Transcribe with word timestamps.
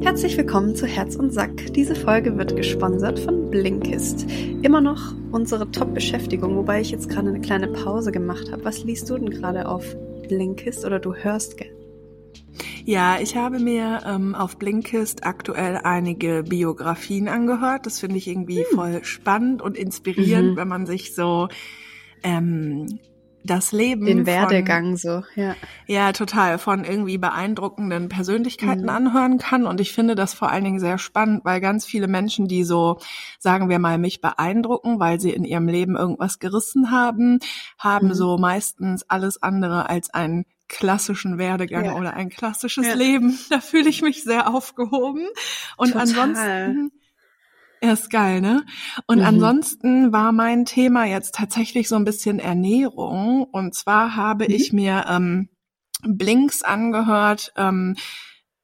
Herzlich 0.00 0.36
willkommen 0.36 0.76
zu 0.76 0.86
Herz 0.86 1.16
und 1.16 1.32
Sack. 1.32 1.72
Diese 1.74 1.94
Folge 1.94 2.38
wird 2.38 2.56
gesponsert 2.56 3.18
von 3.18 3.50
Blinkist. 3.50 4.26
Immer 4.62 4.80
noch 4.80 5.14
unsere 5.32 5.70
Top-Beschäftigung, 5.70 6.56
wobei 6.56 6.80
ich 6.80 6.90
jetzt 6.90 7.08
gerade 7.08 7.28
eine 7.28 7.40
kleine 7.40 7.68
Pause 7.68 8.12
gemacht 8.12 8.52
habe. 8.52 8.64
Was 8.64 8.84
liest 8.84 9.10
du 9.10 9.18
denn 9.18 9.30
gerade 9.30 9.68
auf 9.68 9.84
Blinkist 10.28 10.84
oder 10.84 10.98
du 11.00 11.14
hörst 11.14 11.56
gern? 11.56 11.74
Ja, 12.84 13.18
ich 13.20 13.36
habe 13.36 13.58
mir 13.58 14.00
ähm, 14.06 14.34
auf 14.34 14.56
Blinkist 14.56 15.26
aktuell 15.26 15.80
einige 15.82 16.44
Biografien 16.44 17.28
angehört. 17.28 17.84
Das 17.84 18.00
finde 18.00 18.16
ich 18.16 18.28
irgendwie 18.28 18.64
hm. 18.70 18.76
voll 18.76 19.04
spannend 19.04 19.60
und 19.60 19.76
inspirierend, 19.76 20.52
mhm. 20.52 20.56
wenn 20.56 20.68
man 20.68 20.86
sich 20.86 21.14
so 21.14 21.48
ähm, 22.22 23.00
das 23.48 23.72
Leben. 23.72 24.06
Den 24.06 24.26
Werdegang 24.26 24.90
von, 24.90 24.96
so, 24.96 25.22
ja. 25.34 25.56
Ja, 25.86 26.12
total, 26.12 26.58
von 26.58 26.84
irgendwie 26.84 27.18
beeindruckenden 27.18 28.08
Persönlichkeiten 28.08 28.84
mhm. 28.84 28.88
anhören 28.88 29.38
kann. 29.38 29.66
Und 29.66 29.80
ich 29.80 29.92
finde 29.92 30.14
das 30.14 30.34
vor 30.34 30.50
allen 30.50 30.64
Dingen 30.64 30.80
sehr 30.80 30.98
spannend, 30.98 31.44
weil 31.44 31.60
ganz 31.60 31.84
viele 31.84 32.06
Menschen, 32.06 32.46
die 32.46 32.64
so, 32.64 32.98
sagen 33.38 33.68
wir 33.68 33.78
mal, 33.78 33.98
mich 33.98 34.20
beeindrucken, 34.20 35.00
weil 35.00 35.20
sie 35.20 35.30
in 35.30 35.44
ihrem 35.44 35.66
Leben 35.66 35.96
irgendwas 35.96 36.38
gerissen 36.38 36.90
haben, 36.90 37.40
haben 37.78 38.08
mhm. 38.08 38.14
so 38.14 38.38
meistens 38.38 39.04
alles 39.08 39.42
andere 39.42 39.88
als 39.88 40.10
einen 40.14 40.44
klassischen 40.68 41.38
Werdegang 41.38 41.86
ja. 41.86 41.94
oder 41.94 42.14
ein 42.14 42.28
klassisches 42.28 42.86
ja. 42.86 42.94
Leben. 42.94 43.38
Da 43.50 43.60
fühle 43.60 43.88
ich 43.88 44.02
mich 44.02 44.22
sehr 44.22 44.52
aufgehoben. 44.54 45.26
Und 45.76 45.92
Total. 45.92 46.02
ansonsten 46.02 46.92
er 47.80 47.92
ist 47.92 48.10
geil, 48.10 48.40
ne? 48.40 48.64
Und 49.06 49.18
mhm. 49.18 49.24
ansonsten 49.24 50.12
war 50.12 50.32
mein 50.32 50.64
Thema 50.64 51.04
jetzt 51.04 51.34
tatsächlich 51.34 51.88
so 51.88 51.96
ein 51.96 52.04
bisschen 52.04 52.38
Ernährung. 52.38 53.44
Und 53.44 53.74
zwar 53.74 54.16
habe 54.16 54.44
mhm. 54.44 54.54
ich 54.54 54.72
mir 54.72 55.04
ähm, 55.08 55.48
Blinks 56.02 56.62
angehört, 56.62 57.52
ähm, 57.56 57.96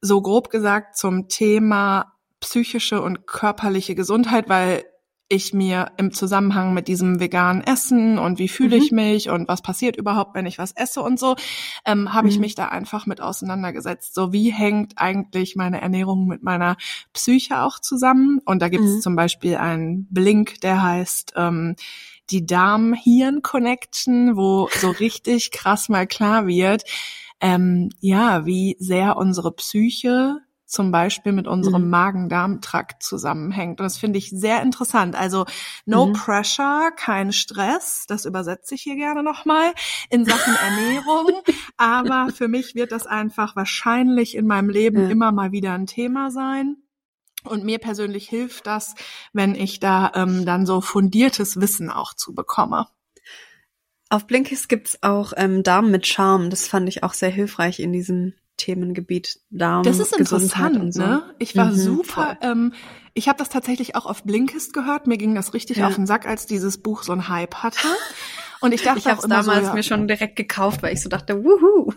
so 0.00 0.20
grob 0.20 0.50
gesagt 0.50 0.96
zum 0.96 1.28
Thema 1.28 2.12
psychische 2.41 3.00
und 3.00 3.27
körperliche 3.27 3.95
Gesundheit, 3.95 4.48
weil 4.48 4.84
ich 5.28 5.55
mir 5.55 5.92
im 5.97 6.12
Zusammenhang 6.12 6.75
mit 6.75 6.86
diesem 6.86 7.19
veganen 7.19 7.62
Essen 7.62 8.19
und 8.19 8.39
wie 8.39 8.48
fühle 8.48 8.77
ich 8.77 8.91
mhm. 8.91 8.97
mich 8.97 9.31
und 9.31 9.48
was 9.48 9.62
passiert 9.62 9.97
überhaupt, 9.97 10.34
wenn 10.34 10.47
ich 10.47 10.58
was 10.58 10.72
esse 10.72 11.00
und 11.00 11.19
so, 11.19 11.34
ähm, 11.86 12.12
habe 12.12 12.27
mhm. 12.27 12.33
ich 12.33 12.39
mich 12.39 12.55
da 12.55 12.69
einfach 12.69 13.06
mit 13.06 13.20
auseinandergesetzt. 13.20 14.14
So 14.14 14.33
wie 14.33 14.53
hängt 14.53 14.94
eigentlich 14.97 15.56
meine 15.56 15.81
Ernährung 15.81 16.27
mit 16.27 16.42
meiner 16.42 16.77
Psyche 17.12 17.62
auch 17.62 17.78
zusammen? 17.78 18.41
Und 18.44 18.61
da 18.61 18.69
gibt 18.69 18.84
es 18.84 18.97
mhm. 18.97 19.00
zum 19.00 19.16
Beispiel 19.16 19.56
einen 19.56 20.06
Blink, 20.11 20.61
der 20.61 20.83
heißt 20.83 21.33
ähm, 21.36 21.77
die 22.31 22.47
Darm-Hirn-Connection, 22.47 24.36
wo 24.36 24.69
so 24.78 24.91
richtig 24.91 25.50
krass 25.50 25.88
mal 25.88 26.06
klar 26.06 26.47
wird, 26.47 26.84
ähm, 27.41 27.91
ja, 28.00 28.47
wie 28.47 28.77
sehr 28.78 29.16
unsere 29.16 29.53
Psyche 29.53 30.38
zum 30.75 30.91
Beispiel 30.91 31.33
mit 31.33 31.47
unserem 31.47 31.84
mhm. 31.84 31.91
Magen-Darm-Trakt 31.91 33.03
zusammenhängt. 33.03 33.80
Und 33.80 33.84
das 33.84 33.97
finde 33.97 34.19
ich 34.19 34.30
sehr 34.30 34.61
interessant. 34.61 35.14
Also 35.14 35.47
no 35.86 36.06
mhm. 36.06 36.12
pressure, 36.12 36.91
kein 36.97 37.33
Stress, 37.33 38.05
das 38.08 38.25
übersetze 38.25 38.75
ich 38.75 38.83
hier 38.83 38.97
gerne 38.97 39.22
nochmal 39.22 39.72
in 40.11 40.25
Sachen 40.25 40.55
Ernährung. 40.62 41.31
Aber 41.77 42.31
für 42.34 42.48
mich 42.48 42.75
wird 42.75 42.92
das 42.92 43.06
einfach 43.06 43.56
wahrscheinlich 43.56 44.36
in 44.36 44.47
meinem 44.47 44.69
Leben 44.69 45.05
ja. 45.05 45.08
immer 45.08 45.33
mal 45.33 45.53
wieder 45.53 45.72
ein 45.72 45.86
Thema 45.86 46.31
sein. 46.31 46.77
Und 47.44 47.64
mir 47.64 47.78
persönlich 47.78 48.28
hilft 48.28 48.66
das, 48.66 48.94
wenn 49.33 49.55
ich 49.55 49.78
da 49.78 50.12
ähm, 50.14 50.44
dann 50.47 50.66
so 50.66 50.81
fundiertes 50.81 51.61
Wissen 51.61 51.91
auch 51.91 52.14
zu 52.14 52.34
bekomme. 52.34 52.88
Auf 54.09 54.27
Blinkist 54.27 54.69
gibt's 54.69 55.03
auch 55.03 55.33
ähm, 55.36 55.62
Darm 55.62 55.91
mit 55.91 56.06
Charme. 56.06 56.50
Das 56.50 56.66
fand 56.66 56.88
ich 56.88 57.03
auch 57.03 57.12
sehr 57.12 57.31
hilfreich 57.31 57.81
in 57.81 57.92
diesem 57.92 58.34
Themengebiet 58.56 59.41
Darm. 59.50 59.83
Das 59.83 59.98
ist 59.98 60.16
interessant, 60.16 60.94
so. 60.94 61.00
ne? 61.00 61.34
Ich 61.38 61.56
war 61.56 61.66
mhm, 61.66 61.77
super. 61.77 62.38
Ähm, 62.41 62.72
ich 63.14 63.28
habe 63.28 63.38
das 63.38 63.48
tatsächlich 63.48 63.97
auch 63.97 64.06
auf 64.06 64.24
Blinkist 64.24 64.72
gehört. 64.72 65.06
Mir 65.06 65.19
ging 65.19 65.34
das 65.34 65.55
richtig 65.55 65.78
ja. 65.78 65.88
auf 65.88 65.94
den 65.94 66.06
Sack, 66.06 66.27
als 66.27 66.47
dieses 66.47 66.78
Buch 66.78 67.02
so 67.02 67.12
einen 67.12 67.28
Hype 67.28 67.56
hatte. 67.56 67.88
Und 68.60 68.72
ich 68.72 68.82
dachte 68.82 69.00
ich 69.00 69.06
habe 69.06 69.20
es 69.20 69.26
damals 69.26 69.60
so, 69.60 69.69
ja, 69.69 69.75
mir 69.75 69.82
schon 69.82 70.09
direkt 70.09 70.37
gekauft, 70.37 70.82
weil 70.82 70.94
ich 70.94 71.03
so 71.03 71.09
dachte, 71.09 71.44
wuhu. 71.44 71.92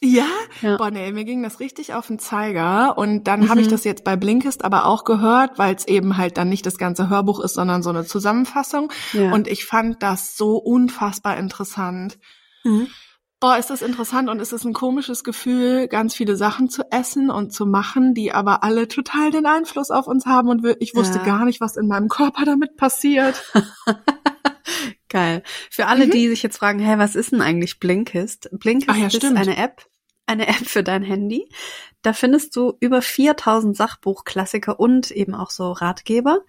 Ja? 0.00 0.26
ja? 0.60 0.76
Boah, 0.76 0.90
nee, 0.90 1.10
mir 1.12 1.24
ging 1.24 1.42
das 1.42 1.60
richtig 1.60 1.94
auf 1.94 2.06
den 2.06 2.18
Zeiger. 2.18 2.98
Und 2.98 3.24
dann 3.24 3.40
mhm. 3.40 3.48
habe 3.48 3.62
ich 3.62 3.68
das 3.68 3.84
jetzt 3.84 4.04
bei 4.04 4.16
Blinkist 4.16 4.62
aber 4.64 4.84
auch 4.84 5.04
gehört, 5.04 5.58
weil 5.58 5.74
es 5.74 5.88
eben 5.88 6.18
halt 6.18 6.36
dann 6.36 6.50
nicht 6.50 6.66
das 6.66 6.78
ganze 6.78 7.08
Hörbuch 7.08 7.40
ist, 7.40 7.54
sondern 7.54 7.82
so 7.82 7.90
eine 7.90 8.04
Zusammenfassung. 8.04 8.92
Ja. 9.12 9.32
Und 9.32 9.48
ich 9.48 9.64
fand 9.64 10.02
das 10.02 10.36
so 10.36 10.56
unfassbar 10.56 11.38
interessant. 11.38 12.18
Mhm 12.64 12.88
boah, 13.40 13.58
ist 13.58 13.70
das 13.70 13.82
interessant 13.82 14.28
und 14.28 14.40
es 14.40 14.52
ist 14.52 14.64
ein 14.64 14.72
komisches 14.72 15.24
Gefühl, 15.24 15.88
ganz 15.88 16.14
viele 16.14 16.36
Sachen 16.36 16.70
zu 16.70 16.82
essen 16.90 17.30
und 17.30 17.52
zu 17.52 17.66
machen, 17.66 18.14
die 18.14 18.32
aber 18.32 18.62
alle 18.62 18.88
total 18.88 19.30
den 19.30 19.46
Einfluss 19.46 19.90
auf 19.90 20.06
uns 20.06 20.26
haben 20.26 20.48
und 20.48 20.64
ich 20.80 20.94
wusste 20.94 21.18
ja. 21.18 21.24
gar 21.24 21.44
nicht, 21.44 21.60
was 21.60 21.76
in 21.76 21.86
meinem 21.86 22.08
Körper 22.08 22.44
damit 22.44 22.76
passiert. 22.76 23.42
Geil. 25.08 25.42
Für 25.70 25.86
alle, 25.86 26.06
mhm. 26.06 26.10
die 26.10 26.28
sich 26.28 26.42
jetzt 26.42 26.56
fragen, 26.56 26.78
hey, 26.78 26.98
was 26.98 27.14
ist 27.14 27.32
denn 27.32 27.40
eigentlich 27.40 27.78
Blinkist? 27.78 28.48
Blinkist 28.52 28.98
ja, 28.98 29.06
ist 29.06 29.16
stimmt. 29.16 29.38
eine 29.38 29.56
App, 29.56 29.86
eine 30.26 30.48
App 30.48 30.66
für 30.66 30.82
dein 30.82 31.02
Handy. 31.02 31.48
Da 32.02 32.12
findest 32.12 32.56
du 32.56 32.74
über 32.80 33.00
4000 33.00 33.76
Sachbuchklassiker 33.76 34.80
und 34.80 35.10
eben 35.10 35.34
auch 35.34 35.50
so 35.50 35.72
Ratgeber 35.72 36.40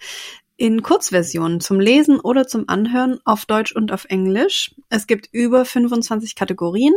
in 0.57 0.81
Kurzversionen 0.81 1.59
zum 1.59 1.79
Lesen 1.79 2.19
oder 2.19 2.47
zum 2.47 2.69
Anhören 2.69 3.19
auf 3.25 3.45
Deutsch 3.45 3.75
und 3.75 3.91
auf 3.91 4.05
Englisch. 4.05 4.73
Es 4.89 5.05
gibt 5.05 5.27
über 5.33 5.65
25 5.65 6.35
Kategorien 6.35 6.93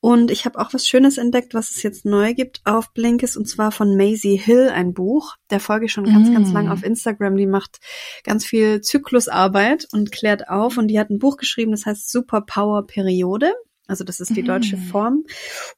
und 0.00 0.30
ich 0.30 0.44
habe 0.44 0.58
auch 0.58 0.72
was 0.72 0.86
Schönes 0.86 1.16
entdeckt, 1.16 1.54
was 1.54 1.70
es 1.70 1.82
jetzt 1.82 2.04
neu 2.04 2.34
gibt 2.34 2.60
auf 2.64 2.92
Blinkist 2.92 3.36
und 3.36 3.48
zwar 3.48 3.70
von 3.70 3.96
Maisie 3.96 4.36
Hill, 4.36 4.68
ein 4.68 4.94
Buch. 4.94 5.36
Der 5.50 5.60
folge 5.60 5.86
ich 5.86 5.92
schon 5.92 6.04
ganz, 6.04 6.28
mm. 6.28 6.32
ganz 6.34 6.52
lang 6.52 6.68
auf 6.68 6.82
Instagram. 6.82 7.36
Die 7.36 7.46
macht 7.46 7.78
ganz 8.24 8.44
viel 8.44 8.80
Zyklusarbeit 8.80 9.86
und 9.92 10.10
klärt 10.10 10.48
auf 10.48 10.76
und 10.76 10.88
die 10.88 10.98
hat 10.98 11.10
ein 11.10 11.18
Buch 11.18 11.36
geschrieben, 11.36 11.70
das 11.70 11.86
heißt 11.86 12.10
Superpower 12.10 12.86
Periode. 12.86 13.52
Also 13.86 14.04
das 14.04 14.20
ist 14.20 14.36
die 14.36 14.42
deutsche 14.42 14.76
mm. 14.76 14.82
Form. 14.82 15.24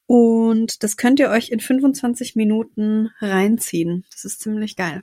Und 0.06 0.82
das 0.82 0.96
könnt 0.96 1.20
ihr 1.20 1.30
euch 1.30 1.50
in 1.50 1.60
25 1.60 2.34
Minuten 2.34 3.10
reinziehen. 3.20 4.04
Das 4.10 4.24
ist 4.24 4.40
ziemlich 4.40 4.74
geil. 4.74 5.02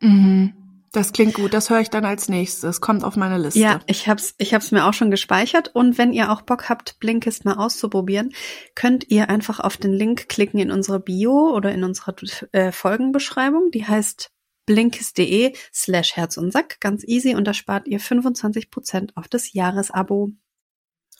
Mhm. 0.00 0.65
Das 0.92 1.12
klingt 1.12 1.34
gut, 1.34 1.52
das 1.52 1.70
höre 1.70 1.80
ich 1.80 1.90
dann 1.90 2.04
als 2.04 2.28
nächstes. 2.28 2.80
Kommt 2.80 3.04
auf 3.04 3.16
meine 3.16 3.38
Liste. 3.38 3.58
Ja, 3.58 3.80
ich 3.86 4.08
hab's, 4.08 4.34
ich 4.38 4.54
hab's 4.54 4.70
mir 4.70 4.86
auch 4.86 4.94
schon 4.94 5.10
gespeichert. 5.10 5.74
Und 5.74 5.98
wenn 5.98 6.12
ihr 6.12 6.32
auch 6.32 6.42
Bock 6.42 6.68
habt, 6.68 6.98
Blinkist 7.00 7.44
mal 7.44 7.54
auszuprobieren, 7.54 8.32
könnt 8.74 9.10
ihr 9.10 9.28
einfach 9.28 9.60
auf 9.60 9.76
den 9.76 9.92
Link 9.92 10.28
klicken 10.28 10.58
in 10.58 10.70
unserer 10.70 10.98
Bio 10.98 11.54
oder 11.54 11.72
in 11.72 11.84
unserer 11.84 12.14
äh, 12.52 12.72
Folgenbeschreibung. 12.72 13.70
Die 13.70 13.86
heißt 13.86 14.30
blinkist.de 14.66 15.54
slash 15.72 16.16
Herz 16.16 16.36
und 16.36 16.52
Sack. 16.52 16.80
Ganz 16.80 17.04
easy 17.04 17.34
und 17.34 17.44
da 17.44 17.54
spart 17.54 17.86
ihr 17.88 18.00
25 18.00 18.70
Prozent 18.70 19.16
auf 19.16 19.28
das 19.28 19.52
Jahresabo. 19.52 20.30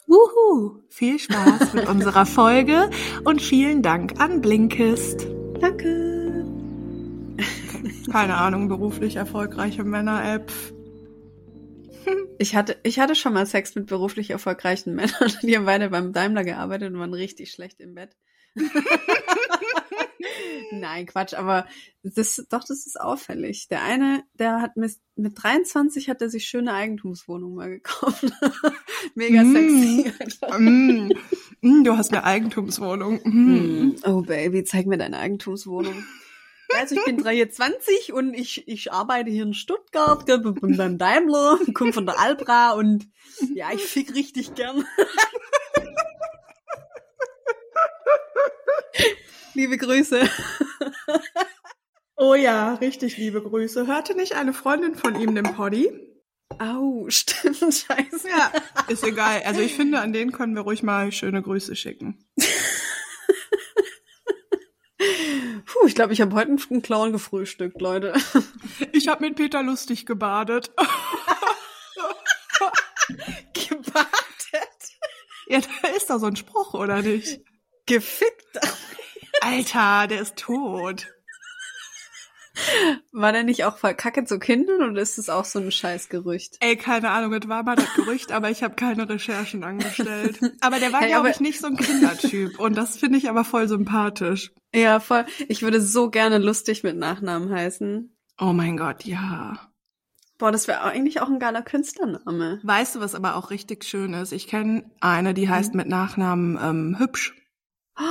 Wuhu! 0.06 0.82
Viel 0.88 1.18
Spaß 1.18 1.74
mit 1.74 1.88
unserer 1.88 2.26
Folge 2.26 2.90
und 3.24 3.42
vielen 3.42 3.82
Dank 3.82 4.20
an 4.20 4.40
Blinkist. 4.40 5.26
Danke 5.60 6.15
keine 8.10 8.36
Ahnung, 8.36 8.68
beruflich 8.68 9.16
erfolgreiche 9.16 9.84
Männer-App. 9.84 10.52
Ich 12.38 12.54
hatte, 12.54 12.76
ich 12.82 13.00
hatte 13.00 13.16
schon 13.16 13.32
mal 13.32 13.46
Sex 13.46 13.74
mit 13.74 13.86
beruflich 13.86 14.30
erfolgreichen 14.30 14.94
Männern. 14.94 15.32
Die 15.42 15.56
haben 15.56 15.64
beide 15.64 15.88
beim 15.88 16.12
Daimler 16.12 16.44
gearbeitet 16.44 16.92
und 16.92 17.00
waren 17.00 17.14
richtig 17.14 17.50
schlecht 17.50 17.80
im 17.80 17.94
Bett. 17.94 18.14
Nein, 20.72 21.06
Quatsch, 21.06 21.34
aber 21.34 21.66
das, 22.02 22.44
doch, 22.50 22.64
das 22.64 22.86
ist 22.86 23.00
auffällig. 23.00 23.68
Der 23.68 23.82
eine, 23.82 24.24
der 24.34 24.60
hat 24.60 24.76
mit, 24.76 24.92
mit 25.14 25.42
23 25.42 26.08
hat 26.08 26.20
er 26.22 26.30
sich 26.30 26.46
schöne 26.46 26.72
Eigentumswohnung 26.72 27.54
mal 27.54 27.70
gekauft. 27.70 28.26
Mega 29.14 29.42
mm. 29.42 29.52
sexy. 29.52 30.12
Mm. 30.58 31.10
Mm, 31.60 31.84
du 31.84 31.96
hast 31.96 32.12
eine 32.12 32.24
Eigentumswohnung. 32.24 33.20
Mm. 33.24 33.88
mm. 33.88 33.96
Oh 34.04 34.22
Baby, 34.22 34.64
zeig 34.64 34.86
mir 34.86 34.98
deine 34.98 35.18
Eigentumswohnung. 35.18 36.04
Also 36.74 36.96
ich 36.96 37.04
bin 37.04 37.18
23 37.18 38.12
und 38.12 38.34
ich, 38.34 38.66
ich 38.68 38.92
arbeite 38.92 39.30
hier 39.30 39.44
in 39.44 39.54
Stuttgart, 39.54 40.26
gell, 40.26 40.38
bin 40.38 40.76
beim 40.76 40.98
Daimler, 40.98 41.58
komme 41.74 41.92
von 41.92 42.06
der 42.06 42.18
Albra 42.18 42.72
und 42.72 43.08
ja, 43.54 43.70
ich 43.72 43.82
fick 43.82 44.14
richtig 44.14 44.54
gern. 44.54 44.84
liebe 49.54 49.76
Grüße. 49.76 50.28
Oh 52.16 52.34
ja, 52.34 52.74
richtig 52.74 53.18
liebe 53.18 53.42
Grüße. 53.42 53.86
Hörte 53.86 54.14
nicht 54.14 54.36
eine 54.36 54.54
Freundin 54.54 54.94
von 54.94 55.20
ihm 55.20 55.34
den 55.34 55.44
Poddy? 55.44 55.90
Au, 56.58 57.06
stimmt, 57.08 57.58
scheiße. 57.58 58.28
Ja, 58.28 58.52
ist 58.88 59.04
egal. 59.04 59.42
Also 59.44 59.60
ich 59.60 59.74
finde, 59.74 60.00
an 60.00 60.12
denen 60.12 60.32
können 60.32 60.54
wir 60.54 60.62
ruhig 60.62 60.82
mal 60.82 61.12
schöne 61.12 61.42
Grüße 61.42 61.76
schicken. 61.76 62.24
Puh, 64.98 65.86
ich 65.86 65.94
glaube, 65.94 66.12
ich 66.12 66.20
habe 66.20 66.34
heute 66.34 66.56
einen 66.70 66.82
Clown 66.82 67.12
gefrühstückt, 67.12 67.80
Leute. 67.80 68.14
Ich 68.92 69.08
habe 69.08 69.26
mit 69.26 69.36
Peter 69.36 69.62
lustig 69.62 70.06
gebadet. 70.06 70.70
gebadet? 73.52 74.10
Ja, 75.48 75.60
da 75.60 75.88
ist 75.88 76.10
doch 76.10 76.18
so 76.18 76.26
ein 76.26 76.36
Spruch, 76.36 76.74
oder 76.74 77.02
nicht? 77.02 77.40
Gefickt. 77.86 78.58
Alter, 79.40 80.06
der 80.08 80.22
ist 80.22 80.36
tot. 80.36 81.15
War 83.12 83.32
der 83.32 83.44
nicht 83.44 83.64
auch 83.64 83.76
verkacke 83.76 84.24
zu 84.24 84.38
Kindern 84.38 84.90
oder 84.90 85.00
ist 85.00 85.18
das 85.18 85.28
auch 85.28 85.44
so 85.44 85.58
ein 85.58 85.70
Scheißgerücht? 85.70 86.56
Ey, 86.60 86.76
keine 86.76 87.10
Ahnung, 87.10 87.32
das 87.32 87.48
war 87.48 87.62
mal 87.62 87.76
das 87.76 87.92
Gerücht, 87.94 88.32
aber 88.32 88.50
ich 88.50 88.62
habe 88.62 88.74
keine 88.74 89.08
Recherchen 89.08 89.64
angestellt. 89.64 90.40
Aber 90.60 90.78
der 90.78 90.92
war, 90.92 91.00
hey, 91.00 91.08
glaube 91.08 91.30
ich, 91.30 91.40
nicht 91.40 91.60
so 91.60 91.66
ein 91.66 91.76
Kindertyp 91.76 92.58
und 92.58 92.76
das 92.76 92.96
finde 92.96 93.18
ich 93.18 93.28
aber 93.28 93.44
voll 93.44 93.68
sympathisch. 93.68 94.52
Ja, 94.74 95.00
voll. 95.00 95.24
Ich 95.48 95.62
würde 95.62 95.80
so 95.80 96.10
gerne 96.10 96.38
lustig 96.38 96.82
mit 96.82 96.96
Nachnamen 96.96 97.50
heißen. 97.50 98.16
Oh 98.40 98.52
mein 98.52 98.76
Gott, 98.76 99.04
ja. 99.04 99.70
Boah, 100.38 100.52
das 100.52 100.68
wäre 100.68 100.82
eigentlich 100.82 101.20
auch 101.20 101.28
ein 101.28 101.38
geiler 101.38 101.62
Künstlername. 101.62 102.60
Weißt 102.62 102.96
du, 102.96 103.00
was 103.00 103.14
aber 103.14 103.36
auch 103.36 103.50
richtig 103.50 103.84
schön 103.84 104.12
ist? 104.12 104.32
Ich 104.32 104.48
kenne 104.48 104.90
eine, 105.00 105.32
die 105.32 105.48
heißt 105.48 105.72
mhm. 105.72 105.78
mit 105.78 105.88
Nachnamen 105.88 106.58
ähm, 106.62 106.98
Hübsch. 106.98 107.34
Oh, 107.98 108.02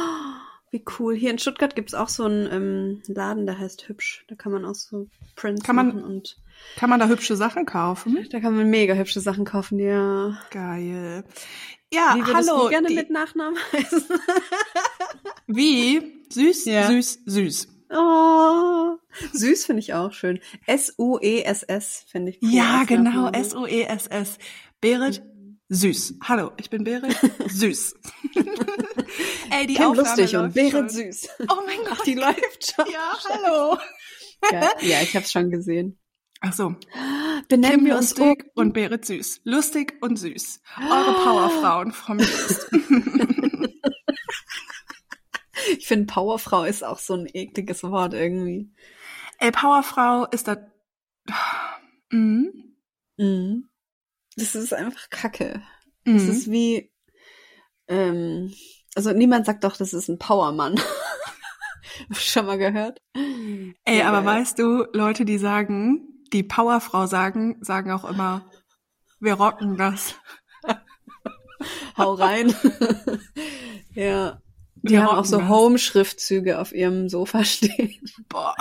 wie 0.76 0.84
cool. 1.00 1.16
Hier 1.16 1.32
in 1.32 1.40
Stuttgart 1.40 1.74
gibt's 1.74 1.94
auch 1.94 2.10
so 2.10 2.26
einen 2.26 2.52
ähm, 2.52 3.02
Laden, 3.08 3.46
der 3.46 3.58
heißt 3.58 3.88
Hübsch. 3.88 4.26
Da 4.28 4.36
kann 4.36 4.52
man 4.52 4.66
auch 4.66 4.76
so 4.76 5.08
Prints 5.38 5.64
kann 5.64 5.78
man, 5.78 5.88
machen 5.88 6.04
und. 6.04 6.38
Kann 6.76 6.90
man 6.90 7.00
da 7.00 7.08
hübsche 7.08 7.38
Sachen 7.38 7.66
kaufen? 7.66 8.28
Da 8.30 8.40
kann 8.42 8.56
man 8.56 8.70
mega 8.70 8.94
hübsche 8.94 9.22
Sachen 9.22 9.46
kaufen, 9.46 9.80
ja. 9.80 10.38
Geil. 10.52 11.24
Ja, 11.94 12.16
wie 12.16 12.24
hallo. 12.24 12.64
Du 12.64 12.70
gerne 12.70 12.90
die... 12.90 12.96
mit 12.96 13.10
Nachnamen 13.10 13.58
heißen? 13.72 14.04
wie? 15.48 16.26
Süß, 16.30 16.66
ja. 16.66 16.88
süß, 16.88 17.20
süß. 17.26 17.68
Oh, 17.90 18.98
süß 19.32 19.66
finde 19.66 19.80
ich 19.80 19.94
auch 19.94 20.12
schön. 20.12 20.40
S-U-E-S-S 20.66 22.06
finde 22.08 22.32
ich. 22.32 22.40
Ja, 22.42 22.84
genau, 22.84 23.30
S-U-E-S-S. 23.30 24.40
Berit, 24.82 25.24
süß. 25.70 26.16
Hallo, 26.24 26.52
ich 26.58 26.70
bin 26.70 26.84
Berit, 26.84 27.16
süß. 27.48 27.96
Ey, 29.52 29.68
die 29.68 29.76
Kim 29.76 29.86
Aufnahme 29.86 30.08
lustig 30.10 30.36
und 30.36 30.54
Berit 30.54 30.92
süß. 30.92 31.30
Oh 31.50 31.62
mein 31.66 31.78
Gott. 31.86 32.06
Die 32.06 32.16
läuft 32.16 32.74
schon. 32.76 32.86
Ja, 32.92 33.18
hallo. 33.30 33.78
Ja, 34.52 34.70
ja 34.82 35.02
ich 35.02 35.16
habe 35.16 35.26
schon 35.26 35.50
gesehen. 35.52 36.00
Ach 36.42 36.54
so. 36.54 36.76
Benennen 37.48 37.78
Kim 37.78 37.86
wir 37.86 37.96
uns 37.98 38.16
lustig 38.18 38.46
und 38.56 38.74
Berit 38.74 39.06
süß. 39.06 39.42
Lustig 39.44 39.98
und 40.02 40.18
süß. 40.18 40.62
Eure 40.90 41.14
Powerfrauen 41.24 41.92
vom 41.92 42.20
Just. 42.20 42.70
Ich 45.78 45.88
finde, 45.88 46.06
Powerfrau 46.06 46.64
ist 46.64 46.84
auch 46.84 47.00
so 47.00 47.16
ein 47.16 47.28
ekliges 47.32 47.84
Wort 47.84 48.14
irgendwie. 48.14 48.72
Ey, 49.40 49.52
Powerfrau 49.52 50.26
ist 50.28 50.48
das. 50.48 50.60
Mhm. 52.12 52.76
Mhm. 53.18 53.68
Das 54.36 54.54
ist 54.54 54.74
einfach 54.74 55.10
Kacke. 55.10 55.64
Mhm. 56.06 56.14
Das 56.14 56.24
ist 56.24 56.52
wie. 56.52 56.92
Ähm, 57.88 58.54
also 58.96 59.12
niemand 59.12 59.46
sagt 59.46 59.64
doch, 59.64 59.78
das 59.78 59.94
ist 59.94 60.08
ein 60.08 60.18
Powermann. 60.18 60.80
Schon 62.12 62.46
mal 62.46 62.58
gehört? 62.58 63.02
Ey, 63.86 64.02
aber 64.02 64.20
ja. 64.20 64.26
weißt 64.26 64.60
du, 64.60 64.86
Leute, 64.94 65.26
die 65.26 65.38
sagen, 65.38 66.08
die 66.34 66.44
Powerfrau 66.44 67.06
sagen, 67.06 67.58
sagen 67.62 67.92
auch 67.92 68.06
immer, 68.06 68.50
wir 69.20 69.34
rocken 69.34 69.78
das. 69.78 70.16
Hau 71.98 72.14
rein. 72.14 72.54
ja. 73.94 74.42
Die 74.76 75.00
haben 75.00 75.08
auch 75.08 75.26
so 75.26 75.48
Home-Schriftzüge 75.48 76.60
auf 76.60 76.74
ihrem 76.74 77.10
Sofa 77.10 77.44
stehen. 77.44 77.96
Boah. 78.30 78.56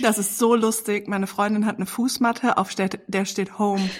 Das 0.00 0.18
ist 0.18 0.38
so 0.38 0.54
lustig. 0.54 1.08
Meine 1.08 1.26
Freundin 1.26 1.66
hat 1.66 1.76
eine 1.76 1.86
Fußmatte, 1.86 2.56
auf 2.56 2.74
der 2.74 3.24
steht 3.26 3.58
Home. 3.58 3.90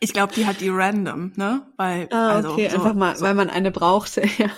Ich 0.00 0.12
glaube, 0.12 0.34
die 0.34 0.46
hat 0.46 0.60
die 0.60 0.68
random, 0.68 1.32
ne? 1.36 1.66
Weil, 1.76 2.08
ah, 2.10 2.30
also, 2.30 2.52
okay, 2.52 2.68
so, 2.68 2.76
einfach 2.76 2.94
mal, 2.94 3.16
so. 3.16 3.24
weil 3.24 3.34
man 3.34 3.50
eine 3.50 3.70
brauchte, 3.70 4.22
ja. 4.38 4.50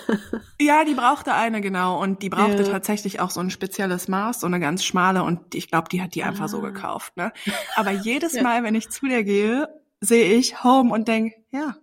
Ja, 0.59 0.83
die 0.83 0.95
brauchte 0.95 1.33
eine, 1.33 1.61
genau. 1.61 2.01
Und 2.01 2.23
die 2.23 2.29
brauchte 2.29 2.63
ja. 2.63 2.71
tatsächlich 2.71 3.19
auch 3.19 3.29
so 3.29 3.41
ein 3.41 3.49
spezielles 3.49 4.07
Maß, 4.07 4.39
so 4.39 4.47
eine 4.47 4.59
ganz 4.59 4.83
schmale. 4.83 5.23
Und 5.23 5.53
ich 5.53 5.69
glaube, 5.69 5.89
die 5.89 6.01
hat 6.01 6.15
die 6.15 6.23
einfach 6.23 6.45
ah. 6.45 6.47
so 6.47 6.61
gekauft, 6.61 7.15
ne? 7.17 7.31
Aber 7.75 7.91
jedes 7.91 8.33
ja. 8.35 8.43
Mal, 8.43 8.63
wenn 8.63 8.75
ich 8.75 8.89
zu 8.89 9.07
der 9.07 9.23
gehe, 9.23 9.69
sehe 9.99 10.33
ich 10.33 10.63
Home 10.63 10.91
und 10.91 11.07
denk, 11.07 11.33
ja, 11.51 11.75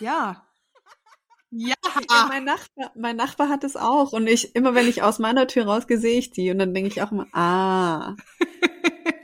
ja, 0.00 0.46
ja. 1.50 1.76
ja, 2.10 2.26
mein 2.28 2.44
Nachbar, 2.44 2.92
mein 2.94 3.16
Nachbar 3.16 3.48
hat 3.48 3.64
es 3.64 3.76
auch. 3.76 4.12
Und 4.12 4.26
ich, 4.26 4.54
immer 4.54 4.74
wenn 4.74 4.88
ich 4.88 5.02
aus 5.02 5.18
meiner 5.18 5.46
Tür 5.46 5.66
rausgehe, 5.66 5.98
sehe 5.98 6.18
ich 6.18 6.30
die. 6.30 6.50
Und 6.50 6.58
dann 6.58 6.74
denke 6.74 6.88
ich 6.88 7.02
auch 7.02 7.12
immer, 7.12 7.26
ah, 7.32 8.16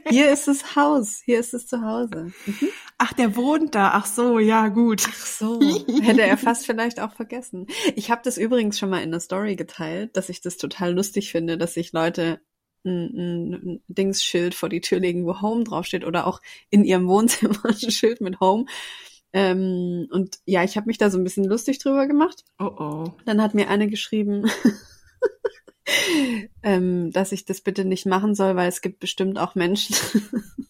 hier 0.08 0.32
ist 0.32 0.48
das 0.48 0.76
Haus, 0.76 1.22
hier 1.24 1.40
ist 1.40 1.54
es 1.54 1.66
zu 1.66 1.82
Hause. 1.82 2.32
Mhm. 2.46 2.68
Ach, 2.98 3.12
der 3.12 3.36
wohnt 3.36 3.74
da. 3.74 3.92
Ach 3.94 4.06
so, 4.06 4.38
ja, 4.38 4.68
gut. 4.68 5.04
Ach 5.08 5.26
so, 5.26 5.60
hätte 6.02 6.22
er 6.22 6.36
fast 6.36 6.66
vielleicht 6.66 7.00
auch 7.00 7.12
vergessen. 7.12 7.66
Ich 7.96 8.10
habe 8.10 8.22
das 8.24 8.38
übrigens 8.38 8.78
schon 8.78 8.90
mal 8.90 9.02
in 9.02 9.10
der 9.10 9.20
Story 9.20 9.56
geteilt, 9.56 10.16
dass 10.16 10.28
ich 10.28 10.40
das 10.40 10.56
total 10.56 10.94
lustig 10.94 11.30
finde, 11.30 11.58
dass 11.58 11.74
sich 11.74 11.92
Leute 11.92 12.40
ein, 12.84 13.52
ein 13.52 13.82
Dingsschild 13.88 14.54
vor 14.54 14.68
die 14.68 14.80
Tür 14.80 15.00
legen, 15.00 15.26
wo 15.26 15.40
Home 15.40 15.64
draufsteht 15.64 16.04
oder 16.04 16.26
auch 16.26 16.40
in 16.70 16.84
ihrem 16.84 17.08
Wohnzimmer 17.08 17.58
ein 17.64 17.90
Schild 17.90 18.20
mit 18.20 18.40
Home. 18.40 18.66
Ähm, 19.32 20.08
und 20.10 20.38
ja, 20.44 20.62
ich 20.62 20.76
habe 20.76 20.86
mich 20.86 20.98
da 20.98 21.08
so 21.10 21.18
ein 21.18 21.24
bisschen 21.24 21.44
lustig 21.44 21.78
drüber 21.78 22.06
gemacht. 22.06 22.44
Oh 22.58 22.64
oh. 22.64 23.04
Dann 23.24 23.40
hat 23.40 23.54
mir 23.54 23.68
eine 23.68 23.88
geschrieben, 23.88 24.50
ähm, 26.62 27.10
dass 27.10 27.32
ich 27.32 27.44
das 27.44 27.60
bitte 27.60 27.84
nicht 27.84 28.06
machen 28.06 28.34
soll, 28.34 28.56
weil 28.56 28.68
es 28.68 28.80
gibt 28.80 29.00
bestimmt 29.00 29.38
auch 29.38 29.54
Menschen, 29.54 29.96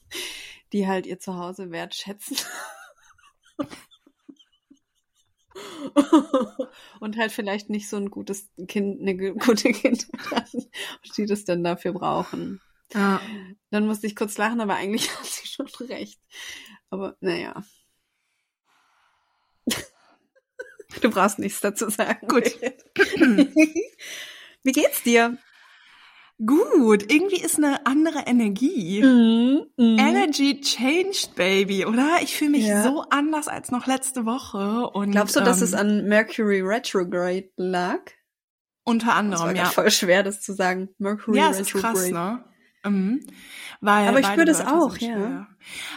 die 0.72 0.86
halt 0.86 1.06
ihr 1.06 1.18
Zuhause 1.18 1.70
wertschätzen. 1.70 2.36
und 7.00 7.16
halt 7.18 7.32
vielleicht 7.32 7.68
nicht 7.70 7.88
so 7.88 7.96
ein 7.96 8.10
gutes 8.10 8.48
Kind, 8.68 9.00
eine 9.00 9.16
gute 9.34 9.72
Kindheit 9.72 10.30
hatten 10.30 10.66
die 11.16 11.26
das 11.26 11.44
dann 11.44 11.64
dafür 11.64 11.92
brauchen. 11.92 12.60
Ja. 12.94 13.20
Dann 13.70 13.86
musste 13.86 14.06
ich 14.06 14.16
kurz 14.16 14.38
lachen, 14.38 14.60
aber 14.60 14.74
eigentlich 14.74 15.10
hat 15.16 15.24
sie 15.24 15.46
schon 15.46 15.66
recht. 15.88 16.20
Aber 16.90 17.16
naja. 17.20 17.64
Du 21.00 21.10
brauchst 21.10 21.38
nichts 21.38 21.60
dazu 21.60 21.88
sagen. 21.88 22.28
Gut. 22.28 22.52
Wie 24.64 24.72
geht's 24.72 25.02
dir? 25.02 25.38
Gut, 26.44 27.12
irgendwie 27.12 27.40
ist 27.40 27.58
eine 27.58 27.86
andere 27.86 28.20
Energie. 28.26 29.02
Mm, 29.02 29.66
mm. 29.76 29.98
Energy 29.98 30.60
changed, 30.60 31.36
baby, 31.36 31.84
oder? 31.86 32.18
Ich 32.22 32.36
fühle 32.36 32.52
mich 32.52 32.66
ja. 32.66 32.82
so 32.82 33.04
anders 33.10 33.46
als 33.46 33.70
noch 33.70 33.86
letzte 33.86 34.24
Woche. 34.24 34.88
Und, 34.90 35.12
Glaubst 35.12 35.36
du, 35.36 35.40
ähm, 35.40 35.46
dass 35.46 35.60
es 35.60 35.74
an 35.74 36.06
Mercury 36.08 36.60
Retrograde 36.60 37.50
lag? 37.56 38.00
Unter 38.84 39.14
anderem, 39.14 39.54
das 39.54 39.56
war 39.56 39.64
ja. 39.64 39.70
Voll 39.70 39.90
schwer, 39.92 40.22
das 40.24 40.40
zu 40.40 40.52
sagen. 40.52 40.88
Mercury 40.98 41.38
ja, 41.38 41.50
Retrograde. 41.50 41.98
Ja, 41.98 42.02
ist 42.02 42.10
krass, 42.10 42.10
ne? 42.10 42.44
Mhm. 42.84 43.20
Weil 43.80 44.08
Aber 44.08 44.20
ich 44.20 44.26
spüre 44.26 44.46
das 44.46 44.66
auch, 44.66 44.96
ja. 44.98 45.46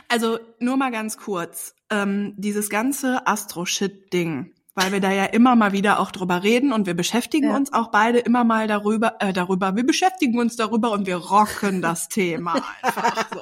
Also 0.10 0.40
nur 0.60 0.78
mal 0.78 0.92
ganz 0.92 1.18
kurz. 1.18 1.76
Ähm, 1.90 2.34
dieses 2.38 2.70
ganze 2.70 3.26
Astro-Shit-Ding 3.26 4.55
weil 4.76 4.92
wir 4.92 5.00
da 5.00 5.12
ja 5.12 5.26
immer 5.26 5.56
mal 5.56 5.72
wieder 5.72 6.00
auch 6.00 6.12
drüber 6.12 6.44
reden 6.44 6.74
und 6.74 6.86
wir 6.86 6.94
beschäftigen 6.94 7.50
ja. 7.50 7.56
uns 7.56 7.74
auch 7.74 7.90
beide 7.92 8.20
immer 8.20 8.44
mal 8.44 8.68
darüber, 8.68 9.16
äh, 9.20 9.34
darüber. 9.34 9.76
Wir 9.76 9.86
beschäftigen 9.86 10.38
uns 10.38 10.58
darüber 10.58 10.92
und 10.92 11.08
wir 11.08 11.16
rocken 11.16 11.82
das 11.82 12.10
Thema 12.10 12.62
einfach 12.82 13.28
so. 13.34 13.42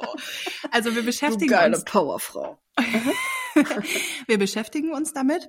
Also 0.70 0.94
wir 0.94 1.02
beschäftigen 1.02 1.50
du 1.50 1.56
geile 1.56 1.76
uns. 1.76 1.84
Powerfrau. 1.84 2.58
wir 4.26 4.38
beschäftigen 4.38 4.92
uns 4.92 5.12
damit 5.12 5.48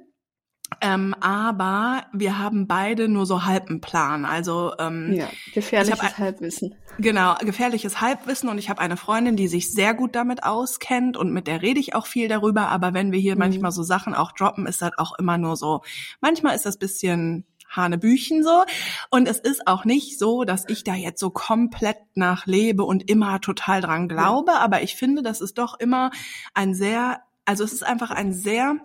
ähm, 0.82 1.16
aber 1.22 2.06
wir 2.12 2.40
haben 2.40 2.68
beide 2.68 3.08
nur 3.08 3.26
so 3.26 3.46
halben 3.46 3.82
Plan. 3.82 4.26
Also 4.26 4.74
ähm, 4.80 5.14
ja, 5.14 5.28
gefährliches 5.54 6.00
ein, 6.00 6.18
Halbwissen. 6.18 6.76
Genau, 6.98 7.36
gefährliches 7.36 8.02
Halbwissen. 8.02 8.50
Und 8.50 8.58
ich 8.58 8.70
habe 8.70 8.82
eine 8.82 8.98
Freundin, 8.98 9.36
die 9.36 9.48
sich 9.48 9.72
sehr 9.72 9.94
gut 9.94 10.16
damit 10.16 10.44
auskennt 10.44 11.18
und 11.18 11.32
mit 11.32 11.48
der 11.48 11.62
rede 11.62 11.80
ich 11.80 11.94
auch 11.94 12.08
viel 12.08 12.28
darüber. 12.28 12.70
Aber 12.70 12.94
wenn 12.94 13.12
wir 13.12 13.20
hier 13.20 13.36
mhm. 13.36 13.40
manchmal 13.40 13.72
so 13.72 13.84
Sachen 13.84 14.16
auch 14.16 14.32
droppen, 14.32 14.66
ist 14.66 14.82
das 14.82 14.92
auch 14.98 15.18
immer 15.20 15.38
nur 15.38 15.56
so. 15.56 15.82
Manchmal 16.20 16.56
ist 16.56 16.66
das 16.66 16.78
bisschen 16.78 17.46
Hanebüchen 17.70 18.44
so. 18.44 18.64
Und 19.10 19.28
es 19.28 19.40
ist 19.40 19.68
auch 19.68 19.86
nicht 19.86 20.18
so, 20.18 20.44
dass 20.44 20.66
ich 20.68 20.84
da 20.84 20.96
jetzt 20.96 21.20
so 21.20 21.30
komplett 21.30 21.98
nach 22.16 22.46
lebe 22.46 22.84
und 22.84 23.10
immer 23.10 23.40
total 23.42 23.82
dran 23.82 24.08
glaube. 24.08 24.54
Ja. 24.54 24.60
Aber 24.60 24.82
ich 24.82 24.96
finde, 24.96 25.22
das 25.22 25.42
ist 25.42 25.58
doch 25.58 25.80
immer 25.80 26.12
ein 26.54 26.74
sehr, 26.74 27.22
also 27.46 27.64
es 27.64 27.74
ist 27.74 27.84
einfach 27.84 28.12
ein 28.12 28.34
sehr 28.34 28.78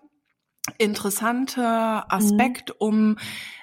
interessanter 0.79 2.13
Aspekt, 2.13 2.71
mhm. 2.71 2.75
um 2.79 3.17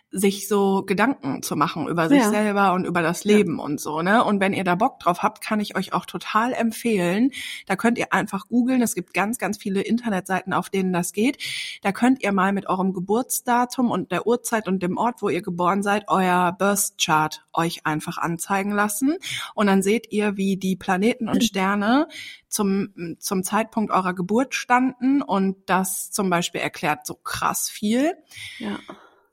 sich 0.10 0.48
so 0.48 0.84
Gedanken 0.86 1.44
zu 1.44 1.56
machen 1.58 1.88
über 1.88 2.08
sich 2.08 2.22
ja. 2.22 2.30
selber 2.30 2.74
und 2.74 2.86
über 2.86 3.02
das 3.02 3.26
Leben 3.26 3.58
ja. 3.58 3.64
und 3.64 3.82
so, 3.82 4.02
ne? 4.02 4.24
Und 4.24 4.40
wenn 4.40 4.54
ihr 4.54 4.64
da 4.64 4.76
Bock 4.76 5.00
drauf 5.00 5.22
habt, 5.22 5.42
kann 5.42 5.60
ich 5.60 5.76
euch 5.76 5.94
auch 5.94 6.06
total 6.06 6.54
empfehlen. 6.54 7.32
Da 7.66 7.76
könnt 7.76 7.98
ihr 7.98 8.14
einfach 8.14 8.48
googeln. 8.48 8.82
Es 8.82 8.96
gibt 8.96 9.14
ganz, 9.14 9.38
ganz 9.38 9.58
viele 9.58 9.82
Internetseiten, 9.82 10.54
auf 10.54 10.70
denen 10.70 10.94
das 10.94 11.12
geht. 11.12 11.44
Da 11.82 11.92
könnt 11.92 12.24
ihr 12.24 12.32
mal 12.32 12.54
mit 12.54 12.70
eurem 12.70 12.94
Geburtsdatum 12.94 13.92
und 13.92 14.12
der 14.12 14.26
Uhrzeit 14.26 14.68
und 14.68 14.82
dem 14.82 14.98
Ort, 14.98 15.22
wo 15.22 15.30
ihr 15.30 15.42
geboren 15.42 15.84
seid, 15.84 16.06
euer 16.08 16.56
Birth 16.58 16.94
Chart 16.98 17.46
euch 17.54 17.86
einfach 17.86 18.18
anzeigen 18.18 18.72
lassen. 18.72 19.18
Und 19.56 19.68
dann 19.68 19.82
seht 19.82 20.12
ihr, 20.12 20.38
wie 20.38 20.56
die 20.56 20.78
Planeten 20.78 21.28
und 21.28 21.44
Sterne 21.44 22.08
zum, 22.48 23.18
zum 23.20 23.44
Zeitpunkt 23.44 23.92
eurer 23.92 24.14
Geburt 24.14 24.56
standen 24.56 25.22
und 25.22 25.58
das 25.66 26.12
zum 26.12 26.30
Beispiel 26.30 26.62
erklärt 26.62 27.06
so 27.06 27.16
krass 27.16 27.70
viel. 27.70 28.14
Ja. 28.60 28.80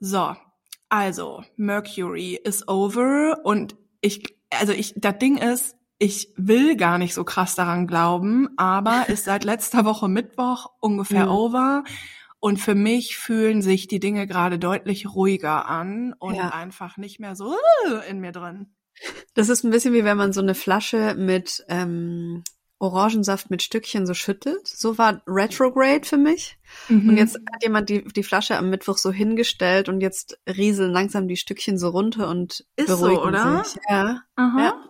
So, 0.01 0.35
also 0.95 1.43
Mercury 1.57 2.39
is 2.43 2.69
over 2.69 3.41
und 3.45 3.77
ich 4.01 4.35
also 4.59 4.73
ich, 4.73 4.95
das 4.97 5.19
Ding 5.19 5.37
ist, 5.37 5.77
ich 5.99 6.33
will 6.37 6.77
gar 6.77 6.99
nicht 6.99 7.15
so 7.15 7.25
krass 7.25 7.55
daran 7.55 7.87
glauben, 7.87 8.49
aber 8.57 9.05
ist 9.09 9.25
seit 9.25 9.45
letzter 9.45 9.85
Woche 9.85 10.09
Mittwoch 10.09 10.71
ungefähr 10.81 11.27
mhm. 11.27 11.33
over. 11.33 11.85
Und 12.41 12.59
für 12.59 12.75
mich 12.75 13.17
fühlen 13.17 13.63
sich 13.63 13.87
die 13.87 14.01
Dinge 14.01 14.27
gerade 14.27 14.59
deutlich 14.59 15.15
ruhiger 15.15 15.67
an 15.67 16.15
und 16.19 16.35
ja. 16.35 16.51
einfach 16.51 16.99
nicht 16.99 17.19
mehr 17.19 17.37
so 17.37 17.57
äh, 17.89 18.11
in 18.11 18.21
mir 18.21 18.33
drin. 18.33 18.75
Das 19.35 19.49
ist 19.49 19.65
ein 19.65 19.71
bisschen 19.71 19.95
wie 19.95 20.05
wenn 20.05 20.19
man 20.19 20.35
so 20.35 20.43
eine 20.43 20.55
Flasche 20.55 21.15
mit 21.17 21.65
ähm, 21.69 22.45
Orangensaft 22.85 23.51
mit 23.51 23.63
Stückchen 23.63 24.07
so 24.07 24.15
schüttelt. 24.15 24.67
So 24.67 24.99
war 24.99 25.23
Retrograde 25.27 26.07
für 26.07 26.17
mich. 26.17 26.59
Mhm. 26.89 27.11
Und 27.11 27.17
jetzt 27.17 27.35
hat 27.35 27.63
jemand 27.63 27.89
die, 27.89 28.05
die 28.05 28.23
Flasche 28.23 28.57
am 28.57 28.71
Mittwoch 28.71 28.99
so 28.99 29.13
hingestellt 29.13 29.89
und 29.89 30.01
jetzt 30.01 30.39
rieseln 30.49 30.93
langsam 30.93 31.29
die 31.29 31.37
Stückchen 31.37 31.79
so 31.79 31.89
runter 31.89 32.29
und 32.29 32.65
ist 32.77 32.87
beruhigen 32.87 33.17
so, 33.17 33.23
oder? 33.23 33.65
sich. 33.65 33.77
Ja. 33.89 34.23
Aha. 34.37 34.63
ja. 34.63 34.85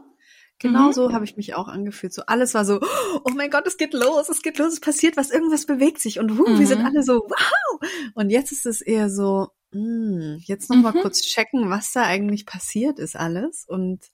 Genau 0.58 0.88
mhm. 0.88 0.92
so 0.92 1.12
habe 1.12 1.24
ich 1.24 1.36
mich 1.36 1.54
auch 1.54 1.68
angefühlt. 1.68 2.14
So 2.14 2.22
alles 2.26 2.54
war 2.54 2.64
so, 2.64 2.80
oh 3.24 3.30
mein 3.34 3.50
Gott, 3.50 3.66
es 3.66 3.76
geht 3.76 3.92
los, 3.92 4.28
es 4.28 4.42
geht 4.42 4.58
los, 4.58 4.72
es 4.72 4.80
passiert 4.80 5.16
was, 5.16 5.30
irgendwas 5.30 5.66
bewegt 5.66 6.00
sich 6.00 6.18
und 6.18 6.38
huh, 6.38 6.48
mhm. 6.48 6.58
wir 6.58 6.66
sind 6.66 6.80
mhm. 6.80 6.86
alle 6.86 7.02
so, 7.02 7.14
wow. 7.14 7.90
Und 8.14 8.30
jetzt 8.30 8.52
ist 8.52 8.64
es 8.64 8.80
eher 8.80 9.10
so, 9.10 9.48
mh, 9.72 9.80
hm, 9.80 10.38
jetzt 10.44 10.70
noch 10.70 10.76
mal 10.76 10.92
mhm. 10.92 11.02
kurz 11.02 11.20
checken, 11.22 11.70
was 11.70 11.92
da 11.92 12.04
eigentlich 12.04 12.46
passiert 12.46 12.98
ist 12.98 13.16
alles 13.16 13.64
und 13.66 14.10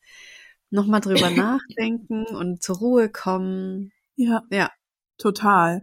noch 0.70 0.86
mal 0.86 1.00
drüber 1.00 1.30
nachdenken 1.30 2.24
und 2.26 2.62
zur 2.62 2.78
Ruhe 2.78 3.08
kommen. 3.08 3.90
Ja. 4.16 4.42
Ja. 4.50 4.70
Total. 5.18 5.82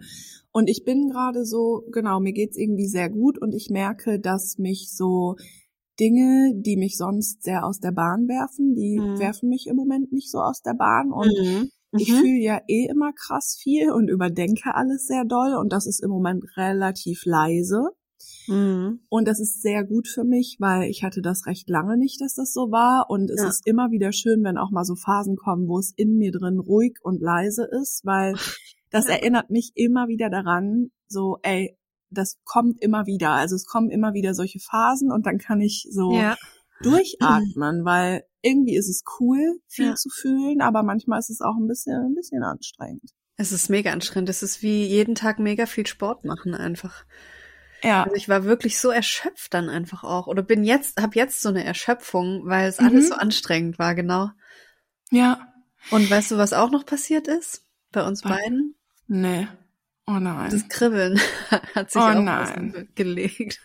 Und 0.52 0.68
ich 0.68 0.84
bin 0.84 1.10
gerade 1.10 1.46
so, 1.46 1.84
genau, 1.92 2.20
mir 2.20 2.34
geht's 2.34 2.58
irgendwie 2.58 2.88
sehr 2.88 3.10
gut 3.10 3.40
und 3.40 3.54
ich 3.54 3.70
merke, 3.70 4.20
dass 4.20 4.58
mich 4.58 4.92
so 4.92 5.36
Dinge, 6.00 6.54
die 6.56 6.78
mich 6.78 6.98
sonst 6.98 7.44
sehr 7.44 7.66
aus 7.66 7.80
der 7.80 7.92
Bahn 7.92 8.28
werfen, 8.28 8.76
die 8.76 9.00
mhm. 9.00 9.20
werfen 9.20 9.50
mich 9.50 9.68
im 9.68 9.76
Moment 9.76 10.12
nicht 10.12 10.32
so 10.32 10.40
aus 10.40 10.62
der 10.62 10.74
Bahn 10.74 11.12
und 11.12 11.32
mhm. 11.40 11.70
ich 11.98 12.12
mhm. 12.12 12.16
fühle 12.18 12.40
ja 12.40 12.62
eh 12.68 12.88
immer 12.90 13.14
krass 13.14 13.58
viel 13.62 13.92
und 13.92 14.10
überdenke 14.10 14.74
alles 14.74 15.06
sehr 15.08 15.26
doll 15.26 15.56
und 15.56 15.72
das 15.72 15.86
ist 15.86 16.04
im 16.04 16.10
Moment 16.10 16.44
relativ 16.58 17.26
leise. 17.26 17.90
Mhm. 18.48 19.02
Und 19.10 19.28
das 19.28 19.40
ist 19.40 19.62
sehr 19.62 19.84
gut 19.84 20.08
für 20.08 20.24
mich, 20.24 20.58
weil 20.60 20.90
ich 20.90 21.04
hatte 21.04 21.22
das 21.22 21.46
recht 21.46 21.70
lange 21.70 21.98
nicht, 21.98 22.22
dass 22.22 22.36
das 22.36 22.54
so 22.54 22.72
war. 22.72 23.10
Und 23.10 23.30
es 23.30 23.42
ja. 23.42 23.50
ist 23.50 23.68
immer 23.68 23.92
wieder 23.92 24.12
schön, 24.12 24.44
wenn 24.44 24.58
auch 24.58 24.72
mal 24.72 24.86
so 24.86 24.96
Phasen 24.96 25.36
kommen, 25.36 25.68
wo 25.68 25.80
es 25.80 25.94
in 25.96 26.18
mir 26.18 26.32
drin 26.32 26.60
ruhig 26.60 26.98
und 27.02 27.22
leise 27.22 27.68
ist, 27.82 28.06
weil 28.06 28.36
das 28.90 29.08
ja. 29.08 29.16
erinnert 29.16 29.50
mich 29.50 29.72
immer 29.76 30.08
wieder 30.08 30.30
daran, 30.30 30.92
so, 31.08 31.38
ey, 31.44 31.78
das 32.10 32.38
kommt 32.46 32.82
immer 32.82 33.06
wieder. 33.06 33.32
Also 33.32 33.56
es 33.56 33.66
kommen 33.66 33.90
immer 33.90 34.14
wieder 34.14 34.34
solche 34.34 34.60
Phasen 34.60 35.12
und 35.12 35.26
dann 35.26 35.38
kann 35.38 35.62
ich 35.62 35.88
so 35.92 36.14
ja. 36.14 36.38
durchatmen, 36.82 37.84
weil 37.84 38.24
irgendwie 38.42 38.78
ist 38.78 38.88
es 38.88 39.04
cool, 39.20 39.60
viel 39.68 39.96
zu 39.96 40.10
fühlen, 40.10 40.62
aber 40.62 40.84
manchmal 40.84 41.20
ist 41.20 41.30
es 41.30 41.42
auch 41.42 41.56
ein 41.58 41.68
bisschen, 41.68 41.96
ein 41.96 42.16
bisschen 42.16 42.44
anstrengend. 42.44 43.12
Es 43.36 43.52
ist 43.52 43.70
mega 43.70 43.92
anstrengend. 43.92 44.30
Es 44.30 44.42
ist 44.42 44.64
wie 44.64 44.86
jeden 44.86 45.16
Tag 45.16 45.38
mega 45.38 45.66
viel 45.66 45.86
Sport 45.86 46.26
machen 46.26 46.56
einfach. 46.56 47.06
Ja. 47.84 48.04
Also 48.04 48.16
ich 48.16 48.30
war 48.30 48.44
wirklich 48.44 48.80
so 48.80 48.90
erschöpft 48.90 49.54
dann 49.54 49.70
einfach 49.70 50.04
auch. 50.04 50.28
Oder 50.28 50.42
bin 50.42 50.64
jetzt, 50.64 51.02
hab 51.02 51.16
jetzt 51.16 51.42
so 51.42 51.50
eine 51.50 51.64
Erschöpfung, 51.64 52.42
weil 52.46 52.68
es 52.68 52.80
mhm. 52.80 52.88
alles 52.88 53.10
so 53.10 53.16
anstrengend 53.16 53.80
war, 53.80 53.96
genau. 53.96 54.30
Ja. 55.12 55.54
Und 55.92 56.10
weißt 56.10 56.32
du, 56.32 56.38
was 56.38 56.54
auch 56.54 56.72
noch 56.72 56.86
passiert 56.86 57.28
ist? 57.28 57.64
Bei 57.92 58.06
uns 58.06 58.22
beiden? 58.22 58.76
Nee. 59.08 59.48
Oh 60.06 60.20
nein. 60.20 60.50
Das 60.50 60.68
Kribbeln 60.70 61.20
hat 61.76 61.92
sich 61.92 62.02
oh 62.02 62.06
auch 62.06 62.22
nein. 62.22 62.90
gelegt. 62.96 63.62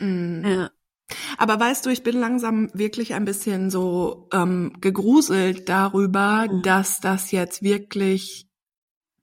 mm. 0.00 0.44
Ja. 0.44 0.70
Aber 1.36 1.60
weißt 1.60 1.84
du, 1.84 1.90
ich 1.90 2.02
bin 2.02 2.18
langsam 2.18 2.70
wirklich 2.72 3.14
ein 3.14 3.26
bisschen 3.26 3.70
so 3.70 4.28
ähm, 4.32 4.72
gegruselt 4.80 5.68
darüber, 5.68 6.46
mhm. 6.50 6.62
dass 6.62 7.00
das 7.00 7.30
jetzt 7.30 7.62
wirklich 7.62 8.48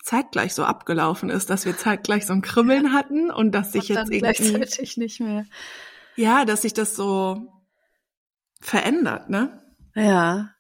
zeitgleich 0.03 0.53
so 0.53 0.63
abgelaufen 0.63 1.29
ist, 1.29 1.49
dass 1.49 1.65
wir 1.65 1.77
zeitgleich 1.77 2.25
so 2.25 2.33
ein 2.33 2.41
Kribbeln 2.41 2.93
hatten 2.93 3.31
und 3.31 3.51
dass 3.51 3.71
sich 3.71 3.87
jetzt 3.89 3.97
irgendwie 3.97 4.19
gleichzeitig 4.19 4.97
nicht 4.97 5.19
mehr. 5.19 5.45
Ja, 6.15 6.45
dass 6.45 6.63
sich 6.63 6.73
das 6.73 6.95
so 6.95 7.63
verändert, 8.59 9.29
ne? 9.29 9.61
Ja. 9.95 10.53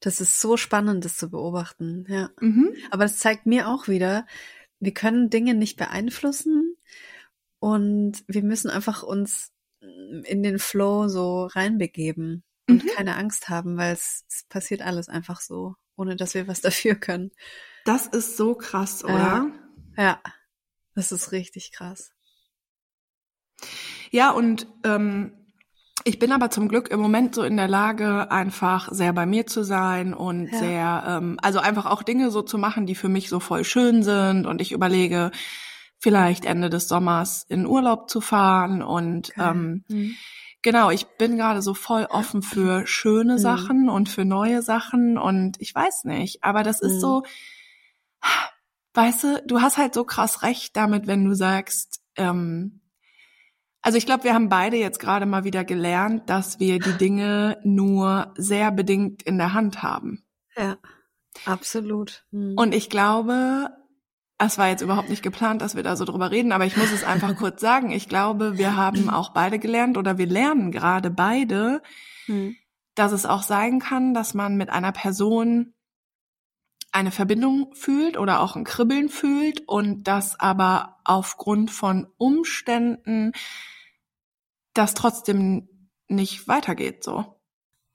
Das 0.00 0.20
ist 0.20 0.40
so 0.40 0.56
spannend, 0.56 1.04
das 1.04 1.16
zu 1.16 1.30
beobachten, 1.30 2.06
ja. 2.08 2.30
Mhm. 2.40 2.74
Aber 2.90 3.04
es 3.04 3.18
zeigt 3.18 3.46
mir 3.46 3.68
auch 3.68 3.88
wieder, 3.88 4.26
wir 4.80 4.92
können 4.92 5.30
Dinge 5.30 5.54
nicht 5.54 5.76
beeinflussen 5.76 6.76
und 7.60 8.24
wir 8.26 8.42
müssen 8.42 8.68
einfach 8.68 9.04
uns 9.04 9.52
in 10.24 10.42
den 10.42 10.58
Flow 10.58 11.08
so 11.08 11.46
reinbegeben 11.46 12.42
und 12.68 12.84
mhm. 12.84 12.88
keine 12.88 13.16
Angst 13.16 13.48
haben, 13.48 13.76
weil 13.76 13.92
es, 13.92 14.24
es, 14.28 14.44
passiert 14.48 14.82
alles 14.82 15.08
einfach 15.08 15.40
so, 15.40 15.76
ohne 15.96 16.16
dass 16.16 16.34
wir 16.34 16.48
was 16.48 16.60
dafür 16.62 16.96
können. 16.96 17.30
Das 17.84 18.06
ist 18.06 18.36
so 18.36 18.54
krass, 18.54 19.04
oder? 19.04 19.50
Ja, 19.96 20.02
ja. 20.02 20.20
das 20.94 21.12
ist 21.12 21.32
richtig 21.32 21.72
krass. 21.72 22.12
Ja, 24.10 24.30
und 24.30 24.66
ähm, 24.84 25.32
ich 26.04 26.18
bin 26.18 26.32
aber 26.32 26.50
zum 26.50 26.68
Glück 26.68 26.90
im 26.90 27.00
Moment 27.00 27.34
so 27.34 27.42
in 27.42 27.56
der 27.56 27.68
Lage, 27.68 28.30
einfach 28.30 28.90
sehr 28.90 29.12
bei 29.12 29.26
mir 29.26 29.46
zu 29.46 29.62
sein 29.62 30.14
und 30.14 30.48
ja. 30.50 30.58
sehr, 30.58 31.04
ähm, 31.06 31.38
also 31.42 31.60
einfach 31.60 31.86
auch 31.86 32.02
Dinge 32.02 32.30
so 32.30 32.42
zu 32.42 32.58
machen, 32.58 32.86
die 32.86 32.94
für 32.94 33.08
mich 33.08 33.28
so 33.28 33.40
voll 33.40 33.64
schön 33.64 34.02
sind. 34.02 34.46
Und 34.46 34.60
ich 34.60 34.72
überlege, 34.72 35.30
vielleicht 35.98 36.44
Ende 36.44 36.68
des 36.70 36.88
Sommers 36.88 37.46
in 37.48 37.66
Urlaub 37.66 38.10
zu 38.10 38.20
fahren. 38.20 38.82
Und 38.82 39.30
okay. 39.30 39.50
ähm, 39.50 39.84
mhm. 39.88 40.14
genau, 40.62 40.90
ich 40.90 41.06
bin 41.18 41.36
gerade 41.36 41.62
so 41.62 41.74
voll 41.74 42.06
offen 42.10 42.42
für 42.42 42.86
schöne 42.86 43.34
mhm. 43.34 43.38
Sachen 43.38 43.88
und 43.88 44.08
für 44.08 44.24
neue 44.24 44.62
Sachen. 44.62 45.16
Und 45.18 45.60
ich 45.60 45.72
weiß 45.74 46.04
nicht, 46.04 46.42
aber 46.42 46.64
das 46.64 46.80
ist 46.80 46.94
mhm. 46.94 47.00
so, 47.00 47.22
weißt 48.94 49.24
du, 49.24 49.42
du 49.46 49.60
hast 49.60 49.78
halt 49.78 49.94
so 49.94 50.04
krass 50.04 50.42
recht 50.42 50.76
damit, 50.76 51.06
wenn 51.06 51.24
du 51.24 51.34
sagst, 51.34 52.00
ähm, 52.16 52.80
also 53.82 53.98
ich 53.98 54.06
glaube, 54.06 54.24
wir 54.24 54.34
haben 54.34 54.48
beide 54.48 54.76
jetzt 54.76 55.00
gerade 55.00 55.26
mal 55.26 55.44
wieder 55.44 55.64
gelernt, 55.64 56.30
dass 56.30 56.60
wir 56.60 56.78
die 56.78 56.92
Dinge 56.92 57.58
nur 57.64 58.32
sehr 58.36 58.70
bedingt 58.70 59.22
in 59.24 59.38
der 59.38 59.54
Hand 59.54 59.82
haben. 59.82 60.24
Ja, 60.56 60.76
absolut. 61.44 62.24
Mhm. 62.30 62.54
Und 62.56 62.74
ich 62.74 62.88
glaube, 62.88 63.70
es 64.38 64.58
war 64.58 64.68
jetzt 64.68 64.82
überhaupt 64.82 65.08
nicht 65.08 65.22
geplant, 65.22 65.62
dass 65.62 65.74
wir 65.74 65.82
da 65.82 65.96
so 65.96 66.04
drüber 66.04 66.30
reden, 66.30 66.52
aber 66.52 66.64
ich 66.64 66.76
muss 66.76 66.92
es 66.92 67.02
einfach 67.02 67.36
kurz 67.38 67.60
sagen. 67.60 67.90
Ich 67.90 68.08
glaube, 68.08 68.56
wir 68.56 68.76
haben 68.76 69.10
auch 69.10 69.30
beide 69.30 69.58
gelernt 69.58 69.98
oder 69.98 70.16
wir 70.16 70.26
lernen 70.26 70.70
gerade 70.70 71.10
beide, 71.10 71.82
mhm. 72.28 72.54
dass 72.94 73.10
es 73.10 73.26
auch 73.26 73.42
sein 73.42 73.80
kann, 73.80 74.14
dass 74.14 74.32
man 74.32 74.56
mit 74.56 74.70
einer 74.70 74.92
Person 74.92 75.74
eine 76.92 77.10
Verbindung 77.10 77.74
fühlt 77.74 78.18
oder 78.18 78.40
auch 78.40 78.54
ein 78.54 78.64
Kribbeln 78.64 79.08
fühlt 79.08 79.66
und 79.66 80.04
das 80.04 80.38
aber 80.38 81.00
aufgrund 81.04 81.70
von 81.70 82.06
Umständen 82.18 83.32
das 84.74 84.94
trotzdem 84.94 85.68
nicht 86.08 86.48
weitergeht 86.48 87.02
so. 87.02 87.40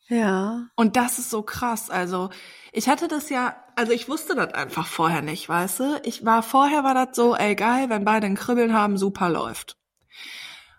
Ja. 0.07 0.67
Und 0.75 0.95
das 0.95 1.19
ist 1.19 1.29
so 1.29 1.43
krass. 1.43 1.89
Also 1.89 2.29
ich 2.71 2.87
hatte 2.89 3.07
das 3.07 3.29
ja, 3.29 3.55
also 3.75 3.91
ich 3.91 4.09
wusste 4.09 4.35
das 4.35 4.53
einfach 4.53 4.87
vorher 4.87 5.21
nicht, 5.21 5.47
weißt 5.47 5.79
du? 5.79 6.01
Ich 6.03 6.25
war 6.25 6.43
vorher 6.43 6.83
war 6.83 6.93
das 6.93 7.15
so, 7.15 7.35
ey 7.35 7.55
geil, 7.55 7.89
wenn 7.89 8.05
beide 8.05 8.25
ein 8.25 8.35
Kribbeln 8.35 8.73
haben, 8.73 8.97
super 8.97 9.29
läuft. 9.29 9.77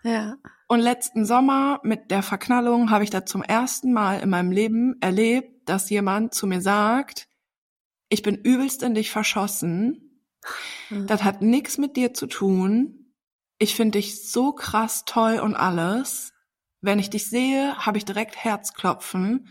Ja. 0.03 0.35
Und 0.67 0.79
letzten 0.81 1.25
Sommer 1.25 1.79
mit 1.83 2.11
der 2.11 2.23
Verknallung 2.23 2.89
habe 2.89 3.03
ich 3.03 3.09
das 3.09 3.25
zum 3.25 3.43
ersten 3.43 3.93
Mal 3.93 4.19
in 4.19 4.29
meinem 4.29 4.51
Leben 4.51 4.97
erlebt, 5.01 5.69
dass 5.69 5.89
jemand 5.89 6.33
zu 6.33 6.47
mir 6.47 6.61
sagt, 6.61 7.28
ich 8.09 8.23
bin 8.23 8.35
übelst 8.35 8.83
in 8.83 8.93
dich 8.93 9.11
verschossen. 9.11 10.21
Mhm. 10.89 11.07
Das 11.07 11.23
hat 11.23 11.41
nichts 11.41 11.77
mit 11.77 11.95
dir 11.95 12.13
zu 12.13 12.27
tun 12.27 12.99
ich 13.59 13.75
finde 13.75 13.99
dich 13.99 14.31
so 14.31 14.53
krass 14.53 15.03
toll 15.05 15.39
und 15.39 15.55
alles. 15.55 16.33
Wenn 16.81 16.97
ich 16.97 17.09
dich 17.09 17.29
sehe, 17.29 17.77
habe 17.77 17.97
ich 17.97 18.05
direkt 18.05 18.37
Herzklopfen. 18.37 19.49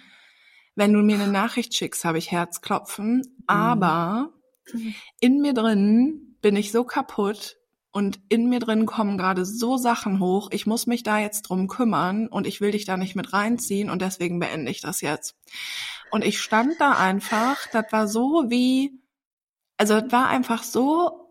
Wenn 0.74 0.94
du 0.94 1.00
mir 1.00 1.16
eine 1.16 1.30
Nachricht 1.30 1.74
schickst, 1.74 2.06
habe 2.06 2.16
ich 2.16 2.32
Herzklopfen. 2.32 3.16
Mhm. 3.16 3.44
Aber 3.46 4.32
in 5.20 5.42
mir 5.42 5.52
drin 5.52 6.38
bin 6.40 6.56
ich 6.56 6.72
so 6.72 6.84
kaputt 6.84 7.58
und 7.90 8.18
in 8.30 8.48
mir 8.48 8.60
drin 8.60 8.86
kommen 8.86 9.18
gerade 9.18 9.44
so 9.44 9.76
Sachen 9.76 10.20
hoch. 10.20 10.48
Ich 10.52 10.66
muss 10.66 10.86
mich 10.86 11.02
da 11.02 11.18
jetzt 11.18 11.42
drum 11.42 11.68
kümmern 11.68 12.28
und 12.28 12.46
ich 12.46 12.62
will 12.62 12.70
dich 12.70 12.86
da 12.86 12.96
nicht 12.96 13.14
mit 13.14 13.34
reinziehen 13.34 13.90
und 13.90 14.00
deswegen 14.00 14.38
beende 14.38 14.70
ich 14.70 14.80
das 14.80 15.02
jetzt. 15.02 15.36
Und 16.10 16.24
ich 16.24 16.40
stand 16.40 16.80
da 16.80 16.92
einfach, 16.92 17.66
das 17.72 17.86
war 17.90 18.08
so 18.08 18.44
wie, 18.48 19.02
also 19.76 20.00
das 20.00 20.12
war 20.12 20.28
einfach 20.28 20.62
so 20.62 21.28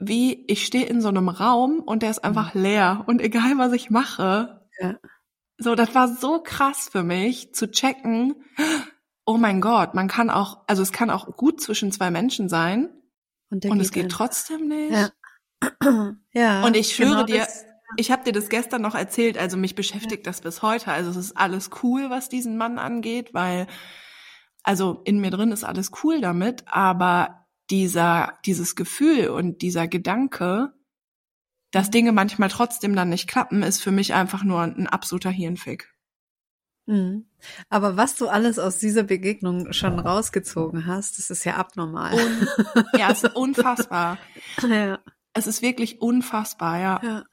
wie 0.00 0.46
ich 0.46 0.66
stehe 0.66 0.86
in 0.86 1.02
so 1.02 1.08
einem 1.08 1.28
Raum 1.28 1.80
und 1.80 2.02
der 2.02 2.10
ist 2.10 2.24
einfach 2.24 2.54
mhm. 2.54 2.62
leer 2.62 3.04
und 3.06 3.20
egal 3.20 3.58
was 3.58 3.72
ich 3.72 3.90
mache. 3.90 4.66
Ja. 4.80 4.98
So, 5.58 5.74
das 5.74 5.94
war 5.94 6.08
so 6.08 6.42
krass 6.42 6.88
für 6.90 7.02
mich 7.02 7.54
zu 7.54 7.70
checken. 7.70 8.34
Oh 9.26 9.36
mein 9.36 9.60
Gott, 9.60 9.94
man 9.94 10.08
kann 10.08 10.30
auch, 10.30 10.62
also 10.66 10.82
es 10.82 10.90
kann 10.90 11.10
auch 11.10 11.36
gut 11.36 11.60
zwischen 11.60 11.92
zwei 11.92 12.10
Menschen 12.10 12.48
sein 12.48 12.88
und, 13.50 13.66
und 13.66 13.78
es 13.78 13.92
geht 13.92 14.04
einfach. 14.04 14.18
trotzdem 14.18 14.68
nicht. 14.68 14.90
Ja. 14.90 15.10
ja 16.32 16.64
und 16.64 16.74
ich 16.76 16.96
schwöre 16.96 17.10
genau 17.10 17.24
dir, 17.24 17.40
das, 17.40 17.66
ich 17.98 18.10
habe 18.10 18.24
dir 18.24 18.32
das 18.32 18.48
gestern 18.48 18.80
noch 18.80 18.94
erzählt, 18.94 19.36
also 19.36 19.58
mich 19.58 19.74
beschäftigt 19.74 20.24
ja. 20.24 20.30
das 20.30 20.40
bis 20.40 20.62
heute. 20.62 20.92
Also 20.92 21.10
es 21.10 21.16
ist 21.16 21.36
alles 21.36 21.68
cool, 21.82 22.08
was 22.08 22.30
diesen 22.30 22.56
Mann 22.56 22.78
angeht, 22.78 23.34
weil 23.34 23.66
also 24.62 25.02
in 25.04 25.20
mir 25.20 25.30
drin 25.30 25.52
ist 25.52 25.64
alles 25.64 25.90
cool 26.02 26.20
damit, 26.20 26.64
aber 26.66 27.46
dieser 27.70 28.38
dieses 28.44 28.74
Gefühl 28.76 29.28
und 29.28 29.62
dieser 29.62 29.88
Gedanke, 29.88 30.72
dass 31.70 31.90
Dinge 31.90 32.12
manchmal 32.12 32.48
trotzdem 32.48 32.96
dann 32.96 33.08
nicht 33.08 33.28
klappen, 33.28 33.62
ist 33.62 33.82
für 33.82 33.92
mich 33.92 34.14
einfach 34.14 34.42
nur 34.42 34.62
ein 34.62 34.86
absoluter 34.86 35.30
Hirnfick. 35.30 35.94
Mhm. 36.86 37.26
Aber 37.68 37.96
was 37.96 38.16
du 38.16 38.28
alles 38.28 38.58
aus 38.58 38.78
dieser 38.78 39.04
Begegnung 39.04 39.72
schon 39.72 39.98
rausgezogen 39.98 40.86
hast, 40.86 41.18
das 41.18 41.30
ist 41.30 41.44
ja 41.44 41.54
abnormal. 41.56 42.14
Un 42.14 42.46
ja, 42.98 43.10
es 43.10 43.22
ist 43.22 43.36
unfassbar. 43.36 44.18
Ja. 44.68 44.98
Es 45.32 45.46
ist 45.46 45.62
wirklich 45.62 46.00
unfassbar, 46.00 46.80
ja. 46.80 47.00
Ja, 47.04 47.24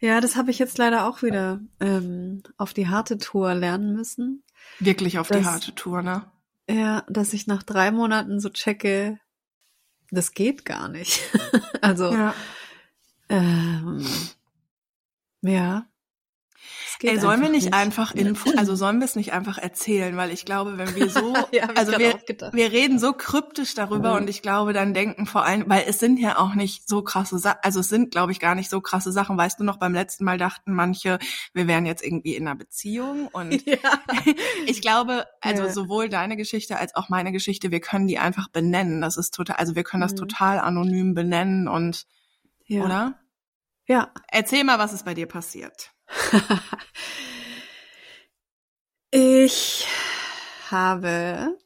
ja 0.00 0.20
das 0.20 0.34
habe 0.34 0.50
ich 0.50 0.58
jetzt 0.58 0.76
leider 0.76 1.06
auch 1.06 1.22
wieder 1.22 1.60
ähm, 1.78 2.42
auf 2.56 2.74
die 2.74 2.88
harte 2.88 3.18
Tour 3.18 3.54
lernen 3.54 3.94
müssen. 3.94 4.42
Wirklich 4.78 5.18
auf 5.18 5.28
dass, 5.28 5.38
die 5.38 5.44
harte 5.46 5.74
Tour, 5.74 6.02
ne? 6.02 6.30
Ja, 6.68 7.04
dass 7.08 7.32
ich 7.32 7.46
nach 7.46 7.62
drei 7.62 7.90
Monaten 7.90 8.40
so 8.40 8.48
checke, 8.50 9.18
das 10.10 10.32
geht 10.32 10.64
gar 10.64 10.88
nicht. 10.88 11.22
also 11.80 12.12
ja. 12.12 12.34
Ähm, 13.28 14.04
ja. 15.42 15.86
Ey, 17.02 17.18
sollen 17.18 17.42
wir 17.42 17.48
nicht, 17.48 17.64
nicht, 17.64 17.74
einfach 17.74 18.14
Info, 18.14 18.50
also 18.56 18.76
sollen 18.76 18.98
wir 19.00 19.04
es 19.04 19.16
nicht 19.16 19.32
einfach 19.32 19.58
erzählen, 19.58 20.16
weil 20.16 20.30
ich 20.30 20.44
glaube, 20.44 20.78
wenn 20.78 20.94
wir 20.94 21.10
so, 21.10 21.34
ja, 21.52 21.68
also 21.74 21.98
wir, 21.98 22.20
wir 22.52 22.72
reden 22.72 22.98
so 22.98 23.12
kryptisch 23.12 23.74
darüber 23.74 24.12
mhm. 24.12 24.22
und 24.22 24.30
ich 24.30 24.42
glaube, 24.42 24.72
dann 24.72 24.94
denken 24.94 25.26
vor 25.26 25.44
allem, 25.44 25.64
weil 25.66 25.84
es 25.88 25.98
sind 25.98 26.18
ja 26.18 26.38
auch 26.38 26.54
nicht 26.54 26.88
so 26.88 27.02
krasse 27.02 27.38
Sachen, 27.38 27.58
also 27.62 27.80
es 27.80 27.88
sind, 27.88 28.12
glaube 28.12 28.32
ich, 28.32 28.40
gar 28.40 28.54
nicht 28.54 28.70
so 28.70 28.80
krasse 28.80 29.10
Sachen. 29.10 29.36
Weißt 29.36 29.58
du 29.58 29.64
noch, 29.64 29.78
beim 29.78 29.94
letzten 29.94 30.24
Mal 30.24 30.38
dachten 30.38 30.72
manche, 30.72 31.18
wir 31.54 31.66
wären 31.66 31.86
jetzt 31.86 32.04
irgendwie 32.04 32.36
in 32.36 32.46
einer 32.46 32.56
Beziehung 32.56 33.28
und 33.28 33.52
ja. 33.66 33.78
ich 34.66 34.80
glaube, 34.80 35.26
also 35.40 35.64
ja. 35.64 35.72
sowohl 35.72 36.08
deine 36.08 36.36
Geschichte 36.36 36.78
als 36.78 36.94
auch 36.94 37.08
meine 37.08 37.32
Geschichte, 37.32 37.70
wir 37.70 37.80
können 37.80 38.06
die 38.06 38.18
einfach 38.18 38.48
benennen. 38.48 39.00
Das 39.00 39.16
ist 39.16 39.34
total, 39.34 39.56
also 39.56 39.74
wir 39.74 39.84
können 39.84 40.02
das 40.02 40.12
mhm. 40.12 40.16
total 40.16 40.58
anonym 40.60 41.14
benennen 41.14 41.68
und, 41.68 42.06
oder? 42.70 43.21
Ja. 43.86 44.12
Erzähl 44.28 44.64
mal, 44.64 44.78
was 44.78 44.92
ist 44.92 45.04
bei 45.04 45.14
dir 45.14 45.26
passiert. 45.26 45.92
ich 49.10 49.86
habe 50.70 51.56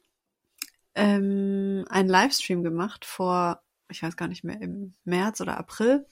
ähm, 0.95 1.85
einen 1.89 2.09
Livestream 2.09 2.63
gemacht 2.63 3.05
vor, 3.05 3.61
ich 3.89 4.03
weiß 4.03 4.17
gar 4.17 4.27
nicht 4.27 4.43
mehr, 4.43 4.59
im 4.61 4.95
März 5.03 5.41
oder 5.41 5.57
April 5.57 6.05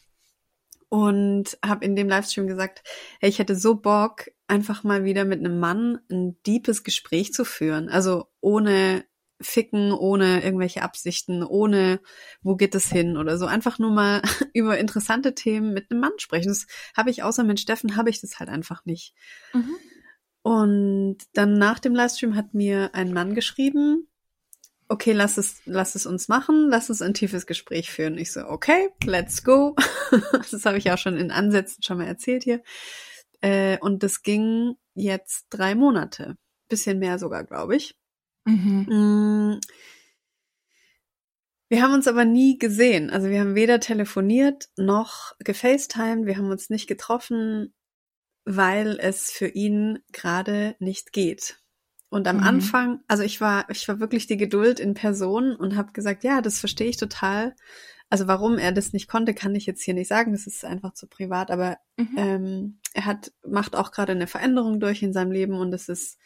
und 0.90 1.58
habe 1.66 1.84
in 1.84 1.96
dem 1.96 2.08
Livestream 2.08 2.48
gesagt, 2.48 2.84
hey, 3.20 3.30
ich 3.30 3.40
hätte 3.40 3.56
so 3.56 3.76
Bock, 3.76 4.30
einfach 4.48 4.84
mal 4.84 5.04
wieder 5.04 5.26
mit 5.26 5.40
einem 5.40 5.60
Mann 5.60 6.00
ein 6.10 6.42
deepes 6.44 6.84
Gespräch 6.84 7.34
zu 7.34 7.44
führen. 7.44 7.90
Also 7.90 8.30
ohne 8.40 9.06
ficken, 9.42 9.92
ohne 9.92 10.44
irgendwelche 10.44 10.82
Absichten, 10.82 11.44
ohne 11.44 12.00
wo 12.42 12.56
geht 12.56 12.76
es 12.76 12.90
hin 12.90 13.18
oder 13.18 13.38
so. 13.38 13.46
Einfach 13.46 13.80
nur 13.80 13.92
mal 13.92 14.22
über 14.54 14.78
interessante 14.78 15.36
Themen 15.36 15.74
mit 15.74 15.92
einem 15.92 16.00
Mann 16.00 16.14
sprechen. 16.18 16.50
Das 16.50 16.68
habe 16.96 17.10
ich 17.10 17.24
außer 17.24 17.44
mit 17.44 17.60
Steffen, 17.60 17.96
habe 17.96 18.10
ich 18.10 18.22
das 18.22 18.40
halt 18.40 18.50
einfach 18.50 18.86
nicht. 18.86 19.14
Mhm. 19.54 19.76
Und 20.42 21.18
dann 21.34 21.58
nach 21.58 21.80
dem 21.80 21.96
Livestream 21.96 22.36
hat 22.36 22.54
mir 22.54 22.92
ein 22.94 23.12
Mann 23.14 23.34
geschrieben, 23.34 24.08
okay, 24.88 25.12
lass 25.12 25.38
es, 25.38 25.62
lass 25.66 25.96
es 25.96 26.06
uns 26.06 26.28
machen, 26.28 26.70
lass 26.70 26.90
uns 26.90 27.02
ein 27.02 27.14
tiefes 27.14 27.48
Gespräch 27.48 27.92
führen. 27.92 28.18
Ich 28.18 28.32
so, 28.32 28.42
okay, 28.48 28.90
let's 29.04 29.44
go. 29.44 29.76
das 30.52 30.66
habe 30.66 30.78
ich 30.78 30.92
auch 30.92 30.98
schon 30.98 31.18
in 31.18 31.32
Ansätzen 31.32 31.82
schon 31.82 31.98
mal 31.98 32.08
erzählt 32.08 32.44
hier. 32.44 32.62
Äh, 33.42 33.80
und 33.80 34.04
das 34.04 34.22
ging 34.22 34.76
jetzt 34.94 35.48
drei 35.50 35.76
Monate. 35.76 36.36
Bisschen 36.70 37.00
mehr 37.00 37.20
sogar, 37.20 37.44
glaube 37.44 37.76
ich. 37.76 37.96
Mhm. 38.46 38.86
Mm. 38.90 39.60
Wir 41.68 41.82
haben 41.82 41.94
uns 41.94 42.08
aber 42.08 42.26
nie 42.26 42.60
gesehen. 42.60 43.10
Also 43.10 43.30
wir 43.30 43.40
haben 43.40 43.56
weder 43.56 43.80
telefoniert 43.80 44.70
noch 44.78 45.34
gefacetimed. 45.40 46.26
Wir 46.26 46.38
haben 46.38 46.52
uns 46.52 46.70
nicht 46.70 46.88
getroffen, 46.88 47.74
weil 48.46 48.98
es 49.00 49.32
für 49.32 49.48
ihn 49.48 50.00
gerade 50.12 50.76
nicht 50.80 51.12
geht. 51.12 51.58
Und 52.10 52.28
am 52.28 52.38
mhm. 52.38 52.44
Anfang, 52.44 53.00
also 53.08 53.24
ich 53.24 53.42
war, 53.42 53.68
ich 53.70 53.88
war 53.88 54.00
wirklich 54.00 54.28
die 54.28 54.38
Geduld 54.38 54.80
in 54.80 54.94
Person 54.94 55.56
und 55.56 55.76
habe 55.76 55.92
gesagt, 55.92 56.24
ja, 56.24 56.42
das 56.42 56.60
verstehe 56.60 56.88
ich 56.88 56.98
total. 56.98 57.56
Also 58.10 58.28
warum 58.28 58.60
er 58.60 58.72
das 58.72 58.94
nicht 58.94 59.08
konnte, 59.08 59.34
kann 59.34 59.56
ich 59.56 59.66
jetzt 59.66 59.82
hier 59.82 59.96
nicht 59.96 60.08
sagen. 60.08 60.32
Das 60.32 60.46
ist 60.46 60.64
einfach 60.64 60.94
zu 60.94 61.08
privat. 61.08 61.50
Aber 61.50 61.78
mhm. 61.98 62.16
ähm, 62.16 62.80
er 62.94 63.06
hat 63.06 63.34
macht 63.46 63.76
auch 63.76 63.92
gerade 63.92 64.12
eine 64.12 64.28
Veränderung 64.28 64.80
durch 64.80 65.02
in 65.02 65.14
seinem 65.14 65.32
Leben 65.32 65.56
und 65.56 65.74
es 65.74 65.90
ist 65.90 66.20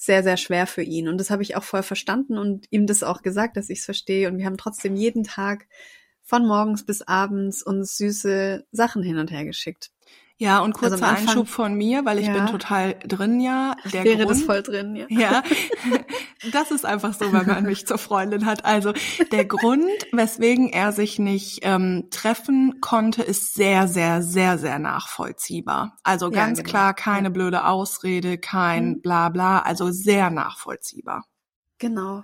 sehr, 0.00 0.22
sehr 0.22 0.38
schwer 0.38 0.66
für 0.66 0.82
ihn. 0.82 1.08
Und 1.08 1.18
das 1.18 1.28
habe 1.28 1.42
ich 1.42 1.56
auch 1.56 1.62
voll 1.62 1.82
verstanden 1.82 2.38
und 2.38 2.66
ihm 2.70 2.86
das 2.86 3.02
auch 3.02 3.20
gesagt, 3.20 3.58
dass 3.58 3.68
ich 3.68 3.80
es 3.80 3.84
verstehe. 3.84 4.28
Und 4.28 4.38
wir 4.38 4.46
haben 4.46 4.56
trotzdem 4.56 4.96
jeden 4.96 5.24
Tag 5.24 5.66
von 6.22 6.46
morgens 6.46 6.86
bis 6.86 7.02
abends 7.02 7.62
uns 7.62 7.98
süße 7.98 8.64
Sachen 8.72 9.02
hin 9.02 9.18
und 9.18 9.30
her 9.30 9.44
geschickt. 9.44 9.90
Ja, 10.40 10.60
und 10.60 10.72
kurzer 10.72 10.94
also 10.94 11.04
Einschub 11.04 11.48
von 11.48 11.74
mir, 11.74 12.06
weil 12.06 12.18
ich 12.18 12.26
ja. 12.26 12.32
bin 12.32 12.46
total 12.46 12.94
drin, 13.06 13.40
ja. 13.40 13.76
Der 13.92 14.04
Wäre 14.04 14.24
Grund, 14.24 14.30
das 14.30 14.42
voll 14.42 14.62
drin, 14.62 14.96
ja. 14.96 15.04
Ja, 15.10 15.42
das 16.52 16.70
ist 16.70 16.86
einfach 16.86 17.12
so, 17.12 17.30
wenn 17.30 17.46
man 17.46 17.64
mich 17.64 17.86
zur 17.86 17.98
Freundin 17.98 18.46
hat. 18.46 18.64
Also 18.64 18.94
der 19.32 19.44
Grund, 19.44 19.84
weswegen 20.12 20.70
er 20.70 20.92
sich 20.92 21.18
nicht 21.18 21.58
ähm, 21.60 22.08
treffen 22.10 22.80
konnte, 22.80 23.22
ist 23.22 23.52
sehr, 23.52 23.86
sehr, 23.86 24.22
sehr, 24.22 24.56
sehr 24.56 24.78
nachvollziehbar. 24.78 25.98
Also 26.04 26.30
ganz 26.30 26.56
ja, 26.56 26.62
genau. 26.62 26.70
klar, 26.70 26.94
keine 26.94 27.30
blöde 27.30 27.66
Ausrede, 27.66 28.38
kein 28.38 28.92
mhm. 28.92 29.02
Blabla, 29.02 29.58
also 29.58 29.90
sehr 29.90 30.30
nachvollziehbar. 30.30 31.26
Genau. 31.76 32.22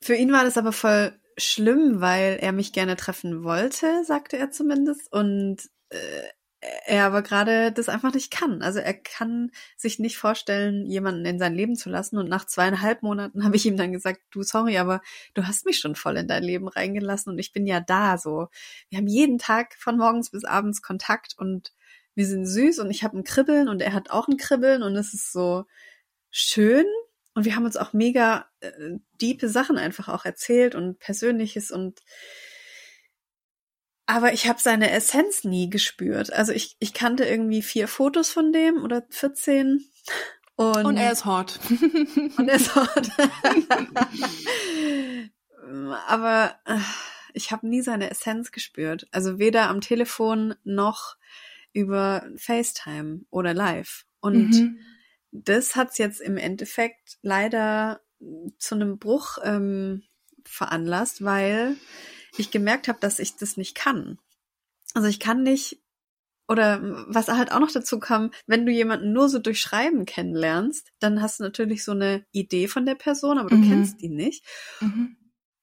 Für 0.00 0.14
ihn 0.14 0.32
war 0.32 0.44
das 0.44 0.56
aber 0.56 0.72
voll 0.72 1.12
schlimm, 1.36 2.00
weil 2.00 2.38
er 2.40 2.52
mich 2.52 2.72
gerne 2.72 2.96
treffen 2.96 3.44
wollte, 3.44 4.02
sagte 4.04 4.38
er 4.38 4.50
zumindest. 4.50 5.12
Und 5.12 5.68
äh, 5.90 6.22
er 6.60 7.04
aber 7.04 7.22
gerade 7.22 7.70
das 7.72 7.88
einfach 7.88 8.12
nicht 8.12 8.32
kann. 8.32 8.62
Also 8.62 8.80
er 8.80 8.94
kann 8.94 9.52
sich 9.76 9.98
nicht 9.98 10.18
vorstellen, 10.18 10.86
jemanden 10.86 11.24
in 11.24 11.38
sein 11.38 11.54
Leben 11.54 11.76
zu 11.76 11.88
lassen. 11.88 12.18
Und 12.18 12.28
nach 12.28 12.46
zweieinhalb 12.46 13.02
Monaten 13.02 13.44
habe 13.44 13.56
ich 13.56 13.66
ihm 13.66 13.76
dann 13.76 13.92
gesagt, 13.92 14.20
du, 14.30 14.42
sorry, 14.42 14.78
aber 14.78 15.00
du 15.34 15.46
hast 15.46 15.66
mich 15.66 15.78
schon 15.78 15.94
voll 15.94 16.16
in 16.16 16.28
dein 16.28 16.42
Leben 16.42 16.68
reingelassen 16.68 17.32
und 17.32 17.38
ich 17.38 17.52
bin 17.52 17.66
ja 17.66 17.80
da 17.80 18.18
so. 18.18 18.48
Wir 18.88 18.98
haben 18.98 19.06
jeden 19.06 19.38
Tag 19.38 19.74
von 19.78 19.96
morgens 19.96 20.30
bis 20.30 20.44
abends 20.44 20.82
Kontakt 20.82 21.34
und 21.38 21.72
wir 22.14 22.26
sind 22.26 22.46
süß 22.46 22.80
und 22.80 22.90
ich 22.90 23.04
habe 23.04 23.16
ein 23.16 23.24
Kribbeln 23.24 23.68
und 23.68 23.80
er 23.80 23.92
hat 23.92 24.10
auch 24.10 24.26
ein 24.26 24.36
Kribbeln 24.36 24.82
und 24.82 24.96
es 24.96 25.14
ist 25.14 25.32
so 25.32 25.64
schön. 26.30 26.86
Und 27.34 27.44
wir 27.44 27.54
haben 27.54 27.64
uns 27.66 27.76
auch 27.76 27.92
mega 27.92 28.46
äh, 28.60 28.70
diepe 29.20 29.48
Sachen 29.48 29.78
einfach 29.78 30.08
auch 30.08 30.24
erzählt 30.24 30.74
und 30.74 30.98
Persönliches 30.98 31.70
und 31.70 32.00
aber 34.08 34.32
ich 34.32 34.48
habe 34.48 34.58
seine 34.58 34.90
Essenz 34.90 35.44
nie 35.44 35.68
gespürt. 35.68 36.32
Also 36.32 36.52
ich, 36.52 36.76
ich 36.78 36.94
kannte 36.94 37.26
irgendwie 37.26 37.60
vier 37.60 37.86
Fotos 37.86 38.30
von 38.30 38.52
dem 38.52 38.82
oder 38.82 39.02
14. 39.10 39.84
Und, 40.56 40.84
und 40.86 40.96
er 40.96 41.12
ist 41.12 41.26
hot. 41.26 41.60
und 42.38 42.48
er 42.48 42.56
ist 42.56 42.74
hot. 42.74 43.10
Aber 46.08 46.54
äh, 46.64 46.78
ich 47.34 47.52
habe 47.52 47.68
nie 47.68 47.82
seine 47.82 48.10
Essenz 48.10 48.50
gespürt. 48.50 49.06
Also 49.12 49.38
weder 49.38 49.68
am 49.68 49.82
Telefon 49.82 50.54
noch 50.64 51.16
über 51.74 52.26
FaceTime 52.34 53.26
oder 53.28 53.52
live. 53.52 54.06
Und 54.20 54.52
mhm. 54.52 54.78
das 55.32 55.76
hat's 55.76 55.98
jetzt 55.98 56.22
im 56.22 56.38
Endeffekt 56.38 57.18
leider 57.20 58.00
zu 58.56 58.74
einem 58.74 58.98
Bruch 58.98 59.36
ähm, 59.44 60.02
veranlasst, 60.46 61.22
weil 61.22 61.76
ich 62.38 62.50
gemerkt 62.50 62.88
habe, 62.88 62.98
dass 63.00 63.18
ich 63.18 63.36
das 63.36 63.56
nicht 63.56 63.74
kann. 63.74 64.18
Also 64.94 65.08
ich 65.08 65.20
kann 65.20 65.42
nicht, 65.42 65.80
oder 66.48 66.80
was 67.08 67.28
halt 67.28 67.52
auch 67.52 67.60
noch 67.60 67.70
dazu 67.70 67.98
kam, 67.98 68.30
wenn 68.46 68.64
du 68.64 68.72
jemanden 68.72 69.12
nur 69.12 69.28
so 69.28 69.38
durch 69.38 69.60
Schreiben 69.60 70.06
kennenlernst, 70.06 70.92
dann 70.98 71.20
hast 71.20 71.40
du 71.40 71.44
natürlich 71.44 71.84
so 71.84 71.92
eine 71.92 72.24
Idee 72.32 72.68
von 72.68 72.86
der 72.86 72.94
Person, 72.94 73.38
aber 73.38 73.50
du 73.50 73.56
mhm. 73.56 73.68
kennst 73.68 74.00
ihn 74.02 74.14
nicht. 74.14 74.44
Mhm. 74.80 75.16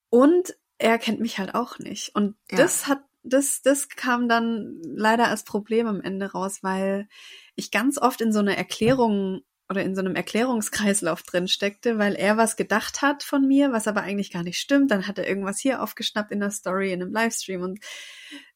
Und 0.10 0.56
er 0.78 0.98
kennt 1.00 1.20
mich 1.20 1.40
halt 1.40 1.56
auch 1.56 1.80
nicht. 1.80 2.14
Und 2.16 2.36
ja. 2.52 2.58
das 2.58 2.88
hat, 2.88 3.04
das, 3.24 3.62
das 3.62 3.90
kam 3.90 4.30
dann 4.30 4.80
leider 4.84 5.28
als 5.28 5.44
Problem 5.44 5.88
am 5.88 6.02
Ende 6.02 6.32
raus, 6.32 6.60
weil 6.62 7.08
ich 7.56 7.72
ganz 7.72 7.98
oft 7.98 8.22
in 8.22 8.32
so 8.32 8.40
eine 8.40 8.56
Erklärung 8.56 9.42
oder 9.70 9.84
in 9.84 9.96
so 9.96 10.02
einem 10.02 10.16
Erklärungskreislauf 10.16 11.24
drin 11.24 11.48
steckte, 11.48 11.98
weil 11.98 12.14
er 12.16 12.38
was 12.38 12.56
gedacht 12.56 13.02
hat 13.02 13.24
von 13.24 13.48
mir, 13.48 13.72
was 13.72 13.88
aber 13.88 14.02
eigentlich 14.02 14.32
gar 14.32 14.44
nicht 14.44 14.60
stimmt. 14.60 14.92
Dann 14.92 15.08
hat 15.08 15.18
er 15.18 15.28
irgendwas 15.28 15.60
hier 15.60 15.82
aufgeschnappt 15.82 16.32
in 16.32 16.40
der 16.40 16.52
Story, 16.52 16.92
in 16.92 17.02
einem 17.02 17.12
Livestream 17.12 17.62
und 17.62 17.80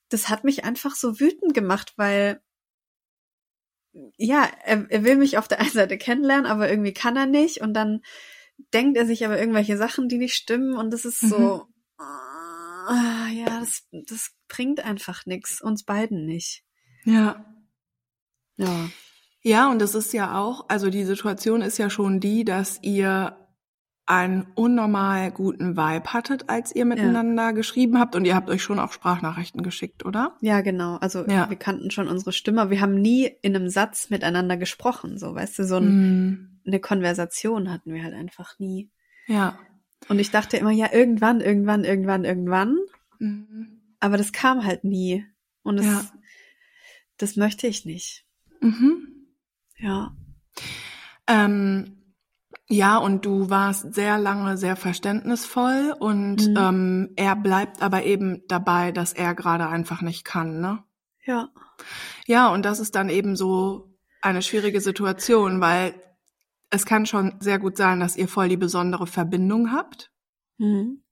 das 0.09 0.29
hat 0.29 0.43
mich 0.43 0.63
einfach 0.63 0.95
so 0.95 1.19
wütend 1.19 1.53
gemacht, 1.53 1.93
weil 1.97 2.41
ja, 4.17 4.49
er, 4.63 4.85
er 4.89 5.03
will 5.03 5.15
mich 5.15 5.37
auf 5.37 5.47
der 5.47 5.59
einen 5.59 5.71
Seite 5.71 5.97
kennenlernen, 5.97 6.45
aber 6.45 6.69
irgendwie 6.69 6.93
kann 6.93 7.15
er 7.15 7.25
nicht 7.25 7.61
und 7.61 7.73
dann 7.73 8.01
denkt 8.73 8.97
er 8.97 9.05
sich 9.05 9.25
aber 9.25 9.39
irgendwelche 9.39 9.77
Sachen, 9.77 10.09
die 10.09 10.17
nicht 10.17 10.35
stimmen 10.35 10.75
und 10.75 10.91
das 10.91 11.05
ist 11.05 11.21
so, 11.21 11.37
mhm. 11.37 12.05
uh, 12.89 13.27
ja, 13.33 13.59
das, 13.59 13.87
das 13.91 14.31
bringt 14.47 14.83
einfach 14.83 15.25
nichts, 15.25 15.61
uns 15.61 15.83
beiden 15.83 16.25
nicht. 16.25 16.63
Ja. 17.03 17.45
Ja. 18.57 18.89
Ja, 19.41 19.71
und 19.71 19.81
es 19.81 19.95
ist 19.95 20.13
ja 20.13 20.37
auch, 20.37 20.65
also 20.67 20.89
die 20.89 21.05
Situation 21.05 21.61
ist 21.61 21.77
ja 21.77 21.89
schon 21.89 22.19
die, 22.19 22.43
dass 22.43 22.79
ihr 22.81 23.35
einen 24.05 24.47
unnormal 24.55 25.31
guten 25.31 25.77
Vibe 25.77 26.13
hattet, 26.13 26.49
als 26.49 26.75
ihr 26.75 26.85
miteinander 26.85 27.43
ja. 27.43 27.51
geschrieben 27.51 27.99
habt 27.99 28.15
und 28.15 28.25
ihr 28.25 28.33
habt 28.35 28.49
euch 28.49 28.63
schon 28.63 28.79
auch 28.79 28.91
Sprachnachrichten 28.91 29.61
geschickt, 29.61 30.03
oder? 30.03 30.35
Ja, 30.41 30.61
genau. 30.61 30.95
Also 30.95 31.27
ja. 31.27 31.47
wir 31.47 31.57
kannten 31.57 31.91
schon 31.91 32.07
unsere 32.07 32.31
Stimme. 32.31 32.71
Wir 32.71 32.81
haben 32.81 32.95
nie 32.95 33.29
in 33.43 33.55
einem 33.55 33.69
Satz 33.69 34.09
miteinander 34.09 34.57
gesprochen, 34.57 35.19
so 35.19 35.35
weißt 35.35 35.59
du, 35.59 35.63
so 35.63 35.75
ein, 35.77 36.31
mm. 36.31 36.61
eine 36.65 36.79
Konversation 36.79 37.71
hatten 37.71 37.93
wir 37.93 38.03
halt 38.03 38.15
einfach 38.15 38.57
nie. 38.57 38.89
Ja. 39.27 39.59
Und 40.07 40.17
ich 40.17 40.31
dachte 40.31 40.57
immer, 40.57 40.71
ja, 40.71 40.91
irgendwann, 40.91 41.39
irgendwann, 41.39 41.83
irgendwann, 41.83 42.25
irgendwann. 42.25 42.77
Mhm. 43.19 43.79
Aber 43.99 44.17
das 44.17 44.31
kam 44.31 44.65
halt 44.65 44.83
nie. 44.83 45.23
Und 45.61 45.77
das, 45.77 45.85
ja. 45.85 46.05
das 47.17 47.35
möchte 47.35 47.67
ich 47.67 47.85
nicht. 47.85 48.25
Mhm. 48.59 49.18
Ja. 49.79 50.15
Ähm, 51.27 51.99
ja, 52.67 52.97
und 52.97 53.25
du 53.25 53.49
warst 53.49 53.93
sehr 53.93 54.19
lange 54.19 54.57
sehr 54.57 54.75
verständnisvoll 54.75 55.95
und 55.99 56.47
mhm. 56.49 56.55
ähm, 56.57 57.09
er 57.15 57.35
bleibt 57.35 57.81
aber 57.81 58.03
eben 58.03 58.43
dabei, 58.47 58.91
dass 58.91 59.13
er 59.13 59.33
gerade 59.33 59.67
einfach 59.67 60.01
nicht 60.01 60.23
kann, 60.23 60.59
ne? 60.59 60.83
Ja. 61.25 61.49
Ja, 62.27 62.51
und 62.53 62.63
das 62.65 62.79
ist 62.79 62.95
dann 62.95 63.09
eben 63.09 63.35
so 63.35 63.97
eine 64.21 64.41
schwierige 64.41 64.81
Situation, 64.81 65.61
weil 65.61 65.95
es 66.69 66.85
kann 66.85 67.05
schon 67.05 67.35
sehr 67.39 67.57
gut 67.57 67.77
sein, 67.77 67.99
dass 67.99 68.15
ihr 68.15 68.27
voll 68.27 68.49
die 68.49 68.57
besondere 68.57 69.07
Verbindung 69.07 69.71
habt. 69.71 70.11
Mhm. 70.57 71.03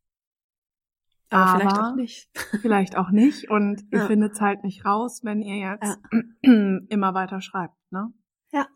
Aber, 1.29 1.43
aber, 1.43 1.59
vielleicht 1.59 1.79
auch 1.79 1.95
nicht. 1.95 2.29
Vielleicht 2.61 2.97
auch 2.97 3.09
nicht. 3.09 3.49
Und 3.49 3.81
ja. 3.91 3.99
ihr 3.99 4.07
findet 4.07 4.33
es 4.33 4.41
halt 4.41 4.63
nicht 4.63 4.85
raus, 4.85 5.21
wenn 5.23 5.41
ihr 5.41 5.57
jetzt 5.57 5.99
ja. 6.13 6.51
immer 6.89 7.13
weiter 7.13 7.41
schreibt, 7.41 7.75
ne? 7.91 8.13
Ja. 8.57 8.67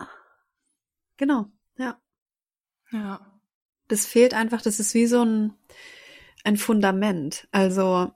Genau, 1.17 1.47
ja. 1.77 1.99
Ja. 2.91 3.19
Das 3.87 4.05
fehlt 4.05 4.33
einfach, 4.33 4.61
das 4.61 4.79
ist 4.79 4.93
wie 4.93 5.07
so 5.07 5.23
ein, 5.23 5.53
ein 6.43 6.57
Fundament. 6.57 7.47
Also 7.51 8.11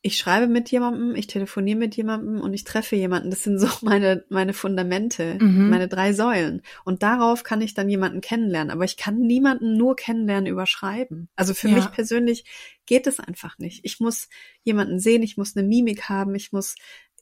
ich 0.00 0.16
schreibe 0.16 0.46
mit 0.46 0.70
jemandem, 0.70 1.16
ich 1.16 1.26
telefoniere 1.26 1.78
mit 1.78 1.96
jemandem 1.96 2.40
und 2.40 2.54
ich 2.54 2.62
treffe 2.62 2.94
jemanden. 2.94 3.30
Das 3.30 3.42
sind 3.42 3.58
so 3.58 3.66
meine, 3.82 4.24
meine 4.28 4.52
Fundamente, 4.52 5.38
mhm. 5.40 5.70
meine 5.70 5.88
drei 5.88 6.12
Säulen. 6.12 6.62
Und 6.84 7.02
darauf 7.02 7.42
kann 7.42 7.60
ich 7.60 7.74
dann 7.74 7.88
jemanden 7.88 8.20
kennenlernen. 8.20 8.70
Aber 8.70 8.84
ich 8.84 8.96
kann 8.96 9.18
niemanden 9.18 9.76
nur 9.76 9.96
kennenlernen 9.96 10.46
über 10.46 10.66
Schreiben. 10.66 11.28
Also 11.34 11.52
für 11.52 11.68
ja. 11.68 11.74
mich 11.74 11.90
persönlich 11.90 12.44
geht 12.86 13.08
es 13.08 13.18
einfach 13.18 13.58
nicht. 13.58 13.84
Ich 13.84 13.98
muss 13.98 14.28
jemanden 14.62 15.00
sehen, 15.00 15.24
ich 15.24 15.36
muss 15.36 15.56
eine 15.56 15.66
Mimik 15.66 16.08
haben, 16.08 16.36
ich 16.36 16.52
muss 16.52 16.76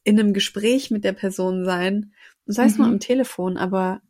in 0.04 0.20
einem 0.20 0.34
Gespräch 0.34 0.90
mit 0.90 1.02
der 1.02 1.14
Person 1.14 1.64
sein. 1.64 2.12
Sei 2.46 2.66
es 2.66 2.74
mhm. 2.74 2.84
nur 2.84 2.92
am 2.92 3.00
Telefon, 3.00 3.56
aber 3.56 4.02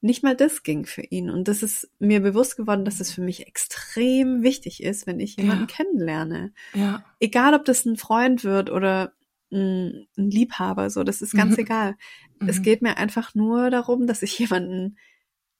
nicht 0.00 0.22
mal 0.22 0.36
das 0.36 0.62
ging 0.62 0.86
für 0.86 1.02
ihn. 1.02 1.30
Und 1.30 1.48
das 1.48 1.62
ist 1.62 1.90
mir 1.98 2.20
bewusst 2.20 2.56
geworden, 2.56 2.84
dass 2.84 3.00
es 3.00 3.12
für 3.12 3.20
mich 3.20 3.46
extrem 3.46 4.42
wichtig 4.42 4.82
ist, 4.82 5.06
wenn 5.06 5.18
ich 5.18 5.36
jemanden 5.36 5.66
ja. 5.68 5.74
kennenlerne. 5.74 6.52
Ja. 6.74 7.04
Egal, 7.18 7.54
ob 7.54 7.64
das 7.64 7.84
ein 7.84 7.96
Freund 7.96 8.44
wird 8.44 8.70
oder 8.70 9.12
ein, 9.50 10.06
ein 10.16 10.30
Liebhaber, 10.30 10.90
so, 10.90 11.02
das 11.02 11.20
ist 11.20 11.34
ganz 11.34 11.56
mhm. 11.56 11.62
egal. 11.62 11.96
Mhm. 12.38 12.48
Es 12.48 12.62
geht 12.62 12.82
mir 12.82 12.96
einfach 12.96 13.34
nur 13.34 13.70
darum, 13.70 14.06
dass 14.06 14.22
ich 14.22 14.38
jemanden 14.38 14.98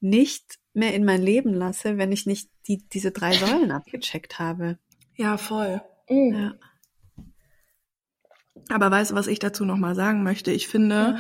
nicht 0.01 0.59
mehr 0.73 0.95
in 0.95 1.05
mein 1.05 1.23
Leben 1.23 1.53
lasse, 1.53 1.99
wenn 1.99 2.13
ich 2.13 2.27
nicht 2.27 2.49
die, 2.69 2.87
diese 2.93 3.11
drei 3.11 3.33
Säulen 3.33 3.73
abgecheckt 3.73 4.39
habe. 4.39 4.79
Ja, 5.17 5.37
voll. 5.37 5.83
Mhm. 6.09 6.35
Ja. 6.35 6.55
Aber 8.69 8.91
weißt 8.91 9.11
du, 9.11 9.15
was 9.17 9.27
ich 9.27 9.41
dazu 9.41 9.65
nochmal 9.65 9.97
sagen 9.97 10.23
möchte? 10.23 10.53
Ich 10.53 10.69
finde, 10.69 10.95
ja 11.17 11.19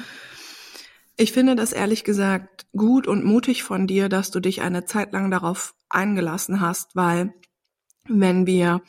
ich 1.19 1.33
finde 1.33 1.57
das 1.57 1.73
ehrlich 1.73 2.05
gesagt 2.05 2.67
gut 2.73 3.09
und 3.09 3.25
mutig 3.25 3.65
von 3.65 3.87
dir, 3.87 4.09
dass 4.09 4.31
du 4.31 4.41
dich 4.41 4.63
eine 4.63 4.85
Zeit 4.85 5.13
lang 5.13 5.31
darauf 5.31 5.75
eingelassen 5.91 6.61
hast, 6.61 6.95
weil 6.95 7.35
wenn 8.09 8.47
wir 8.47 8.83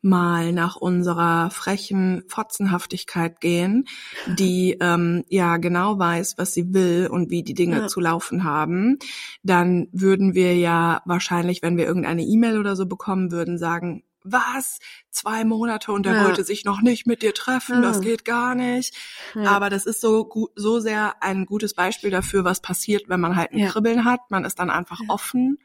mal 0.00 0.52
nach 0.52 0.76
unserer 0.76 1.50
frechen 1.50 2.22
Fotzenhaftigkeit 2.28 3.40
gehen, 3.40 3.84
die 4.26 4.76
ähm, 4.80 5.24
ja 5.28 5.56
genau 5.56 5.98
weiß, 5.98 6.38
was 6.38 6.54
sie 6.54 6.72
will 6.72 7.08
und 7.10 7.30
wie 7.30 7.42
die 7.42 7.54
Dinge 7.54 7.80
ja. 7.80 7.86
zu 7.88 8.00
laufen 8.00 8.44
haben, 8.44 8.98
dann 9.42 9.88
würden 9.92 10.34
wir 10.34 10.56
ja 10.56 11.02
wahrscheinlich, 11.04 11.62
wenn 11.62 11.76
wir 11.76 11.86
irgendeine 11.86 12.22
E-Mail 12.22 12.58
oder 12.58 12.74
so 12.74 12.86
bekommen 12.86 13.30
würden, 13.30 13.58
sagen, 13.58 14.02
was? 14.24 14.78
Zwei 15.10 15.44
Monate 15.44 15.92
und 15.92 16.06
er 16.06 16.14
ja. 16.14 16.24
wollte 16.24 16.44
sich 16.44 16.64
noch 16.64 16.80
nicht 16.80 17.06
mit 17.06 17.22
dir 17.22 17.34
treffen, 17.34 17.76
ja. 17.76 17.80
das 17.82 18.00
geht 18.00 18.24
gar 18.24 18.54
nicht. 18.54 18.94
Ja. 19.34 19.50
Aber 19.50 19.70
das 19.70 19.86
ist 19.86 20.00
so 20.00 20.24
gut, 20.24 20.50
so 20.56 20.80
sehr 20.80 21.22
ein 21.22 21.46
gutes 21.46 21.74
Beispiel 21.74 22.10
dafür, 22.10 22.44
was 22.44 22.60
passiert, 22.60 23.08
wenn 23.08 23.20
man 23.20 23.36
halt 23.36 23.52
ein 23.52 23.68
Kribbeln 23.68 24.04
hat. 24.04 24.30
Man 24.30 24.44
ist 24.44 24.58
dann 24.58 24.70
einfach 24.70 25.00
offen. 25.08 25.58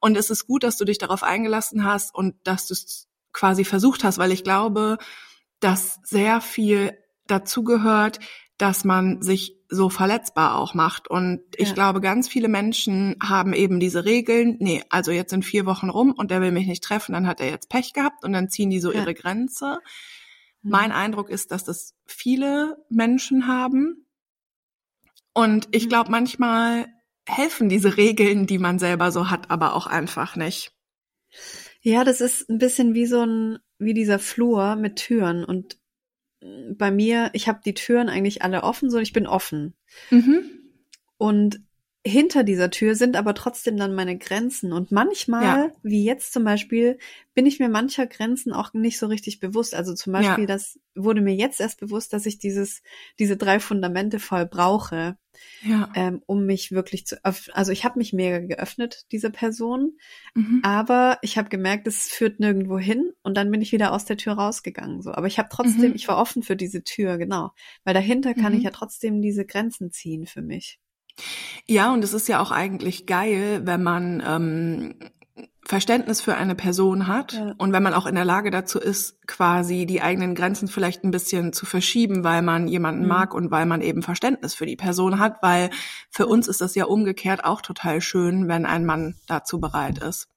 Und 0.00 0.16
es 0.16 0.30
ist 0.30 0.46
gut, 0.46 0.62
dass 0.62 0.76
du 0.76 0.84
dich 0.84 0.98
darauf 0.98 1.22
eingelassen 1.22 1.84
hast 1.84 2.14
und 2.14 2.34
dass 2.44 2.66
du 2.66 2.74
es 2.74 3.08
quasi 3.32 3.64
versucht 3.64 4.04
hast, 4.04 4.18
weil 4.18 4.32
ich 4.32 4.44
glaube, 4.44 4.98
dass 5.60 5.98
sehr 6.04 6.40
viel 6.40 6.96
dazugehört, 7.26 8.20
dass 8.58 8.84
man 8.84 9.22
sich 9.22 9.56
so 9.68 9.88
verletzbar 9.88 10.56
auch 10.56 10.74
macht. 10.74 11.08
Und 11.08 11.40
ich 11.56 11.68
ja. 11.68 11.74
glaube, 11.74 12.00
ganz 12.00 12.28
viele 12.28 12.48
Menschen 12.48 13.16
haben 13.22 13.52
eben 13.52 13.80
diese 13.80 14.04
Regeln, 14.04 14.56
nee, 14.60 14.82
also 14.90 15.10
jetzt 15.10 15.30
sind 15.30 15.44
vier 15.44 15.66
Wochen 15.66 15.90
rum 15.90 16.12
und 16.16 16.30
der 16.30 16.40
will 16.40 16.52
mich 16.52 16.66
nicht 16.66 16.84
treffen, 16.84 17.12
dann 17.12 17.26
hat 17.26 17.40
er 17.40 17.50
jetzt 17.50 17.68
Pech 17.68 17.92
gehabt 17.92 18.24
und 18.24 18.32
dann 18.32 18.48
ziehen 18.48 18.70
die 18.70 18.80
so 18.80 18.92
ja. 18.92 19.00
ihre 19.00 19.14
Grenze. 19.14 19.80
Mhm. 20.62 20.70
Mein 20.70 20.92
Eindruck 20.92 21.30
ist, 21.30 21.50
dass 21.50 21.64
das 21.64 21.94
viele 22.06 22.76
Menschen 22.88 23.46
haben. 23.46 24.06
Und 25.32 25.68
ich 25.72 25.84
mhm. 25.84 25.88
glaube, 25.90 26.10
manchmal 26.10 26.86
helfen 27.28 27.68
diese 27.68 27.96
Regeln, 27.96 28.46
die 28.46 28.58
man 28.58 28.78
selber 28.78 29.10
so 29.10 29.30
hat, 29.30 29.50
aber 29.50 29.74
auch 29.74 29.86
einfach 29.86 30.36
nicht. 30.36 30.72
Ja, 31.82 32.04
das 32.04 32.20
ist 32.20 32.48
ein 32.48 32.58
bisschen 32.58 32.94
wie 32.94 33.06
so 33.06 33.22
ein, 33.22 33.58
wie 33.78 33.94
dieser 33.94 34.18
Flur 34.18 34.76
mit 34.76 34.96
Türen 34.96 35.44
und 35.44 35.78
bei 36.76 36.90
mir, 36.90 37.30
ich 37.32 37.48
habe 37.48 37.60
die 37.64 37.74
Türen 37.74 38.08
eigentlich 38.08 38.42
alle 38.42 38.62
offen, 38.62 38.90
so 38.90 38.98
ich 38.98 39.12
bin 39.12 39.26
offen. 39.26 39.74
Mhm. 40.10 40.42
Und 41.18 41.60
hinter 42.06 42.44
dieser 42.44 42.70
Tür 42.70 42.94
sind 42.94 43.16
aber 43.16 43.34
trotzdem 43.34 43.76
dann 43.76 43.94
meine 43.94 44.16
Grenzen. 44.16 44.72
Und 44.72 44.92
manchmal, 44.92 45.42
ja. 45.42 45.70
wie 45.82 46.04
jetzt 46.04 46.32
zum 46.32 46.44
Beispiel, 46.44 46.98
bin 47.34 47.46
ich 47.46 47.58
mir 47.58 47.68
mancher 47.68 48.06
Grenzen 48.06 48.52
auch 48.52 48.72
nicht 48.72 48.98
so 48.98 49.06
richtig 49.06 49.40
bewusst. 49.40 49.74
Also 49.74 49.92
zum 49.92 50.12
Beispiel, 50.12 50.44
ja. 50.44 50.46
das 50.46 50.78
wurde 50.94 51.20
mir 51.20 51.34
jetzt 51.34 51.60
erst 51.60 51.80
bewusst, 51.80 52.12
dass 52.12 52.24
ich 52.24 52.38
dieses, 52.38 52.82
diese 53.18 53.36
drei 53.36 53.58
Fundamente 53.58 54.20
voll 54.20 54.46
brauche, 54.46 55.18
ja. 55.62 55.90
ähm, 55.96 56.22
um 56.26 56.46
mich 56.46 56.70
wirklich 56.70 57.06
zu 57.06 57.22
öffnen. 57.24 57.56
Also 57.56 57.72
ich 57.72 57.84
habe 57.84 57.98
mich 57.98 58.12
mega 58.12 58.38
geöffnet, 58.38 59.04
diese 59.10 59.30
Person, 59.30 59.98
mhm. 60.34 60.60
aber 60.62 61.18
ich 61.22 61.36
habe 61.36 61.48
gemerkt, 61.48 61.88
es 61.88 62.08
führt 62.08 62.38
nirgendwo 62.38 62.78
hin 62.78 63.12
und 63.22 63.36
dann 63.36 63.50
bin 63.50 63.62
ich 63.62 63.72
wieder 63.72 63.92
aus 63.92 64.04
der 64.04 64.16
Tür 64.16 64.34
rausgegangen. 64.34 65.02
So, 65.02 65.10
aber 65.10 65.26
ich 65.26 65.38
habe 65.38 65.48
trotzdem, 65.50 65.90
mhm. 65.90 65.96
ich 65.96 66.06
war 66.06 66.18
offen 66.18 66.44
für 66.44 66.56
diese 66.56 66.84
Tür, 66.84 67.18
genau, 67.18 67.50
weil 67.82 67.94
dahinter 67.94 68.32
kann 68.32 68.52
mhm. 68.52 68.58
ich 68.58 68.64
ja 68.64 68.70
trotzdem 68.70 69.20
diese 69.20 69.44
Grenzen 69.44 69.90
ziehen 69.90 70.26
für 70.26 70.42
mich. 70.42 70.78
Ja, 71.66 71.92
und 71.92 72.04
es 72.04 72.12
ist 72.12 72.28
ja 72.28 72.40
auch 72.40 72.50
eigentlich 72.50 73.06
geil, 73.06 73.62
wenn 73.64 73.82
man 73.82 74.22
ähm, 74.26 74.94
Verständnis 75.66 76.20
für 76.20 76.36
eine 76.36 76.54
Person 76.54 77.08
hat 77.08 77.32
ja. 77.32 77.54
und 77.58 77.72
wenn 77.72 77.82
man 77.82 77.92
auch 77.92 78.06
in 78.06 78.14
der 78.14 78.24
Lage 78.24 78.52
dazu 78.52 78.78
ist, 78.78 79.26
quasi 79.26 79.84
die 79.84 80.00
eigenen 80.00 80.36
Grenzen 80.36 80.68
vielleicht 80.68 81.02
ein 81.02 81.10
bisschen 81.10 81.52
zu 81.52 81.66
verschieben, 81.66 82.22
weil 82.22 82.40
man 82.42 82.68
jemanden 82.68 83.02
mhm. 83.02 83.08
mag 83.08 83.34
und 83.34 83.50
weil 83.50 83.66
man 83.66 83.80
eben 83.80 84.02
Verständnis 84.02 84.54
für 84.54 84.66
die 84.66 84.76
Person 84.76 85.18
hat, 85.18 85.42
weil 85.42 85.70
für 86.08 86.26
uns 86.28 86.46
ist 86.46 86.60
das 86.60 86.76
ja 86.76 86.84
umgekehrt 86.84 87.44
auch 87.44 87.62
total 87.62 88.00
schön, 88.00 88.46
wenn 88.46 88.64
ein 88.64 88.86
Mann 88.86 89.16
dazu 89.26 89.58
bereit 89.58 89.98
ist. 89.98 90.28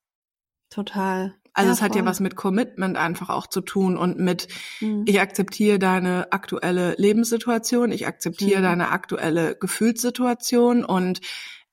Total. 0.72 1.36
Also 1.60 1.72
ja, 1.72 1.74
es 1.74 1.82
hat 1.82 1.95
ja 1.95 2.06
was 2.06 2.22
mit 2.22 2.38
Commitment 2.38 2.95
einfach 2.95 3.30
auch 3.30 3.45
zu 3.45 3.60
tun 3.60 3.98
und 3.98 4.17
mit, 4.17 4.48
mhm. 4.80 5.04
ich 5.06 5.19
akzeptiere 5.19 5.78
deine 5.78 6.32
aktuelle 6.32 6.95
Lebenssituation, 6.98 7.91
ich 7.91 8.08
akzeptiere 8.08 8.60
mhm. 8.60 8.63
deine 8.63 8.91
aktuelle 8.91 9.56
Gefühlssituation 9.56 10.86
und 10.86 11.19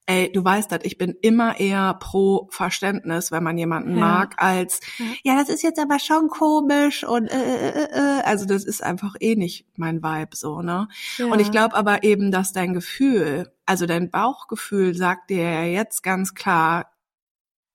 ey, 0.07 0.31
du 0.33 0.45
weißt 0.45 0.73
das, 0.73 0.81
ich 0.83 0.99
bin 0.99 1.15
immer 1.23 1.61
eher 1.61 1.95
pro 1.95 2.49
Verständnis, 2.51 3.31
wenn 3.31 3.45
man 3.45 3.57
jemanden 3.59 3.93
ja. 3.93 4.01
mag, 4.01 4.35
als 4.39 4.81
ja. 5.23 5.37
das 5.37 5.49
ist 5.49 5.63
jetzt 5.63 5.79
aber 5.79 6.01
schon 6.01 6.29
komisch 6.29 7.05
und 7.05 7.29
äh, 7.29 7.37
äh, 7.37 7.69
äh, 7.69 7.89
äh. 7.93 8.23
also 8.25 8.45
das 8.45 8.65
ist 8.65 8.83
einfach 8.83 9.15
eh 9.21 9.37
nicht 9.37 9.67
mein 9.77 10.03
Vibe 10.03 10.35
so, 10.35 10.63
ne? 10.63 10.89
Ja. 11.19 11.27
Und 11.27 11.41
ich 11.41 11.53
glaube 11.53 11.77
aber 11.77 12.03
eben, 12.03 12.33
dass 12.33 12.53
dein 12.53 12.73
Gefühl, 12.73 13.53
also 13.67 13.87
dein 13.87 14.11
Bauchgefühl 14.11 14.97
sagt 14.97 15.31
dir 15.31 15.43
ja 15.43 15.65
jetzt 15.65 16.03
ganz 16.03 16.35
klar, 16.35 16.91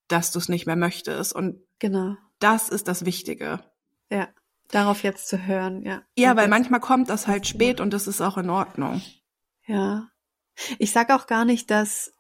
dass 0.10 0.32
du 0.32 0.40
es 0.40 0.50
nicht 0.50 0.66
mehr 0.66 0.76
möchtest 0.76 1.34
und 1.34 1.62
Genau. 1.82 2.16
Das 2.38 2.70
ist 2.70 2.88
das 2.88 3.06
Wichtige. 3.06 3.60
Ja, 4.12 4.30
darauf 4.70 5.02
jetzt 5.02 5.28
zu 5.28 5.48
hören, 5.48 5.82
ja. 5.82 6.04
Ja, 6.16 6.36
weil 6.36 6.48
manchmal 6.48 6.80
kommt 6.80 7.10
das 7.10 7.28
halt 7.28 7.48
spät 7.48 7.82
und 7.82 7.92
das 7.92 8.08
ist 8.08 8.22
auch 8.22 8.38
in 8.38 8.52
Ordnung. 8.52 9.02
Ja. 9.66 10.08
Ich 10.78 10.92
sag 10.92 11.10
auch 11.10 11.26
gar 11.26 11.44
nicht, 11.44 11.72
dass 11.72 12.14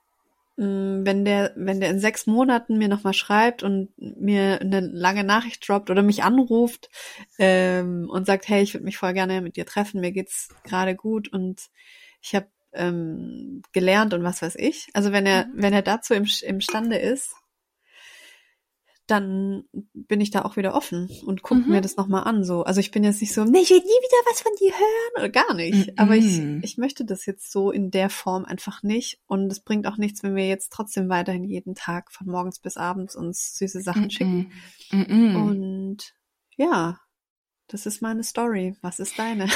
mm, 0.57 1.05
wenn 1.05 1.25
der, 1.25 1.53
wenn 1.55 1.79
der 1.79 1.91
in 1.91 1.99
sechs 1.99 2.25
Monaten 2.25 2.79
mir 2.79 2.87
nochmal 2.87 3.13
schreibt 3.13 3.61
und 3.61 3.89
mir 3.97 4.61
eine 4.61 4.79
lange 4.79 5.23
Nachricht 5.23 5.67
droppt 5.67 5.91
oder 5.91 6.01
mich 6.01 6.23
anruft 6.23 6.89
ähm, 7.37 8.09
und 8.09 8.25
sagt, 8.25 8.47
hey, 8.47 8.63
ich 8.63 8.73
würde 8.73 8.85
mich 8.85 8.97
voll 8.97 9.13
gerne 9.13 9.41
mit 9.41 9.57
dir 9.57 9.67
treffen, 9.67 10.01
mir 10.01 10.11
geht's 10.11 10.49
gerade 10.63 10.95
gut 10.95 11.31
und 11.31 11.69
ich 12.19 12.33
habe 12.33 12.47
ähm, 12.73 13.61
gelernt 13.73 14.15
und 14.15 14.23
was 14.23 14.41
weiß 14.41 14.55
ich. 14.55 14.87
Also 14.93 15.11
wenn 15.11 15.27
er, 15.27 15.45
mhm. 15.45 15.51
wenn 15.53 15.73
er 15.73 15.83
dazu 15.83 16.15
im, 16.15 16.25
imstande 16.41 16.97
ist, 16.97 17.35
dann 19.11 19.65
bin 19.93 20.21
ich 20.21 20.31
da 20.31 20.43
auch 20.43 20.55
wieder 20.55 20.73
offen 20.73 21.09
und 21.25 21.41
gucke 21.41 21.61
mhm. 21.61 21.69
mir 21.69 21.81
das 21.81 21.97
nochmal 21.97 22.23
an. 22.23 22.45
So. 22.45 22.63
Also 22.63 22.79
ich 22.79 22.91
bin 22.91 23.03
jetzt 23.03 23.19
nicht 23.19 23.33
so, 23.33 23.43
nee, 23.43 23.59
ich 23.59 23.69
will 23.69 23.79
nie 23.79 23.83
wieder 23.83 24.29
was 24.29 24.41
von 24.41 24.53
dir 24.57 24.71
hören 24.71 25.11
oder 25.17 25.29
gar 25.29 25.53
nicht. 25.53 25.87
Mhm. 25.87 25.93
Aber 25.97 26.15
ich, 26.15 26.39
ich 26.63 26.77
möchte 26.77 27.03
das 27.03 27.25
jetzt 27.25 27.51
so 27.51 27.71
in 27.71 27.91
der 27.91 28.09
Form 28.09 28.45
einfach 28.45 28.83
nicht. 28.83 29.19
Und 29.27 29.51
es 29.51 29.59
bringt 29.59 29.85
auch 29.85 29.97
nichts, 29.97 30.23
wenn 30.23 30.35
wir 30.35 30.47
jetzt 30.47 30.71
trotzdem 30.71 31.09
weiterhin 31.09 31.43
jeden 31.43 31.75
Tag 31.75 32.13
von 32.13 32.27
morgens 32.27 32.59
bis 32.59 32.77
abends 32.77 33.15
uns 33.15 33.57
süße 33.57 33.81
Sachen 33.81 34.03
mhm. 34.03 34.09
schicken. 34.09 34.51
Mhm. 34.91 35.35
Und 35.35 36.13
ja, 36.55 36.97
das 37.67 37.85
ist 37.85 38.01
meine 38.01 38.23
Story. 38.23 38.77
Was 38.81 38.99
ist 38.99 39.19
deine? 39.19 39.47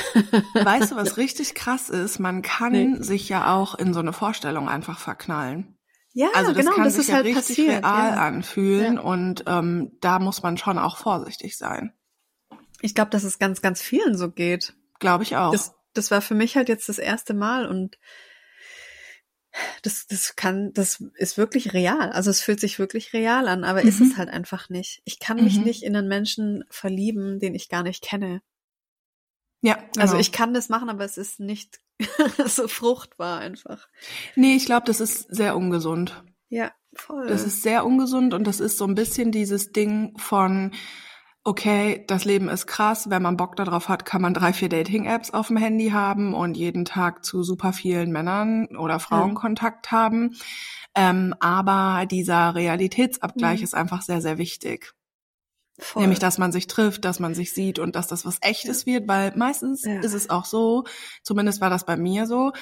Weißt 0.53 0.91
du, 0.91 0.95
was 0.97 1.17
richtig 1.17 1.55
krass 1.55 1.89
ist? 1.89 2.19
Man 2.19 2.41
kann 2.41 2.71
nee. 2.71 2.95
sich 3.01 3.29
ja 3.29 3.55
auch 3.55 3.75
in 3.75 3.93
so 3.93 4.01
eine 4.01 4.13
Vorstellung 4.13 4.67
einfach 4.67 4.99
verknallen. 4.99 5.74
Ja, 6.17 6.29
also 6.33 6.53
das 6.53 6.63
genau, 6.63 6.75
kann 6.75 6.85
das 6.85 6.93
sich 6.93 7.01
ist 7.01 7.07
ja 7.09 7.15
halt 7.15 7.25
richtig 7.25 7.47
passiert, 7.47 7.83
real 7.83 8.11
ja. 8.13 8.25
anfühlen 8.25 8.95
ja. 8.95 9.01
und 9.01 9.43
ähm, 9.47 9.91
da 9.99 10.19
muss 10.19 10.43
man 10.43 10.57
schon 10.57 10.77
auch 10.77 10.95
vorsichtig 10.95 11.57
sein. 11.57 11.91
Ich 12.79 12.95
glaube, 12.95 13.11
dass 13.11 13.25
es 13.25 13.37
ganz, 13.37 13.61
ganz 13.61 13.81
vielen 13.81 14.17
so 14.17 14.31
geht. 14.31 14.73
Glaube 14.99 15.23
ich 15.23 15.35
auch. 15.35 15.51
Das, 15.51 15.75
das 15.93 16.11
war 16.11 16.21
für 16.21 16.33
mich 16.33 16.55
halt 16.55 16.69
jetzt 16.69 16.87
das 16.87 16.99
erste 16.99 17.33
Mal 17.33 17.67
und 17.67 17.97
das, 19.81 20.07
das 20.07 20.37
kann, 20.37 20.71
das 20.71 21.03
ist 21.15 21.37
wirklich 21.37 21.73
real. 21.73 22.13
Also 22.13 22.29
es 22.29 22.41
fühlt 22.41 22.61
sich 22.61 22.79
wirklich 22.79 23.11
real 23.11 23.49
an, 23.49 23.65
aber 23.65 23.81
mhm. 23.81 23.89
ist 23.89 23.99
es 23.99 24.13
mhm. 24.13 24.17
halt 24.17 24.29
einfach 24.29 24.69
nicht. 24.69 25.01
Ich 25.03 25.19
kann 25.19 25.43
mich 25.43 25.57
mhm. 25.57 25.65
nicht 25.65 25.83
in 25.83 25.97
einen 25.97 26.07
Menschen 26.07 26.63
verlieben, 26.69 27.39
den 27.39 27.55
ich 27.55 27.67
gar 27.67 27.83
nicht 27.83 28.01
kenne. 28.01 28.41
Ja. 29.59 29.75
Genau. 29.75 29.89
Also 29.97 30.17
ich 30.17 30.31
kann 30.31 30.53
das 30.53 30.69
machen, 30.69 30.89
aber 30.89 31.03
es 31.03 31.17
ist 31.17 31.41
nicht 31.41 31.81
so 32.45 32.67
fruchtbar 32.67 33.39
einfach. 33.39 33.87
Nee, 34.35 34.55
ich 34.55 34.65
glaube, 34.65 34.85
das 34.85 34.99
ist 34.99 35.33
sehr 35.33 35.55
ungesund. 35.55 36.23
Ja, 36.49 36.71
voll. 36.93 37.27
Das 37.27 37.45
ist 37.45 37.63
sehr 37.63 37.85
ungesund 37.85 38.33
und 38.33 38.45
das 38.45 38.59
ist 38.59 38.77
so 38.77 38.85
ein 38.85 38.95
bisschen 38.95 39.31
dieses 39.31 39.71
Ding 39.71 40.13
von, 40.17 40.71
okay, 41.43 42.03
das 42.07 42.25
Leben 42.25 42.49
ist 42.49 42.67
krass, 42.67 43.09
wenn 43.09 43.21
man 43.21 43.37
Bock 43.37 43.55
darauf 43.55 43.87
hat, 43.87 44.03
kann 44.03 44.21
man 44.21 44.33
drei, 44.33 44.51
vier 44.51 44.69
Dating-Apps 44.69 45.31
auf 45.31 45.47
dem 45.47 45.57
Handy 45.57 45.89
haben 45.89 46.33
und 46.33 46.57
jeden 46.57 46.85
Tag 46.85 47.23
zu 47.23 47.43
super 47.43 47.71
vielen 47.71 48.11
Männern 48.11 48.75
oder 48.77 48.99
Frauen 48.99 49.29
ja. 49.29 49.35
Kontakt 49.35 49.91
haben. 49.91 50.35
Ähm, 50.95 51.35
aber 51.39 52.05
dieser 52.05 52.55
Realitätsabgleich 52.55 53.59
mhm. 53.59 53.63
ist 53.63 53.75
einfach 53.75 54.01
sehr, 54.01 54.21
sehr 54.21 54.37
wichtig. 54.37 54.93
Voll. 55.77 56.03
Nämlich, 56.03 56.19
dass 56.19 56.37
man 56.37 56.51
sich 56.51 56.67
trifft, 56.67 57.03
dass 57.03 57.19
man 57.19 57.35
sich 57.35 57.53
sieht 57.53 57.79
und 57.79 57.95
dass 57.95 58.07
das 58.07 58.25
was 58.25 58.37
Echtes 58.41 58.85
wird, 58.85 59.07
weil 59.07 59.33
meistens 59.35 59.83
ja. 59.83 59.99
ist 59.99 60.13
es 60.13 60.29
auch 60.29 60.45
so, 60.45 60.85
zumindest 61.21 61.59
war 61.59 61.69
das 61.69 61.85
bei 61.85 61.97
mir 61.97 62.27
so, 62.27 62.53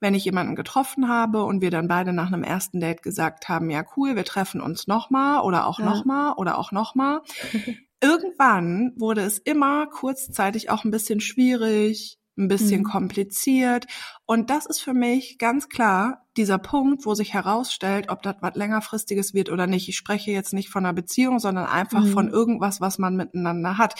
wenn 0.00 0.14
ich 0.14 0.24
jemanden 0.24 0.56
getroffen 0.56 1.08
habe 1.08 1.44
und 1.44 1.62
wir 1.62 1.70
dann 1.70 1.88
beide 1.88 2.12
nach 2.12 2.26
einem 2.26 2.42
ersten 2.42 2.80
Date 2.80 3.02
gesagt 3.02 3.48
haben, 3.48 3.70
ja 3.70 3.84
cool, 3.96 4.16
wir 4.16 4.24
treffen 4.24 4.60
uns 4.60 4.86
nochmal 4.86 5.42
oder 5.42 5.66
auch 5.66 5.78
ja. 5.78 5.86
nochmal 5.86 6.34
oder 6.36 6.58
auch 6.58 6.72
nochmal, 6.72 7.22
Irgendwann 8.02 8.92
wurde 8.96 9.22
es 9.22 9.38
immer 9.38 9.86
kurzzeitig 9.86 10.68
auch 10.68 10.84
ein 10.84 10.90
bisschen 10.90 11.20
schwierig, 11.20 12.18
ein 12.36 12.48
bisschen 12.48 12.80
mhm. 12.80 12.84
kompliziert. 12.84 13.86
Und 14.26 14.50
das 14.50 14.66
ist 14.66 14.80
für 14.80 14.94
mich 14.94 15.38
ganz 15.38 15.68
klar 15.68 16.26
dieser 16.36 16.58
Punkt, 16.58 17.06
wo 17.06 17.14
sich 17.14 17.32
herausstellt, 17.32 18.10
ob 18.10 18.22
das 18.22 18.36
was 18.40 18.54
längerfristiges 18.54 19.34
wird 19.34 19.50
oder 19.50 19.66
nicht. 19.66 19.88
Ich 19.88 19.96
spreche 19.96 20.30
jetzt 20.30 20.52
nicht 20.52 20.68
von 20.68 20.84
einer 20.84 20.92
Beziehung, 20.92 21.38
sondern 21.38 21.66
einfach 21.66 22.04
mhm. 22.04 22.12
von 22.12 22.28
irgendwas, 22.28 22.80
was 22.80 22.98
man 22.98 23.16
miteinander 23.16 23.78
hat. 23.78 23.94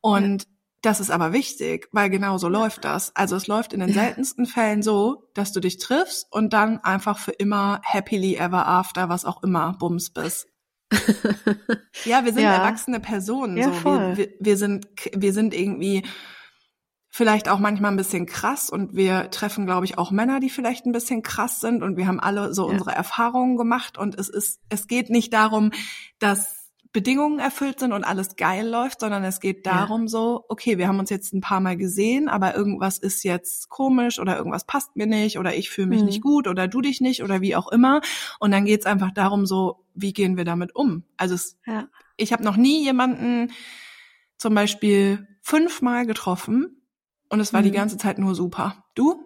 Und 0.00 0.42
ja. 0.42 0.48
das 0.82 1.00
ist 1.00 1.10
aber 1.10 1.32
wichtig, 1.32 1.88
weil 1.92 2.10
genau 2.10 2.38
so 2.38 2.48
läuft 2.48 2.84
das. 2.84 3.14
Also 3.14 3.36
es 3.36 3.46
läuft 3.46 3.72
in 3.72 3.80
den 3.80 3.92
seltensten 3.92 4.46
Fällen 4.46 4.82
so, 4.82 5.28
dass 5.34 5.52
du 5.52 5.60
dich 5.60 5.78
triffst 5.78 6.26
und 6.32 6.52
dann 6.52 6.78
einfach 6.78 7.18
für 7.18 7.32
immer 7.32 7.80
happily 7.84 8.34
ever 8.34 8.66
after, 8.66 9.08
was 9.08 9.24
auch 9.24 9.42
immer, 9.42 9.74
Bums 9.78 10.10
bist. 10.10 10.48
ja, 12.04 12.24
wir 12.24 12.32
sind 12.32 12.42
ja. 12.42 12.54
erwachsene 12.54 13.00
Personen. 13.00 13.56
Ja, 13.56 13.72
so. 13.72 13.84
Wir, 13.84 14.16
wir, 14.16 14.28
wir, 14.38 14.56
sind, 14.56 14.86
wir 15.14 15.32
sind 15.32 15.52
irgendwie 15.52 16.04
vielleicht 17.16 17.48
auch 17.48 17.60
manchmal 17.60 17.92
ein 17.92 17.96
bisschen 17.96 18.26
krass 18.26 18.68
und 18.68 18.94
wir 18.94 19.30
treffen, 19.30 19.64
glaube 19.64 19.86
ich, 19.86 19.96
auch 19.96 20.10
Männer, 20.10 20.38
die 20.38 20.50
vielleicht 20.50 20.84
ein 20.84 20.92
bisschen 20.92 21.22
krass 21.22 21.62
sind 21.62 21.82
und 21.82 21.96
wir 21.96 22.06
haben 22.06 22.20
alle 22.20 22.52
so 22.52 22.66
ja. 22.66 22.72
unsere 22.72 22.92
Erfahrungen 22.92 23.56
gemacht 23.56 23.96
und 23.96 24.18
es 24.18 24.28
ist, 24.28 24.60
es 24.68 24.86
geht 24.86 25.08
nicht 25.08 25.32
darum, 25.32 25.70
dass 26.18 26.70
Bedingungen 26.92 27.38
erfüllt 27.38 27.80
sind 27.80 27.94
und 27.94 28.04
alles 28.04 28.36
geil 28.36 28.68
läuft, 28.68 29.00
sondern 29.00 29.24
es 29.24 29.40
geht 29.40 29.64
darum 29.64 30.02
ja. 30.02 30.08
so, 30.08 30.44
okay, 30.50 30.76
wir 30.76 30.88
haben 30.88 30.98
uns 30.98 31.08
jetzt 31.08 31.32
ein 31.32 31.40
paar 31.40 31.60
Mal 31.60 31.78
gesehen, 31.78 32.28
aber 32.28 32.54
irgendwas 32.54 32.98
ist 32.98 33.24
jetzt 33.24 33.70
komisch 33.70 34.18
oder 34.18 34.36
irgendwas 34.36 34.66
passt 34.66 34.94
mir 34.94 35.06
nicht 35.06 35.38
oder 35.38 35.54
ich 35.54 35.70
fühle 35.70 35.86
mich 35.86 36.00
mhm. 36.00 36.06
nicht 36.06 36.20
gut 36.20 36.46
oder 36.46 36.68
du 36.68 36.82
dich 36.82 37.00
nicht 37.00 37.22
oder 37.22 37.40
wie 37.40 37.56
auch 37.56 37.72
immer. 37.72 38.02
Und 38.40 38.50
dann 38.50 38.66
geht 38.66 38.80
es 38.80 38.86
einfach 38.86 39.10
darum 39.10 39.46
so, 39.46 39.86
wie 39.94 40.12
gehen 40.12 40.36
wir 40.36 40.44
damit 40.44 40.76
um? 40.76 41.02
Also 41.16 41.34
es, 41.34 41.56
ja. 41.64 41.88
ich 42.18 42.34
habe 42.34 42.44
noch 42.44 42.58
nie 42.58 42.84
jemanden 42.84 43.52
zum 44.36 44.54
Beispiel 44.54 45.26
fünfmal 45.40 46.04
getroffen 46.04 46.82
und 47.28 47.40
es 47.40 47.52
war 47.52 47.60
mhm. 47.60 47.64
die 47.64 47.72
ganze 47.72 47.96
Zeit 47.96 48.18
nur 48.18 48.34
super. 48.34 48.84
Du? 48.94 49.22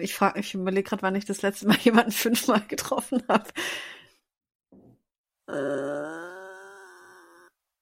Ich 0.00 0.14
frage, 0.14 0.40
ich 0.40 0.54
überlege 0.54 0.88
gerade, 0.88 1.02
wann 1.02 1.14
ich 1.14 1.24
das 1.24 1.42
letzte 1.42 1.68
Mal 1.68 1.76
jemanden 1.82 2.12
fünfmal 2.12 2.62
getroffen 2.66 3.22
habe. 3.28 3.50
Äh, 5.48 6.24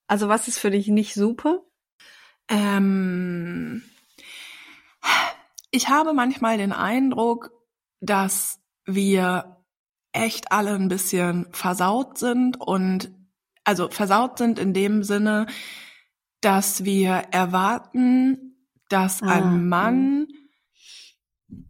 also 0.09 0.29
was 0.29 0.48
ist 0.48 0.59
für 0.59 0.70
dich 0.70 0.88
nicht 0.88 1.14
super? 1.14 1.62
Ähm, 2.48 3.83
ich 5.70 5.88
habe 5.88 6.12
manchmal 6.12 6.59
den 6.59 6.72
Eindruck, 6.72 7.51
dass 8.01 8.61
wir 8.85 9.64
echt 10.12 10.53
alle 10.53 10.75
ein 10.75 10.88
bisschen 10.88 11.46
versaut 11.53 12.18
sind 12.18 12.61
und 12.61 13.11
also 13.64 13.88
versaut 13.88 14.38
sind 14.38 14.59
in 14.59 14.75
dem 14.75 15.03
Sinne, 15.03 15.46
dass 16.40 16.85
wir 16.85 17.12
erwarten, 17.31 18.52
dass 18.92 19.22
ein 19.22 19.42
ah, 19.42 19.46
Mann 19.46 20.26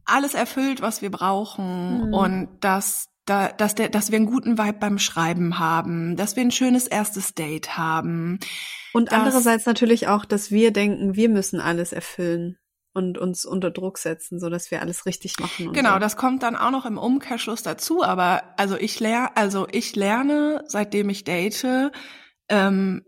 alles 0.04 0.35
erfüllt, 0.35 0.82
was 0.82 1.02
wir 1.02 1.11
brauchen 1.11 2.08
mhm. 2.08 2.14
und 2.14 2.48
dass 2.61 3.08
da, 3.24 3.48
dass, 3.48 3.76
der, 3.76 3.88
dass 3.88 4.11
wir 4.11 4.16
einen 4.16 4.26
guten 4.26 4.58
Vibe 4.58 4.78
beim 4.78 4.98
Schreiben 4.98 5.58
haben, 5.58 6.16
dass 6.16 6.35
wir 6.35 6.42
ein 6.42 6.50
schönes 6.50 6.88
erstes 6.88 7.35
Date 7.35 7.78
haben. 7.78 8.40
Und 8.92 9.12
andererseits 9.12 9.64
natürlich 9.64 10.08
auch, 10.08 10.24
dass 10.24 10.50
wir 10.50 10.72
denken, 10.72 11.14
wir 11.14 11.28
müssen 11.28 11.61
alles 11.61 11.92
erfüllen 11.92 12.58
und 12.94 13.18
uns 13.18 13.44
unter 13.44 13.70
Druck 13.70 13.98
setzen, 13.98 14.38
so 14.38 14.50
dass 14.50 14.70
wir 14.70 14.82
alles 14.82 15.06
richtig 15.06 15.38
machen. 15.38 15.72
genau, 15.72 15.94
so. 15.94 15.98
das 16.00 16.16
kommt 16.16 16.42
dann 16.42 16.56
auch 16.56 16.70
noch 16.70 16.85
im 16.85 16.98
Umkehrschluss 16.98 17.62
dazu. 17.62 18.02
Aber 18.02 18.42
also 18.56 18.76
ich 18.76 18.98
lerne, 19.00 19.37
also 19.37 19.66
ich 19.70 19.94
lerne, 19.94 20.64
seitdem 20.66 21.08
ich 21.08 21.24
date, 21.24 21.92
ähm, 22.48 23.04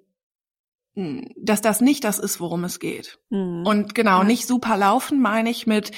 dass 1.36 1.60
das 1.60 1.80
nicht 1.80 2.04
das 2.04 2.18
ist, 2.18 2.40
worum 2.40 2.64
es 2.64 2.78
geht. 2.78 3.18
Mhm. 3.30 3.66
Und 3.66 3.94
genau, 3.94 4.18
ja. 4.18 4.24
nicht 4.24 4.46
super 4.46 4.76
laufen 4.76 5.20
meine 5.20 5.50
ich 5.50 5.66
mit 5.66 5.90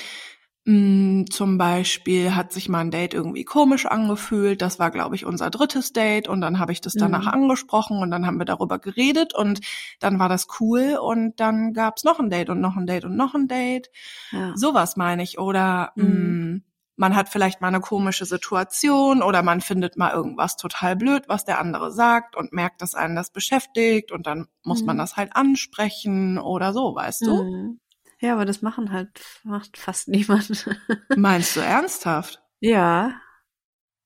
Mm, 0.68 1.26
zum 1.30 1.58
Beispiel 1.58 2.34
hat 2.34 2.52
sich 2.52 2.68
mal 2.68 2.80
ein 2.80 2.90
Date 2.90 3.14
irgendwie 3.14 3.44
komisch 3.44 3.86
angefühlt. 3.86 4.60
Das 4.60 4.80
war, 4.80 4.90
glaube 4.90 5.14
ich, 5.14 5.24
unser 5.24 5.48
drittes 5.48 5.92
Date. 5.92 6.26
Und 6.26 6.40
dann 6.40 6.58
habe 6.58 6.72
ich 6.72 6.80
das 6.80 6.94
danach 6.94 7.22
mhm. 7.22 7.42
angesprochen 7.42 7.98
und 7.98 8.10
dann 8.10 8.26
haben 8.26 8.38
wir 8.38 8.44
darüber 8.44 8.80
geredet 8.80 9.32
und 9.32 9.60
dann 10.00 10.18
war 10.18 10.28
das 10.28 10.48
cool 10.58 10.98
und 11.00 11.38
dann 11.38 11.72
gab's 11.72 12.02
noch 12.02 12.18
ein 12.18 12.30
Date 12.30 12.50
und 12.50 12.60
noch 12.60 12.76
ein 12.76 12.86
Date 12.86 13.04
und 13.04 13.16
noch 13.16 13.34
ein 13.34 13.46
Date. 13.46 13.90
Ja. 14.32 14.56
Sowas 14.56 14.96
meine 14.96 15.22
ich. 15.22 15.38
Oder 15.38 15.92
mhm. 15.94 16.04
mh, 16.04 16.10
mm, 16.10 16.62
man 16.96 17.14
hat 17.14 17.28
vielleicht 17.28 17.60
mal 17.60 17.68
eine 17.68 17.80
komische 17.80 18.24
Situation 18.24 19.22
oder 19.22 19.42
man 19.42 19.60
findet 19.60 19.96
mal 19.96 20.12
irgendwas 20.12 20.56
total 20.56 20.96
blöd, 20.96 21.24
was 21.28 21.44
der 21.44 21.58
andere 21.60 21.92
sagt 21.92 22.36
und 22.36 22.52
merkt, 22.52 22.82
dass 22.82 22.94
einen 22.94 23.14
das 23.14 23.30
beschäftigt 23.30 24.12
und 24.12 24.26
dann 24.26 24.48
muss 24.62 24.80
mhm. 24.80 24.86
man 24.86 24.98
das 24.98 25.16
halt 25.16 25.36
ansprechen 25.36 26.38
oder 26.38 26.72
so, 26.72 26.94
weißt 26.94 27.26
du? 27.26 27.42
Mhm. 27.42 27.80
Ja, 28.18 28.32
aber 28.32 28.46
das 28.46 28.62
machen 28.62 28.92
halt, 28.92 29.10
macht 29.44 29.76
fast 29.76 30.08
niemand. 30.08 30.66
Meinst 31.14 31.54
du 31.56 31.60
ernsthaft? 31.60 32.42
Ja. 32.60 33.20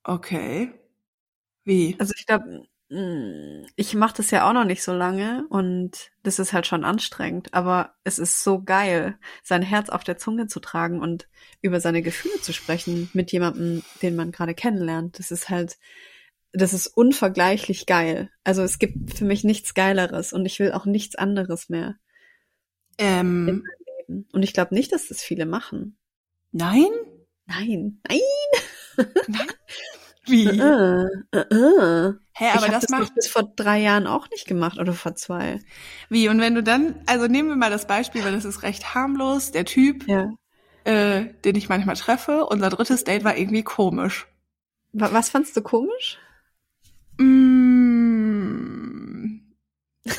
Okay. 0.03 0.75
Wie? 1.65 1.97
Also 2.01 2.13
ich 2.17 2.27
glaube, 2.27 2.67
ich 2.93 3.95
mache 3.95 4.17
das 4.17 4.33
ja 4.33 4.49
auch 4.49 4.53
noch 4.53 4.65
nicht 4.65 4.83
so 4.83 4.93
lange 4.93 5.47
und 5.49 6.11
das 6.25 6.41
ist 6.41 6.53
halt 6.53 6.67
schon 6.67 6.85
anstrengend, 6.85 7.55
aber 7.55 7.95
es 8.03 8.19
ist 8.19 8.43
so 8.43 8.65
geil, 8.65 9.17
sein 9.45 9.63
Herz 9.63 9.91
auf 9.91 10.03
der 10.03 10.19
Zunge 10.19 10.49
zu 10.49 10.59
tragen 10.59 11.01
und 11.01 11.29
über 11.63 11.79
seine 11.79 12.03
Gefühle 12.03 12.41
zu 12.41 12.53
sprechen 12.53 13.09
mit 13.13 13.31
jemandem, 13.31 13.85
den 14.03 14.17
man 14.17 14.33
gerade 14.33 14.55
kennenlernt. 14.55 15.21
Das 15.21 15.31
ist 15.31 15.49
halt, 15.49 15.79
das 16.53 16.73
ist 16.73 16.89
unvergleichlich 16.89 17.87
geil. 17.87 18.29
Also 18.43 18.63
es 18.63 18.81
gibt 18.81 19.15
für 19.15 19.25
mich 19.25 19.45
nichts 19.45 19.75
Geileres 19.75 20.33
und 20.33 20.45
ich 20.45 20.59
will 20.59 20.73
auch 20.73 20.85
nichts 20.85 21.15
anderes 21.15 21.69
mehr. 21.69 21.95
Ähm, 22.99 23.65
und 24.33 24.43
ich 24.43 24.53
glaube 24.53 24.75
nicht, 24.75 24.93
dass 24.93 25.07
das 25.07 25.23
viele 25.23 25.47
machen. 25.47 25.97
Nein? 26.51 26.91
Nein, 27.47 28.01
nein. 28.09 28.21
Nein? 29.29 29.47
Wie? 30.27 30.49
Uh, 30.49 31.07
uh, 31.35 31.45
uh. 31.53 32.15
Hä, 32.33 32.51
aber 32.55 32.67
ich 32.67 32.73
das, 32.73 32.87
das 32.87 32.91
macht 32.91 33.15
bis 33.15 33.29
vor 33.29 33.45
drei 33.57 33.81
Jahren 33.81 34.07
auch 34.07 34.29
nicht 34.31 34.47
gemacht 34.47 34.79
oder 34.79 34.93
vor 34.93 35.15
zwei. 35.15 35.61
Wie? 36.09 36.29
Und 36.29 36.41
wenn 36.41 36.55
du 36.55 36.63
dann, 36.63 36.95
also 37.07 37.27
nehmen 37.27 37.49
wir 37.49 37.57
mal 37.57 37.71
das 37.71 37.87
Beispiel, 37.87 38.25
weil 38.25 38.33
das 38.33 38.45
ist 38.45 38.63
recht 38.63 38.95
harmlos. 38.95 39.51
Der 39.51 39.65
Typ, 39.65 40.07
ja. 40.09 40.31
äh, 40.85 41.27
den 41.45 41.57
ich 41.57 41.69
manchmal 41.69 41.97
treffe, 41.97 42.47
unser 42.47 42.71
drittes 42.71 43.05
Date 43.05 43.25
war 43.25 43.37
irgendwie 43.37 43.63
komisch. 43.63 44.27
Was 44.93 45.31
fandst 45.31 45.57
du 45.57 45.63
komisch? 45.63 46.19
Mm. 47.19 48.21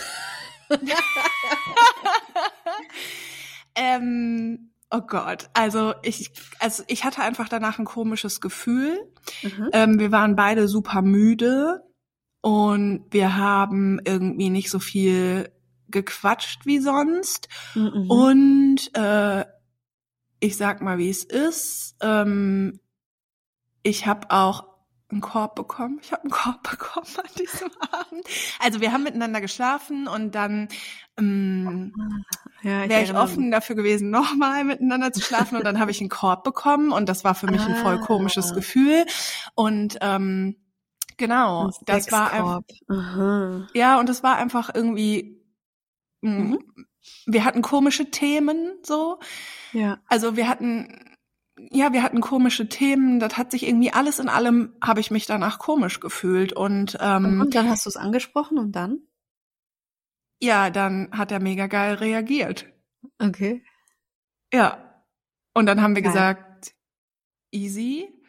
ähm, 3.76 4.71
oh 4.92 5.02
Gott, 5.02 5.50
also 5.54 5.94
ich, 6.04 6.32
also 6.60 6.84
ich 6.88 7.04
hatte 7.04 7.22
einfach 7.22 7.50
danach 7.50 7.80
ein 7.80 7.86
komisches 7.86 8.42
Gefühl. 8.42 9.00
Mhm. 9.42 9.70
Ähm, 9.74 10.00
wir 10.00 10.12
waren 10.12 10.36
beide 10.36 10.68
super 10.68 11.02
müde 11.02 11.82
und 12.42 13.06
wir 13.12 13.38
haben 13.38 14.00
irgendwie 14.06 14.50
nicht 14.50 14.70
so 14.70 14.80
viel 14.80 15.50
gequatscht 15.88 16.66
wie 16.66 16.80
sonst. 16.80 17.48
Mhm. 17.76 18.10
Und 18.10 18.96
äh, 18.96 19.46
ich 20.40 20.58
sag 20.58 20.82
mal, 20.82 20.98
wie 20.98 21.10
es 21.10 21.24
ist. 21.24 21.96
Ähm, 22.02 22.80
ich 23.84 24.08
habe 24.08 24.32
auch 24.32 24.71
einen 25.12 25.22
Korb 25.22 25.56
bekommen. 25.56 26.00
Ich 26.02 26.12
habe 26.12 26.24
einen 26.24 26.32
Korb 26.32 26.64
bekommen 26.70 27.08
an 27.18 27.30
diesem 27.38 27.70
Abend. 27.80 28.26
Also 28.60 28.82
wir 28.82 28.92
haben 28.92 29.04
miteinander 29.04 29.42
geschlafen 29.42 30.08
und 30.08 30.36
dann 30.36 30.70
ähm, 31.18 31.94
ja, 32.64 32.88
wäre 32.90 33.04
ich 33.04 33.14
offen 33.14 33.52
dafür 33.52 33.76
gewesen, 33.76 34.10
nochmal 34.12 34.64
miteinander 34.64 35.12
zu 35.12 35.22
schlafen 35.22 35.58
und 35.58 35.66
dann 35.66 35.80
habe 35.80 35.92
ich 35.92 36.00
einen 36.00 36.10
Korb 36.10 36.44
bekommen 36.44 36.92
und 36.92 37.10
das 37.10 37.24
war 37.24 37.36
für 37.36 37.48
mich 37.48 37.62
ein 37.62 37.76
voll 37.76 38.00
ah. 38.02 38.06
komisches 38.06 38.54
Gefühl 38.54 39.06
und 39.56 39.98
ähm, 40.02 40.56
genau, 41.18 41.66
ein 41.66 41.72
das 41.86 42.12
war 42.12 42.32
einfach, 42.32 42.62
ja 43.74 44.00
und 44.00 44.10
es 44.10 44.24
war 44.24 44.38
einfach 44.38 44.72
irgendwie 44.74 45.44
mm, 46.22 46.30
mhm. 46.30 46.60
wir 47.26 47.46
hatten 47.46 47.62
komische 47.62 48.12
Themen 48.12 48.78
so. 48.84 49.20
Ja. 49.74 50.00
Also 50.08 50.36
wir 50.36 50.48
hatten 50.48 51.11
ja, 51.70 51.94
wir 51.94 52.04
hatten 52.04 52.22
komische 52.22 52.68
Themen. 52.68 53.20
Das 53.20 53.38
hat 53.38 53.52
sich 53.52 53.68
irgendwie 53.68 53.92
alles 53.92 54.20
in 54.20 54.30
allem, 54.30 54.74
habe 54.82 55.00
ich 55.00 55.12
mich 55.12 55.26
danach 55.26 55.60
komisch 55.60 56.00
gefühlt. 56.00 56.54
Und, 56.54 56.98
ähm, 57.00 57.42
und 57.42 57.56
dann 57.56 57.70
hast 57.70 57.86
du 57.86 57.90
es 57.90 57.98
angesprochen 57.98 58.58
und 58.58 58.72
dann? 58.72 59.00
Ja, 60.42 60.70
dann 60.70 61.10
hat 61.12 61.32
er 61.32 61.40
mega 61.40 61.68
geil 61.68 61.96
reagiert. 61.96 62.66
Okay. 63.20 63.64
Ja. 64.52 65.04
Und 65.54 65.66
dann 65.66 65.82
haben 65.82 65.96
wir 65.96 66.02
geil. 66.02 66.12
gesagt, 66.12 66.74
easy. 67.52 68.21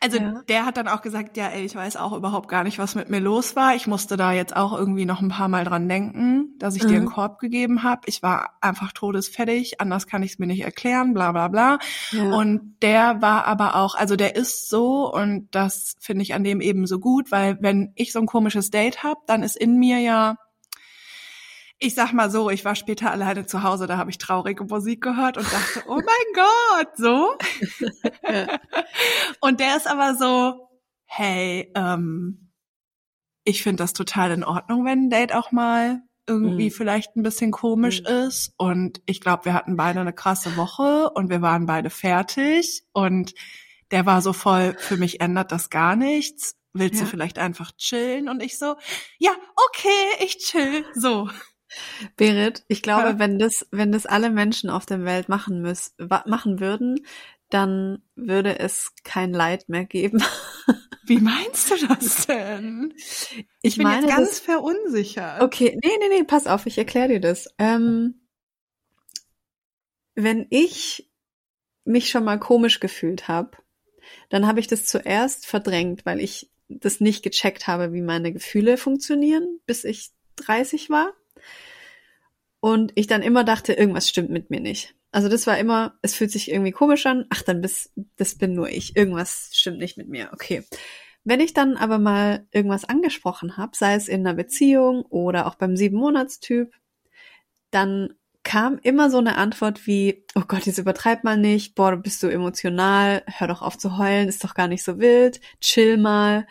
Also 0.00 0.18
ja. 0.18 0.42
der 0.48 0.66
hat 0.66 0.76
dann 0.76 0.88
auch 0.88 1.02
gesagt, 1.02 1.36
ja, 1.36 1.48
ey, 1.48 1.64
ich 1.64 1.74
weiß 1.74 1.96
auch 1.96 2.12
überhaupt 2.12 2.48
gar 2.48 2.64
nicht, 2.64 2.78
was 2.78 2.94
mit 2.94 3.08
mir 3.08 3.20
los 3.20 3.56
war. 3.56 3.74
Ich 3.74 3.86
musste 3.86 4.16
da 4.16 4.32
jetzt 4.32 4.54
auch 4.54 4.76
irgendwie 4.76 5.04
noch 5.06 5.20
ein 5.20 5.28
paar 5.28 5.48
Mal 5.48 5.64
dran 5.64 5.88
denken, 5.88 6.54
dass 6.58 6.76
ich 6.76 6.84
mhm. 6.84 6.88
dir 6.88 6.96
einen 6.96 7.06
Korb 7.06 7.38
gegeben 7.38 7.82
habe. 7.82 8.02
Ich 8.06 8.22
war 8.22 8.56
einfach 8.60 8.92
todesfertig, 8.92 9.80
anders 9.80 10.06
kann 10.06 10.22
ich 10.22 10.32
es 10.32 10.38
mir 10.38 10.46
nicht 10.46 10.62
erklären, 10.62 11.14
bla 11.14 11.32
bla 11.32 11.48
bla. 11.48 11.78
Ja. 12.12 12.34
Und 12.34 12.76
der 12.82 13.22
war 13.22 13.46
aber 13.46 13.76
auch, 13.76 13.94
also 13.94 14.16
der 14.16 14.36
ist 14.36 14.68
so 14.68 15.12
und 15.12 15.48
das 15.52 15.96
finde 16.00 16.22
ich 16.22 16.34
an 16.34 16.44
dem 16.44 16.60
eben 16.60 16.86
so 16.86 16.98
gut, 16.98 17.30
weil 17.30 17.58
wenn 17.60 17.92
ich 17.94 18.12
so 18.12 18.18
ein 18.18 18.26
komisches 18.26 18.70
Date 18.70 19.02
habe, 19.02 19.20
dann 19.26 19.42
ist 19.42 19.56
in 19.56 19.78
mir 19.78 19.98
ja 19.98 20.36
ich 21.78 21.94
sag 21.94 22.12
mal 22.12 22.30
so, 22.30 22.48
ich 22.50 22.64
war 22.64 22.74
später 22.74 23.10
alleine 23.10 23.46
zu 23.46 23.62
Hause, 23.62 23.86
da 23.86 23.98
habe 23.98 24.10
ich 24.10 24.18
traurige 24.18 24.64
Musik 24.64 25.02
gehört 25.02 25.36
und 25.36 25.52
dachte, 25.52 25.82
oh 25.86 25.96
mein 25.96 26.34
Gott, 26.34 26.96
so. 26.96 27.36
und 29.40 29.60
der 29.60 29.76
ist 29.76 29.86
aber 29.86 30.14
so, 30.14 30.68
hey, 31.04 31.70
ähm, 31.74 32.50
ich 33.44 33.62
finde 33.62 33.82
das 33.82 33.92
total 33.92 34.32
in 34.32 34.44
Ordnung, 34.44 34.84
wenn 34.84 35.04
ein 35.06 35.10
Date 35.10 35.34
auch 35.34 35.52
mal 35.52 36.02
irgendwie 36.26 36.66
mhm. 36.66 36.72
vielleicht 36.72 37.16
ein 37.16 37.22
bisschen 37.22 37.52
komisch 37.52 38.00
mhm. 38.00 38.26
ist. 38.26 38.52
Und 38.56 39.00
ich 39.06 39.20
glaube, 39.20 39.44
wir 39.44 39.54
hatten 39.54 39.76
beide 39.76 40.00
eine 40.00 40.12
krasse 40.12 40.56
Woche 40.56 41.10
und 41.10 41.30
wir 41.30 41.42
waren 41.42 41.66
beide 41.66 41.90
fertig. 41.90 42.84
Und 42.92 43.34
der 43.90 44.06
war 44.06 44.22
so 44.22 44.32
voll, 44.32 44.74
für 44.78 44.96
mich 44.96 45.20
ändert 45.20 45.52
das 45.52 45.70
gar 45.70 45.94
nichts. 45.94 46.56
Willst 46.72 46.96
ja. 46.96 47.04
du 47.04 47.10
vielleicht 47.10 47.38
einfach 47.38 47.72
chillen? 47.76 48.28
Und 48.28 48.42
ich 48.42 48.58
so, 48.58 48.76
ja, 49.18 49.30
okay, 49.68 50.24
ich 50.24 50.38
chill. 50.38 50.84
So. 50.94 51.28
Berit, 52.16 52.64
ich 52.68 52.82
glaube, 52.82 53.08
ja. 53.08 53.18
wenn 53.18 53.38
das, 53.38 53.66
wenn 53.70 53.92
das 53.92 54.06
alle 54.06 54.30
Menschen 54.30 54.70
auf 54.70 54.86
der 54.86 55.04
Welt 55.04 55.28
machen 55.28 55.62
müssen, 55.62 55.92
machen 56.26 56.60
würden, 56.60 57.06
dann 57.50 58.02
würde 58.14 58.58
es 58.58 58.92
kein 59.04 59.32
Leid 59.32 59.68
mehr 59.68 59.84
geben. 59.84 60.22
Wie 61.06 61.20
meinst 61.20 61.70
du 61.70 61.86
das 61.86 62.26
denn? 62.26 62.92
Ich, 62.96 63.46
ich 63.62 63.76
bin 63.76 63.84
meine, 63.84 64.06
jetzt 64.06 64.16
ganz 64.16 64.28
das, 64.30 64.40
verunsichert. 64.40 65.40
Okay, 65.40 65.78
nee, 65.82 65.90
nee, 66.00 66.08
nee, 66.08 66.24
pass 66.24 66.48
auf, 66.48 66.66
ich 66.66 66.78
erkläre 66.78 67.08
dir 67.08 67.20
das. 67.20 67.48
Ähm, 67.58 68.26
wenn 70.16 70.46
ich 70.50 71.08
mich 71.84 72.08
schon 72.08 72.24
mal 72.24 72.40
komisch 72.40 72.80
gefühlt 72.80 73.28
habe, 73.28 73.56
dann 74.28 74.46
habe 74.46 74.58
ich 74.58 74.66
das 74.66 74.86
zuerst 74.86 75.46
verdrängt, 75.46 76.04
weil 76.04 76.20
ich 76.20 76.50
das 76.68 77.00
nicht 77.00 77.22
gecheckt 77.22 77.68
habe, 77.68 77.92
wie 77.92 78.02
meine 78.02 78.32
Gefühle 78.32 78.76
funktionieren, 78.76 79.60
bis 79.66 79.84
ich 79.84 80.10
30 80.36 80.90
war. 80.90 81.12
Und 82.66 82.90
ich 82.96 83.06
dann 83.06 83.22
immer 83.22 83.44
dachte, 83.44 83.74
irgendwas 83.74 84.08
stimmt 84.08 84.30
mit 84.30 84.50
mir 84.50 84.58
nicht. 84.58 84.96
Also 85.12 85.28
das 85.28 85.46
war 85.46 85.56
immer, 85.56 86.00
es 86.02 86.16
fühlt 86.16 86.32
sich 86.32 86.50
irgendwie 86.50 86.72
komisch 86.72 87.06
an. 87.06 87.24
Ach, 87.30 87.42
dann 87.42 87.60
bist, 87.60 87.92
das 88.16 88.34
bin 88.34 88.54
nur 88.54 88.68
ich. 88.68 88.96
Irgendwas 88.96 89.50
stimmt 89.52 89.78
nicht 89.78 89.96
mit 89.96 90.08
mir. 90.08 90.30
Okay. 90.32 90.64
Wenn 91.22 91.38
ich 91.38 91.54
dann 91.54 91.76
aber 91.76 91.98
mal 91.98 92.48
irgendwas 92.50 92.84
angesprochen 92.84 93.56
habe, 93.56 93.76
sei 93.76 93.94
es 93.94 94.08
in 94.08 94.26
einer 94.26 94.34
Beziehung 94.34 95.02
oder 95.02 95.46
auch 95.46 95.54
beim 95.54 95.76
Sieben-Monats-Typ, 95.76 96.74
dann 97.70 98.14
kam 98.42 98.80
immer 98.82 99.10
so 99.10 99.18
eine 99.18 99.36
Antwort 99.36 99.86
wie, 99.86 100.24
oh 100.34 100.42
Gott, 100.48 100.66
jetzt 100.66 100.78
übertreib 100.78 101.22
mal 101.22 101.36
nicht, 101.36 101.76
boah, 101.76 101.96
bist 101.96 102.20
du 102.24 102.26
emotional, 102.26 103.22
hör 103.28 103.46
doch 103.46 103.62
auf 103.62 103.78
zu 103.78 103.96
heulen, 103.96 104.28
ist 104.28 104.42
doch 104.42 104.54
gar 104.54 104.66
nicht 104.66 104.82
so 104.82 104.98
wild, 104.98 105.40
chill 105.60 105.98
mal. 105.98 106.48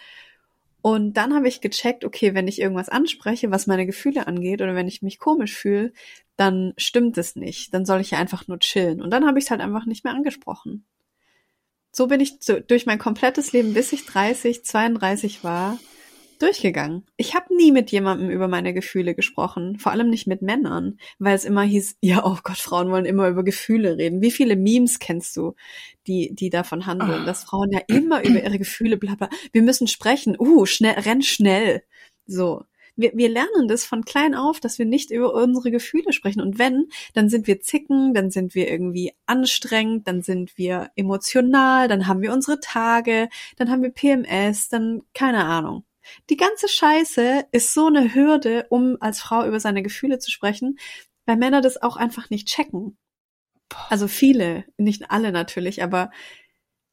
Und 0.86 1.14
dann 1.14 1.34
habe 1.34 1.48
ich 1.48 1.62
gecheckt, 1.62 2.06
okay, 2.06 2.36
wenn 2.36 2.48
ich 2.48 2.62
irgendwas 2.62 2.90
anspreche, 2.90 3.50
was 3.50 3.66
meine 3.66 3.88
Gefühle 3.88 4.28
angeht, 4.28 4.62
oder 4.62 4.76
wenn 4.76 4.88
ich 4.88 5.02
mich 5.02 5.18
komisch 5.18 5.56
fühle, 5.56 5.92
dann 6.36 6.74
stimmt 6.78 7.18
es 7.18 7.36
nicht. 7.36 7.74
Dann 7.74 7.88
soll 7.88 8.02
ich 8.02 8.12
ja 8.12 8.20
einfach 8.20 8.48
nur 8.48 8.60
chillen. 8.60 9.02
Und 9.02 9.10
dann 9.10 9.26
habe 9.26 9.40
ich 9.40 9.46
es 9.46 9.50
halt 9.50 9.62
einfach 9.62 9.88
nicht 9.88 10.04
mehr 10.04 10.14
angesprochen. 10.14 10.86
So 11.92 12.06
bin 12.06 12.20
ich 12.20 12.38
durch 12.68 12.86
mein 12.86 13.00
komplettes 13.00 13.52
Leben, 13.52 13.74
bis 13.74 13.94
ich 13.94 14.06
30, 14.06 14.64
32 14.64 15.44
war, 15.44 15.80
durchgegangen. 16.38 17.06
Ich 17.18 17.36
habe 17.36 17.56
nie 17.56 17.72
mit 17.72 17.92
jemandem 17.92 18.30
über 18.30 18.48
meine 18.48 18.74
Gefühle 18.74 19.16
gesprochen, 19.16 19.78
vor 19.80 19.92
allem 19.92 20.10
nicht 20.10 20.28
mit 20.28 20.42
Männern, 20.42 20.98
weil 21.20 21.36
es 21.36 21.46
immer 21.46 21.64
hieß, 21.64 21.98
ja, 22.02 22.26
oh 22.26 22.38
Gott, 22.44 22.58
Frauen 22.58 22.92
wollen 22.92 23.06
immer 23.06 23.28
über 23.30 23.44
Gefühle 23.44 23.98
reden. 23.98 24.22
Wie 24.22 24.32
viele 24.32 24.56
Memes 24.56 25.00
kennst 25.00 25.36
du, 25.38 25.56
die 26.08 26.34
die 26.34 26.50
davon 26.50 26.86
handeln, 26.86 27.24
oh. 27.24 27.26
dass 27.26 27.44
Frauen 27.46 27.72
ja 27.72 27.82
immer 27.88 28.24
über 28.24 28.44
ihre 28.44 28.60
Gefühle 28.60 28.98
bla 28.98 29.16
bla. 29.16 29.30
Wir 29.52 29.62
müssen 29.62 29.88
sprechen. 29.88 30.36
Uh, 30.40 30.66
schnell, 30.66 31.00
renn 31.00 31.22
schnell. 31.22 31.84
So. 32.26 32.64
Wir, 32.98 33.12
wir 33.14 33.28
lernen 33.28 33.68
das 33.68 33.84
von 33.86 34.06
klein 34.06 34.36
auf, 34.36 34.62
dass 34.62 34.80
wir 34.80 34.86
nicht 34.86 35.12
über 35.12 35.34
unsere 35.34 35.70
Gefühle 35.70 36.14
sprechen. 36.14 36.42
Und 36.42 36.58
wenn, 36.60 36.88
dann 37.14 37.28
sind 37.30 37.46
wir 37.46 37.60
zicken, 37.60 38.14
dann 38.14 38.32
sind 38.32 38.56
wir 38.56 38.70
irgendwie 38.70 39.12
anstrengend, 39.26 40.08
dann 40.08 40.22
sind 40.22 40.58
wir 40.58 40.92
emotional, 40.96 41.90
dann 41.90 42.08
haben 42.08 42.22
wir 42.22 42.32
unsere 42.32 42.60
Tage, 42.62 43.28
dann 43.58 43.70
haben 43.70 43.84
wir 43.84 43.90
PMS, 43.90 44.70
dann 44.70 45.02
keine 45.14 45.44
Ahnung. 45.44 45.84
Die 46.30 46.38
ganze 46.38 46.68
Scheiße 46.68 47.46
ist 47.52 47.74
so 47.74 47.88
eine 47.88 48.14
Hürde, 48.14 48.66
um 48.70 48.98
als 49.00 49.20
Frau 49.20 49.46
über 49.46 49.60
seine 49.60 49.84
Gefühle 49.84 50.20
zu 50.20 50.32
sprechen, 50.32 50.78
weil 51.26 51.38
Männer 51.38 51.62
das 51.62 51.82
auch 51.82 51.98
einfach 51.98 52.30
nicht 52.30 52.48
checken. 52.48 52.98
Also 53.90 54.08
viele, 54.08 54.66
nicht 54.78 55.10
alle 55.12 55.32
natürlich, 55.32 55.82
aber 55.84 56.12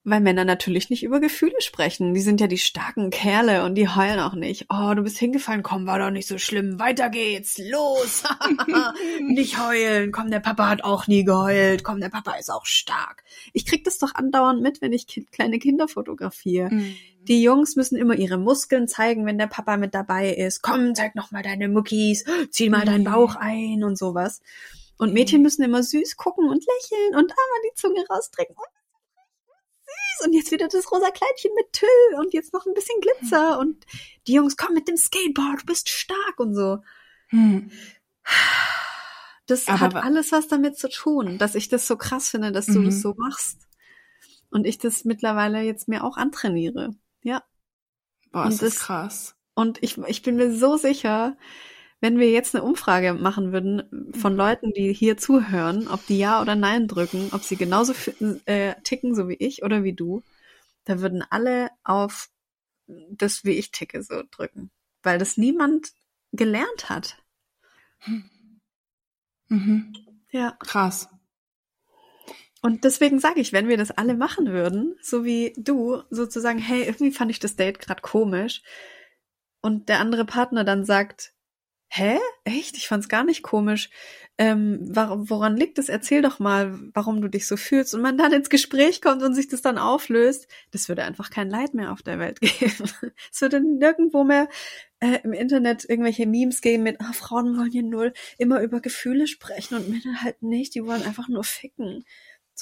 weil 0.04 0.20
Männer 0.20 0.44
natürlich 0.44 0.90
nicht 0.90 1.04
über 1.04 1.20
Gefühle 1.20 1.60
sprechen. 1.60 2.12
Die 2.12 2.20
sind 2.20 2.40
ja 2.40 2.48
die 2.48 2.58
starken 2.58 3.10
Kerle 3.10 3.64
und 3.64 3.76
die 3.76 3.88
heulen 3.88 4.18
auch 4.18 4.34
nicht. 4.34 4.66
Oh, 4.68 4.94
du 4.94 5.02
bist 5.02 5.16
hingefallen, 5.18 5.62
komm, 5.62 5.86
war 5.86 5.98
doch 6.00 6.10
nicht 6.10 6.26
so 6.26 6.38
schlimm. 6.38 6.80
Weiter 6.80 7.08
geht's, 7.08 7.58
los. 7.58 8.24
nicht 9.20 9.64
heulen. 9.64 10.10
Komm, 10.10 10.30
der 10.30 10.40
Papa 10.40 10.68
hat 10.68 10.82
auch 10.82 11.06
nie 11.06 11.24
geheult. 11.24 11.84
Komm, 11.84 12.00
der 12.00 12.08
Papa 12.08 12.32
ist 12.32 12.50
auch 12.50 12.66
stark. 12.66 13.22
Ich 13.52 13.64
krieg 13.64 13.84
das 13.84 13.98
doch 13.98 14.14
andauernd 14.14 14.60
mit, 14.60 14.80
wenn 14.82 14.92
ich 14.92 15.06
kleine 15.30 15.60
Kinder 15.60 15.86
fotografiere. 15.86 16.70
Mhm. 16.70 16.96
Die 17.28 17.42
Jungs 17.42 17.76
müssen 17.76 17.96
immer 17.96 18.14
ihre 18.14 18.38
Muskeln 18.38 18.88
zeigen, 18.88 19.26
wenn 19.26 19.38
der 19.38 19.46
Papa 19.46 19.76
mit 19.76 19.94
dabei 19.94 20.34
ist. 20.34 20.62
Komm, 20.62 20.94
zeig 20.94 21.14
noch 21.14 21.30
mal 21.30 21.42
deine 21.42 21.68
Muckis, 21.68 22.24
zieh 22.50 22.68
mal 22.68 22.84
deinen 22.84 23.04
Bauch 23.04 23.36
ein 23.36 23.84
und 23.84 23.96
sowas. 23.96 24.40
Und 24.98 25.14
Mädchen 25.14 25.42
müssen 25.42 25.62
immer 25.62 25.82
süß 25.82 26.16
gucken 26.16 26.48
und 26.48 26.64
lächeln 26.64 27.14
und 27.14 27.30
einmal 27.30 27.60
die 27.64 27.74
Zunge 27.74 28.04
rausstrecken 28.08 28.54
und 28.56 28.82
süß 29.84 30.26
und 30.26 30.32
jetzt 30.34 30.50
wieder 30.52 30.68
das 30.68 30.90
rosa 30.92 31.10
Kleidchen 31.10 31.52
mit 31.54 31.72
Tüll 31.72 32.18
und 32.18 32.32
jetzt 32.32 32.52
noch 32.52 32.66
ein 32.66 32.74
bisschen 32.74 33.00
Glitzer 33.00 33.54
hm. 33.54 33.58
und 33.60 33.86
die 34.26 34.34
Jungs 34.34 34.56
kommen 34.56 34.74
mit 34.74 34.88
dem 34.88 34.96
Skateboard, 34.96 35.62
du 35.62 35.66
bist 35.66 35.88
stark 35.88 36.38
und 36.38 36.54
so. 36.54 36.78
Hm. 37.28 37.70
Das 39.46 39.66
Aber 39.68 39.80
hat 39.80 39.96
alles 39.96 40.32
was 40.32 40.48
damit 40.48 40.78
zu 40.78 40.88
tun, 40.88 41.38
dass 41.38 41.54
ich 41.54 41.68
das 41.68 41.86
so 41.86 41.96
krass 41.96 42.28
finde, 42.28 42.52
dass 42.52 42.66
du 42.66 42.82
das 42.82 42.94
mhm. 42.94 43.00
so 43.00 43.14
machst. 43.16 43.68
Und 44.50 44.66
ich 44.66 44.78
das 44.78 45.04
mittlerweile 45.04 45.62
jetzt 45.62 45.88
mir 45.88 46.04
auch 46.04 46.16
antrainiere. 46.16 46.94
Ja. 47.22 47.42
Boah, 48.30 48.44
und 48.44 48.52
das 48.52 48.62
ist 48.62 48.80
krass. 48.80 49.36
Und 49.54 49.82
ich, 49.82 49.98
ich 49.98 50.22
bin 50.22 50.36
mir 50.36 50.54
so 50.54 50.76
sicher, 50.76 51.36
wenn 52.00 52.18
wir 52.18 52.30
jetzt 52.30 52.54
eine 52.54 52.64
Umfrage 52.64 53.14
machen 53.14 53.52
würden 53.52 54.12
von 54.18 54.34
Leuten, 54.34 54.72
die 54.72 54.92
hier 54.92 55.16
zuhören, 55.16 55.86
ob 55.88 56.04
die 56.06 56.18
Ja 56.18 56.40
oder 56.40 56.56
Nein 56.56 56.88
drücken, 56.88 57.28
ob 57.32 57.42
sie 57.42 57.56
genauso 57.56 57.94
äh, 58.46 58.74
ticken, 58.82 59.14
so 59.14 59.28
wie 59.28 59.36
ich 59.36 59.62
oder 59.62 59.84
wie 59.84 59.92
du, 59.92 60.22
da 60.84 61.00
würden 61.00 61.22
alle 61.30 61.70
auf 61.84 62.28
das, 62.86 63.44
wie 63.44 63.52
ich 63.52 63.70
ticke, 63.70 64.02
so 64.02 64.22
drücken. 64.30 64.70
Weil 65.02 65.18
das 65.18 65.36
niemand 65.36 65.92
gelernt 66.32 66.88
hat. 66.88 67.18
Mhm. 69.48 69.92
Ja. 70.30 70.56
Krass. 70.60 71.08
Und 72.62 72.84
deswegen 72.84 73.18
sage 73.18 73.40
ich, 73.40 73.52
wenn 73.52 73.68
wir 73.68 73.76
das 73.76 73.90
alle 73.90 74.14
machen 74.14 74.52
würden, 74.52 74.96
so 75.02 75.24
wie 75.24 75.52
du, 75.56 76.02
sozusagen, 76.10 76.58
hey, 76.58 76.84
irgendwie 76.84 77.10
fand 77.10 77.30
ich 77.30 77.40
das 77.40 77.56
Date 77.56 77.80
gerade 77.80 78.00
komisch, 78.00 78.62
und 79.62 79.88
der 79.88 80.00
andere 80.00 80.24
Partner 80.24 80.64
dann 80.64 80.84
sagt, 80.84 81.32
hä? 81.88 82.18
Echt? 82.44 82.76
Ich 82.76 82.88
fand's 82.88 83.08
gar 83.08 83.22
nicht 83.22 83.42
komisch. 83.42 83.90
Ähm, 84.38 84.80
woran 84.94 85.56
liegt 85.56 85.78
es? 85.78 85.88
Erzähl 85.88 86.22
doch 86.22 86.38
mal, 86.38 86.78
warum 86.94 87.20
du 87.20 87.28
dich 87.28 87.46
so 87.46 87.56
fühlst. 87.56 87.94
Und 87.94 88.00
man 88.00 88.18
dann 88.18 88.32
ins 88.32 88.50
Gespräch 88.50 89.00
kommt 89.00 89.22
und 89.22 89.34
sich 89.34 89.46
das 89.46 89.62
dann 89.62 89.78
auflöst, 89.78 90.48
das 90.72 90.88
würde 90.88 91.04
einfach 91.04 91.30
kein 91.30 91.48
Leid 91.48 91.74
mehr 91.74 91.92
auf 91.92 92.02
der 92.02 92.18
Welt 92.18 92.40
geben. 92.40 92.90
es 93.30 93.40
würde 93.40 93.60
nirgendwo 93.60 94.24
mehr 94.24 94.48
äh, 95.00 95.18
im 95.22 95.32
Internet 95.32 95.84
irgendwelche 95.88 96.26
Memes 96.26 96.60
geben 96.60 96.82
mit, 96.82 97.00
ah, 97.00 97.12
Frauen 97.12 97.56
wollen 97.56 97.70
hier 97.70 97.84
null 97.84 98.12
immer 98.38 98.62
über 98.62 98.80
Gefühle 98.80 99.26
sprechen 99.26 99.76
und 99.76 99.88
Männer 99.88 100.22
halt 100.22 100.42
nicht, 100.42 100.74
die 100.74 100.84
wollen 100.84 101.02
einfach 101.02 101.28
nur 101.28 101.44
ficken. 101.44 102.04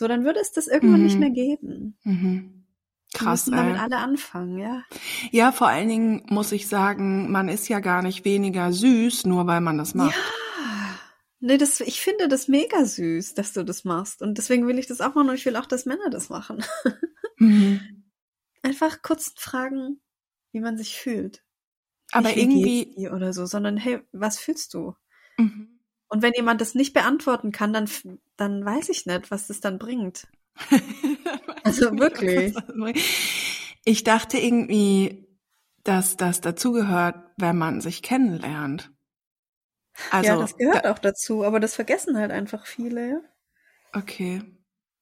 So, 0.00 0.08
dann 0.08 0.24
würde 0.24 0.40
es 0.40 0.50
das 0.50 0.66
irgendwann 0.66 1.00
mhm. 1.00 1.06
nicht 1.06 1.18
mehr 1.18 1.28
geben. 1.28 1.98
Mhm. 2.04 2.64
Krass. 3.12 3.48
Wir 3.48 3.50
müssen 3.50 3.66
damit 3.66 3.80
alle 3.82 3.98
anfangen, 3.98 4.56
ja. 4.56 4.82
Ja, 5.30 5.52
vor 5.52 5.68
allen 5.68 5.90
Dingen 5.90 6.22
muss 6.30 6.52
ich 6.52 6.68
sagen, 6.68 7.30
man 7.30 7.50
ist 7.50 7.68
ja 7.68 7.80
gar 7.80 8.00
nicht 8.00 8.24
weniger 8.24 8.72
süß, 8.72 9.26
nur 9.26 9.46
weil 9.46 9.60
man 9.60 9.76
das 9.76 9.94
macht. 9.94 10.16
Ja. 10.16 10.22
Nee, 11.40 11.58
das, 11.58 11.80
ich 11.80 12.00
finde 12.00 12.28
das 12.28 12.48
mega 12.48 12.82
süß, 12.82 13.34
dass 13.34 13.52
du 13.52 13.62
das 13.62 13.84
machst. 13.84 14.22
Und 14.22 14.38
deswegen 14.38 14.66
will 14.66 14.78
ich 14.78 14.86
das 14.86 15.02
auch 15.02 15.14
machen 15.14 15.28
und 15.28 15.34
ich 15.34 15.44
will 15.44 15.56
auch, 15.56 15.66
dass 15.66 15.84
Männer 15.84 16.08
das 16.08 16.30
machen. 16.30 16.64
Mhm. 17.36 18.04
Einfach 18.62 19.02
kurz 19.02 19.34
fragen, 19.36 20.00
wie 20.52 20.60
man 20.60 20.78
sich 20.78 20.96
fühlt. 20.96 21.44
Aber 22.10 22.30
nicht, 22.30 22.38
irgendwie 22.38 23.10
oder 23.10 23.34
so, 23.34 23.44
sondern 23.44 23.76
hey, 23.76 24.00
was 24.12 24.38
fühlst 24.38 24.72
du? 24.72 24.94
Mhm. 25.36 25.79
Und 26.10 26.22
wenn 26.22 26.32
jemand 26.34 26.60
das 26.60 26.74
nicht 26.74 26.92
beantworten 26.92 27.52
kann, 27.52 27.72
dann, 27.72 27.88
dann 28.36 28.64
weiß 28.64 28.88
ich 28.88 29.06
nicht, 29.06 29.30
was 29.30 29.46
das 29.46 29.60
dann 29.60 29.78
bringt. 29.78 30.26
also 31.64 31.96
wirklich. 31.98 32.54
Ich 33.84 34.02
dachte 34.02 34.36
irgendwie, 34.36 35.28
dass 35.84 36.16
das 36.16 36.40
dazugehört, 36.40 37.16
wenn 37.36 37.56
man 37.56 37.80
sich 37.80 38.02
kennenlernt. 38.02 38.90
Also, 40.10 40.32
ja, 40.32 40.36
das 40.36 40.56
gehört 40.56 40.84
da, 40.84 40.92
auch 40.92 40.98
dazu, 40.98 41.44
aber 41.44 41.60
das 41.60 41.76
vergessen 41.76 42.16
halt 42.16 42.32
einfach 42.32 42.66
viele. 42.66 43.22
Okay. 43.92 44.42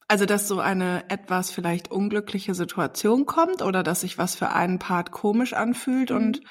Also, 0.07 0.25
dass 0.25 0.47
so 0.47 0.59
eine 0.59 1.09
etwas 1.09 1.49
vielleicht 1.49 1.91
unglückliche 1.91 2.53
Situation 2.53 3.25
kommt 3.25 3.63
oder 3.63 3.81
dass 3.81 4.01
sich 4.01 4.17
was 4.19 4.35
für 4.35 4.49
einen 4.49 4.77
Part 4.77 5.11
komisch 5.11 5.53
anfühlt 5.53 6.11
mhm. 6.11 6.15
und 6.15 6.41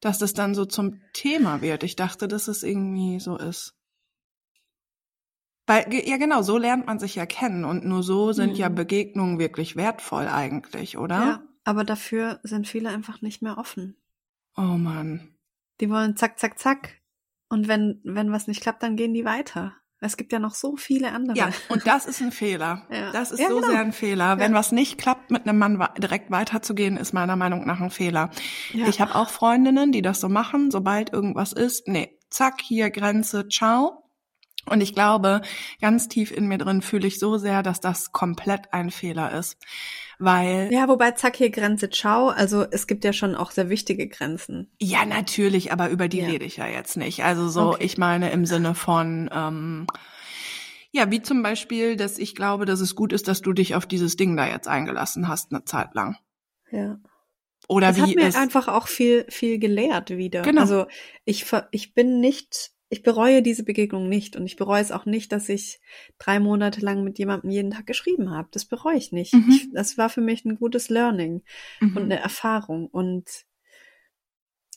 dass 0.00 0.18
das 0.18 0.34
dann 0.34 0.54
so 0.54 0.64
zum 0.66 1.00
Thema 1.12 1.62
wird. 1.62 1.82
Ich 1.82 1.96
dachte, 1.96 2.28
dass 2.28 2.48
es 2.48 2.62
irgendwie 2.62 3.18
so 3.18 3.36
ist. 3.36 3.77
Weil, 5.68 5.86
ja 5.92 6.16
genau, 6.16 6.40
so 6.40 6.56
lernt 6.56 6.86
man 6.86 6.98
sich 6.98 7.14
ja 7.14 7.26
kennen 7.26 7.66
und 7.66 7.84
nur 7.84 8.02
so 8.02 8.32
sind 8.32 8.52
mhm. 8.52 8.56
ja 8.56 8.68
Begegnungen 8.70 9.38
wirklich 9.38 9.76
wertvoll 9.76 10.26
eigentlich, 10.26 10.96
oder? 10.96 11.18
Ja, 11.18 11.42
aber 11.64 11.84
dafür 11.84 12.40
sind 12.42 12.66
viele 12.66 12.88
einfach 12.88 13.20
nicht 13.20 13.42
mehr 13.42 13.58
offen. 13.58 13.94
Oh 14.56 14.62
Mann. 14.62 15.34
Die 15.82 15.90
wollen 15.90 16.16
zack, 16.16 16.38
zack, 16.38 16.58
zack. 16.58 17.02
Und 17.50 17.68
wenn, 17.68 18.00
wenn 18.02 18.32
was 18.32 18.46
nicht 18.46 18.62
klappt, 18.62 18.82
dann 18.82 18.96
gehen 18.96 19.12
die 19.12 19.26
weiter. 19.26 19.74
Es 20.00 20.16
gibt 20.16 20.32
ja 20.32 20.38
noch 20.38 20.54
so 20.54 20.76
viele 20.76 21.12
andere. 21.12 21.36
Ja, 21.36 21.50
und 21.68 21.86
das 21.86 22.06
ist 22.06 22.22
ein 22.22 22.32
Fehler. 22.32 22.86
Ja. 22.90 23.12
Das 23.12 23.30
ist 23.30 23.40
ja, 23.40 23.48
so 23.48 23.56
genau. 23.56 23.68
sehr 23.68 23.80
ein 23.80 23.92
Fehler. 23.92 24.38
Wenn 24.38 24.54
was 24.54 24.72
nicht 24.72 24.96
klappt, 24.96 25.30
mit 25.30 25.46
einem 25.46 25.58
Mann 25.58 25.86
direkt 25.98 26.30
weiterzugehen, 26.30 26.96
ist 26.96 27.12
meiner 27.12 27.36
Meinung 27.36 27.66
nach 27.66 27.80
ein 27.80 27.90
Fehler. 27.90 28.30
Ja. 28.72 28.88
Ich 28.88 29.02
habe 29.02 29.14
auch 29.14 29.28
Freundinnen, 29.28 29.92
die 29.92 30.00
das 30.00 30.20
so 30.20 30.30
machen, 30.30 30.70
sobald 30.70 31.12
irgendwas 31.12 31.52
ist, 31.52 31.88
nee, 31.88 32.18
zack, 32.30 32.62
hier 32.62 32.88
Grenze, 32.88 33.48
ciao. 33.48 34.07
Und 34.68 34.80
ich 34.80 34.94
glaube, 34.94 35.42
ganz 35.80 36.08
tief 36.08 36.30
in 36.30 36.46
mir 36.46 36.58
drin 36.58 36.82
fühle 36.82 37.06
ich 37.06 37.18
so 37.18 37.38
sehr, 37.38 37.62
dass 37.62 37.80
das 37.80 38.12
komplett 38.12 38.72
ein 38.72 38.90
Fehler 38.90 39.32
ist. 39.32 39.56
Weil. 40.18 40.72
Ja, 40.72 40.88
wobei 40.88 41.12
zack 41.12 41.36
hier 41.36 41.50
Grenze 41.50 41.90
ciao. 41.90 42.28
Also 42.28 42.64
es 42.70 42.86
gibt 42.86 43.04
ja 43.04 43.12
schon 43.12 43.34
auch 43.34 43.50
sehr 43.50 43.68
wichtige 43.68 44.08
Grenzen. 44.08 44.70
Ja, 44.80 45.04
natürlich, 45.04 45.72
aber 45.72 45.90
über 45.90 46.08
die 46.08 46.20
ja. 46.20 46.26
rede 46.26 46.44
ich 46.44 46.56
ja 46.56 46.66
jetzt 46.66 46.96
nicht. 46.96 47.24
Also 47.24 47.48
so, 47.48 47.70
okay. 47.70 47.84
ich 47.84 47.98
meine 47.98 48.30
im 48.30 48.44
Sinne 48.44 48.74
von, 48.74 49.30
ähm, 49.32 49.86
ja, 50.90 51.10
wie 51.10 51.22
zum 51.22 51.42
Beispiel, 51.42 51.96
dass 51.96 52.18
ich 52.18 52.34
glaube, 52.34 52.64
dass 52.64 52.80
es 52.80 52.94
gut 52.94 53.12
ist, 53.12 53.28
dass 53.28 53.42
du 53.42 53.52
dich 53.52 53.74
auf 53.74 53.86
dieses 53.86 54.16
Ding 54.16 54.36
da 54.36 54.48
jetzt 54.48 54.66
eingelassen 54.66 55.28
hast, 55.28 55.52
eine 55.52 55.64
Zeit 55.64 55.94
lang. 55.94 56.16
Ja. 56.70 56.98
Oder 57.68 57.88
das 57.88 57.96
wie 57.98 58.02
hat 58.02 58.14
mir 58.14 58.40
einfach 58.40 58.68
auch 58.68 58.88
viel, 58.88 59.26
viel 59.28 59.58
gelehrt 59.58 60.10
wieder. 60.10 60.42
Genau. 60.42 60.62
Also 60.62 60.86
ich, 61.24 61.44
ich 61.70 61.94
bin 61.94 62.20
nicht 62.20 62.72
ich 62.90 63.02
bereue 63.02 63.42
diese 63.42 63.64
Begegnung 63.64 64.08
nicht 64.08 64.36
und 64.36 64.46
ich 64.46 64.56
bereue 64.56 64.80
es 64.80 64.92
auch 64.92 65.04
nicht, 65.04 65.32
dass 65.32 65.48
ich 65.48 65.80
drei 66.18 66.40
Monate 66.40 66.80
lang 66.80 67.04
mit 67.04 67.18
jemandem 67.18 67.50
jeden 67.50 67.70
Tag 67.70 67.86
geschrieben 67.86 68.30
habe. 68.30 68.48
Das 68.52 68.64
bereue 68.64 68.96
ich 68.96 69.12
nicht. 69.12 69.34
Mhm. 69.34 69.50
Ich, 69.50 69.68
das 69.72 69.98
war 69.98 70.08
für 70.08 70.22
mich 70.22 70.44
ein 70.44 70.56
gutes 70.56 70.88
Learning 70.88 71.42
mhm. 71.80 71.96
und 71.96 72.02
eine 72.04 72.18
Erfahrung 72.18 72.86
und 72.86 73.44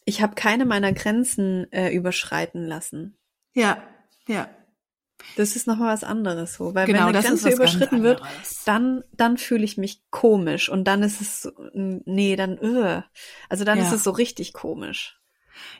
ich 0.03 0.21
habe 0.21 0.35
keine 0.35 0.65
meiner 0.65 0.93
Grenzen 0.93 1.71
äh, 1.71 1.93
überschreiten 1.93 2.65
lassen. 2.65 3.17
Ja, 3.53 3.81
ja. 4.27 4.49
Das 5.37 5.55
ist 5.55 5.67
nochmal 5.67 5.93
was 5.93 6.03
anderes 6.03 6.55
so, 6.55 6.73
weil 6.73 6.87
genau, 6.87 7.07
wenn 7.07 7.15
eine 7.15 7.21
Grenze 7.21 7.51
überschritten 7.51 8.01
wird, 8.01 8.23
dann 8.65 9.03
dann 9.13 9.37
fühle 9.37 9.63
ich 9.63 9.77
mich 9.77 10.01
komisch 10.09 10.67
und 10.67 10.85
dann 10.85 11.03
ist 11.03 11.21
es 11.21 11.43
so, 11.43 11.51
nee, 11.73 12.35
dann 12.35 12.57
öh. 12.57 13.03
also 13.47 13.63
dann 13.63 13.77
ja. 13.77 13.85
ist 13.85 13.93
es 13.93 14.03
so 14.03 14.09
richtig 14.09 14.51
komisch. 14.51 15.20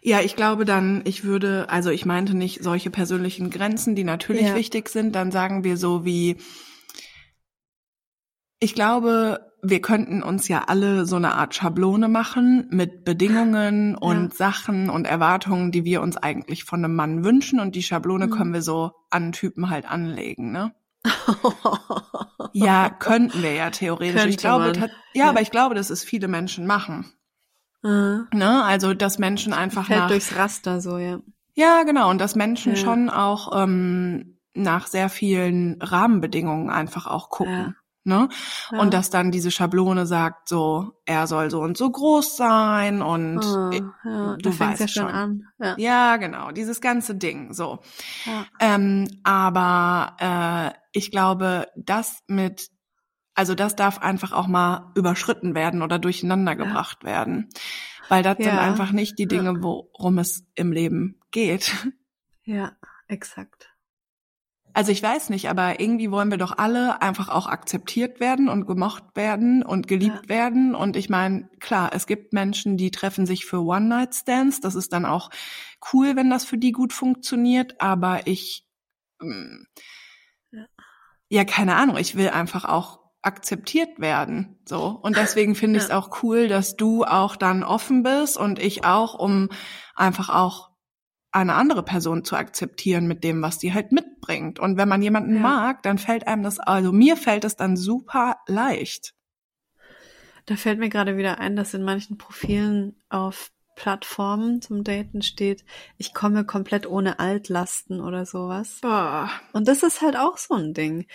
Ja, 0.02 0.22
ich 0.22 0.36
glaube 0.36 0.66
dann, 0.66 1.02
ich 1.06 1.24
würde, 1.24 1.70
also 1.70 1.90
ich 1.90 2.06
meinte 2.06 2.36
nicht 2.36 2.64
solche 2.64 2.90
persönlichen 2.90 3.50
Grenzen, 3.50 3.96
die 3.96 4.04
natürlich 4.04 4.48
ja. 4.48 4.56
wichtig 4.56 4.90
sind, 4.90 5.16
dann 5.16 5.32
sagen 5.32 5.64
wir 5.64 5.78
so 5.78 6.06
wie, 6.06 6.38
ich 8.60 8.74
glaube, 8.76 9.52
wir 9.64 9.82
könnten 9.82 10.24
uns 10.24 10.48
ja 10.48 10.64
alle 10.68 11.06
so 11.06 11.16
eine 11.16 11.36
Art 11.36 11.54
Schablone 11.54 12.08
machen 12.08 12.68
mit 12.72 13.06
Bedingungen 13.06 13.96
und 13.96 14.30
ja. 14.30 14.36
Sachen 14.36 14.90
und 14.90 15.06
Erwartungen, 15.06 15.72
die 15.72 15.86
wir 15.86 16.02
uns 16.02 16.18
eigentlich 16.18 16.64
von 16.64 16.84
einem 16.84 16.96
Mann 16.96 17.24
wünschen 17.24 17.60
und 17.60 17.76
die 17.76 17.84
Schablone 17.84 18.28
mhm. 18.28 18.32
können 18.32 18.54
wir 18.54 18.62
so 18.62 18.92
an 19.10 19.32
Typen 19.32 19.70
halt 19.70 19.90
anlegen, 19.90 20.52
ne? 20.52 20.74
ja, 22.54 22.90
könnten 22.90 23.42
wir 23.42 23.54
ja 23.54 23.70
theoretisch. 23.72 24.14
Könnte 24.14 24.30
ich 24.30 24.38
glaube, 24.38 24.74
ja, 24.78 24.88
ja, 25.14 25.30
aber 25.30 25.42
ich 25.42 25.52
glaube, 25.52 25.74
dass 25.74 25.90
es 25.90 26.04
viele 26.04 26.28
Menschen 26.28 26.68
machen. 26.68 27.12
Mhm. 27.84 28.28
Ne? 28.34 28.64
Also, 28.64 28.94
dass 28.94 29.20
Menschen 29.20 29.54
einfach 29.54 29.88
Fällt 29.88 30.00
nach, 30.02 30.08
durchs 30.10 30.36
Raster 30.36 30.82
so, 30.82 30.98
ja. 30.98 31.20
Ja, 31.54 31.84
genau. 31.84 32.10
Und 32.10 32.20
dass 32.20 32.36
Menschen 32.36 32.76
ja. 32.76 32.78
schon 32.78 33.10
auch 33.10 33.52
ähm, 33.62 34.38
nach 34.54 34.88
sehr 34.88 35.10
vielen 35.10 35.82
Rahmenbedingungen 35.82 36.70
einfach 36.70 37.08
auch 37.08 37.30
gucken. 37.30 37.54
Ja. 37.54 37.74
Ne? 38.04 38.30
Ja. 38.72 38.80
Und 38.80 38.96
dass 38.96 39.12
dann 39.12 39.30
diese 39.30 39.52
Schablone 39.52 40.08
sagt, 40.08 40.50
so, 40.50 40.94
er 41.06 41.28
soll 41.28 41.52
so 41.52 41.62
und 41.62 41.78
so 41.78 41.92
groß 41.92 42.36
sein 42.36 43.04
und 43.04 43.40
oh, 43.40 43.72
ja, 43.72 44.38
du 44.38 44.60
weißt 44.60 44.82
ja 44.82 44.88
schon. 44.88 45.06
An. 45.06 45.44
Ja. 45.60 45.76
ja, 45.78 46.18
genau, 46.18 46.50
dieses 46.50 46.82
ganze 46.82 47.14
Ding, 47.14 47.54
so. 47.54 47.78
Ähm, 48.60 49.08
aber 49.24 50.16
äh, 50.20 50.80
ich 50.94 51.12
glaube, 51.12 51.68
das 51.76 52.24
mit 52.26 52.70
also 53.42 53.56
das 53.56 53.76
darf 53.76 53.98
einfach 53.98 54.34
auch 54.34 54.46
mal 54.46 54.92
überschritten 54.94 55.56
werden 55.56 55.82
oder 55.82 55.98
durcheinander 55.98 56.56
gebracht 56.56 57.00
ja. 57.02 57.10
werden. 57.10 57.50
Weil 58.08 58.22
das 58.22 58.38
ja. 58.38 58.46
sind 58.46 58.60
einfach 58.60 58.92
nicht 58.92 59.18
die 59.18 59.26
Dinge, 59.28 59.64
worum 59.64 60.20
es 60.20 60.46
im 60.54 60.72
Leben 60.72 61.20
geht. 61.32 61.74
Ja, 62.44 62.72
exakt. 63.08 63.70
Also 64.74 64.92
ich 64.92 65.04
weiß 65.04 65.30
nicht, 65.30 65.48
aber 65.48 65.80
irgendwie 65.80 66.10
wollen 66.10 66.32
wir 66.32 66.40
doch 66.40 66.58
alle 66.58 67.02
einfach 67.04 67.30
auch 67.30 67.46
akzeptiert 67.46 68.20
werden 68.20 68.50
und 68.50 68.66
gemocht 68.66 69.04
werden 69.14 69.62
und 69.62 69.88
geliebt 69.88 70.24
ja. 70.24 70.30
werden. 70.30 70.74
Und 70.74 70.96
ich 70.96 71.08
meine, 71.08 71.48
klar, 71.60 71.92
es 71.94 72.08
gibt 72.08 72.34
Menschen, 72.34 72.78
die 72.78 72.90
treffen 72.90 73.28
sich 73.28 73.46
für 73.46 73.62
One-Night-Stands. 73.64 74.60
Das 74.60 74.74
ist 74.74 74.92
dann 74.92 75.06
auch 75.06 75.30
cool, 75.94 76.16
wenn 76.16 76.32
das 76.32 76.44
für 76.44 76.58
die 76.58 76.72
gut 76.72 76.94
funktioniert. 76.94 77.80
Aber 77.80 78.26
ich, 78.26 78.68
ähm, 79.22 79.68
ja. 80.52 80.66
ja, 81.30 81.46
keine 81.46 81.76
Ahnung, 81.76 81.98
ich 81.98 82.16
will 82.16 82.30
einfach 82.30 82.66
auch 82.66 83.01
akzeptiert 83.22 84.00
werden. 84.00 84.58
So. 84.66 85.00
Und 85.02 85.16
deswegen 85.18 85.56
finde 85.56 85.78
ich 85.78 85.86
es 85.86 85.92
auch 85.92 86.24
cool, 86.24 86.48
dass 86.48 86.76
du 86.76 87.04
auch 87.04 87.36
dann 87.36 87.64
offen 87.64 88.04
bist 88.04 88.38
und 88.38 88.60
ich 88.60 88.84
auch, 88.84 89.14
um 89.14 89.50
einfach 89.96 90.30
auch 90.30 90.72
eine 91.32 91.54
andere 91.56 91.84
Person 91.84 92.26
zu 92.26 92.36
akzeptieren 92.36 93.08
mit 93.08 93.24
dem, 93.24 93.42
was 93.42 93.58
die 93.58 93.74
halt 93.74 93.92
mitbringt. 93.92 94.60
Und 94.60 94.78
wenn 94.78 94.90
man 94.90 95.02
jemanden 95.02 95.36
ja. 95.36 95.42
mag, 95.42 95.84
dann 95.84 95.98
fällt 95.98 96.28
einem 96.28 96.44
das, 96.44 96.60
also 96.60 96.92
mir 96.92 97.16
fällt 97.16 97.46
es 97.46 97.56
dann 97.56 97.78
super 97.78 98.38
leicht. 98.48 99.14
Da 100.46 100.56
fällt 100.56 100.80
mir 100.80 100.90
gerade 100.90 101.16
wieder 101.16 101.40
ein, 101.40 101.56
dass 101.56 101.74
in 101.74 101.84
manchen 101.84 102.18
Profilen 102.18 102.96
auf 103.10 103.52
Plattformen 103.76 104.62
zum 104.62 104.84
Daten 104.84 105.22
steht, 105.22 105.64
ich 105.98 106.14
komme 106.14 106.46
komplett 106.46 106.86
ohne 106.86 107.20
Altlasten 107.20 108.02
oder 108.02 108.26
sowas. 108.26 108.80
Boah. 108.82 109.30
Und 109.54 109.68
das 109.68 109.84
ist 109.84 110.02
halt 110.02 110.18
auch 110.18 110.38
so 110.38 110.56
ein 110.56 110.74
Ding. 110.74 111.08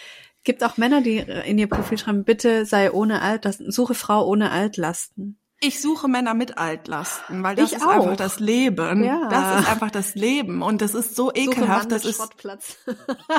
Gibt 0.46 0.62
auch 0.62 0.76
Männer, 0.76 1.00
die 1.00 1.16
in 1.18 1.58
ihr 1.58 1.68
Profil 1.68 1.98
schreiben, 1.98 2.22
bitte 2.22 2.66
sei 2.66 2.92
ohne 2.92 3.20
Altlasten, 3.20 3.72
suche 3.72 3.94
Frau 3.94 4.24
ohne 4.24 4.52
Altlasten. 4.52 5.40
Ich 5.58 5.82
suche 5.82 6.06
Männer 6.06 6.34
mit 6.34 6.56
Altlasten, 6.56 7.42
weil 7.42 7.56
das 7.56 7.72
ich 7.72 7.78
ist 7.78 7.82
auch. 7.84 7.88
einfach 7.88 8.16
das 8.16 8.38
Leben. 8.38 9.02
Ja. 9.02 9.28
Das 9.28 9.62
ist 9.62 9.68
einfach 9.68 9.90
das 9.90 10.14
Leben 10.14 10.62
und 10.62 10.82
das 10.82 10.94
ist 10.94 11.16
so 11.16 11.32
ekelhaft. 11.34 11.90
das 11.90 12.04
ist 12.04 12.18
Schrottplatz. 12.18 12.76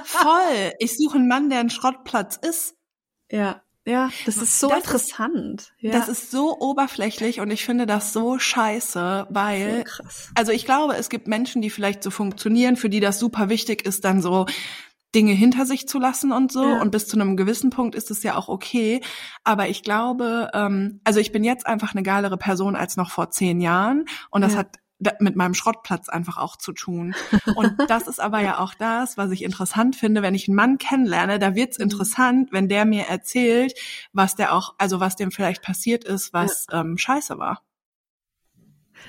voll. 0.03 0.71
Ich 0.79 0.97
suche 0.97 1.17
einen 1.17 1.29
Mann, 1.29 1.49
der 1.49 1.59
ein 1.59 1.69
Schrottplatz 1.69 2.35
ist. 2.35 2.75
Ja. 3.31 3.61
Ja, 3.85 4.09
das 4.25 4.35
ist 4.35 4.59
so 4.59 4.67
das 4.67 4.79
interessant. 4.79 5.61
Ist, 5.61 5.71
ja. 5.79 5.91
Das 5.93 6.09
ist 6.09 6.29
so 6.29 6.59
oberflächlich 6.59 7.39
und 7.39 7.49
ich 7.51 7.63
finde 7.63 7.85
das 7.85 8.11
so 8.11 8.37
scheiße, 8.37 9.27
weil, 9.29 9.85
so 9.87 10.03
also 10.35 10.51
ich 10.51 10.65
glaube, 10.65 10.97
es 10.97 11.07
gibt 11.07 11.29
Menschen, 11.29 11.61
die 11.61 11.69
vielleicht 11.69 12.03
so 12.03 12.11
funktionieren, 12.11 12.75
für 12.75 12.89
die 12.89 12.99
das 12.99 13.17
super 13.17 13.47
wichtig 13.47 13.85
ist, 13.85 14.03
dann 14.03 14.21
so 14.21 14.45
Dinge 15.17 15.31
hinter 15.31 15.65
sich 15.65 15.87
zu 15.87 15.97
lassen 15.97 16.31
und 16.31 16.51
so. 16.51 16.63
Ja. 16.63 16.79
Und 16.79 16.91
bis 16.91 17.07
zu 17.07 17.19
einem 17.19 17.37
gewissen 17.37 17.71
Punkt 17.71 17.95
ist 17.95 18.11
es 18.11 18.21
ja 18.21 18.35
auch 18.35 18.49
okay. 18.49 19.01
Aber 19.43 19.67
ich 19.67 19.81
glaube, 19.81 20.51
ähm, 20.53 21.01
also 21.05 21.19
ich 21.19 21.31
bin 21.31 21.43
jetzt 21.43 21.65
einfach 21.65 21.93
eine 21.93 22.03
geilere 22.03 22.37
Person 22.37 22.75
als 22.75 22.97
noch 22.97 23.09
vor 23.09 23.31
zehn 23.31 23.59
Jahren. 23.59 24.05
Und 24.29 24.41
das 24.41 24.53
ja. 24.53 24.59
hat 24.59 24.77
mit 25.19 25.35
meinem 25.35 25.55
Schrottplatz 25.55 26.07
einfach 26.07 26.37
auch 26.37 26.55
zu 26.55 26.71
tun. 26.71 27.15
Und 27.55 27.73
das 27.87 28.07
ist 28.07 28.19
aber 28.19 28.41
ja 28.41 28.59
auch 28.59 28.75
das, 28.75 29.17
was 29.17 29.31
ich 29.31 29.43
interessant 29.43 29.95
finde, 29.95 30.21
wenn 30.21 30.35
ich 30.35 30.47
einen 30.47 30.55
Mann 30.55 30.77
kennenlerne, 30.77 31.39
da 31.39 31.55
wird's 31.55 31.79
mhm. 31.79 31.85
interessant, 31.85 32.51
wenn 32.51 32.69
der 32.69 32.85
mir 32.85 33.07
erzählt, 33.07 33.73
was 34.13 34.35
der 34.35 34.53
auch, 34.53 34.75
also 34.77 34.99
was 34.99 35.15
dem 35.15 35.31
vielleicht 35.31 35.63
passiert 35.63 36.03
ist, 36.03 36.31
was 36.31 36.67
ja. 36.71 36.81
ähm, 36.81 36.99
scheiße 36.99 37.39
war. 37.39 37.63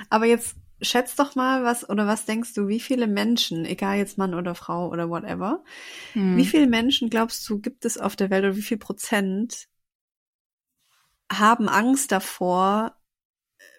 Aber 0.08 0.24
jetzt 0.24 0.56
schätz 0.80 1.16
doch 1.16 1.34
mal, 1.34 1.64
was 1.64 1.88
oder 1.88 2.06
was 2.06 2.24
denkst 2.24 2.54
du, 2.54 2.68
wie 2.68 2.80
viele 2.80 3.06
Menschen, 3.06 3.64
egal 3.64 3.98
jetzt 3.98 4.18
Mann 4.18 4.34
oder 4.34 4.54
Frau 4.54 4.88
oder 4.88 5.08
whatever, 5.10 5.64
hm. 6.12 6.36
wie 6.36 6.46
viele 6.46 6.66
Menschen 6.66 7.10
glaubst 7.10 7.48
du, 7.48 7.60
gibt 7.60 7.84
es 7.84 7.98
auf 7.98 8.16
der 8.16 8.30
Welt 8.30 8.44
oder 8.44 8.56
wie 8.56 8.62
viel 8.62 8.78
Prozent 8.78 9.68
haben 11.30 11.68
Angst 11.68 12.12
davor, 12.12 12.96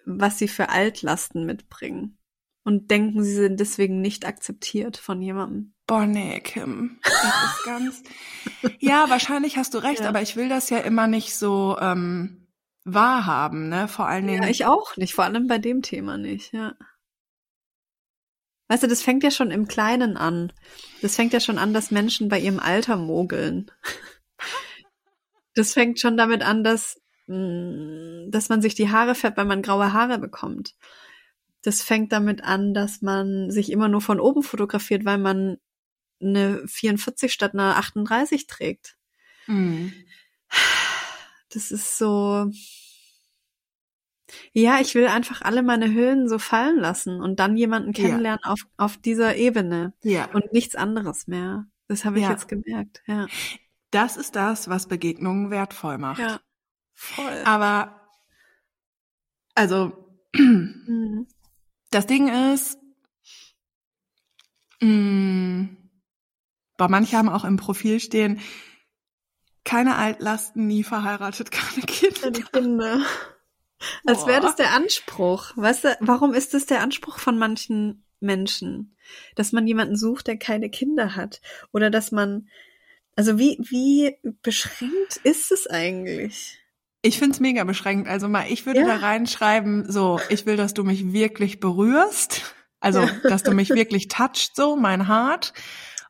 was 0.04 0.38
sie 0.38 0.48
für 0.48 0.68
Altlasten 0.68 1.46
mitbringen 1.46 2.18
und 2.64 2.90
denken, 2.90 3.24
sie 3.24 3.34
sind 3.34 3.60
deswegen 3.60 4.00
nicht 4.00 4.26
akzeptiert 4.26 4.96
von 4.96 5.20
jemandem. 5.22 5.74
Boah, 5.86 6.06
nee, 6.06 6.40
Kim. 6.40 6.98
Das 7.02 7.14
ist 7.14 7.64
ganz. 7.64 8.02
ja, 8.78 9.10
wahrscheinlich 9.10 9.56
hast 9.56 9.74
du 9.74 9.78
recht, 9.78 10.00
ja. 10.00 10.08
aber 10.08 10.22
ich 10.22 10.36
will 10.36 10.48
das 10.48 10.70
ja 10.70 10.78
immer 10.78 11.06
nicht 11.06 11.34
so 11.34 11.76
ähm, 11.80 12.46
wahrhaben, 12.84 13.68
ne? 13.68 13.88
Vor 13.88 14.06
allen 14.06 14.26
Dingen. 14.26 14.42
Ja, 14.42 14.48
ich 14.48 14.66
auch 14.66 14.96
nicht, 14.96 15.14
vor 15.14 15.24
allem 15.24 15.46
bei 15.46 15.58
dem 15.58 15.82
Thema 15.82 16.16
nicht, 16.16 16.52
ja. 16.52 16.74
Weißt 18.70 18.82
du, 18.82 18.86
das 18.86 19.02
fängt 19.02 19.22
ja 19.22 19.30
schon 19.30 19.50
im 19.50 19.68
Kleinen 19.68 20.16
an. 20.16 20.52
Das 21.02 21.16
fängt 21.16 21.34
ja 21.34 21.40
schon 21.40 21.58
an, 21.58 21.74
dass 21.74 21.90
Menschen 21.90 22.28
bei 22.28 22.40
ihrem 22.40 22.60
Alter 22.60 22.96
mogeln. 22.96 23.70
Das 25.56 25.72
fängt 25.72 25.98
schon 25.98 26.16
damit 26.16 26.42
an, 26.42 26.62
dass 26.62 27.00
Mm, 27.30 28.28
dass 28.32 28.48
man 28.48 28.60
sich 28.60 28.74
die 28.74 28.90
Haare 28.90 29.14
färbt, 29.14 29.36
weil 29.36 29.44
man 29.44 29.62
graue 29.62 29.92
Haare 29.92 30.18
bekommt. 30.18 30.74
Das 31.62 31.80
fängt 31.80 32.10
damit 32.12 32.42
an, 32.42 32.74
dass 32.74 33.02
man 33.02 33.52
sich 33.52 33.70
immer 33.70 33.88
nur 33.88 34.00
von 34.00 34.18
oben 34.18 34.42
fotografiert, 34.42 35.04
weil 35.04 35.18
man 35.18 35.58
eine 36.20 36.66
44 36.66 37.32
statt 37.32 37.54
einer 37.54 37.76
38 37.76 38.48
trägt. 38.48 38.96
Mhm. 39.46 39.92
Das 41.52 41.70
ist 41.70 41.98
so. 41.98 42.50
Ja, 44.52 44.80
ich 44.80 44.94
will 44.94 45.06
einfach 45.06 45.42
alle 45.42 45.62
meine 45.62 45.92
Hüllen 45.92 46.28
so 46.28 46.38
fallen 46.38 46.78
lassen 46.78 47.20
und 47.20 47.40
dann 47.40 47.56
jemanden 47.56 47.92
kennenlernen 47.92 48.40
ja. 48.44 48.50
auf, 48.50 48.60
auf 48.76 48.96
dieser 48.96 49.36
Ebene. 49.36 49.92
Ja. 50.02 50.30
Und 50.32 50.52
nichts 50.52 50.74
anderes 50.74 51.26
mehr. 51.26 51.66
Das 51.88 52.04
habe 52.04 52.18
ich 52.18 52.24
ja. 52.24 52.30
jetzt 52.30 52.48
gemerkt, 52.48 53.02
ja. 53.06 53.26
Das 53.90 54.16
ist 54.16 54.36
das, 54.36 54.68
was 54.68 54.86
Begegnungen 54.86 55.50
wertvoll 55.50 55.98
macht. 55.98 56.20
Ja. 56.20 56.40
Voll. 56.94 57.42
Aber, 57.44 58.08
also, 59.54 59.92
mhm. 60.32 61.26
das 61.90 62.06
Ding 62.06 62.28
ist, 62.54 62.78
mh, 64.80 64.88
mm, 64.88 65.76
boah, 66.76 66.88
manche 66.88 67.16
haben 67.16 67.28
auch 67.28 67.44
im 67.44 67.56
Profil 67.56 68.00
stehen, 68.00 68.40
keine 69.64 69.96
Altlasten, 69.96 70.66
nie 70.66 70.84
verheiratet, 70.84 71.50
keine 71.50 71.86
Kinder. 71.86 72.20
Keine 72.20 72.44
Kinder. 72.44 73.04
Als 74.06 74.26
wäre 74.26 74.40
das 74.40 74.56
der 74.56 74.72
Anspruch. 74.72 75.52
Weißt 75.56 75.84
du, 75.84 75.96
warum 76.00 76.34
ist 76.34 76.54
das 76.54 76.66
der 76.66 76.80
Anspruch 76.80 77.18
von 77.18 77.38
manchen 77.38 78.04
Menschen? 78.20 78.96
Dass 79.34 79.52
man 79.52 79.66
jemanden 79.66 79.96
sucht, 79.96 80.26
der 80.26 80.36
keine 80.36 80.70
Kinder 80.70 81.16
hat. 81.16 81.40
Oder 81.72 81.90
dass 81.90 82.12
man, 82.12 82.48
also 83.16 83.38
wie, 83.38 83.58
wie 83.60 84.16
beschränkt 84.42 85.16
ist 85.22 85.50
es 85.50 85.66
eigentlich? 85.66 86.58
Ich 87.02 87.18
find's 87.18 87.40
mega 87.40 87.64
beschränkt. 87.64 88.08
Also 88.08 88.28
mal, 88.28 88.46
ich 88.48 88.66
würde 88.66 88.80
ja. 88.80 88.86
da 88.86 88.96
reinschreiben, 88.96 89.90
so, 89.90 90.20
ich 90.28 90.44
will, 90.44 90.56
dass 90.56 90.74
du 90.74 90.84
mich 90.84 91.12
wirklich 91.12 91.60
berührst. 91.60 92.54
Also, 92.80 93.06
dass 93.24 93.42
du 93.42 93.52
mich 93.52 93.70
wirklich 93.70 94.08
touchst, 94.08 94.56
so, 94.56 94.76
mein 94.76 95.08
Hart. 95.08 95.52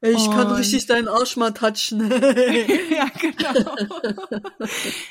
Ich 0.02 0.28
und 0.28 0.34
kann 0.34 0.50
richtig 0.52 0.86
deinen 0.86 1.08
Arsch 1.08 1.36
mal 1.36 1.52
touchen. 1.52 2.00
ja, 2.10 3.06
genau. 3.20 3.76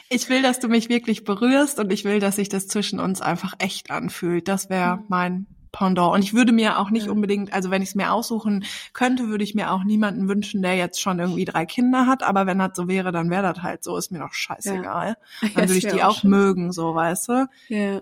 Ich 0.09 0.29
will, 0.29 0.41
dass 0.41 0.59
du 0.59 0.67
mich 0.67 0.89
wirklich 0.89 1.23
berührst 1.23 1.79
und 1.79 1.91
ich 1.91 2.05
will, 2.05 2.19
dass 2.19 2.37
sich 2.37 2.49
das 2.49 2.67
zwischen 2.67 2.99
uns 2.99 3.21
einfach 3.21 3.53
echt 3.59 3.91
anfühlt. 3.91 4.47
Das 4.47 4.69
wäre 4.69 4.97
mhm. 4.97 5.03
mein 5.07 5.45
Pendant. 5.71 6.13
Und 6.15 6.23
ich 6.23 6.33
würde 6.33 6.51
mir 6.51 6.79
auch 6.79 6.89
nicht 6.89 7.05
ja. 7.05 7.11
unbedingt, 7.11 7.53
also 7.53 7.69
wenn 7.69 7.83
ich 7.83 7.89
es 7.89 7.95
mir 7.95 8.11
aussuchen 8.11 8.65
könnte, 8.93 9.27
würde 9.27 9.43
ich 9.43 9.53
mir 9.53 9.71
auch 9.71 9.83
niemanden 9.83 10.27
wünschen, 10.27 10.63
der 10.63 10.75
jetzt 10.75 10.99
schon 10.99 11.19
irgendwie 11.19 11.45
drei 11.45 11.67
Kinder 11.67 12.07
hat. 12.07 12.23
Aber 12.23 12.47
wenn 12.47 12.57
das 12.57 12.71
so 12.73 12.87
wäre, 12.87 13.11
dann 13.11 13.29
wäre 13.29 13.43
das 13.53 13.61
halt 13.61 13.83
so, 13.83 13.95
ist 13.95 14.11
mir 14.11 14.19
doch 14.19 14.33
scheißegal. 14.33 15.17
Ja. 15.41 15.49
Dann 15.55 15.69
würde 15.69 15.77
ich 15.77 15.87
die 15.87 16.03
auch, 16.03 16.19
auch 16.19 16.23
mögen, 16.23 16.71
so, 16.71 16.95
weißt 16.95 17.27
du? 17.29 17.47
Ja. 17.67 18.01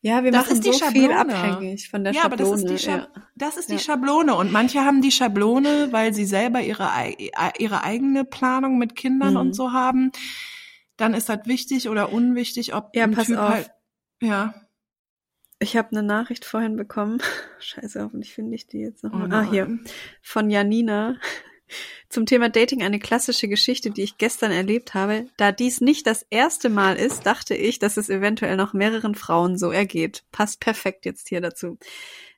Ja, 0.00 0.22
wir 0.22 0.30
das 0.30 0.48
machen 0.48 0.62
so 0.62 0.72
Schablone. 0.72 1.08
viel 1.08 1.12
abhängig 1.12 1.90
von 1.90 2.04
der 2.04 2.12
ja, 2.12 2.22
Schablone. 2.22 2.42
Aber 2.42 2.56
das 2.56 2.62
ist, 2.62 2.70
die, 2.70 2.78
Schab 2.78 3.16
ja. 3.16 3.22
das 3.34 3.56
ist 3.56 3.70
die 3.70 3.78
Schablone. 3.78 4.34
Und 4.36 4.52
manche 4.52 4.84
haben 4.84 5.02
die 5.02 5.10
Schablone, 5.10 5.88
weil 5.90 6.14
sie 6.14 6.24
selber 6.24 6.60
ihre, 6.60 6.88
ihre 7.58 7.82
eigene 7.82 8.24
Planung 8.24 8.78
mit 8.78 8.94
Kindern 8.94 9.34
mhm. 9.34 9.40
und 9.40 9.52
so 9.54 9.72
haben. 9.72 10.12
Dann 10.96 11.14
ist 11.14 11.28
das 11.28 11.40
wichtig 11.46 11.88
oder 11.88 12.12
unwichtig, 12.12 12.74
ob 12.74 12.94
ja, 12.94 13.04
ein 13.04 13.12
pass 13.12 13.26
Typ 13.26 13.38
auf. 13.38 13.50
halt, 13.50 13.70
ja. 14.20 14.54
Ich 15.60 15.76
habe 15.76 15.90
eine 15.90 16.04
Nachricht 16.04 16.44
vorhin 16.44 16.76
bekommen. 16.76 17.20
Scheiße, 17.58 18.02
hoffentlich 18.02 18.32
finde 18.32 18.54
ich 18.54 18.68
die 18.68 18.78
jetzt 18.78 19.02
noch 19.02 19.12
mal. 19.12 19.28
Oh 19.28 19.34
ah, 19.34 19.50
hier. 19.50 19.78
Von 20.22 20.50
Janina. 20.50 21.16
Zum 22.08 22.26
Thema 22.26 22.48
Dating 22.48 22.82
eine 22.82 22.98
klassische 22.98 23.48
Geschichte, 23.48 23.90
die 23.90 24.02
ich 24.02 24.18
gestern 24.18 24.52
erlebt 24.52 24.94
habe. 24.94 25.26
Da 25.36 25.52
dies 25.52 25.80
nicht 25.80 26.06
das 26.06 26.26
erste 26.30 26.68
Mal 26.68 26.96
ist, 26.96 27.26
dachte 27.26 27.54
ich, 27.54 27.78
dass 27.78 27.96
es 27.96 28.08
eventuell 28.08 28.56
noch 28.56 28.72
mehreren 28.72 29.14
Frauen 29.14 29.58
so 29.58 29.70
ergeht. 29.70 30.24
Passt 30.32 30.60
perfekt 30.60 31.04
jetzt 31.04 31.28
hier 31.28 31.40
dazu. 31.40 31.78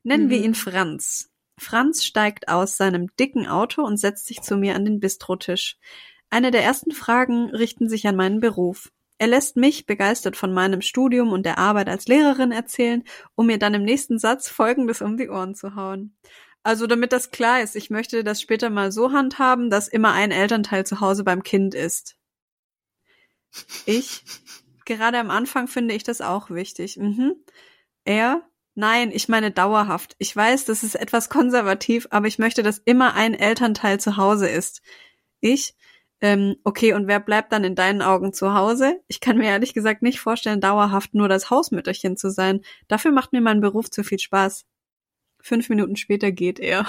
Nennen 0.03 0.27
mhm. 0.27 0.31
wir 0.31 0.45
ihn 0.45 0.55
Franz. 0.55 1.31
Franz 1.59 2.05
steigt 2.05 2.49
aus 2.49 2.77
seinem 2.77 3.15
dicken 3.19 3.47
Auto 3.47 3.83
und 3.83 3.99
setzt 3.99 4.27
sich 4.27 4.41
zu 4.41 4.57
mir 4.57 4.75
an 4.75 4.85
den 4.85 4.99
Bistrotisch. 4.99 5.77
Eine 6.31 6.51
der 6.51 6.63
ersten 6.63 6.93
Fragen 6.93 7.51
richten 7.51 7.89
sich 7.89 8.07
an 8.07 8.17
meinen 8.17 8.41
Beruf. 8.41 8.91
Er 9.19 9.27
lässt 9.27 9.57
mich 9.57 9.85
begeistert 9.85 10.35
von 10.35 10.51
meinem 10.51 10.81
Studium 10.81 11.31
und 11.31 11.45
der 11.45 11.59
Arbeit 11.59 11.91
als 11.91 12.07
Lehrerin 12.07 12.53
erzählen, 12.53 13.05
um 13.35 13.49
mir 13.49 13.59
dann 13.59 13.75
im 13.75 13.83
nächsten 13.83 14.19
Satz 14.19 14.49
Folgendes 14.49 15.03
um 15.03 15.19
die 15.19 15.29
Ohren 15.29 15.55
zu 15.55 15.75
hauen. 15.75 16.17
Also 16.63 16.87
damit 16.87 17.13
das 17.13 17.31
klar 17.31 17.63
ist, 17.63 17.75
ich 17.75 17.91
möchte 17.91 18.23
das 18.23 18.41
später 18.41 18.69
mal 18.69 18.93
so 18.93 19.13
handhaben, 19.13 19.71
dass 19.71 19.89
immer 19.89 20.13
ein 20.13 20.31
Elternteil 20.31 20.85
zu 20.85 21.01
Hause 21.01 21.25
beim 21.25 21.43
Kind 21.43 21.75
ist. 21.75 22.17
Ich, 23.87 24.23
gerade 24.85 25.19
am 25.19 25.31
Anfang 25.31 25.69
finde 25.69 25.95
ich 25.95 26.03
das 26.03 26.21
auch 26.21 26.51
wichtig. 26.51 26.97
Mhm. 26.97 27.35
Er, 28.05 28.43
nein, 28.75 29.11
ich 29.11 29.29
meine 29.29 29.51
dauerhaft. 29.51 30.17
Ich 30.19 30.35
weiß, 30.37 30.67
das 30.67 30.83
ist 30.83 30.97
etwas 30.97 31.31
konservativ, 31.31 32.07
aber 32.11 32.27
ich 32.27 32.39
möchte, 32.39 32.63
dass 32.63 32.79
immer 32.79 33.15
ein 33.15 33.35
Elternteil 33.35 33.99
zu 33.99 34.17
Hause 34.19 34.49
ist. 34.49 34.83
Ich, 35.41 35.75
ähm, 36.21 36.57
okay, 36.65 36.93
und 36.93 37.07
wer 37.07 37.21
bleibt 37.21 37.53
dann 37.53 37.65
in 37.65 37.75
deinen 37.75 38.03
Augen 38.03 38.35
zu 38.35 38.55
Hause? 38.55 39.01
Ich 39.09 39.21
kann 39.21 39.39
mir 39.39 39.47
ehrlich 39.49 39.73
gesagt 39.73 40.03
nicht 40.03 40.21
vorstellen, 40.21 40.61
dauerhaft 40.61 41.15
nur 41.15 41.29
das 41.29 41.49
Hausmütterchen 41.49 42.19
zu 42.19 42.31
sein. 42.31 42.61
Dafür 42.89 43.13
macht 43.13 43.33
mir 43.33 43.41
mein 43.41 43.63
Beruf 43.63 43.91
zu 43.91 44.05
viel 44.05 44.19
Spaß. 44.19 44.67
Fünf 45.43 45.69
Minuten 45.69 45.97
später 45.97 46.33
geht 46.33 46.59
er. 46.59 46.87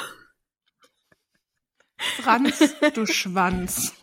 Franz, 1.97 2.75
du 2.93 3.05
Schwanz. 3.05 3.93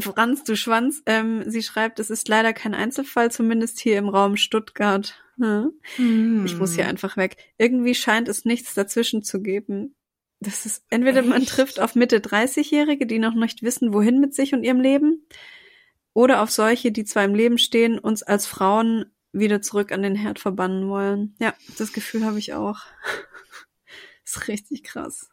Franz, 0.00 0.44
du 0.44 0.56
Schwanz, 0.56 1.02
ähm, 1.06 1.50
sie 1.50 1.62
schreibt, 1.62 1.98
es 1.98 2.10
ist 2.10 2.28
leider 2.28 2.52
kein 2.52 2.74
Einzelfall, 2.74 3.30
zumindest 3.30 3.80
hier 3.80 3.96
im 3.96 4.08
Raum 4.08 4.36
Stuttgart. 4.36 5.18
Hm. 5.38 5.72
Mm. 5.96 6.44
Ich 6.44 6.56
muss 6.56 6.74
hier 6.74 6.86
einfach 6.86 7.16
weg. 7.16 7.36
Irgendwie 7.56 7.94
scheint 7.94 8.28
es 8.28 8.44
nichts 8.44 8.74
dazwischen 8.74 9.22
zu 9.22 9.40
geben. 9.40 9.94
Das 10.40 10.66
ist 10.66 10.84
entweder 10.90 11.20
Echt? 11.20 11.28
man 11.28 11.46
trifft 11.46 11.80
auf 11.80 11.94
Mitte 11.94 12.18
30-Jährige, 12.18 13.06
die 13.06 13.18
noch 13.18 13.34
nicht 13.34 13.62
wissen, 13.62 13.94
wohin 13.94 14.20
mit 14.20 14.34
sich 14.34 14.52
und 14.52 14.62
ihrem 14.62 14.80
Leben, 14.80 15.26
oder 16.12 16.42
auf 16.42 16.50
solche, 16.50 16.92
die 16.92 17.04
zwar 17.04 17.24
im 17.24 17.34
Leben 17.34 17.58
stehen, 17.58 17.98
uns 17.98 18.22
als 18.22 18.46
Frauen 18.46 19.06
wieder 19.32 19.62
zurück 19.62 19.92
an 19.92 20.02
den 20.02 20.16
Herd 20.16 20.38
verbannen 20.38 20.88
wollen. 20.88 21.34
Ja, 21.38 21.54
das 21.78 21.92
Gefühl 21.92 22.24
habe 22.24 22.38
ich 22.38 22.54
auch. 22.54 22.80
Ist 24.28 24.48
richtig 24.48 24.84
krass. 24.84 25.28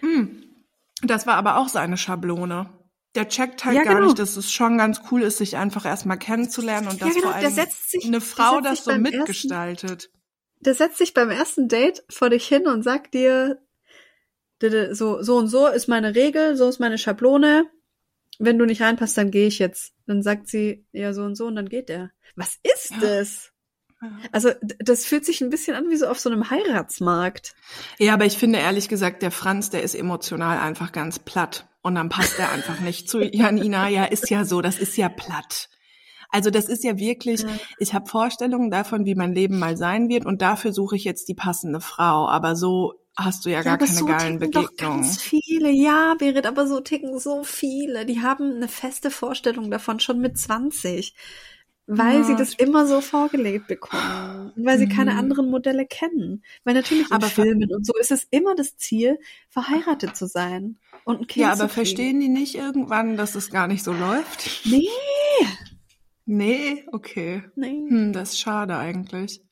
Hm. 0.00 0.64
Das 1.02 1.26
war 1.26 1.34
aber 1.34 1.56
auch 1.56 1.68
seine 1.68 1.96
Schablone. 1.96 2.70
Der 3.14 3.28
checkt 3.28 3.64
halt 3.64 3.76
ja, 3.76 3.82
gar 3.84 3.94
genau. 3.94 4.06
nicht, 4.06 4.18
dass 4.18 4.36
es 4.36 4.52
schon 4.52 4.78
ganz 4.78 5.02
cool 5.10 5.22
ist, 5.22 5.38
sich 5.38 5.56
einfach 5.56 5.84
erstmal 5.84 6.18
kennenzulernen 6.18 6.88
und 6.88 7.02
dass 7.02 7.08
ja, 7.08 7.14
genau. 7.14 7.26
vor 7.26 7.34
allem 7.34 7.52
sich, 7.52 8.06
eine 8.06 8.20
Frau 8.20 8.60
das 8.60 8.84
so 8.84 8.96
mitgestaltet. 8.96 10.04
Ersten, 10.04 10.18
der 10.60 10.74
setzt 10.74 10.98
sich 10.98 11.12
beim 11.12 11.28
ersten 11.28 11.68
Date 11.68 12.04
vor 12.08 12.30
dich 12.30 12.46
hin 12.46 12.66
und 12.66 12.82
sagt 12.82 13.14
dir, 13.14 13.60
so, 14.92 15.22
so 15.22 15.36
und 15.36 15.48
so 15.48 15.66
ist 15.66 15.88
meine 15.88 16.14
Regel, 16.14 16.56
so 16.56 16.68
ist 16.68 16.78
meine 16.78 16.96
Schablone. 16.96 17.66
Wenn 18.38 18.58
du 18.58 18.64
nicht 18.64 18.80
reinpasst, 18.80 19.18
dann 19.18 19.30
gehe 19.30 19.48
ich 19.48 19.58
jetzt. 19.58 19.92
Dann 20.06 20.22
sagt 20.22 20.48
sie, 20.48 20.86
ja, 20.92 21.12
so 21.12 21.24
und 21.24 21.34
so, 21.34 21.46
und 21.46 21.56
dann 21.56 21.68
geht 21.68 21.90
er. 21.90 22.12
Was 22.36 22.58
ist 22.62 22.92
ja. 22.92 22.98
das? 23.00 23.51
Also 24.32 24.50
das 24.78 25.04
fühlt 25.04 25.24
sich 25.24 25.40
ein 25.40 25.50
bisschen 25.50 25.76
an 25.76 25.88
wie 25.90 25.96
so 25.96 26.06
auf 26.06 26.18
so 26.18 26.30
einem 26.30 26.50
Heiratsmarkt. 26.50 27.54
Ja, 27.98 28.14
aber 28.14 28.24
ich 28.24 28.38
finde 28.38 28.58
ehrlich 28.58 28.88
gesagt, 28.88 29.22
der 29.22 29.30
Franz, 29.30 29.70
der 29.70 29.82
ist 29.82 29.94
emotional 29.94 30.58
einfach 30.58 30.92
ganz 30.92 31.18
platt. 31.18 31.66
Und 31.82 31.96
dann 31.96 32.08
passt 32.08 32.38
er 32.38 32.50
einfach 32.52 32.80
nicht 32.80 33.08
zu 33.08 33.20
Janina. 33.32 33.88
Ja, 33.88 34.04
ist 34.04 34.30
ja 34.30 34.44
so, 34.44 34.60
das 34.60 34.78
ist 34.78 34.96
ja 34.96 35.08
platt. 35.08 35.68
Also 36.30 36.50
das 36.50 36.66
ist 36.66 36.82
ja 36.82 36.96
wirklich, 36.96 37.44
ich 37.78 37.92
habe 37.92 38.08
Vorstellungen 38.08 38.70
davon, 38.70 39.04
wie 39.04 39.14
mein 39.14 39.34
Leben 39.34 39.58
mal 39.58 39.76
sein 39.76 40.08
wird 40.08 40.24
und 40.24 40.40
dafür 40.40 40.72
suche 40.72 40.96
ich 40.96 41.04
jetzt 41.04 41.28
die 41.28 41.34
passende 41.34 41.80
Frau. 41.80 42.26
Aber 42.26 42.56
so 42.56 42.94
hast 43.14 43.44
du 43.44 43.50
ja, 43.50 43.58
ja 43.58 43.62
gar 43.62 43.78
keine 43.78 43.90
so 43.90 44.06
geilen 44.06 44.38
Begegnungen. 44.38 44.68
Doch 44.68 44.76
ganz 44.76 45.20
viele, 45.20 45.70
ja, 45.70 46.14
Berit, 46.18 46.46
aber 46.46 46.66
so 46.66 46.80
ticken 46.80 47.18
so 47.18 47.44
viele. 47.44 48.06
Die 48.06 48.22
haben 48.22 48.54
eine 48.54 48.68
feste 48.68 49.10
Vorstellung 49.10 49.70
davon 49.70 50.00
schon 50.00 50.20
mit 50.20 50.38
20 50.38 51.14
weil 51.86 52.20
ja, 52.20 52.24
sie 52.24 52.36
das 52.36 52.54
immer 52.54 52.86
so 52.86 53.00
vorgelegt 53.00 53.66
bekommen 53.66 54.52
und 54.56 54.64
weil 54.64 54.78
sie 54.78 54.86
mhm. 54.86 54.90
keine 54.90 55.16
anderen 55.16 55.50
Modelle 55.50 55.86
kennen. 55.86 56.42
Weil 56.64 56.74
natürlich 56.74 57.06
in 57.06 57.12
aber 57.12 57.26
Filmen 57.26 57.74
und 57.74 57.84
so 57.84 57.92
ist 57.98 58.12
es 58.12 58.26
immer 58.30 58.54
das 58.54 58.76
Ziel, 58.76 59.18
verheiratet 59.48 60.16
zu 60.16 60.26
sein 60.26 60.78
und 61.04 61.20
ein 61.20 61.26
Kind 61.26 61.46
Ja, 61.46 61.52
aber 61.52 61.68
verstehen 61.68 62.20
die 62.20 62.28
nicht 62.28 62.54
irgendwann, 62.54 63.16
dass 63.16 63.34
es 63.34 63.50
gar 63.50 63.66
nicht 63.66 63.82
so 63.82 63.92
läuft? 63.92 64.64
Nee. 64.64 64.88
Nee, 66.24 66.84
okay. 66.92 67.42
Nee. 67.56 67.84
Hm, 67.88 68.12
das 68.12 68.30
ist 68.30 68.40
schade 68.40 68.76
eigentlich. 68.76 69.42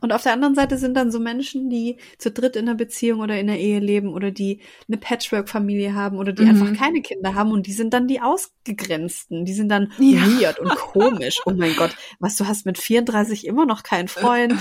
Und 0.00 0.12
auf 0.12 0.22
der 0.22 0.32
anderen 0.32 0.54
Seite 0.54 0.78
sind 0.78 0.94
dann 0.96 1.10
so 1.10 1.20
Menschen, 1.20 1.68
die 1.70 1.96
zu 2.18 2.30
dritt 2.30 2.56
in 2.56 2.68
einer 2.68 2.76
Beziehung 2.76 3.20
oder 3.20 3.38
in 3.38 3.48
einer 3.48 3.58
Ehe 3.58 3.78
leben 3.78 4.12
oder 4.12 4.30
die 4.30 4.60
eine 4.86 4.96
Patchwork-Familie 4.98 5.94
haben 5.94 6.18
oder 6.18 6.32
die 6.32 6.44
mhm. 6.44 6.50
einfach 6.50 6.74
keine 6.78 7.02
Kinder 7.02 7.34
haben 7.34 7.52
und 7.52 7.66
die 7.66 7.72
sind 7.72 7.92
dann 7.94 8.06
die 8.06 8.20
Ausgegrenzten. 8.20 9.44
Die 9.44 9.54
sind 9.54 9.68
dann 9.68 9.92
ja. 9.98 10.20
weird 10.20 10.58
und 10.58 10.70
komisch. 10.76 11.40
Oh 11.46 11.52
mein 11.52 11.74
Gott, 11.76 11.96
was, 12.18 12.36
du 12.36 12.46
hast 12.46 12.66
mit 12.66 12.78
34 12.78 13.46
immer 13.46 13.66
noch 13.66 13.82
keinen 13.82 14.08
Freund? 14.08 14.54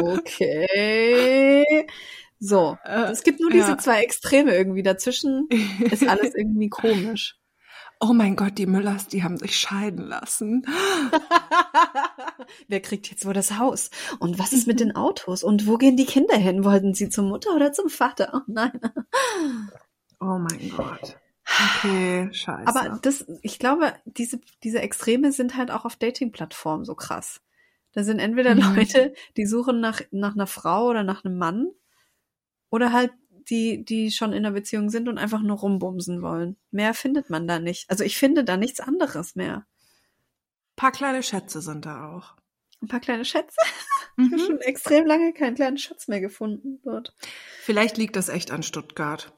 Okay. 0.00 1.86
So, 2.38 2.78
äh, 2.84 3.10
es 3.10 3.22
gibt 3.22 3.40
nur 3.40 3.50
diese 3.50 3.70
ja. 3.70 3.78
zwei 3.78 4.02
Extreme 4.02 4.54
irgendwie. 4.54 4.82
Dazwischen 4.82 5.48
ist 5.90 6.08
alles 6.08 6.34
irgendwie 6.34 6.68
komisch 6.68 7.39
oh 8.00 8.12
mein 8.12 8.34
Gott, 8.34 8.58
die 8.58 8.66
Müllers, 8.66 9.06
die 9.06 9.22
haben 9.22 9.36
sich 9.36 9.56
scheiden 9.56 10.06
lassen. 10.06 10.66
Wer 12.68 12.80
kriegt 12.80 13.10
jetzt 13.10 13.26
wohl 13.26 13.34
das 13.34 13.58
Haus? 13.58 13.90
Und 14.18 14.38
was 14.38 14.52
ist 14.52 14.66
mit 14.66 14.80
den 14.80 14.96
Autos? 14.96 15.44
Und 15.44 15.66
wo 15.66 15.76
gehen 15.76 15.96
die 15.96 16.06
Kinder 16.06 16.36
hin? 16.36 16.64
Wollten 16.64 16.94
sie 16.94 17.10
zur 17.10 17.24
Mutter 17.24 17.54
oder 17.54 17.72
zum 17.72 17.90
Vater? 17.90 18.32
Oh 18.34 18.40
nein. 18.46 18.80
Oh 20.20 20.38
mein 20.38 20.70
Gott. 20.76 21.16
Okay, 21.82 22.32
scheiße. 22.32 22.68
Aber 22.68 23.00
das, 23.02 23.26
ich 23.42 23.58
glaube, 23.58 23.94
diese, 24.04 24.40
diese 24.62 24.80
Extreme 24.80 25.32
sind 25.32 25.56
halt 25.56 25.72
auch 25.72 25.84
auf 25.84 25.96
Dating-Plattformen 25.96 26.84
so 26.84 26.94
krass. 26.94 27.40
Da 27.92 28.04
sind 28.04 28.20
entweder 28.20 28.54
mhm. 28.54 28.76
Leute, 28.76 29.14
die 29.36 29.46
suchen 29.46 29.80
nach, 29.80 30.00
nach 30.12 30.34
einer 30.34 30.46
Frau 30.46 30.86
oder 30.86 31.02
nach 31.02 31.24
einem 31.24 31.38
Mann. 31.38 31.66
Oder 32.70 32.92
halt 32.92 33.10
die, 33.50 33.84
die 33.84 34.10
schon 34.10 34.32
in 34.32 34.44
einer 34.44 34.54
Beziehung 34.54 34.90
sind 34.90 35.08
und 35.08 35.18
einfach 35.18 35.42
nur 35.42 35.58
rumbumsen 35.58 36.22
wollen. 36.22 36.56
Mehr 36.70 36.94
findet 36.94 37.30
man 37.30 37.46
da 37.46 37.58
nicht. 37.58 37.90
Also 37.90 38.04
ich 38.04 38.16
finde 38.16 38.44
da 38.44 38.56
nichts 38.56 38.80
anderes 38.80 39.34
mehr. 39.34 39.66
Ein 39.66 40.76
paar 40.76 40.92
kleine 40.92 41.22
Schätze 41.22 41.60
sind 41.60 41.84
da 41.84 42.10
auch. 42.10 42.36
Ein 42.82 42.88
paar 42.88 43.00
kleine 43.00 43.24
Schätze? 43.24 43.56
Mhm. 44.16 44.26
Ich 44.26 44.32
habe 44.32 44.42
schon 44.42 44.60
extrem 44.60 45.06
lange 45.06 45.32
keinen 45.32 45.54
kleinen 45.54 45.78
Schatz 45.78 46.08
mehr 46.08 46.20
gefunden 46.20 46.80
dort. 46.82 47.14
Vielleicht 47.62 47.96
liegt 47.96 48.16
das 48.16 48.28
echt 48.28 48.50
an 48.50 48.64
Stuttgart. 48.64 49.32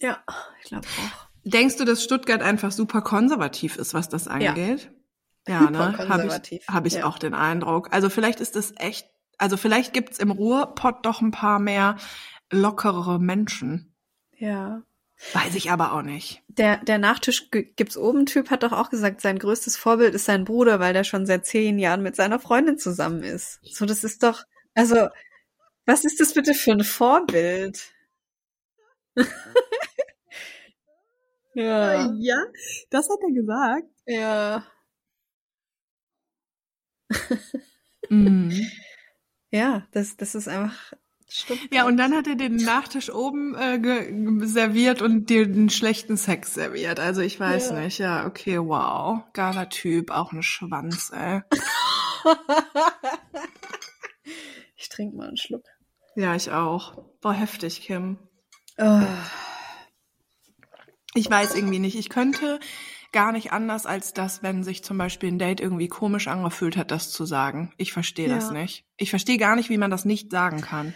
Ja, 0.00 0.22
ich 0.62 0.68
glaube 0.68 0.86
auch. 0.86 1.28
Denkst 1.44 1.76
du, 1.76 1.84
dass 1.84 2.04
Stuttgart 2.04 2.42
einfach 2.42 2.70
super 2.70 3.00
konservativ 3.00 3.76
ist, 3.76 3.94
was 3.94 4.10
das 4.10 4.28
angeht? 4.28 4.90
Ja, 5.48 5.62
ja 5.64 5.70
ne? 5.70 6.08
Habe 6.08 6.26
ich, 6.26 6.68
hab 6.68 6.86
ich 6.86 6.94
ja. 6.94 7.06
auch 7.06 7.18
den 7.18 7.32
Eindruck. 7.32 7.92
Also 7.92 8.10
vielleicht 8.10 8.40
ist 8.40 8.54
das 8.54 8.74
echt, 8.76 9.08
also 9.38 9.56
vielleicht 9.56 9.94
gibt's 9.94 10.18
im 10.18 10.30
Ruhrpott 10.30 11.06
doch 11.06 11.22
ein 11.22 11.30
paar 11.30 11.58
mehr 11.58 11.96
lockerere 12.50 13.18
Menschen. 13.18 13.94
Ja. 14.36 14.82
Weiß 15.32 15.56
ich 15.56 15.70
aber 15.72 15.92
auch 15.92 16.02
nicht. 16.02 16.42
Der, 16.46 16.76
der 16.76 16.98
Nachtisch 16.98 17.50
gibt's 17.50 17.96
oben 17.96 18.24
Typ 18.24 18.50
hat 18.50 18.62
doch 18.62 18.70
auch 18.72 18.88
gesagt, 18.88 19.20
sein 19.20 19.38
größtes 19.38 19.76
Vorbild 19.76 20.14
ist 20.14 20.26
sein 20.26 20.44
Bruder, 20.44 20.78
weil 20.78 20.92
der 20.92 21.02
schon 21.02 21.26
seit 21.26 21.44
zehn 21.44 21.78
Jahren 21.78 22.02
mit 22.02 22.14
seiner 22.14 22.38
Freundin 22.38 22.78
zusammen 22.78 23.24
ist. 23.24 23.58
So, 23.64 23.84
das 23.84 24.04
ist 24.04 24.22
doch, 24.22 24.44
also, 24.74 25.08
was 25.86 26.04
ist 26.04 26.20
das 26.20 26.34
bitte 26.34 26.54
für 26.54 26.70
ein 26.72 26.84
Vorbild? 26.84 27.92
ja. 31.54 32.12
Ja, 32.16 32.36
das 32.90 33.08
hat 33.08 33.18
er 33.20 33.32
gesagt. 33.32 33.88
Ja. 34.06 34.64
mhm. 38.08 38.52
Ja, 39.50 39.86
das, 39.92 40.18
das 40.18 40.34
ist 40.34 40.46
einfach 40.46 40.92
Stimmt. 41.30 41.72
Ja, 41.72 41.86
und 41.86 41.98
dann 41.98 42.14
hat 42.14 42.26
er 42.26 42.36
den 42.36 42.56
Nachtisch 42.56 43.12
oben 43.12 43.54
äh, 43.54 44.46
serviert 44.46 45.02
und 45.02 45.28
dir 45.28 45.46
den 45.46 45.68
schlechten 45.68 46.16
Sex 46.16 46.54
serviert. 46.54 47.00
Also 47.00 47.20
ich 47.20 47.38
weiß 47.38 47.70
ja. 47.70 47.80
nicht. 47.80 47.98
Ja, 47.98 48.26
okay, 48.26 48.58
wow. 48.58 49.20
Geiler 49.34 49.68
Typ, 49.68 50.10
auch 50.10 50.32
ein 50.32 50.42
Schwanz, 50.42 51.12
ey. 51.14 51.42
ich 54.76 54.88
trinke 54.88 55.16
mal 55.16 55.28
einen 55.28 55.36
Schluck. 55.36 55.64
Ja, 56.16 56.34
ich 56.34 56.50
auch. 56.50 57.04
Boah, 57.20 57.34
heftig, 57.34 57.82
Kim. 57.82 58.18
Oh. 58.78 59.02
Ich 61.14 61.30
weiß 61.30 61.54
irgendwie 61.54 61.78
nicht. 61.78 61.98
Ich 61.98 62.08
könnte 62.08 62.58
gar 63.12 63.32
nicht 63.32 63.52
anders, 63.52 63.84
als 63.86 64.14
das, 64.14 64.42
wenn 64.42 64.64
sich 64.64 64.82
zum 64.82 64.96
Beispiel 64.96 65.30
ein 65.30 65.38
Date 65.38 65.60
irgendwie 65.60 65.88
komisch 65.88 66.28
angefühlt 66.28 66.76
hat, 66.76 66.90
das 66.90 67.10
zu 67.10 67.26
sagen. 67.26 67.72
Ich 67.76 67.92
verstehe 67.92 68.28
ja. 68.28 68.34
das 68.34 68.50
nicht. 68.50 68.86
Ich 68.96 69.10
verstehe 69.10 69.38
gar 69.38 69.56
nicht, 69.56 69.68
wie 69.68 69.78
man 69.78 69.90
das 69.90 70.04
nicht 70.04 70.30
sagen 70.30 70.60
kann. 70.60 70.94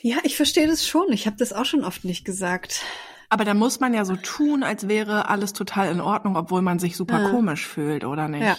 Ja, 0.00 0.18
ich 0.22 0.36
verstehe 0.36 0.66
das 0.66 0.86
schon. 0.86 1.12
Ich 1.12 1.26
habe 1.26 1.36
das 1.36 1.52
auch 1.52 1.64
schon 1.64 1.84
oft 1.84 2.04
nicht 2.04 2.24
gesagt. 2.24 2.84
Aber 3.28 3.44
da 3.44 3.54
muss 3.54 3.80
man 3.80 3.94
ja 3.94 4.04
so 4.04 4.16
tun, 4.16 4.62
als 4.62 4.88
wäre 4.88 5.28
alles 5.28 5.52
total 5.52 5.90
in 5.90 6.00
Ordnung, 6.00 6.36
obwohl 6.36 6.62
man 6.62 6.78
sich 6.78 6.96
super 6.96 7.22
ja. 7.22 7.30
komisch 7.30 7.66
fühlt, 7.66 8.04
oder 8.04 8.28
nicht? 8.28 8.42
Ja, 8.42 8.56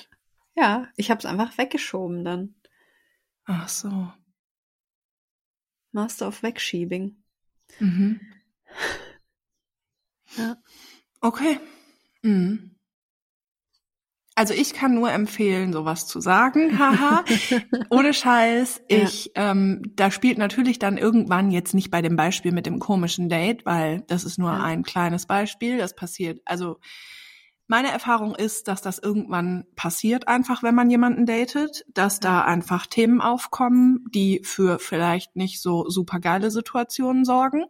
ja 0.56 0.88
ich 0.96 1.10
habe 1.10 1.20
es 1.20 1.26
einfach 1.26 1.58
weggeschoben 1.58 2.24
dann. 2.24 2.56
Ach 3.46 3.68
so. 3.68 4.12
Master 5.92 6.28
of 6.28 6.44
Wegschiebing. 6.44 7.24
Mhm. 7.80 8.22
Ja. 10.38 10.58
Okay. 11.22 11.60
Mhm. 12.22 12.79
Also 14.40 14.54
ich 14.54 14.74
kann 14.74 14.94
nur 14.94 15.12
empfehlen, 15.12 15.74
sowas 15.74 16.08
zu 16.08 16.22
sagen. 16.22 16.80
Haha. 16.80 17.26
Ohne 17.90 18.14
Scheiß. 18.14 18.84
Ja. 18.90 19.00
Ich, 19.00 19.32
ähm, 19.36 19.82
da 19.98 20.12
spielt 20.12 20.38
natürlich 20.38 20.80
dann 20.80 20.98
irgendwann 20.98 21.52
jetzt 21.52 21.74
nicht 21.74 21.92
bei 21.92 22.02
dem 22.02 22.16
Beispiel 22.16 22.54
mit 22.54 22.66
dem 22.66 22.80
komischen 22.80 23.28
Date, 23.28 23.66
weil 23.66 24.00
das 24.08 24.24
ist 24.24 24.40
nur 24.40 24.54
ja. 24.54 24.64
ein 24.64 24.84
kleines 24.84 25.26
Beispiel. 25.26 25.78
Das 25.78 25.94
passiert. 25.94 26.40
Also 26.46 26.80
meine 27.68 27.92
Erfahrung 27.92 28.34
ist, 28.34 28.70
dass 28.70 28.82
das 28.82 28.98
irgendwann 28.98 29.66
passiert, 29.76 30.30
einfach 30.30 30.64
wenn 30.64 30.74
man 30.74 30.90
jemanden 30.90 31.26
datet, 31.26 31.84
dass 31.94 32.22
da 32.22 32.42
einfach 32.42 32.88
Themen 32.88 33.20
aufkommen, 33.20 34.06
die 34.14 34.40
für 34.46 34.80
vielleicht 34.80 35.36
nicht 35.36 35.62
so 35.62 35.90
super 35.90 36.22
geile 36.22 36.50
Situationen 36.50 37.26
sorgen. 37.26 37.66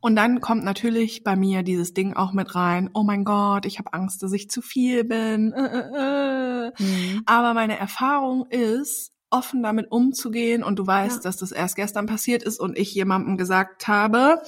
Und 0.00 0.16
dann 0.16 0.40
kommt 0.40 0.64
natürlich 0.64 1.24
bei 1.24 1.36
mir 1.36 1.62
dieses 1.62 1.92
Ding 1.92 2.14
auch 2.14 2.32
mit 2.32 2.54
rein, 2.54 2.90
oh 2.94 3.02
mein 3.02 3.24
Gott, 3.24 3.66
ich 3.66 3.78
habe 3.78 3.92
Angst, 3.92 4.22
dass 4.22 4.32
ich 4.32 4.50
zu 4.50 4.62
viel 4.62 5.04
bin. 5.04 5.52
Äh, 5.52 5.66
äh, 5.66 6.68
äh. 6.68 6.72
Mhm. 6.78 7.22
Aber 7.26 7.54
meine 7.54 7.78
Erfahrung 7.78 8.46
ist, 8.46 9.12
offen 9.30 9.62
damit 9.62 9.90
umzugehen 9.90 10.62
und 10.62 10.78
du 10.78 10.86
weißt, 10.86 11.18
ja. 11.18 11.22
dass 11.22 11.36
das 11.36 11.52
erst 11.52 11.76
gestern 11.76 12.06
passiert 12.06 12.42
ist 12.42 12.58
und 12.58 12.76
ich 12.76 12.92
jemandem 12.94 13.36
gesagt 13.36 13.86
habe, 13.86 14.42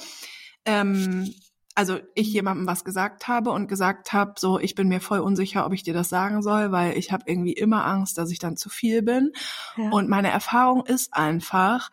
ähm, 0.65 1.33
also 1.75 1.99
ich 2.15 2.27
mhm. 2.27 2.33
jemandem 2.33 2.67
was 2.67 2.83
gesagt 2.83 3.27
habe 3.27 3.51
und 3.51 3.67
gesagt 3.67 4.13
habe, 4.13 4.33
so 4.37 4.59
ich 4.59 4.75
bin 4.75 4.89
mir 4.89 4.99
voll 4.99 5.19
unsicher, 5.19 5.65
ob 5.65 5.73
ich 5.73 5.83
dir 5.83 5.93
das 5.93 6.09
sagen 6.09 6.41
soll, 6.41 6.71
weil 6.71 6.97
ich 6.97 7.11
habe 7.11 7.23
irgendwie 7.27 7.53
immer 7.53 7.85
Angst, 7.85 8.17
dass 8.17 8.29
ich 8.29 8.39
dann 8.39 8.57
zu 8.57 8.69
viel 8.69 9.01
bin. 9.01 9.31
Ja. 9.77 9.89
Und 9.89 10.09
meine 10.09 10.29
Erfahrung 10.29 10.85
ist 10.85 11.13
einfach, 11.13 11.89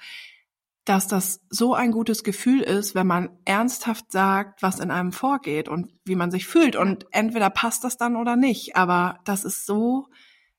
dass 0.90 1.06
das 1.06 1.40
so 1.50 1.72
ein 1.72 1.92
gutes 1.92 2.24
Gefühl 2.24 2.62
ist, 2.62 2.96
wenn 2.96 3.06
man 3.06 3.30
ernsthaft 3.44 4.10
sagt, 4.10 4.60
was 4.60 4.80
in 4.80 4.90
einem 4.90 5.12
vorgeht 5.12 5.68
und 5.68 5.92
wie 6.04 6.16
man 6.16 6.32
sich 6.32 6.48
fühlt. 6.48 6.74
Und 6.74 7.06
entweder 7.12 7.48
passt 7.48 7.84
das 7.84 7.96
dann 7.96 8.16
oder 8.16 8.34
nicht. 8.34 8.74
Aber 8.74 9.20
das 9.24 9.44
ist 9.44 9.66
so 9.66 10.08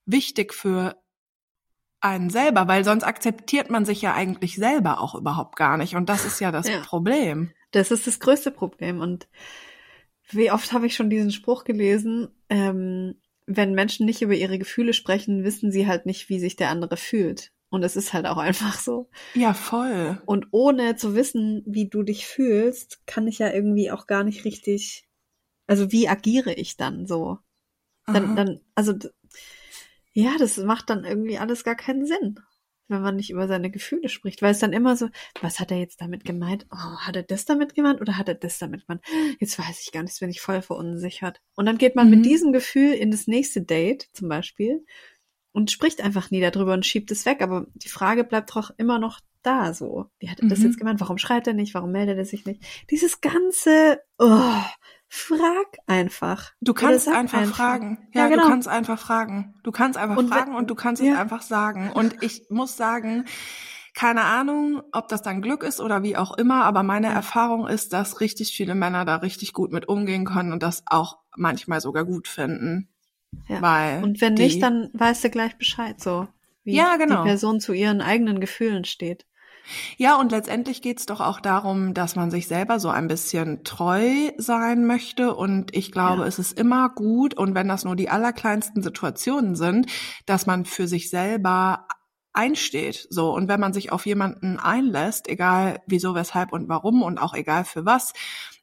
wichtig 0.06 0.54
für 0.54 0.96
einen 2.00 2.30
selber, 2.30 2.70
weil 2.70 2.86
sonst 2.86 3.04
akzeptiert 3.04 3.70
man 3.70 3.84
sich 3.84 4.02
ja 4.02 4.14
eigentlich 4.14 4.56
selber 4.56 5.02
auch 5.02 5.16
überhaupt 5.16 5.58
gar 5.58 5.76
nicht. 5.76 5.98
Und 5.98 6.08
das 6.08 6.24
ist 6.24 6.40
ja 6.40 6.54
das 6.54 6.70
ja. 6.70 6.80
Problem. 6.80 7.52
Das 7.72 7.92
ist 7.92 8.08
das 8.08 8.22
größte 8.22 8.52
Problem. 8.52 9.02
Und 9.02 9.28
wie 10.30 10.50
oft 10.50 10.72
habe 10.72 10.86
ich 10.86 10.96
schon 10.96 11.10
diesen 11.10 11.32
Spruch 11.32 11.66
gelesen, 11.66 12.30
ähm, 12.48 13.16
wenn 13.48 13.74
Menschen 13.74 14.06
nicht 14.06 14.22
über 14.22 14.36
ihre 14.36 14.60
Gefühle 14.60 14.94
sprechen, 14.94 15.44
wissen 15.44 15.74
sie 15.74 15.88
halt 15.88 16.06
nicht, 16.06 16.30
wie 16.30 16.40
sich 16.40 16.56
der 16.56 16.70
andere 16.70 16.96
fühlt. 16.96 17.52
Und 17.72 17.84
es 17.84 17.96
ist 17.96 18.14
halt 18.14 18.28
auch 18.28 18.38
einfach 18.38 18.78
so. 18.78 19.10
Ja, 19.34 19.54
voll. 19.54 20.22
Und 20.26 20.48
ohne 20.52 20.98
zu 20.98 21.16
wissen, 21.16 21.64
wie 21.66 21.90
du 21.90 22.04
dich 22.04 22.28
fühlst, 22.28 23.02
kann 23.08 23.28
ich 23.28 23.40
ja 23.40 23.52
irgendwie 23.52 23.90
auch 23.92 24.06
gar 24.06 24.24
nicht 24.24 24.46
richtig, 24.46 25.08
also 25.68 25.92
wie 25.92 26.08
agiere 26.08 26.54
ich 26.54 26.78
dann 26.78 27.08
so? 27.08 27.40
Dann, 28.06 28.36
dann, 28.36 28.60
also, 28.76 28.94
ja, 30.12 30.36
das 30.38 30.58
macht 30.58 30.90
dann 30.90 31.06
irgendwie 31.06 31.38
alles 31.38 31.64
gar 31.64 31.76
keinen 31.76 32.06
Sinn 32.06 32.40
wenn 32.92 33.02
man 33.02 33.16
nicht 33.16 33.32
über 33.32 33.48
seine 33.48 33.72
Gefühle 33.72 34.10
spricht, 34.10 34.42
weil 34.42 34.52
es 34.52 34.60
dann 34.60 34.74
immer 34.74 34.96
so, 34.96 35.10
was 35.42 35.60
hat 35.60 35.72
er 35.72 35.78
jetzt 35.78 36.02
damit 36.02 36.24
gemeint? 36.24 36.68
Oh, 36.72 36.98
hat 37.00 37.16
er 37.16 37.24
das 37.24 37.46
damit 37.46 37.74
gemeint 37.74 38.02
oder 38.02 38.18
hat 38.18 38.28
er 38.28 38.36
das 38.36 38.60
damit 38.60 38.86
gemeint? 38.86 39.04
Jetzt 39.40 39.58
weiß 39.58 39.82
ich 39.82 39.92
gar 39.92 40.04
nicht, 40.04 40.20
bin 40.20 40.30
ich 40.30 40.42
voll 40.42 40.62
verunsichert. 40.62 41.42
Und 41.56 41.66
dann 41.66 41.78
geht 41.78 41.96
man 41.96 42.10
mhm. 42.10 42.18
mit 42.18 42.26
diesem 42.26 42.52
Gefühl 42.52 42.94
in 42.94 43.10
das 43.10 43.26
nächste 43.26 43.62
Date 43.62 44.10
zum 44.14 44.30
Beispiel 44.30 44.86
und 45.52 45.72
spricht 45.72 46.02
einfach 46.02 46.32
nie 46.32 46.42
darüber 46.42 46.74
und 46.74 46.86
schiebt 46.86 47.12
es 47.12 47.26
weg. 47.26 47.42
Aber 47.42 47.66
die 47.74 47.90
Frage 47.90 48.24
bleibt 48.24 48.56
doch 48.56 48.72
immer 48.78 49.00
noch 49.00 49.20
da 49.44 49.74
so. 49.74 50.08
Wie 50.20 50.30
hat 50.30 50.40
er 50.40 50.48
das 50.48 50.60
mhm. 50.60 50.66
jetzt 50.66 50.78
gemeint? 50.78 51.00
Warum 51.00 51.18
schreibt 51.18 51.48
er 51.48 51.54
nicht? 51.54 51.74
Warum 51.74 51.92
meldet 51.92 52.18
er 52.18 52.26
sich 52.26 52.46
nicht? 52.46 52.64
Dieses 52.90 53.22
ganze, 53.22 54.00
oh, 54.18 54.62
Frag 55.14 55.78
einfach. 55.88 56.54
Du 56.62 56.74
kannst 56.74 57.10
einfach, 57.10 57.40
einfach, 57.40 57.58
fragen. 57.58 58.08
Ja, 58.14 58.22
ja 58.22 58.28
genau. 58.30 58.44
du 58.44 58.50
kannst 58.50 58.70
einfach 58.70 58.98
fragen. 58.98 59.56
Du 59.62 59.74
kannst 59.74 60.00
einfach 60.00 60.16
und 60.16 60.30
fragen 60.30 60.56
und 60.56 60.70
du 60.70 60.76
kannst 60.76 61.04
ja. 61.04 61.12
es 61.12 61.20
einfach 61.20 61.42
sagen. 61.42 61.92
Und 61.92 62.24
ich 62.24 62.46
muss 62.50 62.78
sagen, 62.78 63.26
keine 63.94 64.24
Ahnung, 64.24 64.82
ob 64.94 65.10
das 65.10 65.22
dann 65.22 65.42
Glück 65.42 65.64
ist 65.64 65.82
oder 65.82 66.02
wie 66.02 66.16
auch 66.16 66.38
immer, 66.38 66.64
aber 66.64 66.84
meine 66.84 67.08
ja. 67.08 67.14
Erfahrung 67.14 67.68
ist, 67.68 67.92
dass 67.92 68.22
richtig 68.22 68.54
viele 68.54 68.74
Männer 68.74 69.04
da 69.04 69.18
richtig 69.18 69.52
gut 69.52 69.74
mit 69.74 69.90
umgehen 69.90 70.24
können 70.24 70.54
und 70.54 70.64
das 70.64 70.84
auch 70.86 71.18
manchmal 71.36 71.82
sogar 71.82 72.06
gut 72.06 72.30
finden. 72.30 72.88
Ja. 73.48 73.62
Weil 73.62 74.04
und 74.04 74.22
wenn 74.22 74.34
nicht, 74.34 74.62
dann 74.62 74.90
weißt 74.94 75.24
du 75.24 75.30
gleich 75.30 75.58
Bescheid 75.58 76.00
so, 76.00 76.28
wie 76.64 76.76
ja, 76.76 76.98
genau. 76.98 77.24
die 77.24 77.30
Person 77.30 77.60
zu 77.60 77.74
ihren 77.74 78.02
eigenen 78.02 78.40
Gefühlen 78.40 78.86
steht. 78.86 79.26
Ja, 79.98 80.20
und 80.20 80.32
letztendlich 80.32 80.82
geht's 80.82 81.06
doch 81.06 81.22
auch 81.22 81.40
darum, 81.40 81.94
dass 81.94 82.16
man 82.16 82.32
sich 82.32 82.48
selber 82.48 82.80
so 82.80 82.90
ein 82.90 83.08
bisschen 83.08 83.64
treu 83.64 84.32
sein 84.38 84.86
möchte. 84.86 85.36
Und 85.36 85.76
ich 85.76 85.92
glaube, 85.92 86.22
ja. 86.22 86.28
es 86.28 86.40
ist 86.40 86.60
immer 86.60 86.90
gut, 86.90 87.36
und 87.36 87.56
wenn 87.56 87.68
das 87.68 87.86
nur 87.86 87.96
die 87.96 88.10
allerkleinsten 88.10 88.82
Situationen 88.84 89.56
sind, 89.56 89.88
dass 90.26 90.46
man 90.46 90.66
für 90.66 90.88
sich 90.88 91.10
selber 91.10 91.88
einsteht. 92.34 93.08
So. 93.10 93.34
Und 93.34 93.48
wenn 93.48 93.60
man 93.60 93.74
sich 93.74 93.92
auf 93.92 94.06
jemanden 94.06 94.58
einlässt, 94.58 95.28
egal 95.28 95.82
wieso, 95.86 96.16
weshalb 96.16 96.54
und 96.54 96.70
warum 96.70 97.04
und 97.04 97.18
auch 97.18 97.34
egal 97.34 97.66
für 97.66 97.86
was, 97.86 98.14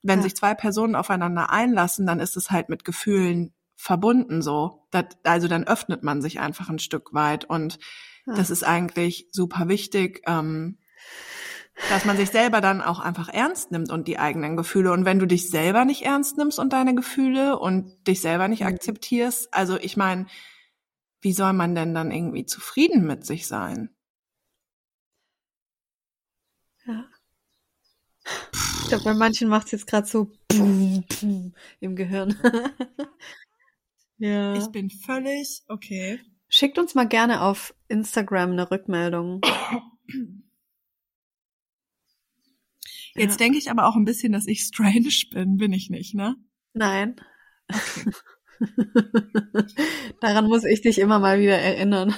wenn 0.02 0.20
ja. 0.20 0.22
sich 0.24 0.36
zwei 0.36 0.54
Personen 0.54 0.94
aufeinander 0.94 1.50
einlassen, 1.50 2.06
dann 2.06 2.20
ist 2.20 2.36
es 2.36 2.50
halt 2.50 2.68
mit 2.68 2.84
Gefühlen 2.84 3.52
verbunden 3.78 4.42
so. 4.42 4.86
Das, 4.90 5.04
also 5.22 5.48
dann 5.48 5.64
öffnet 5.64 6.02
man 6.02 6.20
sich 6.20 6.40
einfach 6.40 6.68
ein 6.68 6.80
Stück 6.80 7.14
weit 7.14 7.44
und 7.44 7.78
ja. 8.26 8.34
das 8.34 8.50
ist 8.50 8.64
eigentlich 8.64 9.28
super 9.32 9.68
wichtig. 9.68 10.22
Ähm, 10.26 10.78
dass 11.90 12.04
man 12.04 12.16
sich 12.16 12.30
selber 12.30 12.60
dann 12.60 12.82
auch 12.82 12.98
einfach 12.98 13.28
ernst 13.28 13.70
nimmt 13.70 13.92
und 13.92 14.08
die 14.08 14.18
eigenen 14.18 14.56
Gefühle. 14.56 14.90
Und 14.90 15.04
wenn 15.04 15.20
du 15.20 15.26
dich 15.26 15.48
selber 15.48 15.84
nicht 15.84 16.02
ernst 16.02 16.36
nimmst 16.36 16.58
und 16.58 16.72
deine 16.72 16.92
Gefühle 16.96 17.56
und 17.56 18.06
dich 18.08 18.20
selber 18.20 18.48
nicht 18.48 18.62
mhm. 18.62 18.66
akzeptierst, 18.66 19.54
also 19.54 19.78
ich 19.78 19.96
meine, 19.96 20.26
wie 21.20 21.32
soll 21.32 21.52
man 21.52 21.76
denn 21.76 21.94
dann 21.94 22.10
irgendwie 22.10 22.46
zufrieden 22.46 23.06
mit 23.06 23.24
sich 23.24 23.46
sein? 23.46 23.90
Ja. 26.84 27.04
Ich 28.82 28.88
glaube, 28.88 29.04
bei 29.04 29.14
manchen 29.14 29.48
macht 29.48 29.66
es 29.66 29.72
jetzt 29.72 29.86
gerade 29.86 30.08
so 30.08 30.32
im 30.50 31.94
Gehirn. 31.94 32.36
ja. 34.18 34.54
Ich 34.56 34.66
bin 34.68 34.90
völlig 34.90 35.62
okay. 35.68 36.20
Schickt 36.48 36.78
uns 36.78 36.94
mal 36.94 37.06
gerne 37.06 37.42
auf 37.42 37.74
Instagram 37.88 38.52
eine 38.52 38.70
Rückmeldung. 38.70 39.40
Jetzt 43.14 43.32
ja. 43.32 43.36
denke 43.38 43.58
ich 43.58 43.70
aber 43.70 43.86
auch 43.86 43.96
ein 43.96 44.04
bisschen, 44.04 44.32
dass 44.32 44.46
ich 44.46 44.62
strange 44.62 45.10
bin. 45.30 45.56
Bin 45.56 45.72
ich 45.72 45.90
nicht, 45.90 46.14
ne? 46.14 46.36
Nein. 46.72 47.16
Okay. 47.68 48.12
Daran 50.20 50.46
muss 50.46 50.64
ich 50.64 50.80
dich 50.80 50.98
immer 50.98 51.18
mal 51.18 51.40
wieder 51.40 51.58
erinnern. 51.58 52.14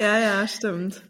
ja, 0.00 0.18
ja, 0.18 0.48
stimmt. 0.48 1.02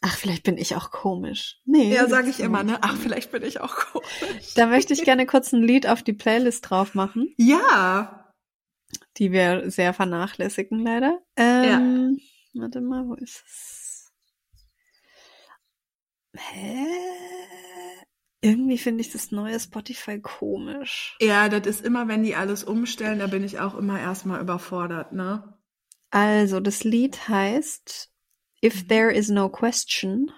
Ach, 0.00 0.16
vielleicht 0.16 0.44
bin 0.44 0.56
ich 0.58 0.76
auch 0.76 0.92
komisch. 0.92 1.60
Nee. 1.64 1.92
Ja, 1.92 2.06
sage 2.08 2.30
ich 2.30 2.38
immer, 2.38 2.62
ne? 2.62 2.78
Ach, 2.82 2.96
vielleicht 2.96 3.32
bin 3.32 3.42
ich 3.42 3.60
auch 3.60 3.74
komisch. 3.74 4.54
Da 4.54 4.66
möchte 4.66 4.92
ich 4.92 5.02
gerne 5.02 5.26
kurz 5.26 5.52
ein 5.52 5.62
Lied 5.62 5.88
auf 5.88 6.02
die 6.02 6.12
Playlist 6.12 6.70
drauf 6.70 6.94
machen. 6.94 7.34
Ja. 7.36 8.27
Die 9.18 9.32
wir 9.32 9.70
sehr 9.70 9.92
vernachlässigen, 9.92 10.78
leider. 10.80 11.20
Ähm, 11.36 12.18
ja. 12.54 12.60
Warte 12.62 12.80
mal, 12.80 13.06
wo 13.06 13.14
ist 13.14 13.42
es? 13.46 14.12
Hä? 16.34 16.86
Irgendwie 18.40 18.78
finde 18.78 19.00
ich 19.00 19.10
das 19.10 19.32
neue 19.32 19.58
Spotify 19.58 20.20
komisch. 20.20 21.16
Ja, 21.20 21.48
das 21.48 21.66
ist 21.66 21.84
immer, 21.84 22.06
wenn 22.06 22.22
die 22.22 22.36
alles 22.36 22.62
umstellen, 22.62 23.18
da 23.18 23.26
bin 23.26 23.42
ich 23.42 23.58
auch 23.58 23.74
immer 23.74 23.98
erstmal 23.98 24.40
überfordert, 24.40 25.12
ne? 25.12 25.58
Also, 26.10 26.60
das 26.60 26.84
Lied 26.84 27.28
heißt 27.28 28.12
If 28.64 28.84
mhm. 28.84 28.88
There 28.88 29.12
Is 29.12 29.28
No 29.28 29.48
Question. 29.48 30.30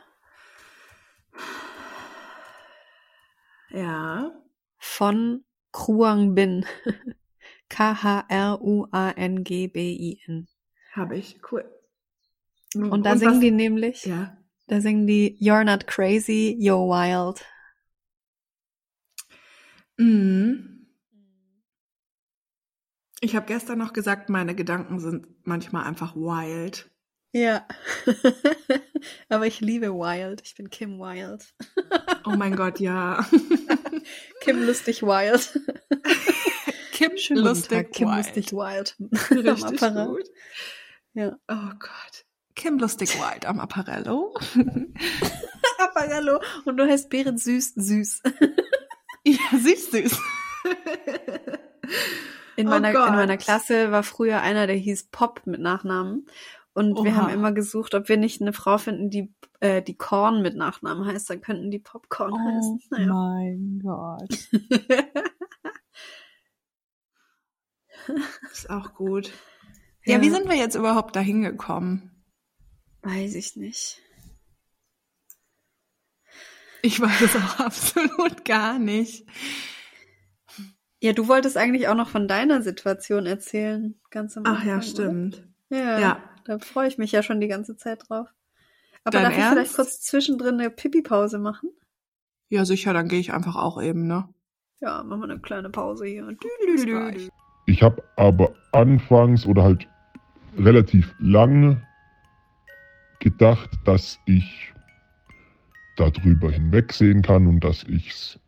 Ja. 3.70 4.32
Von 4.78 5.44
Kruang 5.72 6.34
Bin. 6.34 6.64
K-H-R-U-A-N-G-B-I-N. 7.70 10.48
Habe 10.92 11.16
ich, 11.16 11.40
cool. 11.50 11.64
Und 12.74 13.04
da 13.06 13.12
Und 13.12 13.18
singen 13.18 13.32
was? 13.34 13.40
die 13.40 13.50
nämlich, 13.50 14.04
ja. 14.04 14.36
da 14.66 14.80
singen 14.80 15.06
die 15.06 15.38
You're 15.40 15.64
not 15.64 15.86
crazy, 15.86 16.56
you're 16.60 16.86
wild. 16.86 17.44
Mhm. 19.96 20.86
Ich 23.22 23.36
habe 23.36 23.46
gestern 23.46 23.78
noch 23.78 23.92
gesagt, 23.92 24.30
meine 24.30 24.54
Gedanken 24.54 24.98
sind 24.98 25.26
manchmal 25.44 25.84
einfach 25.84 26.16
wild. 26.16 26.90
Ja. 27.32 27.66
Aber 29.28 29.46
ich 29.46 29.60
liebe 29.60 29.92
Wild. 29.92 30.40
Ich 30.44 30.54
bin 30.56 30.68
Kim 30.70 30.98
Wild. 30.98 31.54
oh 32.24 32.30
mein 32.30 32.56
Gott, 32.56 32.80
ja. 32.80 33.24
Kim 34.40 34.64
lustig 34.66 35.02
Wild. 35.02 35.60
Kim 37.00 37.16
Schönen 37.16 37.44
lustig 37.44 37.78
Tag, 37.78 37.92
Kim 37.92 38.08
wild. 38.08 38.26
lustig 38.26 38.52
Wild. 38.52 38.96
Richtig 39.30 39.80
gut. 39.80 40.28
Ja. 41.14 41.34
Oh 41.48 41.70
Gott. 41.78 42.26
Kim 42.54 42.78
lustig 42.78 43.18
Wild 43.18 43.46
am 43.46 43.58
Apparello. 43.58 44.34
Apparello. 45.78 46.42
Und 46.66 46.76
du 46.76 46.86
heißt 46.86 47.08
Beeren 47.08 47.38
süß 47.38 47.72
süß. 47.76 48.22
Ja, 49.24 49.58
süß, 49.58 49.90
süß. 49.92 50.20
In 52.56 52.66
oh 52.66 52.70
meiner, 52.70 52.90
in 52.90 53.14
meiner 53.14 53.38
Klasse 53.38 53.90
war 53.92 54.02
früher 54.02 54.42
einer, 54.42 54.66
der 54.66 54.76
hieß 54.76 55.08
Pop 55.10 55.46
mit 55.46 55.60
Nachnamen. 55.60 56.26
Und 56.74 56.98
Oha. 56.98 57.04
wir 57.04 57.16
haben 57.16 57.32
immer 57.32 57.52
gesucht, 57.52 57.94
ob 57.94 58.10
wir 58.10 58.18
nicht 58.18 58.42
eine 58.42 58.52
Frau 58.52 58.76
finden, 58.76 59.08
die, 59.08 59.32
äh, 59.60 59.80
die 59.80 59.96
Korn 59.96 60.42
mit 60.42 60.54
Nachnamen 60.54 61.06
heißt. 61.06 61.30
Dann 61.30 61.40
könnten 61.40 61.70
die 61.70 61.78
Popcorn 61.78 62.34
oh 62.34 62.38
heißen. 62.38 62.82
Naja. 62.90 63.06
mein 63.06 63.80
Gott. 63.82 64.28
Ist 68.52 68.70
auch 68.70 68.94
gut. 68.94 69.32
Ja, 70.04 70.16
ja, 70.16 70.22
wie 70.22 70.30
sind 70.30 70.48
wir 70.48 70.56
jetzt 70.56 70.74
überhaupt 70.74 71.14
dahin 71.16 71.42
gekommen? 71.42 72.24
Weiß 73.02 73.34
ich 73.34 73.56
nicht. 73.56 74.00
Ich 76.82 77.00
weiß 77.00 77.20
es 77.20 77.36
auch 77.36 77.60
absolut 77.64 78.44
gar 78.44 78.78
nicht. 78.78 79.26
Ja, 81.02 81.12
du 81.12 81.28
wolltest 81.28 81.56
eigentlich 81.56 81.88
auch 81.88 81.94
noch 81.94 82.08
von 82.08 82.28
deiner 82.28 82.62
Situation 82.62 83.26
erzählen, 83.26 83.98
ganz 84.10 84.36
am 84.36 84.44
Anfang. 84.44 84.62
Ach 84.62 84.66
ja, 84.66 84.82
stimmt. 84.82 85.48
Ja, 85.70 85.98
ja, 85.98 86.30
da 86.44 86.58
freue 86.58 86.88
ich 86.88 86.98
mich 86.98 87.12
ja 87.12 87.22
schon 87.22 87.40
die 87.40 87.48
ganze 87.48 87.76
Zeit 87.76 88.08
drauf. 88.08 88.28
Aber 89.04 89.18
Dein 89.18 89.24
darf 89.24 89.32
Ernst? 89.32 89.44
ich 89.44 89.52
vielleicht 89.52 89.74
kurz 89.76 90.00
zwischendrin 90.02 90.60
eine 90.60 90.70
Pipi-Pause 90.70 91.38
machen? 91.38 91.70
Ja, 92.48 92.64
sicher, 92.64 92.92
dann 92.92 93.08
gehe 93.08 93.20
ich 93.20 93.32
einfach 93.32 93.56
auch 93.56 93.80
eben, 93.80 94.06
ne? 94.06 94.28
Ja, 94.80 95.02
machen 95.02 95.20
wir 95.20 95.30
eine 95.30 95.40
kleine 95.40 95.70
Pause 95.70 96.06
hier. 96.06 96.26
Ich 97.70 97.84
habe 97.84 98.02
aber 98.16 98.50
anfangs 98.72 99.46
oder 99.46 99.62
halt 99.62 99.86
relativ 100.58 101.14
lang 101.20 101.80
gedacht, 103.20 103.70
dass 103.84 104.18
ich 104.26 104.74
darüber 105.96 106.50
hinwegsehen 106.50 107.22
kann 107.22 107.46
und 107.46 107.62
dass 107.62 107.84
ich 107.84 108.10
es 108.10 108.40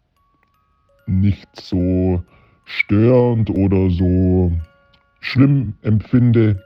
nicht 1.07 1.49
so 1.55 2.25
störend 2.65 3.49
oder 3.51 3.91
so 3.91 4.51
schlimm 5.21 5.75
empfinde, 5.83 6.61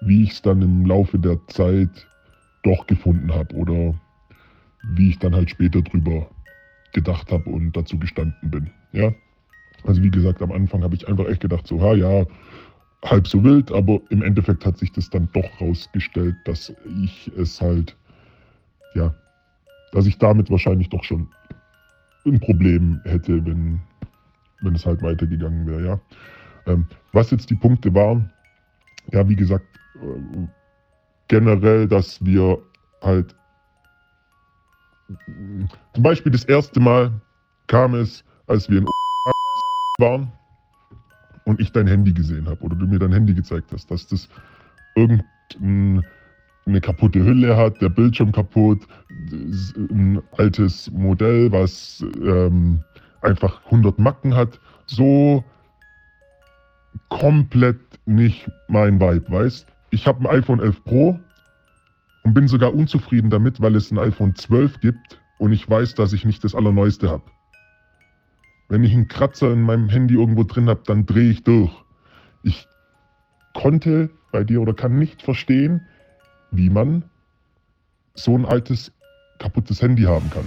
wie 0.00 0.24
ich 0.24 0.32
es 0.32 0.42
dann 0.42 0.62
im 0.62 0.84
Laufe 0.86 1.20
der 1.20 1.38
Zeit 1.46 2.08
doch 2.64 2.84
gefunden 2.88 3.32
habe 3.32 3.54
oder 3.54 3.94
wie 4.96 5.10
ich 5.10 5.20
dann 5.20 5.36
halt 5.36 5.50
später 5.50 5.82
drüber 5.82 6.28
gedacht 6.92 7.30
habe 7.30 7.48
und 7.48 7.76
dazu 7.76 7.96
gestanden 7.96 8.50
bin. 8.50 8.70
Ja, 8.90 9.12
also 9.84 10.02
wie 10.02 10.10
gesagt, 10.10 10.42
am 10.42 10.52
Anfang 10.52 10.82
habe 10.82 10.94
ich 10.94 11.08
einfach 11.08 11.26
echt 11.26 11.40
gedacht, 11.40 11.66
so, 11.66 11.80
ha 11.80 11.94
ja, 11.94 12.24
halb 13.04 13.26
so 13.26 13.42
wild, 13.42 13.72
aber 13.72 14.00
im 14.10 14.22
Endeffekt 14.22 14.64
hat 14.66 14.78
sich 14.78 14.92
das 14.92 15.08
dann 15.10 15.28
doch 15.32 15.60
rausgestellt, 15.60 16.36
dass 16.44 16.72
ich 17.02 17.30
es 17.36 17.60
halt, 17.60 17.96
ja, 18.94 19.14
dass 19.92 20.06
ich 20.06 20.18
damit 20.18 20.50
wahrscheinlich 20.50 20.88
doch 20.90 21.02
schon 21.04 21.28
ein 22.26 22.40
Problem 22.40 23.00
hätte, 23.04 23.44
wenn, 23.44 23.80
wenn 24.60 24.74
es 24.74 24.84
halt 24.84 25.02
weitergegangen 25.02 25.66
wäre, 25.66 25.84
ja. 25.84 26.00
Ähm, 26.66 26.86
was 27.12 27.30
jetzt 27.30 27.48
die 27.48 27.54
Punkte 27.54 27.94
waren, 27.94 28.30
ja, 29.12 29.26
wie 29.28 29.36
gesagt, 29.36 29.64
äh, 29.96 30.46
generell, 31.28 31.88
dass 31.88 32.22
wir 32.24 32.58
halt 33.02 33.34
zum 35.94 36.02
Beispiel 36.02 36.32
das 36.32 36.44
erste 36.44 36.80
Mal 36.80 37.12
kam 37.66 37.94
es, 37.94 38.24
als 38.46 38.68
wir 38.68 38.78
in 38.78 38.86
waren 40.00 40.32
und 41.44 41.60
ich 41.60 41.72
dein 41.72 41.86
Handy 41.86 42.12
gesehen 42.12 42.48
habe 42.48 42.62
oder 42.62 42.76
du 42.76 42.86
mir 42.86 42.98
dein 42.98 43.12
Handy 43.12 43.34
gezeigt 43.34 43.72
hast, 43.72 43.90
dass 43.90 44.06
das 44.06 44.28
irgendeine 44.94 46.02
kaputte 46.80 47.24
Hülle 47.24 47.56
hat, 47.56 47.80
der 47.80 47.88
Bildschirm 47.88 48.32
kaputt, 48.32 48.86
ein 49.10 50.20
altes 50.36 50.90
Modell, 50.90 51.52
was 51.52 52.04
ähm, 52.22 52.82
einfach 53.22 53.64
100 53.66 53.98
Macken 53.98 54.34
hat, 54.34 54.58
so 54.86 55.44
komplett 57.08 57.78
nicht 58.06 58.50
mein 58.68 59.00
Vibe, 59.00 59.30
weißt? 59.30 59.66
Ich 59.90 60.06
habe 60.06 60.20
ein 60.20 60.38
iPhone 60.38 60.60
11 60.60 60.84
Pro 60.84 61.18
und 62.24 62.34
bin 62.34 62.48
sogar 62.48 62.74
unzufrieden 62.74 63.30
damit, 63.30 63.60
weil 63.60 63.74
es 63.76 63.90
ein 63.90 63.98
iPhone 63.98 64.34
12 64.34 64.80
gibt 64.80 65.20
und 65.38 65.52
ich 65.52 65.68
weiß, 65.68 65.94
dass 65.94 66.12
ich 66.12 66.24
nicht 66.24 66.44
das 66.44 66.54
allerneueste 66.54 67.10
habe. 67.10 67.24
Wenn 68.70 68.84
ich 68.84 68.94
einen 68.94 69.08
Kratzer 69.08 69.52
in 69.52 69.62
meinem 69.62 69.88
Handy 69.88 70.14
irgendwo 70.14 70.44
drin 70.44 70.68
habe, 70.68 70.82
dann 70.86 71.04
drehe 71.04 71.30
ich 71.30 71.42
durch. 71.42 71.72
Ich 72.44 72.68
konnte 73.52 74.10
bei 74.30 74.44
dir 74.44 74.62
oder 74.62 74.74
kann 74.74 74.96
nicht 74.96 75.22
verstehen, 75.22 75.82
wie 76.52 76.70
man 76.70 77.04
so 78.14 78.36
ein 78.36 78.46
altes, 78.46 78.92
kaputtes 79.40 79.82
Handy 79.82 80.04
haben 80.04 80.30
kann. 80.30 80.44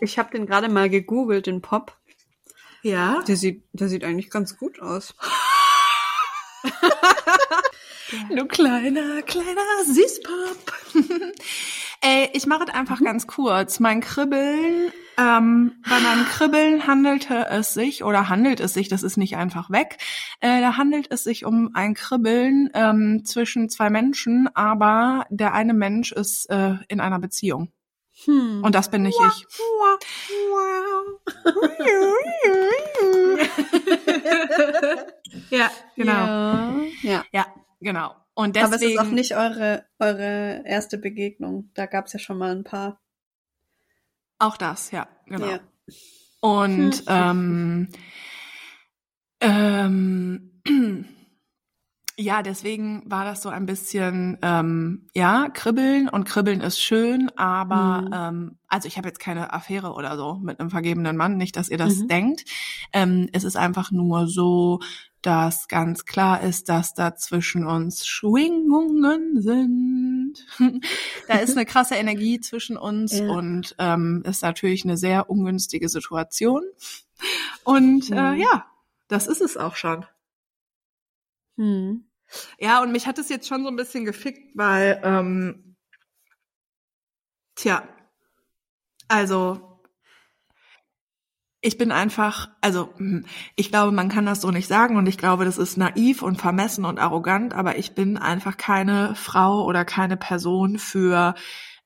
Ich 0.00 0.18
habe 0.18 0.30
den 0.30 0.46
gerade 0.46 0.68
mal 0.68 0.90
gegoogelt, 0.90 1.46
den 1.46 1.62
Pop. 1.62 1.96
Ja. 2.82 3.22
Der 3.26 3.36
sieht, 3.36 3.64
der 3.72 3.88
sieht 3.88 4.04
eigentlich 4.04 4.30
ganz 4.30 4.56
gut 4.56 4.80
aus. 4.80 5.14
du 8.34 8.46
kleiner, 8.46 9.22
kleiner 9.22 9.84
Süßpop. 9.86 10.72
Ey, 12.00 12.30
ich 12.34 12.46
mache 12.46 12.64
es 12.68 12.74
einfach 12.74 13.00
mhm. 13.00 13.04
ganz 13.04 13.26
kurz. 13.26 13.80
Mein 13.80 14.00
Kribbeln, 14.00 14.92
ähm, 15.20 15.72
bei 15.88 16.00
meinem 16.00 16.24
Kribbeln 16.24 16.86
handelte 16.86 17.46
es 17.50 17.74
sich 17.74 18.02
oder 18.04 18.30
handelt 18.30 18.58
es 18.60 18.72
sich, 18.72 18.88
das 18.88 19.02
ist 19.02 19.18
nicht 19.18 19.36
einfach 19.36 19.70
weg, 19.70 19.98
äh, 20.40 20.60
da 20.60 20.78
handelt 20.78 21.08
es 21.10 21.24
sich 21.24 21.44
um 21.44 21.70
ein 21.74 21.94
Kribbeln 21.94 22.70
ähm, 22.72 23.22
zwischen 23.24 23.68
zwei 23.68 23.90
Menschen, 23.90 24.48
aber 24.54 25.26
der 25.28 25.52
eine 25.52 25.74
Mensch 25.74 26.12
ist 26.12 26.48
äh, 26.48 26.76
in 26.88 27.00
einer 27.00 27.18
Beziehung. 27.18 27.70
Hm. 28.24 28.62
Und 28.64 28.74
das 28.74 28.90
bin 28.90 29.02
nicht 29.02 29.18
ich. 29.28 29.46
ja, 35.50 35.70
genau. 35.96 36.12
Ja. 36.12 36.80
ja. 37.02 37.24
ja, 37.32 37.46
genau. 37.80 38.14
Und 38.34 38.56
deswegen, 38.56 38.72
Aber 38.72 38.76
es 38.76 38.82
ist 38.82 38.98
auch 38.98 39.10
nicht 39.10 39.36
eure, 39.36 39.84
eure 39.98 40.62
erste 40.64 40.96
Begegnung. 40.98 41.70
Da 41.74 41.86
gab 41.86 42.06
es 42.06 42.14
ja 42.14 42.18
schon 42.18 42.38
mal 42.38 42.52
ein 42.52 42.64
paar. 42.64 43.00
Auch 44.40 44.56
das, 44.56 44.90
ja, 44.90 45.06
genau. 45.26 45.46
Ja. 45.46 45.60
Und 46.40 46.94
hm. 46.94 47.04
ähm, 47.08 47.88
ähm, 49.40 50.62
ja, 52.16 52.42
deswegen 52.42 53.02
war 53.04 53.24
das 53.26 53.42
so 53.42 53.50
ein 53.50 53.66
bisschen, 53.66 54.38
ähm, 54.40 55.08
ja, 55.14 55.50
kribbeln 55.50 56.08
und 56.08 56.24
kribbeln 56.24 56.62
ist 56.62 56.80
schön, 56.80 57.30
aber 57.36 58.02
mhm. 58.02 58.12
ähm, 58.12 58.58
also 58.66 58.88
ich 58.88 58.96
habe 58.96 59.08
jetzt 59.08 59.20
keine 59.20 59.52
Affäre 59.52 59.92
oder 59.92 60.16
so 60.16 60.36
mit 60.36 60.58
einem 60.58 60.70
vergebenen 60.70 61.18
Mann, 61.18 61.36
nicht, 61.36 61.56
dass 61.56 61.68
ihr 61.68 61.78
das 61.78 61.98
mhm. 61.98 62.08
denkt. 62.08 62.44
Ähm, 62.94 63.28
es 63.32 63.44
ist 63.44 63.56
einfach 63.56 63.90
nur 63.90 64.26
so, 64.26 64.80
dass 65.22 65.68
ganz 65.68 66.06
klar 66.06 66.40
ist, 66.40 66.70
dass 66.70 66.94
da 66.94 67.14
zwischen 67.14 67.66
uns 67.66 68.06
Schwingungen 68.06 69.42
sind. 69.42 69.99
da 71.28 71.38
ist 71.38 71.56
eine 71.56 71.66
krasse 71.66 71.94
Energie 71.94 72.40
zwischen 72.40 72.76
uns 72.76 73.18
ja. 73.18 73.28
und 73.28 73.74
ähm, 73.78 74.22
ist 74.26 74.42
natürlich 74.42 74.84
eine 74.84 74.96
sehr 74.96 75.30
ungünstige 75.30 75.88
Situation. 75.88 76.62
Und 77.64 78.10
äh, 78.10 78.14
mhm. 78.14 78.18
äh, 78.18 78.42
ja, 78.42 78.66
das 79.08 79.26
ist 79.26 79.40
es 79.40 79.56
auch 79.56 79.76
schon. 79.76 80.06
Hm. 81.56 82.04
Ja, 82.58 82.82
und 82.82 82.92
mich 82.92 83.06
hat 83.06 83.18
es 83.18 83.28
jetzt 83.28 83.48
schon 83.48 83.62
so 83.62 83.68
ein 83.68 83.76
bisschen 83.76 84.04
gefickt, 84.04 84.56
weil, 84.56 85.00
ähm, 85.02 85.76
tja, 87.56 87.88
also 89.08 89.69
ich 91.62 91.76
bin 91.76 91.92
einfach, 91.92 92.48
also 92.60 92.90
hm, 92.96 93.26
ich 93.54 93.70
glaube, 93.70 93.92
man 93.92 94.08
kann 94.08 94.26
das 94.26 94.40
so 94.40 94.50
nicht 94.50 94.66
sagen 94.68 94.96
und 94.96 95.06
ich 95.06 95.18
glaube, 95.18 95.44
das 95.44 95.58
ist 95.58 95.76
naiv 95.76 96.22
und 96.22 96.40
vermessen 96.40 96.84
und 96.84 96.98
arrogant, 96.98 97.54
aber 97.54 97.78
ich 97.78 97.94
bin 97.94 98.16
einfach 98.16 98.56
keine 98.56 99.14
Frau 99.14 99.64
oder 99.64 99.84
keine 99.84 100.16
Person 100.16 100.78
für 100.78 101.34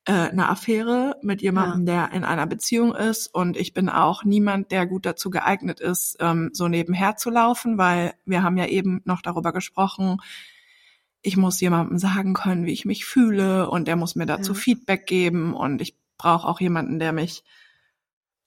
äh, 0.04 0.12
eine 0.12 0.48
Affäre 0.48 1.16
mit 1.22 1.42
jemandem, 1.42 1.86
ja. 1.86 2.06
der 2.08 2.16
in 2.16 2.24
einer 2.24 2.46
Beziehung 2.46 2.94
ist. 2.94 3.26
Und 3.28 3.56
ich 3.56 3.72
bin 3.72 3.88
auch 3.88 4.22
niemand, 4.24 4.70
der 4.70 4.86
gut 4.86 5.06
dazu 5.06 5.30
geeignet 5.30 5.80
ist, 5.80 6.18
ähm, 6.20 6.50
so 6.52 6.68
nebenher 6.68 7.16
zu 7.16 7.30
laufen, 7.30 7.78
weil 7.78 8.14
wir 8.24 8.42
haben 8.42 8.56
ja 8.56 8.66
eben 8.66 9.00
noch 9.04 9.22
darüber 9.22 9.52
gesprochen, 9.52 10.18
ich 11.26 11.38
muss 11.38 11.58
jemandem 11.60 11.98
sagen 11.98 12.34
können, 12.34 12.66
wie 12.66 12.72
ich 12.72 12.84
mich 12.84 13.06
fühle 13.06 13.70
und 13.70 13.88
der 13.88 13.96
muss 13.96 14.14
mir 14.14 14.26
dazu 14.26 14.52
ja. 14.52 14.58
Feedback 14.58 15.06
geben 15.06 15.54
und 15.54 15.80
ich 15.80 15.96
brauche 16.18 16.46
auch 16.46 16.60
jemanden, 16.60 16.98
der 16.98 17.12
mich, 17.14 17.42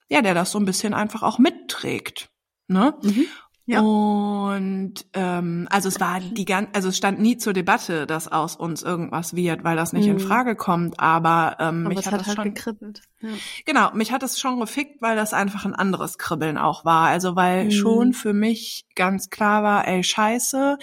ja, 0.10 0.22
der 0.22 0.34
das 0.34 0.52
so 0.52 0.60
ein 0.60 0.66
bisschen 0.66 0.94
einfach 0.94 1.24
auch 1.24 1.40
mitträgt. 1.40 2.30
Ne? 2.68 2.96
Mhm. 3.02 3.26
Ja. 3.70 3.82
Und 3.82 4.94
ähm, 5.12 5.68
also 5.70 5.90
es 5.90 6.00
war 6.00 6.22
die 6.22 6.46
ganze, 6.46 6.74
also 6.74 6.88
es 6.88 6.96
stand 6.96 7.20
nie 7.20 7.38
zur 7.38 7.52
Debatte, 7.52 8.08
dass 8.08 8.32
aus 8.32 8.56
uns 8.56 8.82
irgendwas 8.82 9.36
wird, 9.36 9.66
weil 9.66 9.76
das 9.76 9.92
nicht 9.92 10.06
mhm. 10.06 10.14
in 10.14 10.20
Frage 10.20 10.56
kommt. 10.56 11.02
Aber, 11.02 11.58
ähm, 11.60 11.86
aber 11.86 11.96
mich 11.96 12.06
hat, 12.06 12.14
hat 12.14 12.22
das 12.22 12.28
halt 12.28 12.38
schon 12.38 12.54
gekribbelt. 12.54 13.02
Ja. 13.20 13.30
Genau, 13.66 13.94
mich 13.94 14.14
hat 14.14 14.24
es 14.24 14.40
schon 14.40 14.62
gefickt, 14.62 15.02
weil 15.02 15.18
das 15.18 15.34
einfach 15.34 15.66
ein 15.66 15.76
anderes 15.76 16.18
Kribbeln 16.18 16.58
auch 16.58 16.86
war. 16.86 17.10
Also 17.10 17.36
weil 17.36 17.66
mhm. 17.66 17.72
schon 17.72 18.14
für 18.14 18.32
mich 18.32 18.86
ganz 18.96 19.30
klar 19.30 19.64
war, 19.64 19.86
ey 19.86 20.02
Scheiße, 20.02 20.78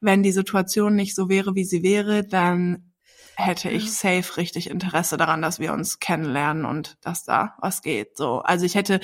wenn 0.00 0.22
die 0.22 0.32
Situation 0.32 0.96
nicht 0.96 1.14
so 1.14 1.28
wäre, 1.28 1.54
wie 1.54 1.64
sie 1.64 1.82
wäre, 1.82 2.24
dann 2.26 2.89
hätte 3.40 3.70
ich 3.70 3.92
safe 3.92 4.36
richtig 4.36 4.70
Interesse 4.70 5.16
daran, 5.16 5.42
dass 5.42 5.58
wir 5.58 5.72
uns 5.72 5.98
kennenlernen 5.98 6.64
und 6.64 6.96
dass 7.00 7.24
da 7.24 7.56
was 7.60 7.82
geht. 7.82 8.16
So, 8.16 8.40
also 8.40 8.64
ich 8.66 8.74
hätte 8.74 9.00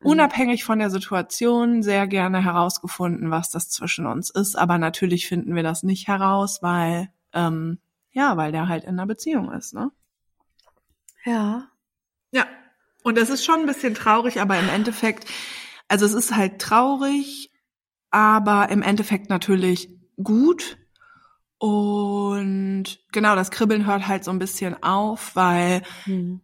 Mhm. 0.00 0.06
unabhängig 0.10 0.64
von 0.64 0.78
der 0.78 0.90
Situation 0.90 1.82
sehr 1.82 2.06
gerne 2.06 2.42
herausgefunden, 2.44 3.30
was 3.30 3.50
das 3.50 3.68
zwischen 3.70 4.06
uns 4.06 4.30
ist. 4.30 4.56
Aber 4.56 4.78
natürlich 4.78 5.26
finden 5.28 5.54
wir 5.54 5.62
das 5.62 5.82
nicht 5.82 6.08
heraus, 6.08 6.62
weil, 6.62 7.08
ähm, 7.32 7.78
ja, 8.12 8.36
weil 8.36 8.52
der 8.52 8.68
halt 8.68 8.84
in 8.84 8.90
einer 8.90 9.06
Beziehung 9.06 9.52
ist, 9.52 9.74
ne? 9.74 9.90
Ja. 11.24 11.68
Ja. 12.32 12.46
Und 13.02 13.16
das 13.18 13.30
ist 13.30 13.44
schon 13.44 13.60
ein 13.60 13.66
bisschen 13.66 13.94
traurig, 13.94 14.40
aber 14.40 14.58
im 14.58 14.68
Endeffekt 14.68 15.26
Also 15.90 16.04
es 16.04 16.12
ist 16.12 16.36
halt 16.36 16.58
traurig, 16.60 17.50
aber 18.10 18.68
im 18.68 18.82
Endeffekt 18.82 19.30
natürlich 19.30 19.88
gut. 20.22 20.76
Und 21.58 22.84
genau, 23.12 23.34
das 23.34 23.50
Kribbeln 23.50 23.86
hört 23.86 24.06
halt 24.06 24.24
so 24.24 24.30
ein 24.30 24.38
bisschen 24.38 24.80
auf, 24.82 25.34
weil 25.34 25.82
hm. 26.04 26.40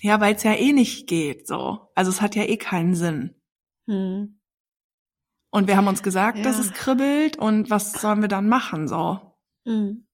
ja, 0.00 0.20
weil 0.20 0.36
es 0.36 0.44
ja 0.44 0.52
eh 0.52 0.72
nicht 0.72 1.08
geht, 1.08 1.46
so. 1.46 1.90
Also 1.94 2.10
es 2.10 2.20
hat 2.20 2.36
ja 2.36 2.44
eh 2.44 2.56
keinen 2.56 2.94
Sinn. 2.94 3.34
Hm. 3.88 4.40
Und 5.50 5.68
wir 5.68 5.76
haben 5.76 5.88
uns 5.88 6.02
gesagt, 6.02 6.38
ja. 6.38 6.44
dass 6.44 6.58
es 6.58 6.72
kribbelt 6.72 7.36
und 7.36 7.70
was 7.70 7.92
sollen 7.92 8.20
wir 8.20 8.28
dann 8.28 8.48
machen, 8.48 8.88
so. 8.88 9.20
Hm. 9.66 10.06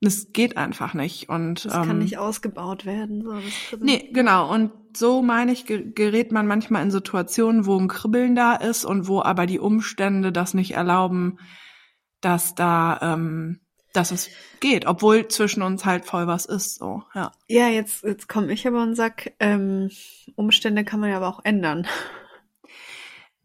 Das 0.00 0.32
geht 0.32 0.56
einfach 0.56 0.94
nicht 0.94 1.28
und 1.28 1.64
das 1.64 1.74
ähm, 1.74 1.82
kann 1.82 1.98
nicht 1.98 2.18
ausgebaut 2.18 2.84
werden. 2.84 3.22
So, 3.22 3.32
das 3.32 3.80
nee, 3.80 4.10
genau. 4.12 4.52
Und 4.52 4.70
so 4.94 5.22
meine 5.22 5.52
ich, 5.52 5.64
gerät 5.66 6.32
man 6.32 6.46
manchmal 6.46 6.82
in 6.82 6.90
Situationen, 6.90 7.64
wo 7.64 7.78
ein 7.78 7.88
Kribbeln 7.88 8.34
da 8.34 8.54
ist 8.54 8.84
und 8.84 9.08
wo 9.08 9.22
aber 9.22 9.46
die 9.46 9.58
Umstände 9.58 10.32
das 10.32 10.52
nicht 10.52 10.72
erlauben, 10.72 11.38
dass 12.26 12.56
da, 12.56 12.98
ähm, 13.02 13.60
dass 13.92 14.10
es 14.10 14.28
geht, 14.58 14.84
obwohl 14.84 15.28
zwischen 15.28 15.62
uns 15.62 15.84
halt 15.84 16.04
voll 16.04 16.26
was 16.26 16.44
ist. 16.44 16.74
So, 16.74 17.04
ja. 17.14 17.30
Ja, 17.46 17.68
jetzt 17.68 18.02
jetzt 18.02 18.28
komme 18.28 18.52
ich 18.52 18.66
aber 18.66 18.82
und 18.82 18.96
sag, 18.96 19.32
ähm, 19.38 19.90
Umstände 20.34 20.84
kann 20.84 20.98
man 20.98 21.10
ja 21.10 21.18
aber 21.18 21.28
auch 21.28 21.44
ändern. 21.44 21.86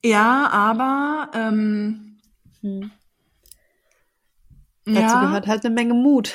Ja, 0.03 0.49
aber 0.51 1.29
ähm, 1.36 2.17
hm. 2.61 2.89
Dazu 4.86 4.99
ja. 4.99 5.21
gehört 5.21 5.45
halt 5.45 5.63
eine 5.63 5.75
Menge 5.75 5.93
Mut. 5.93 6.34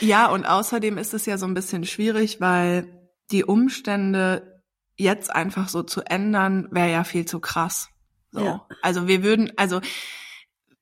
ja, 0.00 0.30
und 0.30 0.46
außerdem 0.46 0.96
ist 0.96 1.12
es 1.12 1.26
ja 1.26 1.36
so 1.36 1.44
ein 1.44 1.52
bisschen 1.52 1.84
schwierig, 1.84 2.40
weil 2.40 2.88
die 3.30 3.44
Umstände 3.44 4.62
jetzt 4.96 5.30
einfach 5.30 5.68
so 5.68 5.82
zu 5.82 6.00
ändern, 6.00 6.68
wäre 6.70 6.90
ja 6.90 7.04
viel 7.04 7.26
zu 7.26 7.38
krass. 7.38 7.90
So. 8.32 8.40
Ja. 8.40 8.66
Also 8.80 9.06
wir 9.06 9.22
würden, 9.22 9.52
also 9.58 9.82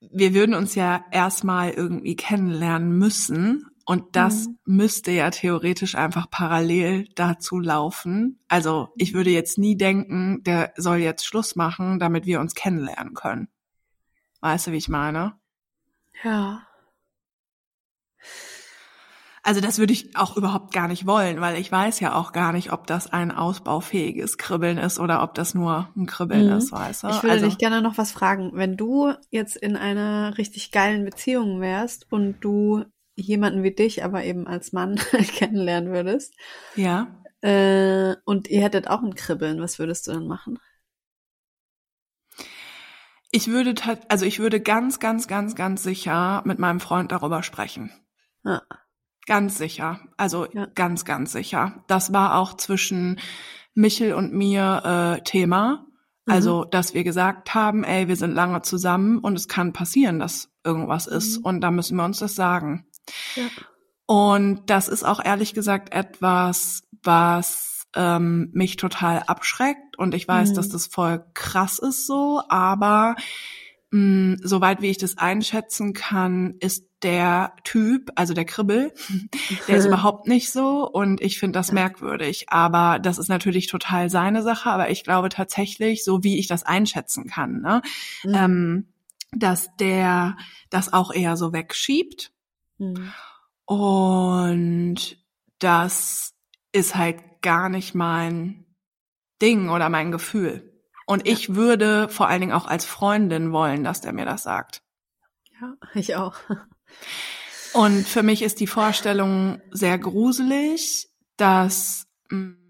wir 0.00 0.34
würden 0.34 0.54
uns 0.54 0.74
ja 0.74 1.04
erstmal 1.10 1.70
irgendwie 1.70 2.16
kennenlernen 2.16 2.96
müssen 2.96 3.66
und 3.84 4.16
das 4.16 4.48
mhm. 4.48 4.58
müsste 4.64 5.12
ja 5.12 5.30
theoretisch 5.30 5.94
einfach 5.94 6.28
parallel 6.28 7.08
dazu 7.14 7.60
laufen. 7.60 8.40
Also 8.48 8.88
ich 8.96 9.14
würde 9.14 9.30
jetzt 9.30 9.58
nie 9.58 9.76
denken, 9.76 10.42
der 10.42 10.72
soll 10.76 10.98
jetzt 10.98 11.24
Schluss 11.24 11.54
machen, 11.54 12.00
damit 12.00 12.26
wir 12.26 12.40
uns 12.40 12.54
kennenlernen 12.54 13.14
können. 13.14 13.48
Weißt 14.40 14.66
du, 14.66 14.72
wie 14.72 14.76
ich 14.76 14.88
meine? 14.88 15.38
Ja. 16.24 16.66
Also 19.46 19.60
das 19.60 19.78
würde 19.78 19.92
ich 19.92 20.16
auch 20.16 20.36
überhaupt 20.36 20.74
gar 20.74 20.88
nicht 20.88 21.06
wollen, 21.06 21.40
weil 21.40 21.56
ich 21.60 21.70
weiß 21.70 22.00
ja 22.00 22.16
auch 22.16 22.32
gar 22.32 22.52
nicht, 22.52 22.72
ob 22.72 22.88
das 22.88 23.12
ein 23.12 23.30
ausbaufähiges 23.30 24.38
Kribbeln 24.38 24.76
ist 24.76 24.98
oder 24.98 25.22
ob 25.22 25.34
das 25.34 25.54
nur 25.54 25.88
ein 25.96 26.06
Kribbeln 26.06 26.46
mhm. 26.46 26.56
ist, 26.56 26.72
weißt 26.72 27.04
du? 27.04 27.08
Ich 27.10 27.22
würde 27.22 27.34
also, 27.34 27.46
dich 27.46 27.56
gerne 27.56 27.80
noch 27.80 27.96
was 27.96 28.10
fragen. 28.10 28.50
Wenn 28.54 28.76
du 28.76 29.12
jetzt 29.30 29.54
in 29.54 29.76
einer 29.76 30.36
richtig 30.36 30.72
geilen 30.72 31.04
Beziehung 31.04 31.60
wärst 31.60 32.10
und 32.10 32.40
du 32.40 32.86
jemanden 33.14 33.62
wie 33.62 33.70
dich 33.70 34.02
aber 34.02 34.24
eben 34.24 34.48
als 34.48 34.72
Mann 34.72 34.96
kennenlernen 35.36 35.92
würdest. 35.92 36.34
Ja. 36.74 37.06
Äh, 37.40 38.16
und 38.24 38.48
ihr 38.48 38.62
hättet 38.62 38.88
auch 38.88 39.04
ein 39.04 39.14
Kribbeln, 39.14 39.60
was 39.60 39.78
würdest 39.78 40.08
du 40.08 40.12
dann 40.12 40.26
machen? 40.26 40.58
Ich 43.30 43.46
würde, 43.46 43.80
also 44.08 44.26
ich 44.26 44.40
würde 44.40 44.60
ganz, 44.60 44.98
ganz, 44.98 45.28
ganz, 45.28 45.54
ganz 45.54 45.84
sicher 45.84 46.42
mit 46.44 46.58
meinem 46.58 46.80
Freund 46.80 47.12
darüber 47.12 47.44
sprechen. 47.44 47.92
Ja. 48.42 48.62
Ganz 49.26 49.58
sicher. 49.58 50.00
Also 50.16 50.46
ja. 50.52 50.66
ganz, 50.74 51.04
ganz 51.04 51.32
sicher. 51.32 51.84
Das 51.88 52.12
war 52.12 52.36
auch 52.36 52.54
zwischen 52.54 53.18
Michel 53.74 54.14
und 54.14 54.32
mir 54.32 55.18
äh, 55.18 55.22
Thema. 55.22 55.86
Mhm. 56.26 56.32
Also, 56.32 56.64
dass 56.64 56.94
wir 56.94 57.04
gesagt 57.04 57.54
haben, 57.54 57.84
ey, 57.84 58.08
wir 58.08 58.16
sind 58.16 58.32
lange 58.32 58.62
zusammen 58.62 59.18
und 59.18 59.36
es 59.36 59.48
kann 59.48 59.72
passieren, 59.72 60.18
dass 60.18 60.50
irgendwas 60.64 61.06
ist. 61.06 61.38
Mhm. 61.38 61.44
Und 61.44 61.60
da 61.60 61.70
müssen 61.70 61.96
wir 61.96 62.04
uns 62.04 62.18
das 62.18 62.34
sagen. 62.34 62.86
Ja. 63.34 63.44
Und 64.06 64.70
das 64.70 64.88
ist 64.88 65.04
auch 65.04 65.24
ehrlich 65.24 65.52
gesagt 65.52 65.92
etwas, 65.92 66.82
was 67.02 67.86
ähm, 67.96 68.50
mich 68.52 68.76
total 68.76 69.24
abschreckt 69.26 69.98
und 69.98 70.14
ich 70.14 70.28
weiß, 70.28 70.50
mhm. 70.50 70.54
dass 70.54 70.68
das 70.68 70.86
voll 70.86 71.24
krass 71.34 71.78
ist 71.78 72.06
so, 72.06 72.42
aber 72.48 73.16
mh, 73.90 74.00
mm, 74.00 74.36
soweit 74.42 74.82
wie 74.82 74.90
ich 74.90 74.98
das 74.98 75.18
einschätzen 75.18 75.92
kann, 75.92 76.54
ist 76.60 76.84
der 77.06 77.52
Typ, 77.62 78.10
also 78.16 78.34
der 78.34 78.44
Kribbel, 78.44 78.92
der 79.68 79.76
ist 79.76 79.84
überhaupt 79.86 80.26
nicht 80.26 80.50
so 80.50 80.90
und 80.90 81.20
ich 81.20 81.38
finde 81.38 81.56
das 81.56 81.70
merkwürdig. 81.70 82.46
Aber 82.48 82.98
das 82.98 83.18
ist 83.18 83.28
natürlich 83.28 83.68
total 83.68 84.10
seine 84.10 84.42
Sache, 84.42 84.68
aber 84.68 84.90
ich 84.90 85.04
glaube 85.04 85.28
tatsächlich, 85.28 86.02
so 86.02 86.24
wie 86.24 86.40
ich 86.40 86.48
das 86.48 86.64
einschätzen 86.64 87.28
kann, 87.28 87.60
ne, 87.60 87.80
mhm. 88.24 88.34
ähm, 88.34 88.88
dass 89.30 89.68
der 89.76 90.36
das 90.68 90.92
auch 90.92 91.12
eher 91.12 91.36
so 91.36 91.52
wegschiebt. 91.52 92.32
Mhm. 92.78 93.12
Und 93.66 95.16
das 95.60 96.34
ist 96.72 96.96
halt 96.96 97.40
gar 97.40 97.68
nicht 97.68 97.94
mein 97.94 98.66
Ding 99.40 99.68
oder 99.68 99.88
mein 99.90 100.10
Gefühl. 100.10 100.72
Und 101.06 101.28
ich 101.28 101.54
würde 101.54 102.08
vor 102.08 102.26
allen 102.26 102.40
Dingen 102.40 102.52
auch 102.52 102.66
als 102.66 102.84
Freundin 102.84 103.52
wollen, 103.52 103.84
dass 103.84 104.00
der 104.00 104.12
mir 104.12 104.24
das 104.24 104.42
sagt. 104.42 104.82
Ja, 105.60 105.74
ich 105.94 106.16
auch. 106.16 106.34
Und 107.72 108.08
für 108.08 108.22
mich 108.22 108.42
ist 108.42 108.60
die 108.60 108.66
Vorstellung 108.66 109.60
sehr 109.70 109.98
gruselig, 109.98 111.08
dass 111.36 112.06
mh, 112.30 112.38
mm, 112.38 112.65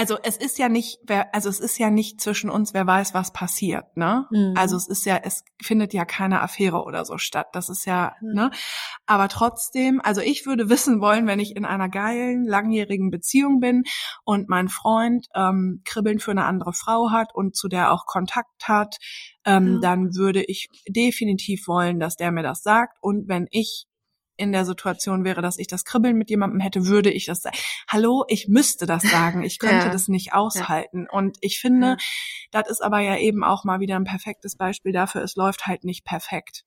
also 0.00 0.16
es 0.22 0.38
ist 0.38 0.58
ja 0.58 0.70
nicht, 0.70 0.98
wer, 1.06 1.34
also 1.34 1.50
es 1.50 1.60
ist 1.60 1.76
ja 1.76 1.90
nicht 1.90 2.22
zwischen 2.22 2.48
uns, 2.48 2.72
wer 2.72 2.86
weiß, 2.86 3.12
was 3.12 3.34
passiert, 3.34 3.98
ne? 3.98 4.26
Mhm. 4.30 4.54
Also 4.56 4.74
es 4.78 4.88
ist 4.88 5.04
ja, 5.04 5.20
es 5.22 5.44
findet 5.62 5.92
ja 5.92 6.06
keine 6.06 6.40
Affäre 6.40 6.84
oder 6.84 7.04
so 7.04 7.18
statt. 7.18 7.48
Das 7.52 7.68
ist 7.68 7.84
ja, 7.84 8.14
mhm. 8.22 8.32
ne? 8.32 8.50
Aber 9.04 9.28
trotzdem, 9.28 10.00
also 10.02 10.22
ich 10.22 10.46
würde 10.46 10.68
wissen 10.70 11.02
wollen, 11.02 11.26
wenn 11.26 11.38
ich 11.38 11.54
in 11.54 11.66
einer 11.66 11.90
geilen, 11.90 12.46
langjährigen 12.46 13.10
Beziehung 13.10 13.60
bin 13.60 13.84
und 14.24 14.48
mein 14.48 14.70
Freund 14.70 15.26
ähm, 15.34 15.82
Kribbeln 15.84 16.18
für 16.18 16.30
eine 16.30 16.46
andere 16.46 16.72
Frau 16.72 17.10
hat 17.10 17.34
und 17.34 17.54
zu 17.54 17.68
der 17.68 17.92
auch 17.92 18.06
Kontakt 18.06 18.68
hat, 18.68 18.96
ähm, 19.44 19.74
mhm. 19.74 19.80
dann 19.82 20.14
würde 20.14 20.42
ich 20.42 20.68
definitiv 20.88 21.68
wollen, 21.68 22.00
dass 22.00 22.16
der 22.16 22.32
mir 22.32 22.42
das 22.42 22.62
sagt. 22.62 22.96
Und 23.02 23.28
wenn 23.28 23.48
ich 23.50 23.84
in 24.40 24.52
der 24.52 24.64
Situation 24.64 25.24
wäre, 25.24 25.42
dass 25.42 25.58
ich 25.58 25.66
das 25.66 25.84
Kribbeln 25.84 26.16
mit 26.16 26.30
jemandem 26.30 26.60
hätte, 26.60 26.86
würde 26.86 27.10
ich 27.10 27.26
das 27.26 27.42
sagen. 27.42 27.56
Hallo, 27.88 28.24
ich 28.28 28.48
müsste 28.48 28.86
das 28.86 29.02
sagen. 29.02 29.42
Ich 29.42 29.58
könnte 29.60 29.86
ja. 29.86 29.92
das 29.92 30.08
nicht 30.08 30.32
aushalten. 30.32 31.06
Ja. 31.10 31.18
Und 31.18 31.36
ich 31.40 31.60
finde, 31.60 31.98
das 32.50 32.68
ist 32.68 32.82
aber 32.82 33.00
ja 33.00 33.18
eben 33.18 33.44
auch 33.44 33.64
mal 33.64 33.80
wieder 33.80 33.96
ein 33.96 34.04
perfektes 34.04 34.56
Beispiel 34.56 34.92
dafür, 34.92 35.22
es 35.22 35.36
läuft 35.36 35.66
halt 35.66 35.84
nicht 35.84 36.04
perfekt. 36.04 36.64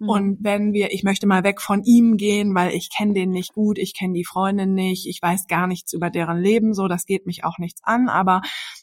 Mhm. 0.00 0.08
Und 0.08 0.38
wenn 0.40 0.72
wir, 0.72 0.92
ich 0.92 1.02
möchte 1.02 1.26
mal 1.26 1.44
weg 1.44 1.60
von 1.60 1.84
ihm 1.84 2.16
gehen, 2.16 2.54
weil 2.54 2.72
ich 2.72 2.88
kenne 2.90 3.12
den 3.12 3.30
nicht 3.30 3.52
gut, 3.52 3.78
ich 3.78 3.94
kenne 3.96 4.14
die 4.14 4.24
Freundin 4.24 4.74
nicht, 4.74 5.06
ich 5.06 5.20
weiß 5.20 5.46
gar 5.46 5.66
nichts 5.66 5.92
über 5.92 6.10
deren 6.10 6.38
Leben, 6.38 6.72
so, 6.72 6.88
das 6.88 7.04
geht 7.04 7.26
mich 7.26 7.44
auch 7.44 7.58
nichts 7.58 7.82
an. 7.84 8.08
Aber 8.08 8.40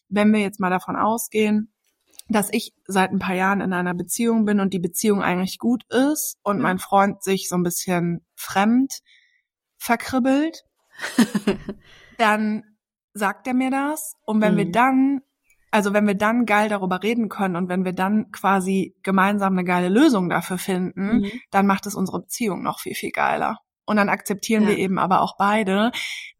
wenn 0.10 0.32
wir 0.32 0.40
jetzt 0.40 0.60
mal 0.60 0.70
davon 0.70 0.96
ausgehen, 0.96 1.74
dass 2.30 2.50
ich 2.52 2.74
seit 2.86 3.12
ein 3.12 3.20
paar 3.20 3.36
Jahren 3.36 3.62
in 3.62 3.74
einer 3.74 3.94
Beziehung 3.94 4.46
bin 4.46 4.60
und 4.60 4.74
die 4.74 4.80
Beziehung 4.80 5.22
eigentlich 5.22 5.60
gut 5.60 5.84
ist 5.90 6.38
und 6.44 6.60
mein 6.60 6.80
Freund 6.80 7.24
sich 7.24 7.48
so 7.48 7.56
ein 7.56 7.64
bisschen 7.64 8.26
fremd 8.36 9.00
verkribbelt, 9.78 10.64
dann 12.18 12.64
sagt 13.14 13.48
er 13.48 13.54
mir 13.54 13.72
das. 13.72 14.16
Und 14.26 14.42
wenn 14.42 14.54
mhm. 14.54 14.58
wir 14.58 14.72
dann, 14.72 15.22
also 15.72 15.94
wenn 15.94 16.08
wir 16.08 16.16
dann 16.16 16.46
geil 16.46 16.70
darüber 16.70 17.02
reden 17.02 17.30
können 17.30 17.56
und 17.56 17.70
wenn 17.70 17.86
wir 17.86 17.94
dann 17.94 18.32
quasi 18.32 18.96
gemeinsam 19.04 19.54
eine 19.54 19.64
geile 19.64 19.90
Lösung 19.90 20.30
dafür 20.30 20.58
finden, 20.58 21.20
mhm. 21.20 21.32
dann 21.52 21.68
macht 21.68 21.86
es 21.86 21.96
unsere 21.96 22.22
Beziehung 22.22 22.62
noch 22.62 22.80
viel, 22.80 22.96
viel 22.96 23.12
geiler. 23.12 23.60
Und 23.88 23.96
dann 23.96 24.10
akzeptieren 24.10 24.64
ja. 24.64 24.70
wir 24.70 24.78
eben 24.78 25.00
aber 25.00 25.22
auch 25.22 25.38
beide, 25.38 25.92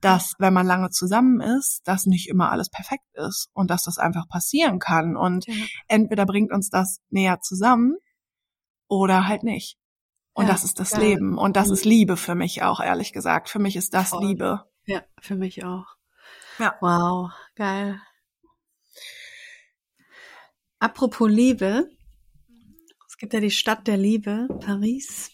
dass 0.02 0.34
wenn 0.38 0.54
man 0.54 0.68
lange 0.68 0.90
zusammen 0.90 1.40
ist, 1.40 1.82
dass 1.86 2.06
nicht 2.06 2.28
immer 2.28 2.52
alles 2.52 2.70
perfekt 2.70 3.08
ist 3.14 3.50
und 3.54 3.72
dass 3.72 3.84
das 3.84 3.98
einfach 3.98 4.28
passieren 4.28 4.80
kann. 4.80 5.16
Und 5.16 5.48
ja. 5.48 5.54
entweder 5.88 6.26
bringt 6.26 6.52
uns 6.52 6.70
das 6.70 7.00
näher 7.10 7.40
zusammen 7.40 7.96
oder 8.90 9.28
halt 9.28 9.44
nicht. 9.44 9.78
Und 10.34 10.48
ja, 10.48 10.52
das 10.52 10.66
ist 10.66 10.80
das 10.80 10.98
Leben. 10.98 11.38
Und 11.38 11.56
das 11.56 11.70
ist 11.70 11.86
mhm. 11.86 11.92
Liebe 11.92 12.18
für 12.18 12.36
mich 12.36 12.64
auch, 12.64 12.82
ehrlich 12.82 13.14
gesagt. 13.14 13.50
Für 13.50 13.60
mich 13.60 13.78
ist 13.78 13.94
das 13.94 14.10
Voll. 14.10 14.26
Liebe. 14.26 14.66
Ja, 14.86 15.02
für 15.20 15.36
mich 15.36 15.64
auch. 15.64 15.86
Ja. 16.60 16.76
Wow, 16.82 17.32
geil. 17.56 18.02
Apropos 20.80 21.30
Liebe. 21.30 21.90
Es 23.08 23.18
gibt 23.18 23.34
ja 23.34 23.40
die 23.40 23.52
Stadt 23.52 23.88
der 23.88 23.98
Liebe, 23.98 24.48
Paris. 24.60 25.32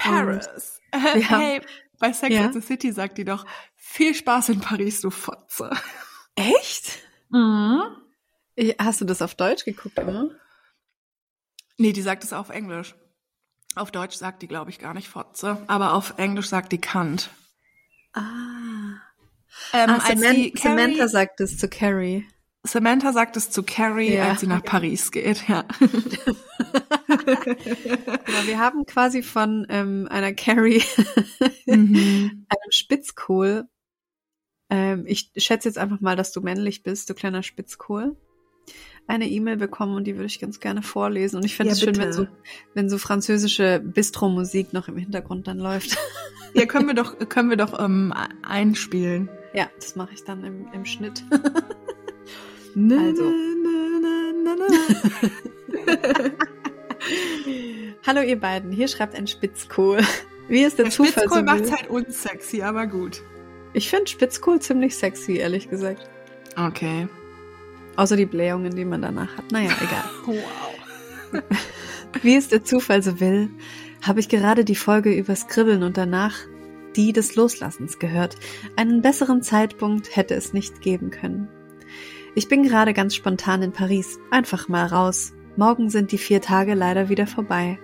Paris. 0.00 0.48
Ja. 0.92 1.38
Hey, 1.38 1.60
bei 2.00 2.12
Sex 2.12 2.34
ja. 2.34 2.46
and 2.46 2.52
the 2.52 2.60
City 2.60 2.90
sagt 2.90 3.16
die 3.16 3.24
doch, 3.24 3.46
viel 3.76 4.12
Spaß 4.12 4.48
in 4.48 4.60
Paris, 4.60 5.00
du 5.02 5.10
Fotze. 5.10 5.70
Echt? 6.34 6.98
Mhm. 7.28 7.82
Hast 8.76 9.00
du 9.00 9.04
das 9.04 9.22
auf 9.22 9.36
Deutsch 9.36 9.64
geguckt 9.64 9.96
immer? 10.00 10.30
Nee, 11.78 11.92
die 11.92 12.02
sagt 12.02 12.24
es 12.24 12.32
auf 12.32 12.50
Englisch. 12.50 12.96
Auf 13.76 13.92
Deutsch 13.92 14.16
sagt 14.16 14.42
die, 14.42 14.48
glaube 14.48 14.70
ich, 14.70 14.80
gar 14.80 14.94
nicht 14.94 15.08
Fotze, 15.08 15.62
aber 15.68 15.94
auf 15.94 16.14
Englisch 16.18 16.48
sagt 16.48 16.72
die 16.72 16.80
Kant. 16.80 17.30
Ah. 18.12 18.20
Ähm, 19.72 19.90
ah, 19.90 20.00
Samantha, 20.00 20.60
Samantha 20.60 21.08
sagt 21.08 21.40
es 21.40 21.56
zu 21.56 21.68
Carrie. 21.68 22.26
Samantha 22.62 23.12
sagt 23.12 23.36
es 23.36 23.50
zu 23.50 23.62
Carrie, 23.62 24.14
ja. 24.14 24.30
als 24.30 24.40
sie 24.40 24.46
nach 24.46 24.62
Paris 24.62 25.10
geht, 25.10 25.48
ja. 25.48 25.64
genau, 25.80 25.96
wir 28.44 28.58
haben 28.58 28.84
quasi 28.84 29.22
von 29.22 29.66
ähm, 29.70 30.06
einer 30.10 30.34
Carrie, 30.34 30.82
mhm. 31.66 32.46
einem 32.48 32.70
Spitzkohl. 32.70 33.66
Ähm, 34.68 35.04
ich 35.06 35.30
schätze 35.36 35.68
jetzt 35.68 35.78
einfach 35.78 36.00
mal, 36.00 36.16
dass 36.16 36.32
du 36.32 36.42
männlich 36.42 36.82
bist, 36.82 37.08
du 37.08 37.14
kleiner 37.14 37.42
Spitzkohl. 37.42 38.16
Eine 39.06 39.28
E-Mail 39.28 39.56
bekommen 39.56 39.96
und 39.96 40.04
die 40.04 40.14
würde 40.14 40.26
ich 40.26 40.38
ganz 40.38 40.60
gerne 40.60 40.82
vorlesen. 40.82 41.36
Und 41.36 41.46
ich 41.46 41.56
fände 41.56 41.72
es 41.72 41.80
ja, 41.80 41.86
schön, 41.86 41.96
wenn 41.96 42.12
so, 42.12 42.26
wenn 42.74 42.90
so 42.90 42.98
französische 42.98 43.80
Bistro-Musik 43.80 44.74
noch 44.74 44.86
im 44.86 44.98
Hintergrund 44.98 45.48
dann 45.48 45.58
läuft. 45.58 45.96
Ja, 46.54 46.66
können 46.66 46.86
wir 46.86 46.94
doch, 46.94 47.18
können 47.28 47.48
wir 47.48 47.56
doch 47.56 47.82
ähm, 47.82 48.12
einspielen. 48.42 49.28
Ja, 49.54 49.68
das 49.76 49.96
mache 49.96 50.14
ich 50.14 50.24
dann 50.24 50.44
im, 50.44 50.66
im 50.72 50.84
Schnitt. 50.84 51.24
Also. 52.76 53.22
Hallo 58.06 58.22
ihr 58.22 58.38
beiden, 58.38 58.72
hier 58.72 58.88
schreibt 58.88 59.14
ein 59.14 59.26
Spitzkohl. 59.26 60.00
Wie 60.48 60.62
ist 60.62 60.78
der, 60.78 60.86
der 60.86 60.92
Zufall 60.92 61.24
Spitzkohl 61.24 61.38
so 61.38 61.44
macht's 61.44 61.70
halt 61.70 61.90
unsexy, 61.90 62.62
aber 62.62 62.86
gut. 62.86 63.22
Ich 63.72 63.88
finde 63.88 64.08
Spitzkohl 64.08 64.60
ziemlich 64.60 64.96
sexy, 64.96 65.36
ehrlich 65.36 65.70
gesagt. 65.70 66.08
Okay. 66.56 67.08
Außer 67.96 68.16
die 68.16 68.26
Blähungen, 68.26 68.74
die 68.74 68.84
man 68.84 69.02
danach 69.02 69.36
hat. 69.36 69.52
Naja, 69.52 69.70
egal. 69.80 70.04
wow. 71.32 71.32
Wie 72.22 72.34
es 72.34 72.48
der 72.48 72.64
Zufall 72.64 73.02
so 73.02 73.20
will, 73.20 73.50
habe 74.02 74.20
ich 74.20 74.28
gerade 74.28 74.64
die 74.64 74.74
Folge 74.74 75.12
über 75.12 75.36
Skribbeln 75.36 75.82
und 75.82 75.96
danach 75.96 76.36
die 76.96 77.12
des 77.12 77.36
Loslassens 77.36 77.98
gehört. 77.98 78.36
Einen 78.74 79.02
besseren 79.02 79.42
Zeitpunkt 79.42 80.16
hätte 80.16 80.34
es 80.34 80.52
nicht 80.52 80.80
geben 80.80 81.10
können. 81.10 81.48
Ich 82.36 82.46
bin 82.46 82.62
gerade 82.62 82.94
ganz 82.94 83.16
spontan 83.16 83.60
in 83.62 83.72
Paris. 83.72 84.20
Einfach 84.30 84.68
mal 84.68 84.86
raus. 84.86 85.32
Morgen 85.56 85.90
sind 85.90 86.12
die 86.12 86.18
vier 86.18 86.40
Tage 86.40 86.74
leider 86.74 87.08
wieder 87.08 87.26
vorbei. 87.26 87.78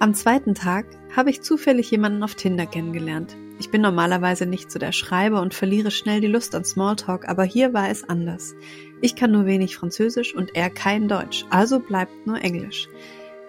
Am 0.00 0.14
zweiten 0.14 0.54
Tag 0.54 0.86
habe 1.14 1.30
ich 1.30 1.42
zufällig 1.42 1.88
jemanden 1.90 2.24
auf 2.24 2.34
Tinder 2.34 2.66
kennengelernt. 2.66 3.36
Ich 3.60 3.70
bin 3.70 3.80
normalerweise 3.80 4.46
nicht 4.46 4.70
so 4.70 4.80
der 4.80 4.90
Schreiber 4.90 5.40
und 5.40 5.54
verliere 5.54 5.92
schnell 5.92 6.20
die 6.20 6.26
Lust 6.26 6.56
an 6.56 6.64
Smalltalk, 6.64 7.28
aber 7.28 7.44
hier 7.44 7.72
war 7.72 7.88
es 7.88 8.08
anders. 8.08 8.56
Ich 9.00 9.14
kann 9.14 9.30
nur 9.30 9.46
wenig 9.46 9.76
Französisch 9.76 10.34
und 10.34 10.56
er 10.56 10.70
kein 10.70 11.06
Deutsch, 11.06 11.44
also 11.50 11.78
bleibt 11.78 12.26
nur 12.26 12.42
Englisch. 12.42 12.88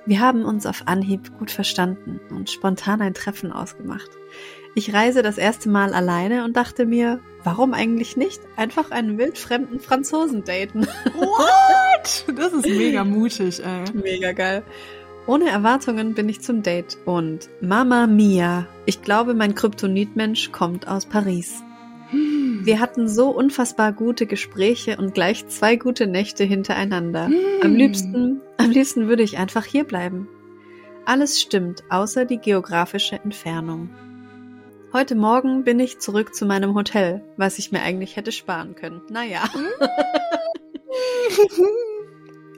Wir 0.06 0.20
haben 0.20 0.46
uns 0.46 0.66
auf 0.66 0.84
Anhieb 0.88 1.38
gut 1.38 1.52
verstanden 1.52 2.20
und 2.30 2.50
spontan 2.50 3.02
ein 3.02 3.14
Treffen 3.14 3.52
ausgemacht. 3.52 4.10
Ich 4.80 4.94
reise 4.94 5.22
das 5.24 5.38
erste 5.38 5.68
Mal 5.68 5.94
alleine 5.94 6.46
und 6.46 6.56
dachte 6.56 6.86
mir, 6.86 7.20
warum 7.44 7.74
eigentlich 7.74 8.16
nicht 8.16 8.40
einfach 8.56 8.92
einen 8.92 9.18
wildfremden 9.18 9.82
Franzosen 9.82 10.46
daten? 10.46 10.88
What? 11.16 12.24
Das 12.38 12.54
ist 12.54 12.66
mega 12.66 13.04
mutig, 13.04 13.62
ey. 13.62 13.84
Mega 13.94 14.32
geil. 14.32 14.64
Ohne 15.28 15.50
Erwartungen 15.50 16.14
bin 16.14 16.30
ich 16.30 16.40
zum 16.40 16.64
Date 16.64 16.98
und 17.04 17.50
Mama 17.60 18.08
Mia, 18.08 18.68
ich 18.86 19.02
glaube, 19.02 19.34
mein 19.34 19.54
Kryptonitmensch 19.54 20.54
kommt 20.54 20.88
aus 20.88 21.06
Paris. 21.06 21.62
Hm. 22.12 22.62
Wir 22.64 22.80
hatten 22.80 23.10
so 23.10 23.32
unfassbar 23.32 23.92
gute 23.92 24.28
Gespräche 24.28 24.96
und 24.96 25.14
gleich 25.14 25.46
zwei 25.50 25.76
gute 25.76 26.08
Nächte 26.08 26.46
hintereinander. 26.46 27.28
Hm. 27.28 27.36
Am 27.64 27.76
liebsten, 27.76 28.40
am 28.56 28.72
liebsten 28.72 29.10
würde 29.10 29.24
ich 29.24 29.38
einfach 29.40 29.66
hier 29.66 29.84
bleiben. 29.84 30.30
Alles 31.04 31.42
stimmt, 31.42 31.84
außer 31.90 32.24
die 32.24 32.38
geografische 32.38 33.18
Entfernung. 33.22 33.90
Heute 34.92 35.14
Morgen 35.14 35.64
bin 35.64 35.80
ich 35.80 36.00
zurück 36.00 36.34
zu 36.34 36.48
meinem 36.48 36.74
Hotel, 36.74 37.22
was 37.38 37.60
ich 37.60 37.72
mir 37.72 37.84
eigentlich 37.84 38.16
hätte 38.16 38.32
sparen 38.32 38.74
können. 38.74 39.04
Naja. 39.12 39.44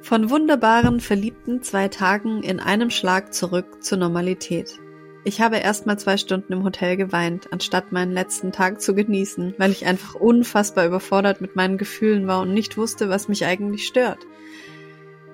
Von 0.02 0.30
wunderbaren, 0.30 1.02
verliebten 1.02 1.62
zwei 1.62 1.90
Tagen 1.90 2.42
in 2.42 2.62
einem 2.62 2.90
Schlag 2.90 3.34
zurück 3.34 3.84
zur 3.84 3.98
Normalität. 3.98 4.80
Ich 5.26 5.42
habe 5.42 5.58
erst 5.58 5.88
mal 5.88 6.00
zwei 6.00 6.16
Stunden 6.16 6.54
im 6.54 6.64
Hotel 6.64 6.96
geweint, 6.96 7.52
anstatt 7.52 7.92
meinen 7.92 8.14
letzten 8.14 8.54
Tag 8.54 8.80
zu 8.80 8.96
genießen, 8.96 9.56
weil 9.58 9.72
ich 9.72 9.86
einfach 9.86 10.16
unfassbar 10.16 10.86
überfordert 10.86 11.42
mit 11.42 11.58
meinen 11.58 11.78
Gefühlen 11.78 12.28
war 12.28 12.40
und 12.44 12.54
nicht 12.54 12.78
wusste, 12.78 13.10
was 13.10 13.28
mich 13.28 13.46
eigentlich 13.46 13.86
stört. 13.86 14.20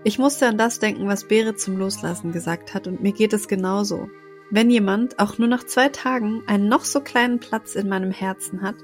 Ich 0.04 0.18
musste 0.18 0.48
an 0.48 0.58
das 0.58 0.80
denken, 0.80 1.08
was 1.08 1.26
Berit 1.28 1.60
zum 1.60 1.78
Loslassen 1.78 2.32
gesagt 2.32 2.74
hat, 2.74 2.88
und 2.88 3.04
mir 3.04 3.12
geht 3.12 3.34
es 3.34 3.48
genauso. 3.48 4.10
Wenn 4.50 4.70
jemand 4.70 5.20
auch 5.20 5.38
nur 5.38 5.48
nach 5.48 5.66
zwei 5.66 5.90
Tagen 5.90 6.44
einen 6.48 6.70
noch 6.70 6.86
so 6.86 7.02
kleinen 7.02 7.40
Platz 7.40 7.76
in 7.76 7.90
meinem 7.90 8.12
Herzen 8.12 8.62
hat, 8.62 8.76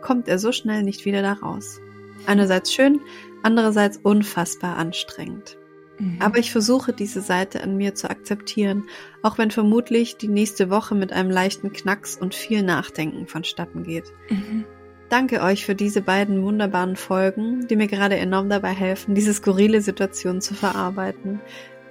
kommt 0.00 0.28
er 0.28 0.38
so 0.38 0.52
schnell 0.52 0.82
nicht 0.82 1.04
wieder 1.04 1.22
da 1.22 1.34
raus. 1.34 1.80
Einerseits 2.26 2.72
schön, 2.72 3.00
andererseits 3.42 3.98
unfassbar 4.02 4.76
anstrengend. 4.76 5.58
Mhm. 5.98 6.16
Aber 6.20 6.38
ich 6.38 6.50
versuche 6.50 6.92
diese 6.92 7.20
Seite 7.20 7.62
an 7.62 7.76
mir 7.76 7.94
zu 7.94 8.10
akzeptieren, 8.10 8.84
auch 9.22 9.38
wenn 9.38 9.50
vermutlich 9.50 10.16
die 10.16 10.28
nächste 10.28 10.70
Woche 10.70 10.94
mit 10.94 11.12
einem 11.12 11.30
leichten 11.30 11.72
Knacks 11.72 12.16
und 12.16 12.34
viel 12.34 12.62
Nachdenken 12.62 13.26
vonstatten 13.26 13.84
geht. 13.84 14.12
Mhm. 14.28 14.64
Danke 15.08 15.42
euch 15.42 15.66
für 15.66 15.74
diese 15.74 16.00
beiden 16.00 16.42
wunderbaren 16.42 16.96
Folgen, 16.96 17.68
die 17.68 17.76
mir 17.76 17.86
gerade 17.86 18.16
enorm 18.16 18.48
dabei 18.48 18.70
helfen, 18.70 19.14
diese 19.14 19.34
skurrile 19.34 19.82
Situation 19.82 20.40
zu 20.40 20.54
verarbeiten. 20.54 21.40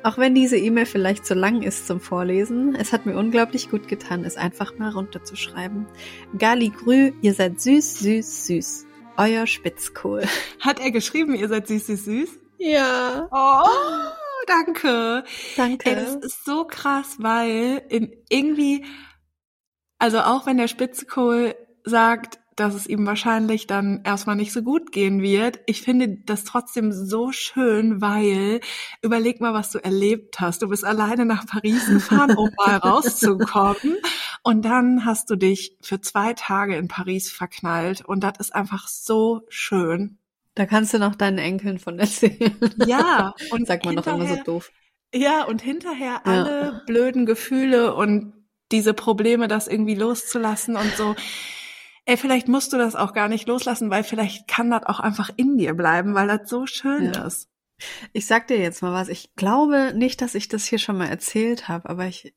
Auch 0.04 0.18
wenn 0.18 0.34
diese 0.34 0.58
E-Mail 0.58 0.88
vielleicht 0.88 1.26
zu 1.26 1.36
lang 1.36 1.62
ist 1.62 1.86
zum 1.86 2.00
Vorlesen, 2.00 2.74
es 2.76 2.92
hat 2.92 3.06
mir 3.06 3.16
unglaublich 3.16 3.70
gut 3.70 3.88
getan, 3.88 4.26
es 4.26 4.36
einfach 4.36 4.78
mal 4.80 4.90
runterzuschreiben. 4.90 5.86
Gali 6.38 6.70
Grü, 6.70 7.12
ihr 7.22 7.36
seid 7.36 7.62
süß, 7.62 8.00
süß, 8.00 8.48
süß. 8.48 8.86
Euer 9.18 9.46
Spitzkohl. 9.46 10.24
Hat 10.60 10.80
er 10.80 10.90
geschrieben, 10.90 11.36
ihr 11.36 11.48
seid 11.48 11.68
süß, 11.68 11.86
süß, 11.86 12.06
süß? 12.06 12.30
Ja. 12.58 13.28
Oh, 13.32 14.12
danke. 14.48 15.24
Danke. 15.56 15.90
Ey, 15.90 15.96
das 15.96 16.16
ist 16.16 16.46
so 16.46 16.66
krass, 16.66 17.18
weil 17.20 17.84
in 17.90 18.12
irgendwie, 18.30 18.86
also 20.00 20.20
auch 20.22 20.48
wenn 20.48 20.58
der 20.58 20.68
Spitzkohl 20.68 21.56
sagt, 21.84 22.40
dass 22.56 22.76
es 22.76 22.88
ihm 22.88 23.06
wahrscheinlich 23.06 23.66
dann 23.66 24.02
erstmal 24.04 24.36
nicht 24.36 24.52
so 24.52 24.62
gut 24.62 24.92
gehen 24.92 25.22
wird. 25.22 25.60
Ich 25.68 25.82
finde 25.82 26.18
das 26.26 26.44
trotzdem 26.44 26.92
so 26.92 27.32
schön, 27.32 28.02
weil 28.02 28.60
überleg 29.02 29.40
mal, 29.40 29.54
was 29.54 29.72
du 29.72 29.80
erlebt 29.80 30.40
hast. 30.40 30.62
Du 30.62 30.70
bist 30.70 30.84
alleine 30.84 31.26
nach 31.26 31.46
Paris 31.46 31.88
gefahren, 31.88 32.36
um 32.36 32.50
mal 32.58 32.76
rauszukommen. 32.78 33.98
Und 34.44 34.66
dann 34.66 35.06
hast 35.06 35.30
du 35.30 35.36
dich 35.36 35.78
für 35.82 36.02
zwei 36.02 36.34
Tage 36.34 36.76
in 36.76 36.88
Paris 36.88 37.32
verknallt. 37.32 38.04
Und 38.06 38.24
das 38.24 38.34
ist 38.40 38.54
einfach 38.54 38.88
so 38.88 39.42
schön. 39.48 40.18
Da 40.56 40.66
kannst 40.66 40.94
du 40.94 41.00
noch 41.00 41.16
deinen 41.16 41.38
Enkeln 41.38 41.80
von 41.80 41.98
erzählen. 42.00 42.58
Ja, 42.86 43.34
und 43.52 43.66
sagt 43.66 43.86
man 43.86 43.96
doch 43.96 44.08
immer 44.08 44.28
so 44.28 44.44
doof. 44.44 44.72
Ja, 45.14 45.46
und 45.46 45.62
hinterher 45.62 46.26
alle 46.26 46.62
ja. 46.62 46.82
blöden 46.86 47.26
Gefühle 47.26 47.96
und 47.96 48.34
diese 48.72 48.94
Probleme, 48.94 49.48
das 49.48 49.68
irgendwie 49.68 49.96
loszulassen 49.96 50.76
und 50.76 50.96
so 50.96 51.16
ey, 52.06 52.18
vielleicht 52.18 52.48
musst 52.48 52.74
du 52.74 52.78
das 52.78 52.96
auch 52.96 53.14
gar 53.14 53.28
nicht 53.28 53.48
loslassen, 53.48 53.90
weil 53.90 54.04
vielleicht 54.04 54.48
kann 54.48 54.72
das 54.72 54.84
auch 54.84 55.00
einfach 55.00 55.30
in 55.36 55.58
dir 55.58 55.74
bleiben, 55.74 56.16
weil 56.16 56.28
das 56.28 56.50
so 56.50 56.66
schön 56.66 57.14
ja. 57.14 57.26
ist. 57.26 57.50
Ich 58.14 58.28
sag 58.28 58.48
dir 58.48 58.60
jetzt 58.60 58.82
mal 58.82 58.94
was. 58.94 59.10
Ich 59.10 59.36
glaube 59.36 59.94
nicht, 59.96 60.22
dass 60.22 60.36
ich 60.36 60.48
das 60.48 60.66
hier 60.66 60.80
schon 60.80 60.98
mal 60.98 61.08
erzählt 61.08 61.68
habe, 61.68 61.90
aber 61.90 62.06
ich, 62.06 62.36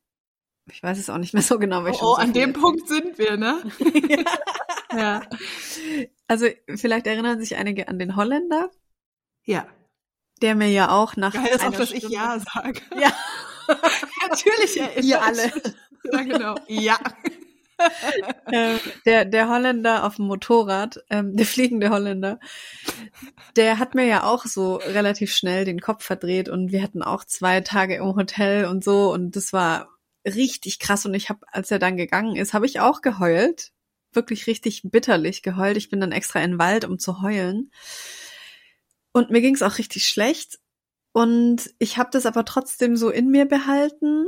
ich 0.71 0.81
weiß 0.81 0.97
es 0.97 1.09
auch 1.09 1.17
nicht 1.17 1.33
mehr 1.33 1.43
so 1.43 1.59
genau. 1.59 1.83
Weil 1.83 1.93
ich 1.93 2.01
oh, 2.01 2.15
so 2.15 2.15
an 2.15 2.33
dem 2.33 2.53
Punkt 2.53 2.87
sind 2.87 3.17
wir, 3.17 3.37
ne? 3.37 3.61
ja. 4.91 5.21
Also 6.27 6.47
vielleicht 6.67 7.05
erinnern 7.05 7.39
sich 7.39 7.55
einige 7.55 7.87
an 7.87 7.99
den 7.99 8.15
Holländer. 8.15 8.71
Ja. 9.43 9.67
Der 10.41 10.55
mir 10.55 10.69
ja 10.69 10.89
auch 10.89 11.15
nach 11.15 11.33
Geil 11.33 11.47
ist 11.53 11.63
auch, 11.63 11.71
dass 11.71 11.89
Stunde 11.89 12.07
ich 12.07 12.13
Ja 12.13 12.39
sage. 12.39 12.81
Ja. 12.99 13.13
Natürlich 14.29 14.79
erinnert. 14.79 15.05
Ihr 15.05 15.21
alle. 15.21 15.51
Ja, 16.11 16.21
genau. 16.21 16.55
Ja. 16.67 16.97
Ähm, 18.51 18.79
der, 19.05 19.25
der 19.25 19.49
Holländer 19.49 20.05
auf 20.05 20.15
dem 20.15 20.25
Motorrad, 20.25 21.03
ähm, 21.09 21.35
der 21.35 21.45
fliegende 21.45 21.89
Holländer, 21.89 22.39
der 23.55 23.79
hat 23.79 23.95
mir 23.95 24.05
ja 24.05 24.23
auch 24.23 24.45
so 24.45 24.75
relativ 24.75 25.33
schnell 25.33 25.65
den 25.65 25.79
Kopf 25.79 26.03
verdreht 26.03 26.49
und 26.49 26.71
wir 26.71 26.81
hatten 26.81 27.03
auch 27.03 27.23
zwei 27.25 27.61
Tage 27.61 27.95
im 27.95 28.15
Hotel 28.15 28.65
und 28.65 28.83
so 28.83 29.11
und 29.13 29.35
das 29.35 29.53
war 29.53 29.89
richtig 30.25 30.79
krass 30.79 31.05
und 31.05 31.13
ich 31.13 31.29
habe, 31.29 31.41
als 31.51 31.71
er 31.71 31.79
dann 31.79 31.97
gegangen 31.97 32.35
ist, 32.35 32.53
habe 32.53 32.65
ich 32.65 32.79
auch 32.79 33.01
geheult, 33.01 33.71
wirklich 34.15 34.47
richtig 34.47 34.81
bitterlich 34.85 35.43
geheult. 35.43 35.77
Ich 35.77 35.89
bin 35.89 35.99
dann 35.99 36.11
extra 36.11 36.39
in 36.39 36.51
den 36.51 36.59
Wald, 36.59 36.85
um 36.85 36.97
zu 36.97 37.21
heulen. 37.21 37.71
Und 39.11 39.29
mir 39.29 39.41
ging 39.41 39.55
es 39.55 39.61
auch 39.61 39.77
richtig 39.77 40.07
schlecht. 40.07 40.59
Und 41.11 41.73
ich 41.79 41.97
habe 41.97 42.09
das 42.11 42.25
aber 42.25 42.43
trotzdem 42.43 42.97
so 42.97 43.09
in 43.09 43.29
mir 43.29 43.45
behalten 43.45 44.25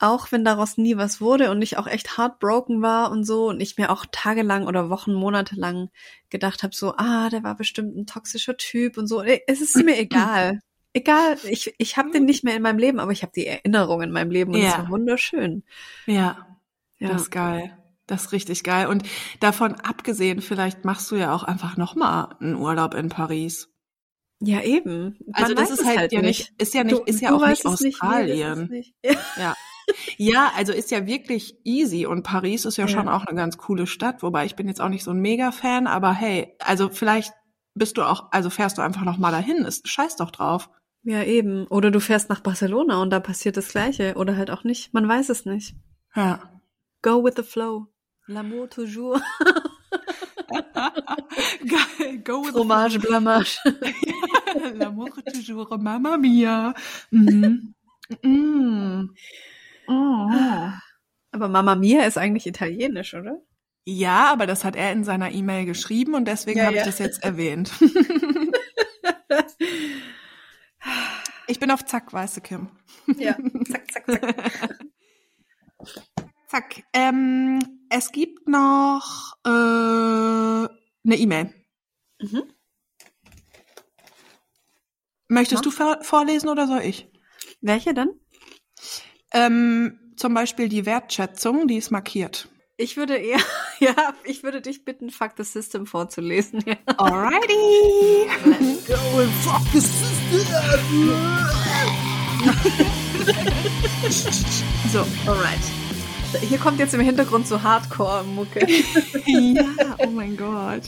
auch 0.00 0.32
wenn 0.32 0.44
daraus 0.44 0.78
nie 0.78 0.96
was 0.96 1.20
wurde 1.20 1.50
und 1.50 1.60
ich 1.60 1.76
auch 1.76 1.86
echt 1.86 2.16
heartbroken 2.16 2.80
war 2.80 3.10
und 3.10 3.24
so 3.24 3.48
und 3.48 3.60
ich 3.60 3.76
mir 3.76 3.90
auch 3.90 4.06
tagelang 4.10 4.66
oder 4.66 4.88
Wochen, 4.88 5.12
Monate 5.12 5.56
lang 5.56 5.90
gedacht 6.30 6.62
habe, 6.62 6.74
so, 6.74 6.94
ah, 6.96 7.28
der 7.28 7.44
war 7.44 7.54
bestimmt 7.54 7.94
ein 7.96 8.06
toxischer 8.06 8.56
Typ 8.56 8.96
und 8.96 9.06
so. 9.06 9.22
Es 9.22 9.60
ist 9.60 9.76
mir 9.76 9.98
egal. 9.98 10.60
Egal, 10.92 11.36
ich, 11.44 11.74
ich 11.78 11.96
habe 11.96 12.10
den 12.10 12.24
nicht 12.24 12.42
mehr 12.42 12.56
in 12.56 12.62
meinem 12.62 12.78
Leben, 12.78 12.98
aber 12.98 13.12
ich 13.12 13.22
habe 13.22 13.32
die 13.36 13.46
Erinnerung 13.46 14.02
in 14.02 14.10
meinem 14.10 14.30
Leben 14.30 14.54
und 14.54 14.60
ja. 14.60 14.70
das 14.70 14.78
war 14.78 14.88
wunderschön. 14.88 15.62
Ja, 16.06 16.46
ja, 16.98 17.08
das 17.08 17.22
ist 17.22 17.30
geil. 17.30 17.76
Das 18.06 18.24
ist 18.24 18.32
richtig 18.32 18.64
geil. 18.64 18.88
Und 18.88 19.04
davon 19.38 19.74
abgesehen, 19.76 20.40
vielleicht 20.40 20.84
machst 20.84 21.10
du 21.10 21.16
ja 21.16 21.32
auch 21.32 21.44
einfach 21.44 21.76
nochmal 21.76 22.34
einen 22.40 22.56
Urlaub 22.56 22.94
in 22.94 23.08
Paris. 23.08 23.68
Ja, 24.40 24.62
eben. 24.62 25.18
Man 25.26 25.34
also 25.34 25.54
das 25.54 25.70
ist 25.70 25.84
halt, 25.84 25.98
halt 25.98 26.12
ja 26.12 26.22
nicht, 26.22 26.52
ist 26.58 26.74
ja 26.74 26.82
nicht, 26.82 26.96
du, 26.96 27.02
ist 27.04 27.20
ja 27.20 27.34
auch 27.34 27.46
nicht 27.46 27.66
Australien. 27.66 28.68
Nicht, 28.68 28.94
nicht. 29.04 29.18
Ja. 29.36 29.42
ja, 29.42 29.54
also 30.54 30.72
ist 30.72 30.90
ja 30.90 31.06
wirklich 31.06 31.56
easy 31.64 32.06
und 32.06 32.22
Paris 32.22 32.64
ist 32.64 32.76
ja, 32.76 32.84
ja, 32.84 32.88
schon 32.88 33.08
auch 33.08 33.24
eine 33.24 33.36
ganz 33.36 33.58
coole 33.58 33.86
Stadt, 33.86 34.22
wobei 34.22 34.44
ich 34.46 34.56
bin 34.56 34.68
jetzt 34.68 34.80
auch 34.80 34.88
nicht 34.88 35.04
so 35.04 35.10
ein 35.10 35.20
Mega-Fan, 35.20 35.86
aber 35.86 36.12
hey, 36.12 36.54
also 36.60 36.88
vielleicht 36.88 37.32
bist 37.74 37.96
du 37.96 38.02
auch, 38.02 38.28
also 38.32 38.50
fährst 38.50 38.78
du 38.78 38.82
einfach 38.82 39.04
nochmal 39.04 39.32
dahin, 39.32 39.64
ist 39.64 39.88
scheiß 39.88 40.16
doch 40.16 40.30
drauf. 40.30 40.70
Ja, 41.02 41.22
eben. 41.22 41.66
Oder 41.68 41.90
du 41.90 42.00
fährst 42.00 42.28
nach 42.28 42.40
Barcelona 42.40 43.00
und 43.00 43.10
da 43.10 43.20
passiert 43.20 43.56
das 43.56 43.68
Gleiche 43.68 44.14
oder 44.16 44.36
halt 44.36 44.50
auch 44.50 44.64
nicht. 44.64 44.92
Man 44.92 45.08
weiß 45.08 45.30
es 45.30 45.46
nicht. 45.46 45.74
Ja. 46.14 46.60
Go 47.02 47.24
with 47.24 47.34
the 47.36 47.42
flow. 47.42 47.86
L'amour 48.26 48.68
toujours. 48.68 49.20
Geil, 50.50 52.18
go 52.24 52.44
with 52.44 52.52
Fromage, 52.52 52.98
Blamage. 52.98 53.58
L'amour 54.74 55.08
toujours, 55.32 55.70
Mamma 55.78 56.16
mia. 56.18 56.74
Mhm. 57.10 57.74
Mm. 58.22 59.10
Oh. 59.90 60.30
Aber 61.32 61.48
Mamma 61.48 61.74
mia 61.74 62.04
ist 62.04 62.16
eigentlich 62.16 62.46
italienisch, 62.46 63.14
oder? 63.14 63.42
Ja, 63.84 64.30
aber 64.30 64.46
das 64.46 64.64
hat 64.64 64.76
er 64.76 64.92
in 64.92 65.02
seiner 65.02 65.32
E-Mail 65.32 65.66
geschrieben 65.66 66.14
und 66.14 66.26
deswegen 66.26 66.60
ja, 66.60 66.66
habe 66.66 66.76
ja. 66.76 66.82
ich 66.82 66.86
das 66.86 67.00
jetzt 67.00 67.24
erwähnt. 67.24 67.72
ich 71.48 71.58
bin 71.58 71.72
auf 71.72 71.84
Zack, 71.86 72.12
weißt 72.12 72.36
du, 72.36 72.40
Kim. 72.40 72.68
Ja, 73.18 73.36
zack, 73.68 73.90
zack, 73.90 74.06
zack. 74.06 74.78
zack. 76.46 76.84
Ähm, 76.92 77.58
es 77.88 78.12
gibt 78.12 78.48
noch 78.48 79.34
äh, 79.44 79.48
eine 79.48 80.68
E-Mail. 81.04 81.52
Mhm. 82.20 82.44
Möchtest 85.26 85.64
ja. 85.64 85.70
du 85.70 86.04
vorlesen 86.04 86.48
oder 86.48 86.68
soll 86.68 86.82
ich? 86.82 87.10
Welche 87.60 87.94
denn? 87.94 88.10
Ähm, 89.32 89.98
zum 90.16 90.34
Beispiel 90.34 90.68
die 90.68 90.86
Wertschätzung, 90.86 91.68
die 91.68 91.76
ist 91.76 91.90
markiert. 91.90 92.48
Ich 92.76 92.96
würde 92.96 93.16
eher, 93.16 93.40
ja, 93.78 94.14
ich 94.24 94.42
würde 94.42 94.60
dich 94.60 94.84
bitten, 94.84 95.10
Fuck 95.10 95.32
the 95.36 95.44
System 95.44 95.86
vorzulesen. 95.86 96.62
Ja. 96.66 96.76
Alrighty. 96.96 98.26
Let's 98.46 98.86
go 98.86 99.18
and 99.18 99.30
fuck 99.42 99.62
the 99.72 99.80
system. 99.80 100.40
so, 104.90 105.06
alright. 105.30 105.60
Hier 106.38 106.58
kommt 106.58 106.78
jetzt 106.78 106.94
im 106.94 107.00
Hintergrund 107.00 107.46
so 107.46 107.62
Hardcore-Mucke. 107.62 108.66
ja, 109.26 109.64
oh 109.98 110.10
mein 110.10 110.36
Gott. 110.36 110.82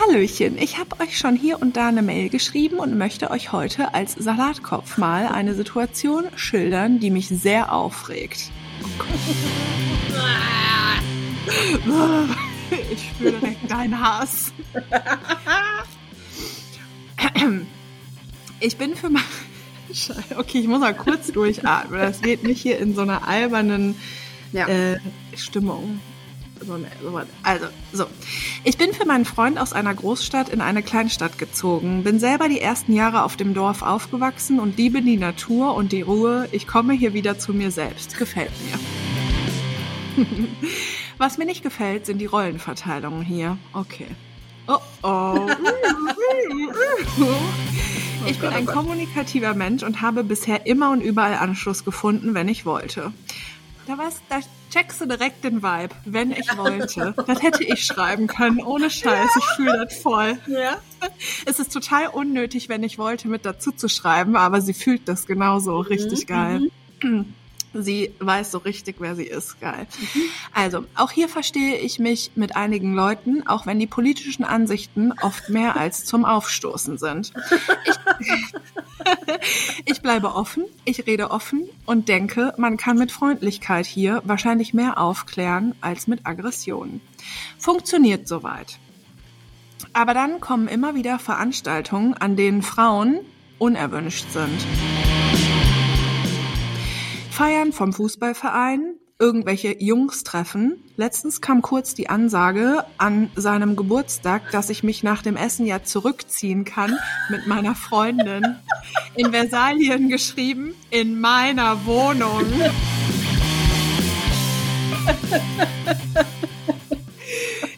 Hallöchen, 0.00 0.56
ich 0.58 0.78
habe 0.78 1.00
euch 1.00 1.18
schon 1.18 1.36
hier 1.36 1.60
und 1.60 1.76
da 1.76 1.88
eine 1.88 2.02
Mail 2.02 2.28
geschrieben 2.28 2.78
und 2.78 2.96
möchte 2.96 3.30
euch 3.30 3.52
heute 3.52 3.94
als 3.94 4.14
Salatkopf 4.14 4.98
mal 4.98 5.26
eine 5.26 5.54
Situation 5.54 6.24
schildern, 6.36 7.00
die 7.00 7.10
mich 7.10 7.28
sehr 7.28 7.72
aufregt. 7.72 8.50
Ich 12.92 13.10
spüre 13.10 13.32
direkt 13.38 13.70
deinen 13.70 14.00
Hass. 14.00 14.52
Ich 18.58 18.76
bin 18.76 18.96
für 18.96 19.10
mein... 19.10 19.22
Okay, 20.36 20.58
ich 20.58 20.66
muss 20.66 20.80
mal 20.80 20.94
kurz 20.94 21.28
durchatmen. 21.28 22.00
Das 22.00 22.20
geht 22.20 22.42
nicht 22.42 22.60
hier 22.60 22.78
in 22.80 22.96
so 22.96 23.02
einer 23.02 23.28
albernen 23.28 23.94
ja. 24.52 24.66
äh, 24.68 24.98
Stimmung. 25.36 26.00
Also, 27.42 27.66
so. 27.92 28.06
Ich 28.64 28.78
bin 28.78 28.92
für 28.94 29.04
meinen 29.04 29.24
Freund 29.24 29.58
aus 29.58 29.72
einer 29.72 29.94
Großstadt 29.94 30.48
in 30.48 30.60
eine 30.60 30.82
Kleinstadt 30.82 31.38
gezogen, 31.38 32.02
bin 32.02 32.18
selber 32.18 32.48
die 32.48 32.60
ersten 32.60 32.94
Jahre 32.94 33.24
auf 33.24 33.36
dem 33.36 33.52
Dorf 33.52 33.82
aufgewachsen 33.82 34.58
und 34.58 34.76
liebe 34.76 35.02
die 35.02 35.18
Natur 35.18 35.74
und 35.74 35.92
die 35.92 36.02
Ruhe. 36.02 36.48
Ich 36.52 36.66
komme 36.66 36.94
hier 36.94 37.12
wieder 37.12 37.38
zu 37.38 37.52
mir 37.52 37.70
selbst. 37.70 38.16
Gefällt 38.16 38.52
mir. 40.16 40.26
Was 41.18 41.38
mir 41.38 41.44
nicht 41.44 41.62
gefällt, 41.62 42.06
sind 42.06 42.18
die 42.18 42.26
Rollenverteilungen 42.26 43.22
hier. 43.22 43.58
Okay. 43.72 44.06
Oh 44.66 44.78
oh. 45.02 45.48
Ich 48.26 48.40
bin 48.40 48.50
ein 48.50 48.66
kommunikativer 48.66 49.54
Mensch 49.54 49.82
und 49.84 50.02
habe 50.02 50.24
bisher 50.24 50.66
immer 50.66 50.90
und 50.90 51.00
überall 51.00 51.34
Anschluss 51.34 51.84
gefunden, 51.84 52.34
wenn 52.34 52.48
ich 52.48 52.66
wollte. 52.66 53.12
Da, 53.86 53.96
was, 53.98 54.20
da 54.28 54.40
checkst 54.72 55.00
du 55.00 55.06
direkt 55.06 55.44
den 55.44 55.62
Vibe, 55.62 55.94
wenn 56.04 56.32
ich 56.32 56.56
wollte. 56.56 57.14
Das 57.26 57.40
hätte 57.40 57.62
ich 57.62 57.84
schreiben 57.84 58.26
können, 58.26 58.60
ohne 58.60 58.90
Scheiß. 58.90 59.30
Ich 59.36 59.44
fühle 59.56 59.86
das 59.86 59.96
voll. 59.96 60.38
Ja. 60.48 60.78
Es 61.44 61.60
ist 61.60 61.72
total 61.72 62.08
unnötig, 62.08 62.68
wenn 62.68 62.82
ich 62.82 62.98
wollte, 62.98 63.28
mit 63.28 63.46
dazu 63.46 63.70
zu 63.70 63.88
schreiben, 63.88 64.34
aber 64.34 64.60
sie 64.60 64.74
fühlt 64.74 65.08
das 65.08 65.26
genauso. 65.26 65.78
Richtig 65.78 66.22
mhm. 66.22 66.26
geil. 66.26 66.70
Mhm. 67.02 67.34
Sie 67.82 68.12
weiß 68.18 68.50
so 68.50 68.58
richtig, 68.58 68.96
wer 68.98 69.14
sie 69.14 69.24
ist. 69.24 69.60
Geil. 69.60 69.86
Mhm. 70.14 70.22
Also, 70.52 70.84
auch 70.94 71.10
hier 71.10 71.28
verstehe 71.28 71.76
ich 71.76 71.98
mich 71.98 72.32
mit 72.34 72.56
einigen 72.56 72.94
Leuten, 72.94 73.46
auch 73.46 73.66
wenn 73.66 73.78
die 73.78 73.86
politischen 73.86 74.44
Ansichten 74.44 75.12
oft 75.22 75.48
mehr 75.48 75.76
als 75.76 76.04
zum 76.04 76.24
Aufstoßen 76.24 76.98
sind. 76.98 77.32
Ich, 78.18 78.42
ich 79.84 80.02
bleibe 80.02 80.34
offen, 80.34 80.64
ich 80.84 81.06
rede 81.06 81.30
offen 81.30 81.68
und 81.84 82.08
denke, 82.08 82.54
man 82.56 82.76
kann 82.76 82.98
mit 82.98 83.12
Freundlichkeit 83.12 83.86
hier 83.86 84.22
wahrscheinlich 84.24 84.74
mehr 84.74 84.98
aufklären 84.98 85.74
als 85.80 86.06
mit 86.06 86.26
Aggressionen. 86.26 87.00
Funktioniert 87.58 88.28
soweit. 88.28 88.78
Aber 89.92 90.14
dann 90.14 90.40
kommen 90.40 90.68
immer 90.68 90.94
wieder 90.94 91.18
Veranstaltungen, 91.18 92.14
an 92.14 92.36
denen 92.36 92.62
Frauen 92.62 93.20
unerwünscht 93.58 94.30
sind. 94.30 95.05
Feiern 97.36 97.72
vom 97.74 97.92
Fußballverein, 97.92 98.94
irgendwelche 99.18 99.76
Jungs 99.78 100.24
treffen. 100.24 100.82
Letztens 100.96 101.42
kam 101.42 101.60
kurz 101.60 101.92
die 101.92 102.08
Ansage 102.08 102.82
an 102.96 103.30
seinem 103.36 103.76
Geburtstag, 103.76 104.50
dass 104.52 104.70
ich 104.70 104.82
mich 104.82 105.02
nach 105.02 105.20
dem 105.20 105.36
Essen 105.36 105.66
ja 105.66 105.82
zurückziehen 105.84 106.64
kann 106.64 106.98
mit 107.28 107.46
meiner 107.46 107.74
Freundin. 107.74 108.56
In 109.16 109.32
Versalien 109.32 110.08
geschrieben, 110.08 110.74
in 110.88 111.20
meiner 111.20 111.84
Wohnung. 111.84 112.46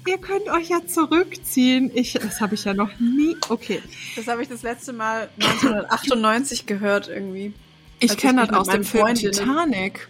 Ihr 0.07 0.19
könnt 0.19 0.49
euch 0.51 0.69
ja 0.69 0.87
zurückziehen. 0.87 1.91
Ich, 1.93 2.13
das 2.13 2.41
habe 2.41 2.55
ich 2.55 2.65
ja 2.65 2.75
noch 2.75 3.01
nie. 3.01 3.37
Okay. 3.49 3.83
Das 4.15 4.29
habe 4.29 4.41
ich 4.41 4.49
das 4.49 4.63
letzte 4.63 4.93
Mal 4.93 5.29
1998 5.41 6.67
gehört 6.67 7.09
irgendwie. 7.09 7.55
Ich 8.01 8.17
kenne 8.17 8.47
das 8.47 8.57
aus 8.57 8.69
dem 8.69 8.85
Film 8.85 9.15
Titanic. 9.15 10.09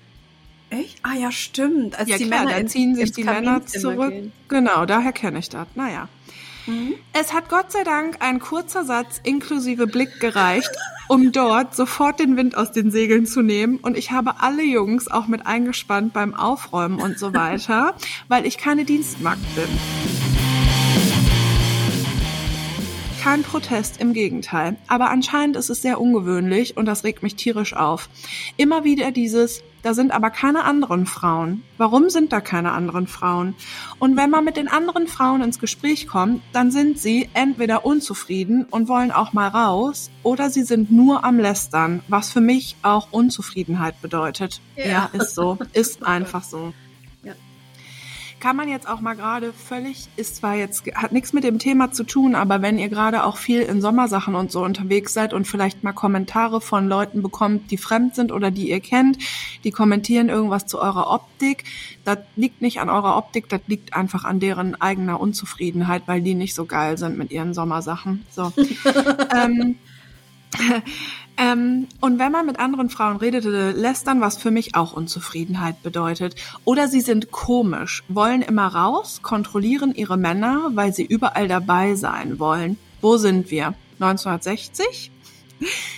Echt? 0.70 0.98
Ah 1.02 1.14
ja, 1.14 1.32
stimmt. 1.32 1.98
Als 1.98 2.08
ja, 2.08 2.18
die 2.18 2.26
klar, 2.26 2.44
Männer 2.44 2.60
da 2.60 2.66
ziehen 2.66 2.94
sich 2.94 3.12
die 3.12 3.24
Männer 3.24 3.64
zurück. 3.64 4.12
Genau, 4.48 4.84
daher 4.84 5.12
kenne 5.12 5.38
ich 5.38 5.48
das. 5.48 5.66
Naja. 5.74 6.08
Mhm. 6.66 6.94
Es 7.14 7.32
hat 7.32 7.48
Gott 7.48 7.72
sei 7.72 7.84
Dank 7.84 8.16
ein 8.20 8.38
kurzer 8.38 8.84
Satz 8.84 9.20
inklusive 9.24 9.86
Blick 9.86 10.20
gereicht, 10.20 10.70
um 11.08 11.32
dort 11.32 11.74
sofort 11.74 12.20
den 12.20 12.36
Wind 12.36 12.56
aus 12.56 12.72
den 12.72 12.90
Segeln 12.90 13.24
zu 13.24 13.40
nehmen. 13.40 13.78
Und 13.78 13.96
ich 13.96 14.10
habe 14.10 14.40
alle 14.40 14.62
Jungs 14.62 15.08
auch 15.08 15.26
mit 15.26 15.46
eingespannt 15.46 16.12
beim 16.12 16.34
Aufräumen 16.34 17.00
und 17.00 17.18
so 17.18 17.32
weiter, 17.32 17.94
weil 18.28 18.44
ich 18.44 18.58
keine 18.58 18.84
Dienstmagd 18.84 19.40
bin 19.54 20.37
kein 23.18 23.42
Protest, 23.42 24.00
im 24.00 24.12
Gegenteil. 24.12 24.76
Aber 24.86 25.10
anscheinend 25.10 25.56
ist 25.56 25.70
es 25.70 25.82
sehr 25.82 26.00
ungewöhnlich 26.00 26.76
und 26.76 26.86
das 26.86 27.04
regt 27.04 27.22
mich 27.22 27.34
tierisch 27.34 27.74
auf. 27.74 28.08
Immer 28.56 28.84
wieder 28.84 29.10
dieses, 29.10 29.62
da 29.82 29.94
sind 29.94 30.12
aber 30.12 30.30
keine 30.30 30.64
anderen 30.64 31.06
Frauen. 31.06 31.62
Warum 31.76 32.10
sind 32.10 32.32
da 32.32 32.40
keine 32.40 32.72
anderen 32.72 33.06
Frauen? 33.06 33.54
Und 33.98 34.16
wenn 34.16 34.30
man 34.30 34.44
mit 34.44 34.56
den 34.56 34.68
anderen 34.68 35.08
Frauen 35.08 35.42
ins 35.42 35.58
Gespräch 35.58 36.06
kommt, 36.06 36.42
dann 36.52 36.70
sind 36.70 36.98
sie 36.98 37.28
entweder 37.34 37.84
unzufrieden 37.84 38.66
und 38.70 38.88
wollen 38.88 39.10
auch 39.10 39.32
mal 39.32 39.48
raus 39.48 40.10
oder 40.22 40.50
sie 40.50 40.62
sind 40.62 40.90
nur 40.90 41.24
am 41.24 41.38
Lästern, 41.38 42.02
was 42.08 42.32
für 42.32 42.40
mich 42.40 42.76
auch 42.82 43.08
Unzufriedenheit 43.10 44.00
bedeutet. 44.00 44.60
Ja, 44.76 44.86
ja 44.86 45.10
ist 45.12 45.34
so, 45.34 45.58
ist 45.72 46.04
einfach 46.04 46.44
so 46.44 46.72
kann 48.40 48.56
man 48.56 48.68
jetzt 48.68 48.88
auch 48.88 49.00
mal 49.00 49.14
gerade 49.14 49.52
völlig, 49.52 50.08
ist 50.16 50.36
zwar 50.36 50.54
jetzt, 50.54 50.86
hat 50.94 51.12
nichts 51.12 51.32
mit 51.32 51.44
dem 51.44 51.58
Thema 51.58 51.92
zu 51.92 52.04
tun, 52.04 52.34
aber 52.34 52.62
wenn 52.62 52.78
ihr 52.78 52.88
gerade 52.88 53.24
auch 53.24 53.36
viel 53.36 53.62
in 53.62 53.80
Sommersachen 53.80 54.34
und 54.34 54.52
so 54.52 54.64
unterwegs 54.64 55.12
seid 55.12 55.34
und 55.34 55.46
vielleicht 55.46 55.82
mal 55.82 55.92
Kommentare 55.92 56.60
von 56.60 56.88
Leuten 56.88 57.22
bekommt, 57.22 57.70
die 57.70 57.78
fremd 57.78 58.14
sind 58.14 58.32
oder 58.32 58.50
die 58.50 58.70
ihr 58.70 58.80
kennt, 58.80 59.18
die 59.64 59.70
kommentieren 59.70 60.28
irgendwas 60.28 60.66
zu 60.66 60.80
eurer 60.80 61.10
Optik, 61.10 61.64
das 62.04 62.18
liegt 62.36 62.62
nicht 62.62 62.80
an 62.80 62.90
eurer 62.90 63.16
Optik, 63.16 63.48
das 63.48 63.60
liegt 63.66 63.94
einfach 63.94 64.24
an 64.24 64.40
deren 64.40 64.80
eigener 64.80 65.20
Unzufriedenheit, 65.20 66.02
weil 66.06 66.22
die 66.22 66.34
nicht 66.34 66.54
so 66.54 66.64
geil 66.64 66.98
sind 66.98 67.18
mit 67.18 67.30
ihren 67.30 67.54
Sommersachen. 67.54 68.24
So. 68.30 68.52
ähm, 69.36 69.76
ähm, 71.38 71.86
und 72.00 72.18
wenn 72.18 72.32
man 72.32 72.46
mit 72.46 72.58
anderen 72.58 72.90
Frauen 72.90 73.16
redete, 73.16 73.70
lästern, 73.70 74.20
was 74.20 74.36
für 74.36 74.50
mich 74.50 74.74
auch 74.74 74.92
Unzufriedenheit 74.92 75.82
bedeutet. 75.82 76.34
Oder 76.64 76.88
sie 76.88 77.00
sind 77.00 77.30
komisch, 77.30 78.02
wollen 78.08 78.42
immer 78.42 78.66
raus, 78.66 79.20
kontrollieren 79.22 79.94
ihre 79.94 80.16
Männer, 80.16 80.70
weil 80.74 80.92
sie 80.92 81.04
überall 81.04 81.46
dabei 81.46 81.94
sein 81.94 82.40
wollen. 82.40 82.76
Wo 83.00 83.16
sind 83.16 83.52
wir? 83.52 83.74
1960? 84.00 85.12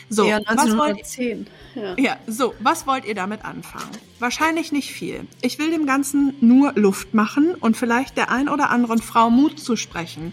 So, 0.08 0.26
ja, 0.26 0.38
1910. 0.38 1.46
Ja. 1.74 1.94
ja, 1.96 2.16
so, 2.26 2.54
was 2.58 2.86
wollt 2.86 3.04
ihr 3.04 3.14
damit 3.14 3.44
anfangen? 3.44 3.90
Wahrscheinlich 4.18 4.72
nicht 4.72 4.92
viel. 4.92 5.26
Ich 5.40 5.58
will 5.58 5.70
dem 5.70 5.86
Ganzen 5.86 6.34
nur 6.40 6.72
Luft 6.74 7.14
machen 7.14 7.54
und 7.54 7.76
vielleicht 7.76 8.16
der 8.16 8.30
ein 8.30 8.48
oder 8.48 8.70
anderen 8.70 9.00
Frau 9.00 9.30
Mut 9.30 9.60
zu 9.60 9.76
sprechen. 9.76 10.32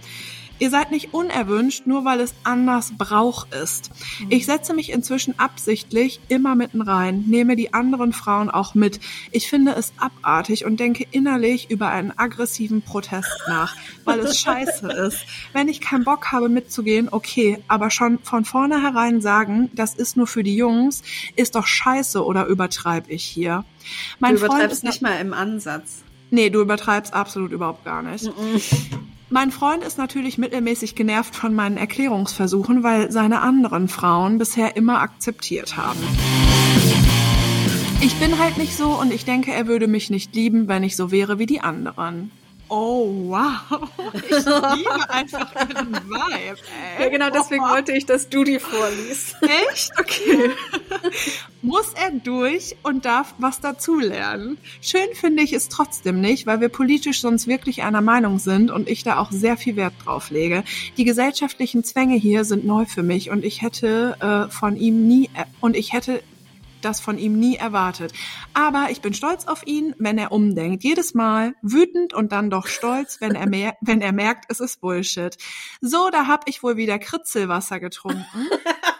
Ihr 0.59 0.69
seid 0.69 0.91
nicht 0.91 1.13
unerwünscht, 1.13 1.85
nur 1.85 2.05
weil 2.05 2.19
es 2.19 2.33
anders 2.43 2.93
Brauch 2.97 3.47
ist. 3.51 3.91
Mhm. 4.19 4.27
Ich 4.29 4.45
setze 4.45 4.73
mich 4.73 4.91
inzwischen 4.91 5.37
absichtlich 5.39 6.19
immer 6.27 6.55
mitten 6.55 6.81
rein, 6.81 7.25
nehme 7.27 7.55
die 7.55 7.73
anderen 7.73 8.13
Frauen 8.13 8.49
auch 8.49 8.73
mit. 8.73 8.99
Ich 9.31 9.49
finde 9.49 9.73
es 9.73 9.93
abartig 9.97 10.65
und 10.65 10.79
denke 10.79 11.05
innerlich 11.11 11.69
über 11.69 11.89
einen 11.89 12.11
aggressiven 12.17 12.81
Protest 12.81 13.29
nach, 13.47 13.75
weil 14.05 14.19
es 14.19 14.39
scheiße 14.39 14.87
ist. 15.07 15.19
Wenn 15.53 15.67
ich 15.67 15.81
keinen 15.81 16.03
Bock 16.03 16.31
habe 16.31 16.49
mitzugehen, 16.49 17.09
okay, 17.11 17.63
aber 17.67 17.91
schon 17.91 18.19
von 18.19 18.45
vornherein 18.45 19.21
sagen, 19.21 19.69
das 19.73 19.93
ist 19.93 20.17
nur 20.17 20.27
für 20.27 20.43
die 20.43 20.55
Jungs, 20.55 21.03
ist 21.35 21.55
doch 21.55 21.67
scheiße 21.67 22.23
oder 22.23 22.45
übertreibe 22.45 23.11
ich 23.11 23.23
hier? 23.23 23.63
Mein 24.19 24.35
du 24.35 24.45
übertreibst 24.45 24.83
nicht 24.83 25.01
mal 25.01 25.19
im 25.19 25.33
Ansatz. 25.33 26.03
Nee, 26.29 26.49
du 26.49 26.61
übertreibst 26.61 27.13
absolut 27.13 27.51
überhaupt 27.51 27.85
gar 27.85 28.01
nicht. 28.01 28.29
Mein 29.29 29.51
Freund 29.51 29.83
ist 29.83 29.97
natürlich 29.97 30.37
mittelmäßig 30.37 30.95
genervt 30.95 31.35
von 31.35 31.53
meinen 31.53 31.75
Erklärungsversuchen, 31.75 32.81
weil 32.83 33.11
seine 33.11 33.41
anderen 33.41 33.89
Frauen 33.89 34.37
bisher 34.37 34.77
immer 34.77 35.01
akzeptiert 35.01 35.75
haben. 35.75 35.99
Ich 37.99 38.15
bin 38.15 38.39
halt 38.39 38.57
nicht 38.57 38.77
so 38.77 38.97
und 38.97 39.11
ich 39.11 39.25
denke, 39.25 39.51
er 39.51 39.67
würde 39.67 39.87
mich 39.87 40.09
nicht 40.09 40.33
lieben, 40.33 40.69
wenn 40.69 40.83
ich 40.83 40.95
so 40.95 41.11
wäre 41.11 41.39
wie 41.39 41.45
die 41.45 41.59
anderen. 41.59 42.31
Oh, 42.69 43.29
wow. 43.29 43.89
Ich 44.13 44.29
liebe 44.29 45.09
einfach 45.09 45.53
den 45.53 45.93
Vibe. 45.93 46.57
Ey. 46.97 47.03
Ja, 47.03 47.09
genau 47.09 47.29
deswegen 47.29 47.63
oh. 47.63 47.69
wollte 47.69 47.93
ich, 47.93 48.05
dass 48.05 48.29
du 48.29 48.43
die 48.43 48.59
vorliest. 48.59 49.35
Echt? 49.41 49.91
Okay. 49.99 50.51
Muss 51.61 51.93
er 51.93 52.11
durch 52.11 52.77
und 52.83 53.05
darf 53.05 53.33
was 53.39 53.59
dazulernen. 53.59 54.57
Schön 54.81 55.07
finde 55.13 55.43
ich 55.43 55.53
es 55.53 55.69
trotzdem 55.69 56.21
nicht, 56.21 56.45
weil 56.45 56.61
wir 56.61 56.69
politisch 56.69 57.21
sonst 57.21 57.47
wirklich 57.47 57.83
einer 57.83 58.01
Meinung 58.01 58.39
sind 58.39 58.71
und 58.71 58.87
ich 58.87 59.03
da 59.03 59.17
auch 59.17 59.31
sehr 59.31 59.57
viel 59.57 59.75
Wert 59.75 59.93
drauf 60.05 60.29
lege. 60.29 60.63
Die 60.97 61.03
gesellschaftlichen 61.03 61.83
Zwänge 61.83 62.15
hier 62.15 62.45
sind 62.45 62.65
neu 62.65 62.85
für 62.85 63.03
mich 63.03 63.29
und 63.29 63.43
ich 63.43 63.61
hätte 63.61 64.15
äh, 64.19 64.51
von 64.51 64.77
ihm 64.77 65.07
nie 65.07 65.25
äh, 65.33 65.45
und 65.59 65.75
ich 65.75 65.93
hätte 65.93 66.21
das 66.81 66.99
von 66.99 67.17
ihm 67.17 67.39
nie 67.39 67.55
erwartet. 67.55 68.13
Aber 68.53 68.87
ich 68.89 69.01
bin 69.01 69.13
stolz 69.13 69.47
auf 69.47 69.65
ihn, 69.65 69.95
wenn 69.97 70.17
er 70.17 70.31
umdenkt. 70.31 70.83
Jedes 70.83 71.13
Mal 71.13 71.55
wütend 71.61 72.13
und 72.13 72.31
dann 72.31 72.49
doch 72.49 72.67
stolz, 72.67 73.21
wenn 73.21 73.35
er, 73.35 73.47
mer 73.47 73.75
wenn 73.81 74.01
er 74.01 74.11
merkt, 74.11 74.45
es 74.49 74.59
ist 74.59 74.81
Bullshit. 74.81 75.37
So, 75.81 76.09
da 76.09 76.27
hab 76.27 76.47
ich 76.47 76.63
wohl 76.63 76.77
wieder 76.77 76.99
Kritzelwasser 76.99 77.79
getrunken. 77.79 78.25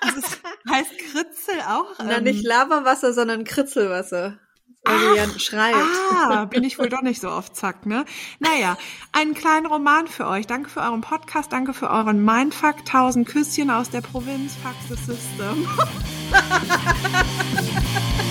Das 0.01 0.41
heißt 0.69 0.97
Kritzel 0.97 1.61
auch? 1.67 1.99
Ähm, 1.99 2.07
Na, 2.09 2.21
nicht 2.21 2.43
Lavawasser, 2.43 3.13
sondern 3.13 3.43
Kritzelwasser. 3.43 4.39
Weil 4.87 5.27
Ach, 5.27 5.39
schreibt. 5.39 5.77
Ah, 6.13 6.45
bin 6.49 6.63
ich 6.63 6.79
wohl 6.79 6.89
doch 6.89 7.01
nicht 7.01 7.19
so 7.21 7.29
auf 7.29 7.51
Zack, 7.51 7.85
ne? 7.85 8.05
Naja, 8.39 8.77
einen 9.11 9.33
kleinen 9.33 9.65
Roman 9.65 10.07
für 10.07 10.27
euch. 10.27 10.47
Danke 10.47 10.69
für 10.69 10.79
euren 10.81 11.01
Podcast, 11.01 11.51
danke 11.51 11.73
für 11.73 11.89
euren 11.89 12.23
Mindfuck. 12.23 12.85
Tausend 12.85 13.27
Küsschen 13.27 13.69
aus 13.69 13.89
der 13.89 14.01
Provinz, 14.01 14.53
Fuck 14.63 14.75
the 14.89 14.95
System. 14.95 15.67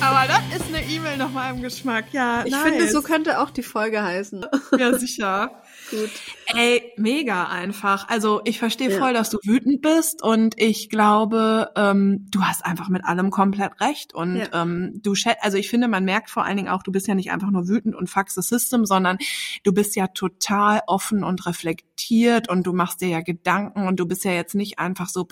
Aber 0.00 0.26
das 0.28 0.40
ist 0.60 0.68
eine 0.68 0.84
E-Mail 0.86 1.16
nach 1.16 1.30
meinem 1.30 1.62
Geschmack. 1.62 2.06
Ja, 2.12 2.44
ich 2.44 2.52
nice. 2.52 2.62
finde, 2.62 2.88
so 2.90 3.02
könnte 3.02 3.40
auch 3.40 3.50
die 3.50 3.62
Folge 3.62 4.02
heißen. 4.02 4.46
Ja, 4.78 4.96
sicher. 4.98 5.50
Gut. 5.90 6.10
Ey, 6.54 6.92
mega 6.96 7.44
einfach. 7.44 8.08
Also 8.08 8.40
ich 8.44 8.58
verstehe 8.58 8.90
ja. 8.90 8.98
voll, 8.98 9.12
dass 9.12 9.30
du 9.30 9.38
wütend 9.44 9.82
bist 9.82 10.22
und 10.22 10.60
ich 10.60 10.88
glaube, 10.88 11.70
ähm, 11.76 12.26
du 12.30 12.42
hast 12.42 12.64
einfach 12.64 12.88
mit 12.88 13.04
allem 13.04 13.30
komplett 13.30 13.80
recht. 13.80 14.14
Und 14.14 14.36
ja. 14.36 14.62
ähm, 14.62 15.00
du, 15.02 15.14
also 15.40 15.58
ich 15.58 15.68
finde, 15.68 15.88
man 15.88 16.04
merkt 16.04 16.30
vor 16.30 16.44
allen 16.44 16.56
Dingen 16.56 16.68
auch, 16.68 16.82
du 16.82 16.92
bist 16.92 17.06
ja 17.06 17.14
nicht 17.14 17.30
einfach 17.30 17.50
nur 17.50 17.68
wütend 17.68 17.94
und 17.94 18.10
fuck 18.10 18.30
the 18.30 18.42
system, 18.42 18.84
sondern 18.84 19.18
du 19.64 19.72
bist 19.72 19.96
ja 19.96 20.08
total 20.08 20.80
offen 20.86 21.22
und 21.22 21.46
reflektiert 21.46 22.48
und 22.48 22.66
du 22.66 22.72
machst 22.72 23.00
dir 23.00 23.08
ja 23.08 23.20
Gedanken 23.20 23.86
und 23.86 24.00
du 24.00 24.06
bist 24.06 24.24
ja 24.24 24.32
jetzt 24.32 24.54
nicht 24.54 24.78
einfach 24.78 25.08
so, 25.08 25.26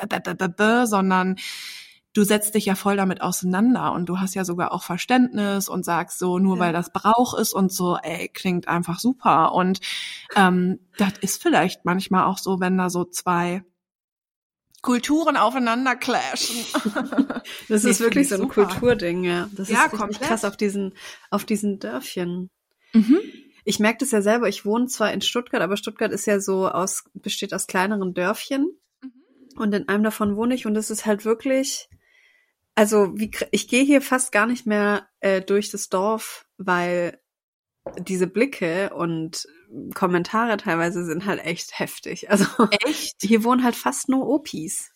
sondern 0.87 1.37
du 2.15 2.23
setzt 2.23 2.55
dich 2.55 2.65
ja 2.67 2.77
voll 2.77 2.97
damit 2.97 3.21
auseinander 3.21 3.93
und 3.93 4.09
du 4.09 4.21
hast 4.21 4.35
ja 4.35 4.45
sogar 4.45 4.73
auch 4.73 4.85
Verständnis 4.85 5.69
und 5.69 5.85
sagst 5.85 6.19
so, 6.19 6.39
nur 6.39 6.57
ja. 6.57 6.63
weil 6.63 6.73
das 6.73 6.93
Brauch 6.93 7.35
ist 7.35 7.53
und 7.53 7.73
so, 7.73 7.99
ey, 8.03 8.29
klingt 8.29 8.69
einfach 8.69 9.01
super. 9.01 9.53
Und 9.53 9.81
ähm, 10.37 10.79
das 10.97 11.13
ist 11.21 11.43
vielleicht 11.43 11.85
manchmal 11.85 12.25
auch 12.25 12.39
so, 12.39 12.61
wenn 12.61 12.79
da 12.79 12.89
so 12.89 13.05
zwei 13.05 13.65
Kulturen 14.81 15.37
aufeinander 15.37 15.97
clashen. 15.97 16.65
das 17.69 17.83
nee, 17.83 17.91
ist 17.91 18.01
wirklich 18.01 18.29
so 18.29 18.37
ein 18.37 18.43
super. 18.43 18.67
Kulturding, 18.67 19.25
ja. 19.25 19.49
Das 19.53 19.69
ja, 19.69 19.87
ist 19.87 19.93
komplett. 19.93 20.23
krass 20.23 20.45
auf 20.45 20.57
diesen, 20.57 20.95
auf 21.31 21.45
diesen 21.45 21.81
Dörfchen. 21.81 22.49
Mhm. 22.93 23.19
Ich 23.65 23.81
merke 23.81 23.99
das 24.01 24.13
ja 24.13 24.23
selber, 24.23 24.47
ich 24.47 24.65
wohne 24.65 24.87
zwar 24.87 25.13
in 25.13 25.23
Stuttgart, 25.23 25.63
aber 25.63 25.77
Stuttgart 25.77 26.13
ist 26.13 26.27
ja 26.27 26.39
so 26.39 26.69
aus, 26.69 27.05
besteht 27.15 27.55
aus 27.55 27.67
kleineren 27.67 28.15
Dörfchen. 28.15 28.79
Mhm. 29.03 29.13
Und 29.57 29.75
in 29.75 29.89
einem 29.89 30.05
davon 30.05 30.37
wohne 30.37 30.55
ich 30.55 30.67
und 30.67 30.77
es 30.77 30.91
ist 30.91 31.07
halt 31.07 31.25
wirklich, 31.25 31.89
also 32.75 33.13
wie, 33.17 33.31
ich 33.51 33.69
gehe 33.69 33.85
hier 33.85 34.03
fast 34.03 34.33
gar 34.33 34.47
nicht 34.47 34.67
mehr 34.67 35.09
äh, 35.21 35.41
durch 35.41 35.71
das 35.71 35.89
Dorf, 35.89 36.47
weil 36.59 37.21
diese 37.99 38.27
Blicke 38.27 38.91
und 38.95 39.47
Kommentare 39.95 40.57
teilweise 40.57 41.05
sind 41.05 41.27
halt 41.27 41.45
echt 41.45 41.79
heftig. 41.79 42.29
Also 42.35 42.47
echt? 42.85 43.17
hier 43.21 43.45
wohnen 43.45 43.65
halt 43.65 43.77
fast 43.77 44.09
nur 44.09 44.27
Opis. 44.27 44.91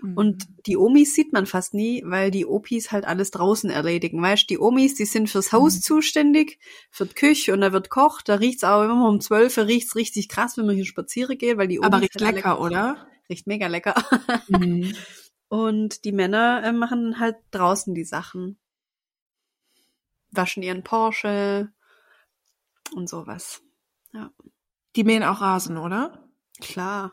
Mhm. 0.00 0.16
Und 0.16 0.46
die 0.66 0.76
Omis 0.76 1.14
sieht 1.14 1.32
man 1.32 1.46
fast 1.46 1.74
nie, 1.74 2.02
weil 2.04 2.30
die 2.30 2.46
Opis 2.46 2.92
halt 2.92 3.04
alles 3.04 3.30
draußen 3.30 3.70
erledigen. 3.70 4.22
Weißt 4.22 4.48
die 4.48 4.58
Omis, 4.58 4.94
die 4.94 5.04
sind 5.04 5.28
fürs 5.28 5.52
Haus 5.52 5.76
mhm. 5.76 5.80
zuständig, 5.80 6.58
für 6.90 7.06
die 7.06 7.14
Küche 7.14 7.52
und 7.52 7.60
da 7.60 7.72
wird 7.72 7.90
kocht. 7.90 8.28
Da 8.28 8.36
riecht's 8.36 8.64
auch 8.64 8.84
immer 8.84 9.08
um 9.08 9.20
zwölf, 9.20 9.58
riecht's 9.58 9.96
richtig 9.96 10.28
krass, 10.28 10.56
wenn 10.56 10.66
man 10.66 10.76
hier 10.76 10.86
spazieren 10.86 11.36
geht, 11.36 11.58
weil 11.58 11.68
die 11.68 11.78
Omis. 11.78 11.86
Aber 11.86 12.00
riecht 12.00 12.20
lecker, 12.20 12.60
oder? 12.60 13.08
Riecht 13.28 13.46
mega 13.46 13.66
lecker. 13.66 13.94
Mhm. 14.48 14.94
Und 15.48 16.04
die 16.04 16.12
Männer 16.12 16.62
äh, 16.64 16.72
machen 16.72 17.18
halt 17.18 17.36
draußen 17.50 17.94
die 17.94 18.04
Sachen. 18.04 18.58
Waschen 20.30 20.62
ihren 20.62 20.84
Porsche 20.84 21.72
und 22.94 23.08
sowas. 23.08 23.62
Ja. 24.12 24.30
Die 24.96 25.04
mähen 25.04 25.22
auch 25.22 25.40
Rasen, 25.40 25.78
oder? 25.78 26.28
Klar. 26.60 27.12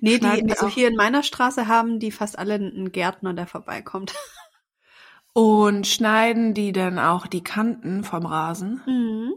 Nee, 0.00 0.18
die, 0.18 0.26
also 0.26 0.68
hier 0.68 0.88
in 0.88 0.96
meiner 0.96 1.24
Straße 1.24 1.66
haben 1.66 1.98
die 1.98 2.12
fast 2.12 2.38
alle 2.38 2.54
einen 2.54 2.92
Gärtner, 2.92 3.34
der 3.34 3.46
vorbeikommt. 3.48 4.14
Und 5.34 5.86
schneiden 5.86 6.54
die 6.54 6.72
denn 6.72 6.98
auch 6.98 7.26
die 7.26 7.42
Kanten 7.42 8.04
vom 8.04 8.26
Rasen? 8.26 8.82
Mhm. 8.86 9.34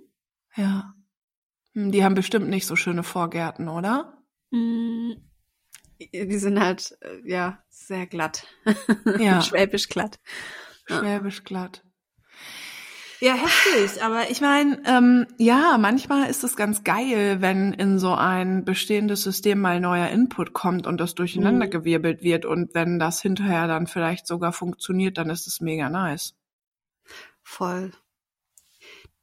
Ja. 0.55 0.93
Hm, 1.73 1.91
die 1.91 2.03
haben 2.03 2.15
bestimmt 2.15 2.49
nicht 2.49 2.67
so 2.67 2.75
schöne 2.75 3.03
Vorgärten, 3.03 3.69
oder? 3.69 4.17
Mhm. 4.51 5.15
Die 5.99 6.37
sind 6.37 6.59
halt, 6.59 6.97
äh, 7.01 7.21
ja, 7.23 7.63
sehr 7.69 8.05
glatt. 8.05 8.47
Ja. 9.17 9.41
Schwäbisch 9.43 9.89
glatt. 9.89 10.19
Schwäbisch 10.87 11.43
glatt. 11.43 11.83
Ja, 13.19 13.33
heftig. 13.33 14.01
Aber 14.03 14.29
ich 14.29 14.41
meine, 14.41 14.81
ähm, 14.85 15.27
ja, 15.37 15.77
manchmal 15.77 16.29
ist 16.29 16.43
es 16.43 16.55
ganz 16.55 16.83
geil, 16.83 17.41
wenn 17.41 17.73
in 17.73 17.99
so 17.99 18.13
ein 18.13 18.65
bestehendes 18.65 19.23
System 19.23 19.61
mal 19.61 19.79
neuer 19.79 20.09
Input 20.09 20.53
kommt 20.53 20.87
und 20.87 20.99
das 20.99 21.15
durcheinandergewirbelt 21.15 22.21
mhm. 22.21 22.25
wird. 22.25 22.45
Und 22.45 22.73
wenn 22.75 22.99
das 22.99 23.21
hinterher 23.21 23.67
dann 23.67 23.87
vielleicht 23.87 24.27
sogar 24.27 24.53
funktioniert, 24.53 25.17
dann 25.17 25.29
ist 25.29 25.47
es 25.47 25.61
mega 25.61 25.89
nice. 25.89 26.35
Voll. 27.41 27.91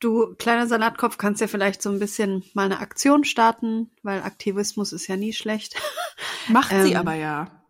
Du, 0.03 0.35
kleiner 0.35 0.67
Salatkopf, 0.67 1.17
kannst 1.17 1.41
ja 1.41 1.47
vielleicht 1.47 1.81
so 1.81 1.89
ein 1.89 2.01
bisschen 2.01 2.43
mal 2.55 2.65
eine 2.65 2.81
Aktion 2.81 3.23
starten, 3.23 3.89
weil 4.03 4.23
Aktivismus 4.23 4.93
ist 4.93 5.07
ja 5.07 5.17
nie 5.17 5.33
schlecht. 5.33 5.77
Macht 6.49 6.73
ähm, 6.73 6.83
sie 6.85 6.97
aber 6.97 7.15
ja. 7.15 7.63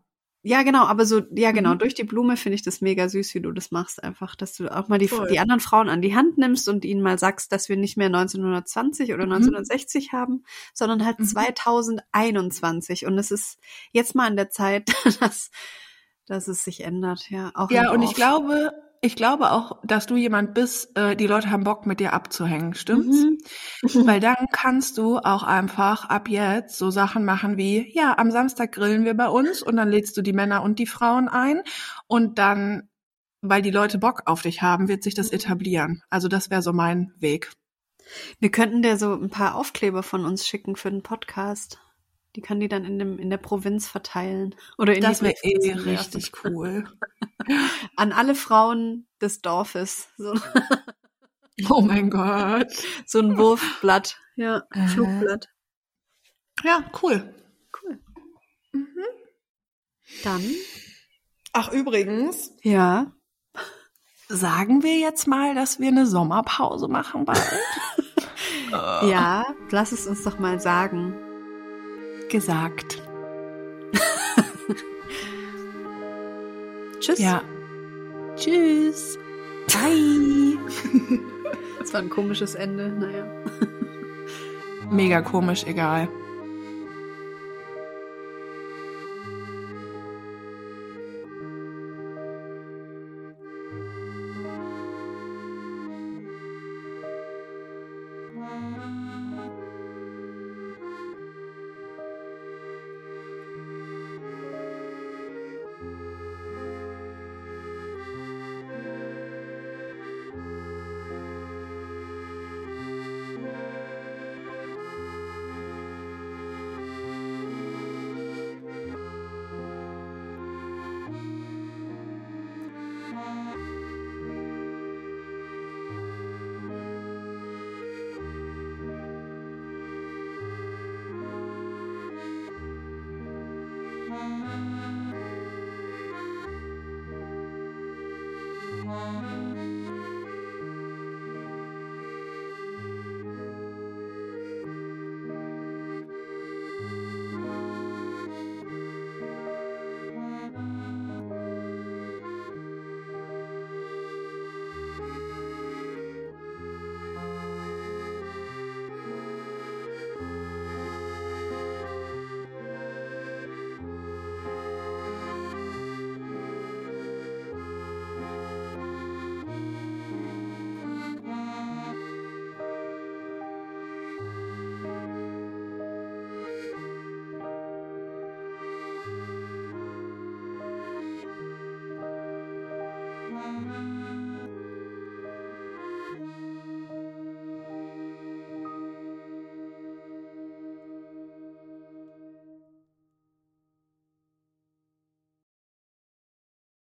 Ja, 0.45 0.63
genau, 0.63 0.87
aber 0.87 1.05
so, 1.05 1.21
ja, 1.37 1.53
genau, 1.53 1.75
mhm. 1.75 1.79
durch 1.79 1.93
die 1.93 2.05
Blume 2.05 2.39
finde 2.39 2.55
ich 2.55 2.63
das 2.63 2.81
mega 2.81 3.09
süß, 3.09 3.35
wie 3.35 3.41
du 3.41 3.53
das 3.53 3.71
machst, 3.71 4.03
einfach, 4.03 4.35
dass 4.35 4.57
du 4.57 4.75
auch 4.75 4.89
mal 4.89 4.99
die, 4.99 5.11
die 5.31 5.39
anderen 5.39 5.61
Frauen 5.61 5.91
an 5.91 6.01
die 6.01 6.17
Hand 6.17 6.39
nimmst 6.39 6.71
und 6.71 6.87
ihnen 6.87 7.03
mal 7.03 7.19
sagst, 7.19 7.53
dass 7.53 7.69
wir 7.69 7.77
nicht 7.77 7.99
mehr 7.99 8.07
1920 8.07 9.13
oder 9.13 9.27
mhm. 9.27 9.35
1960 9.35 10.13
haben, 10.13 10.45
sondern 10.73 11.05
halt 11.05 11.21
mhm. 11.21 11.27
2021. 11.27 13.05
Und 13.05 13.19
es 13.19 13.31
ist 13.31 13.59
jetzt 13.93 14.15
mal 14.15 14.27
an 14.27 14.37
der 14.37 14.49
Zeit, 14.49 14.91
dass, 15.21 15.51
dass 16.27 16.49
es 16.49 16.65
sich 16.65 16.83
ändert, 16.83 17.29
ja. 17.29 17.53
Auch 17.55 17.71
ja, 17.71 17.93
und 17.93 18.03
ich 18.03 18.15
glaube, 18.15 18.73
ich 19.05 19.17
glaube 19.17 19.51
auch, 19.51 19.79
dass 19.83 20.07
du 20.07 20.17
jemand 20.17 20.55
bist, 20.55 20.97
äh, 20.97 21.17
die 21.17 21.27
Leute 21.27 21.51
haben 21.51 21.65
Bock 21.65 21.87
mit 21.87 21.99
dir 21.99 22.13
abzuhängen, 22.13 22.75
stimmt's? 22.75 23.25
Mhm. 23.83 24.07
Weil 24.07 24.21
dann 24.21 24.47
kannst 24.53 24.97
du 24.97 25.19
auch 25.19 25.43
einfach 25.43 26.09
ab 26.09 26.29
jetzt 26.29 26.79
so 26.79 26.91
Sachen 26.91 27.25
machen 27.25 27.57
wie, 27.57 27.93
ja, 27.95 28.17
am 28.17 28.31
Samstag 28.31 28.71
grillen 28.71 29.05
wir 29.05 29.15
bei 29.15 29.29
uns 29.29 29.61
und 29.61 29.77
dann 29.77 29.91
lädst 29.91 30.17
du 30.17 30.23
die 30.23 30.33
Männer 30.33 30.63
und 30.63 30.79
die 30.79 30.87
Frauen 30.87 31.29
ein 31.29 31.63
und 32.07 32.39
dann, 32.39 32.89
weil 33.41 33.61
die 33.61 33.73
Leute 33.73 33.99
Bock 33.99 34.23
auf 34.27 34.43
dich 34.43 34.63
haben, 34.63 34.87
wird 34.87 35.03
sich 35.03 35.15
das 35.15 35.31
etablieren. 35.31 36.03
Also 36.09 36.29
das 36.29 36.49
wäre 36.49 36.63
so 36.63 36.73
mein 36.73 37.13
Weg. 37.19 37.51
Wir 38.39 38.53
könnten 38.53 38.83
dir 38.83 38.97
so 38.99 39.15
ein 39.15 39.31
paar 39.31 39.57
Aufkleber 39.57 40.05
von 40.05 40.25
uns 40.25 40.47
schicken 40.47 40.77
für 40.77 40.93
den 40.93 41.03
Podcast. 41.03 41.81
Die 42.37 42.41
kann 42.41 42.61
die 42.61 42.69
dann 42.69 42.85
in, 42.85 43.01
dem, 43.01 43.19
in 43.19 43.31
der 43.31 43.37
Provinz 43.37 43.89
verteilen. 43.89 44.55
Oder 44.79 44.95
in 44.95 45.03
das 45.03 45.23
wäre 45.23 45.35
eh 45.43 45.73
richtig 45.73 46.33
cool. 46.45 46.85
An 47.97 48.13
alle 48.13 48.35
Frauen 48.35 49.07
des 49.21 49.41
Dorfes. 49.43 50.09
So. 50.17 50.35
Oh 51.69 51.81
mein 51.81 52.11
Gott. 52.11 52.73
So 53.07 53.21
ein 53.21 53.37
Wurfblatt. 53.37 54.19
Ja, 54.37 54.63
äh. 54.73 54.87
Flugblatt. 54.89 55.49
Ja, 56.65 56.85
cool. 57.03 57.35
Cool. 57.83 58.01
Mhm. 58.73 59.05
Dann. 60.25 60.43
Ach, 61.53 61.71
übrigens. 61.73 62.53
Ja. 62.63 63.13
Sagen 64.29 64.83
wir 64.83 64.99
jetzt 64.99 65.27
mal, 65.27 65.55
dass 65.55 65.79
wir 65.79 65.89
eine 65.89 66.07
Sommerpause 66.07 66.89
machen 66.89 67.27
bald? 67.27 67.43
ja, 68.71 69.55
lass 69.71 69.93
es 69.93 70.07
uns 70.07 70.25
doch 70.25 70.39
mal 70.39 70.59
sagen 70.59 71.15
gesagt. 72.31 73.02
Tschüss. 77.03 77.19
Ja. 77.19 77.43
Tschüss. 78.37 79.19
Bye. 79.67 80.59
Das 81.79 81.93
war 81.93 82.01
ein 82.01 82.11
komisches 82.11 82.55
Ende, 82.55 82.91
naja. 82.91 83.27
Mega 84.89 85.21
komisch, 85.21 85.65
egal. 85.67 86.09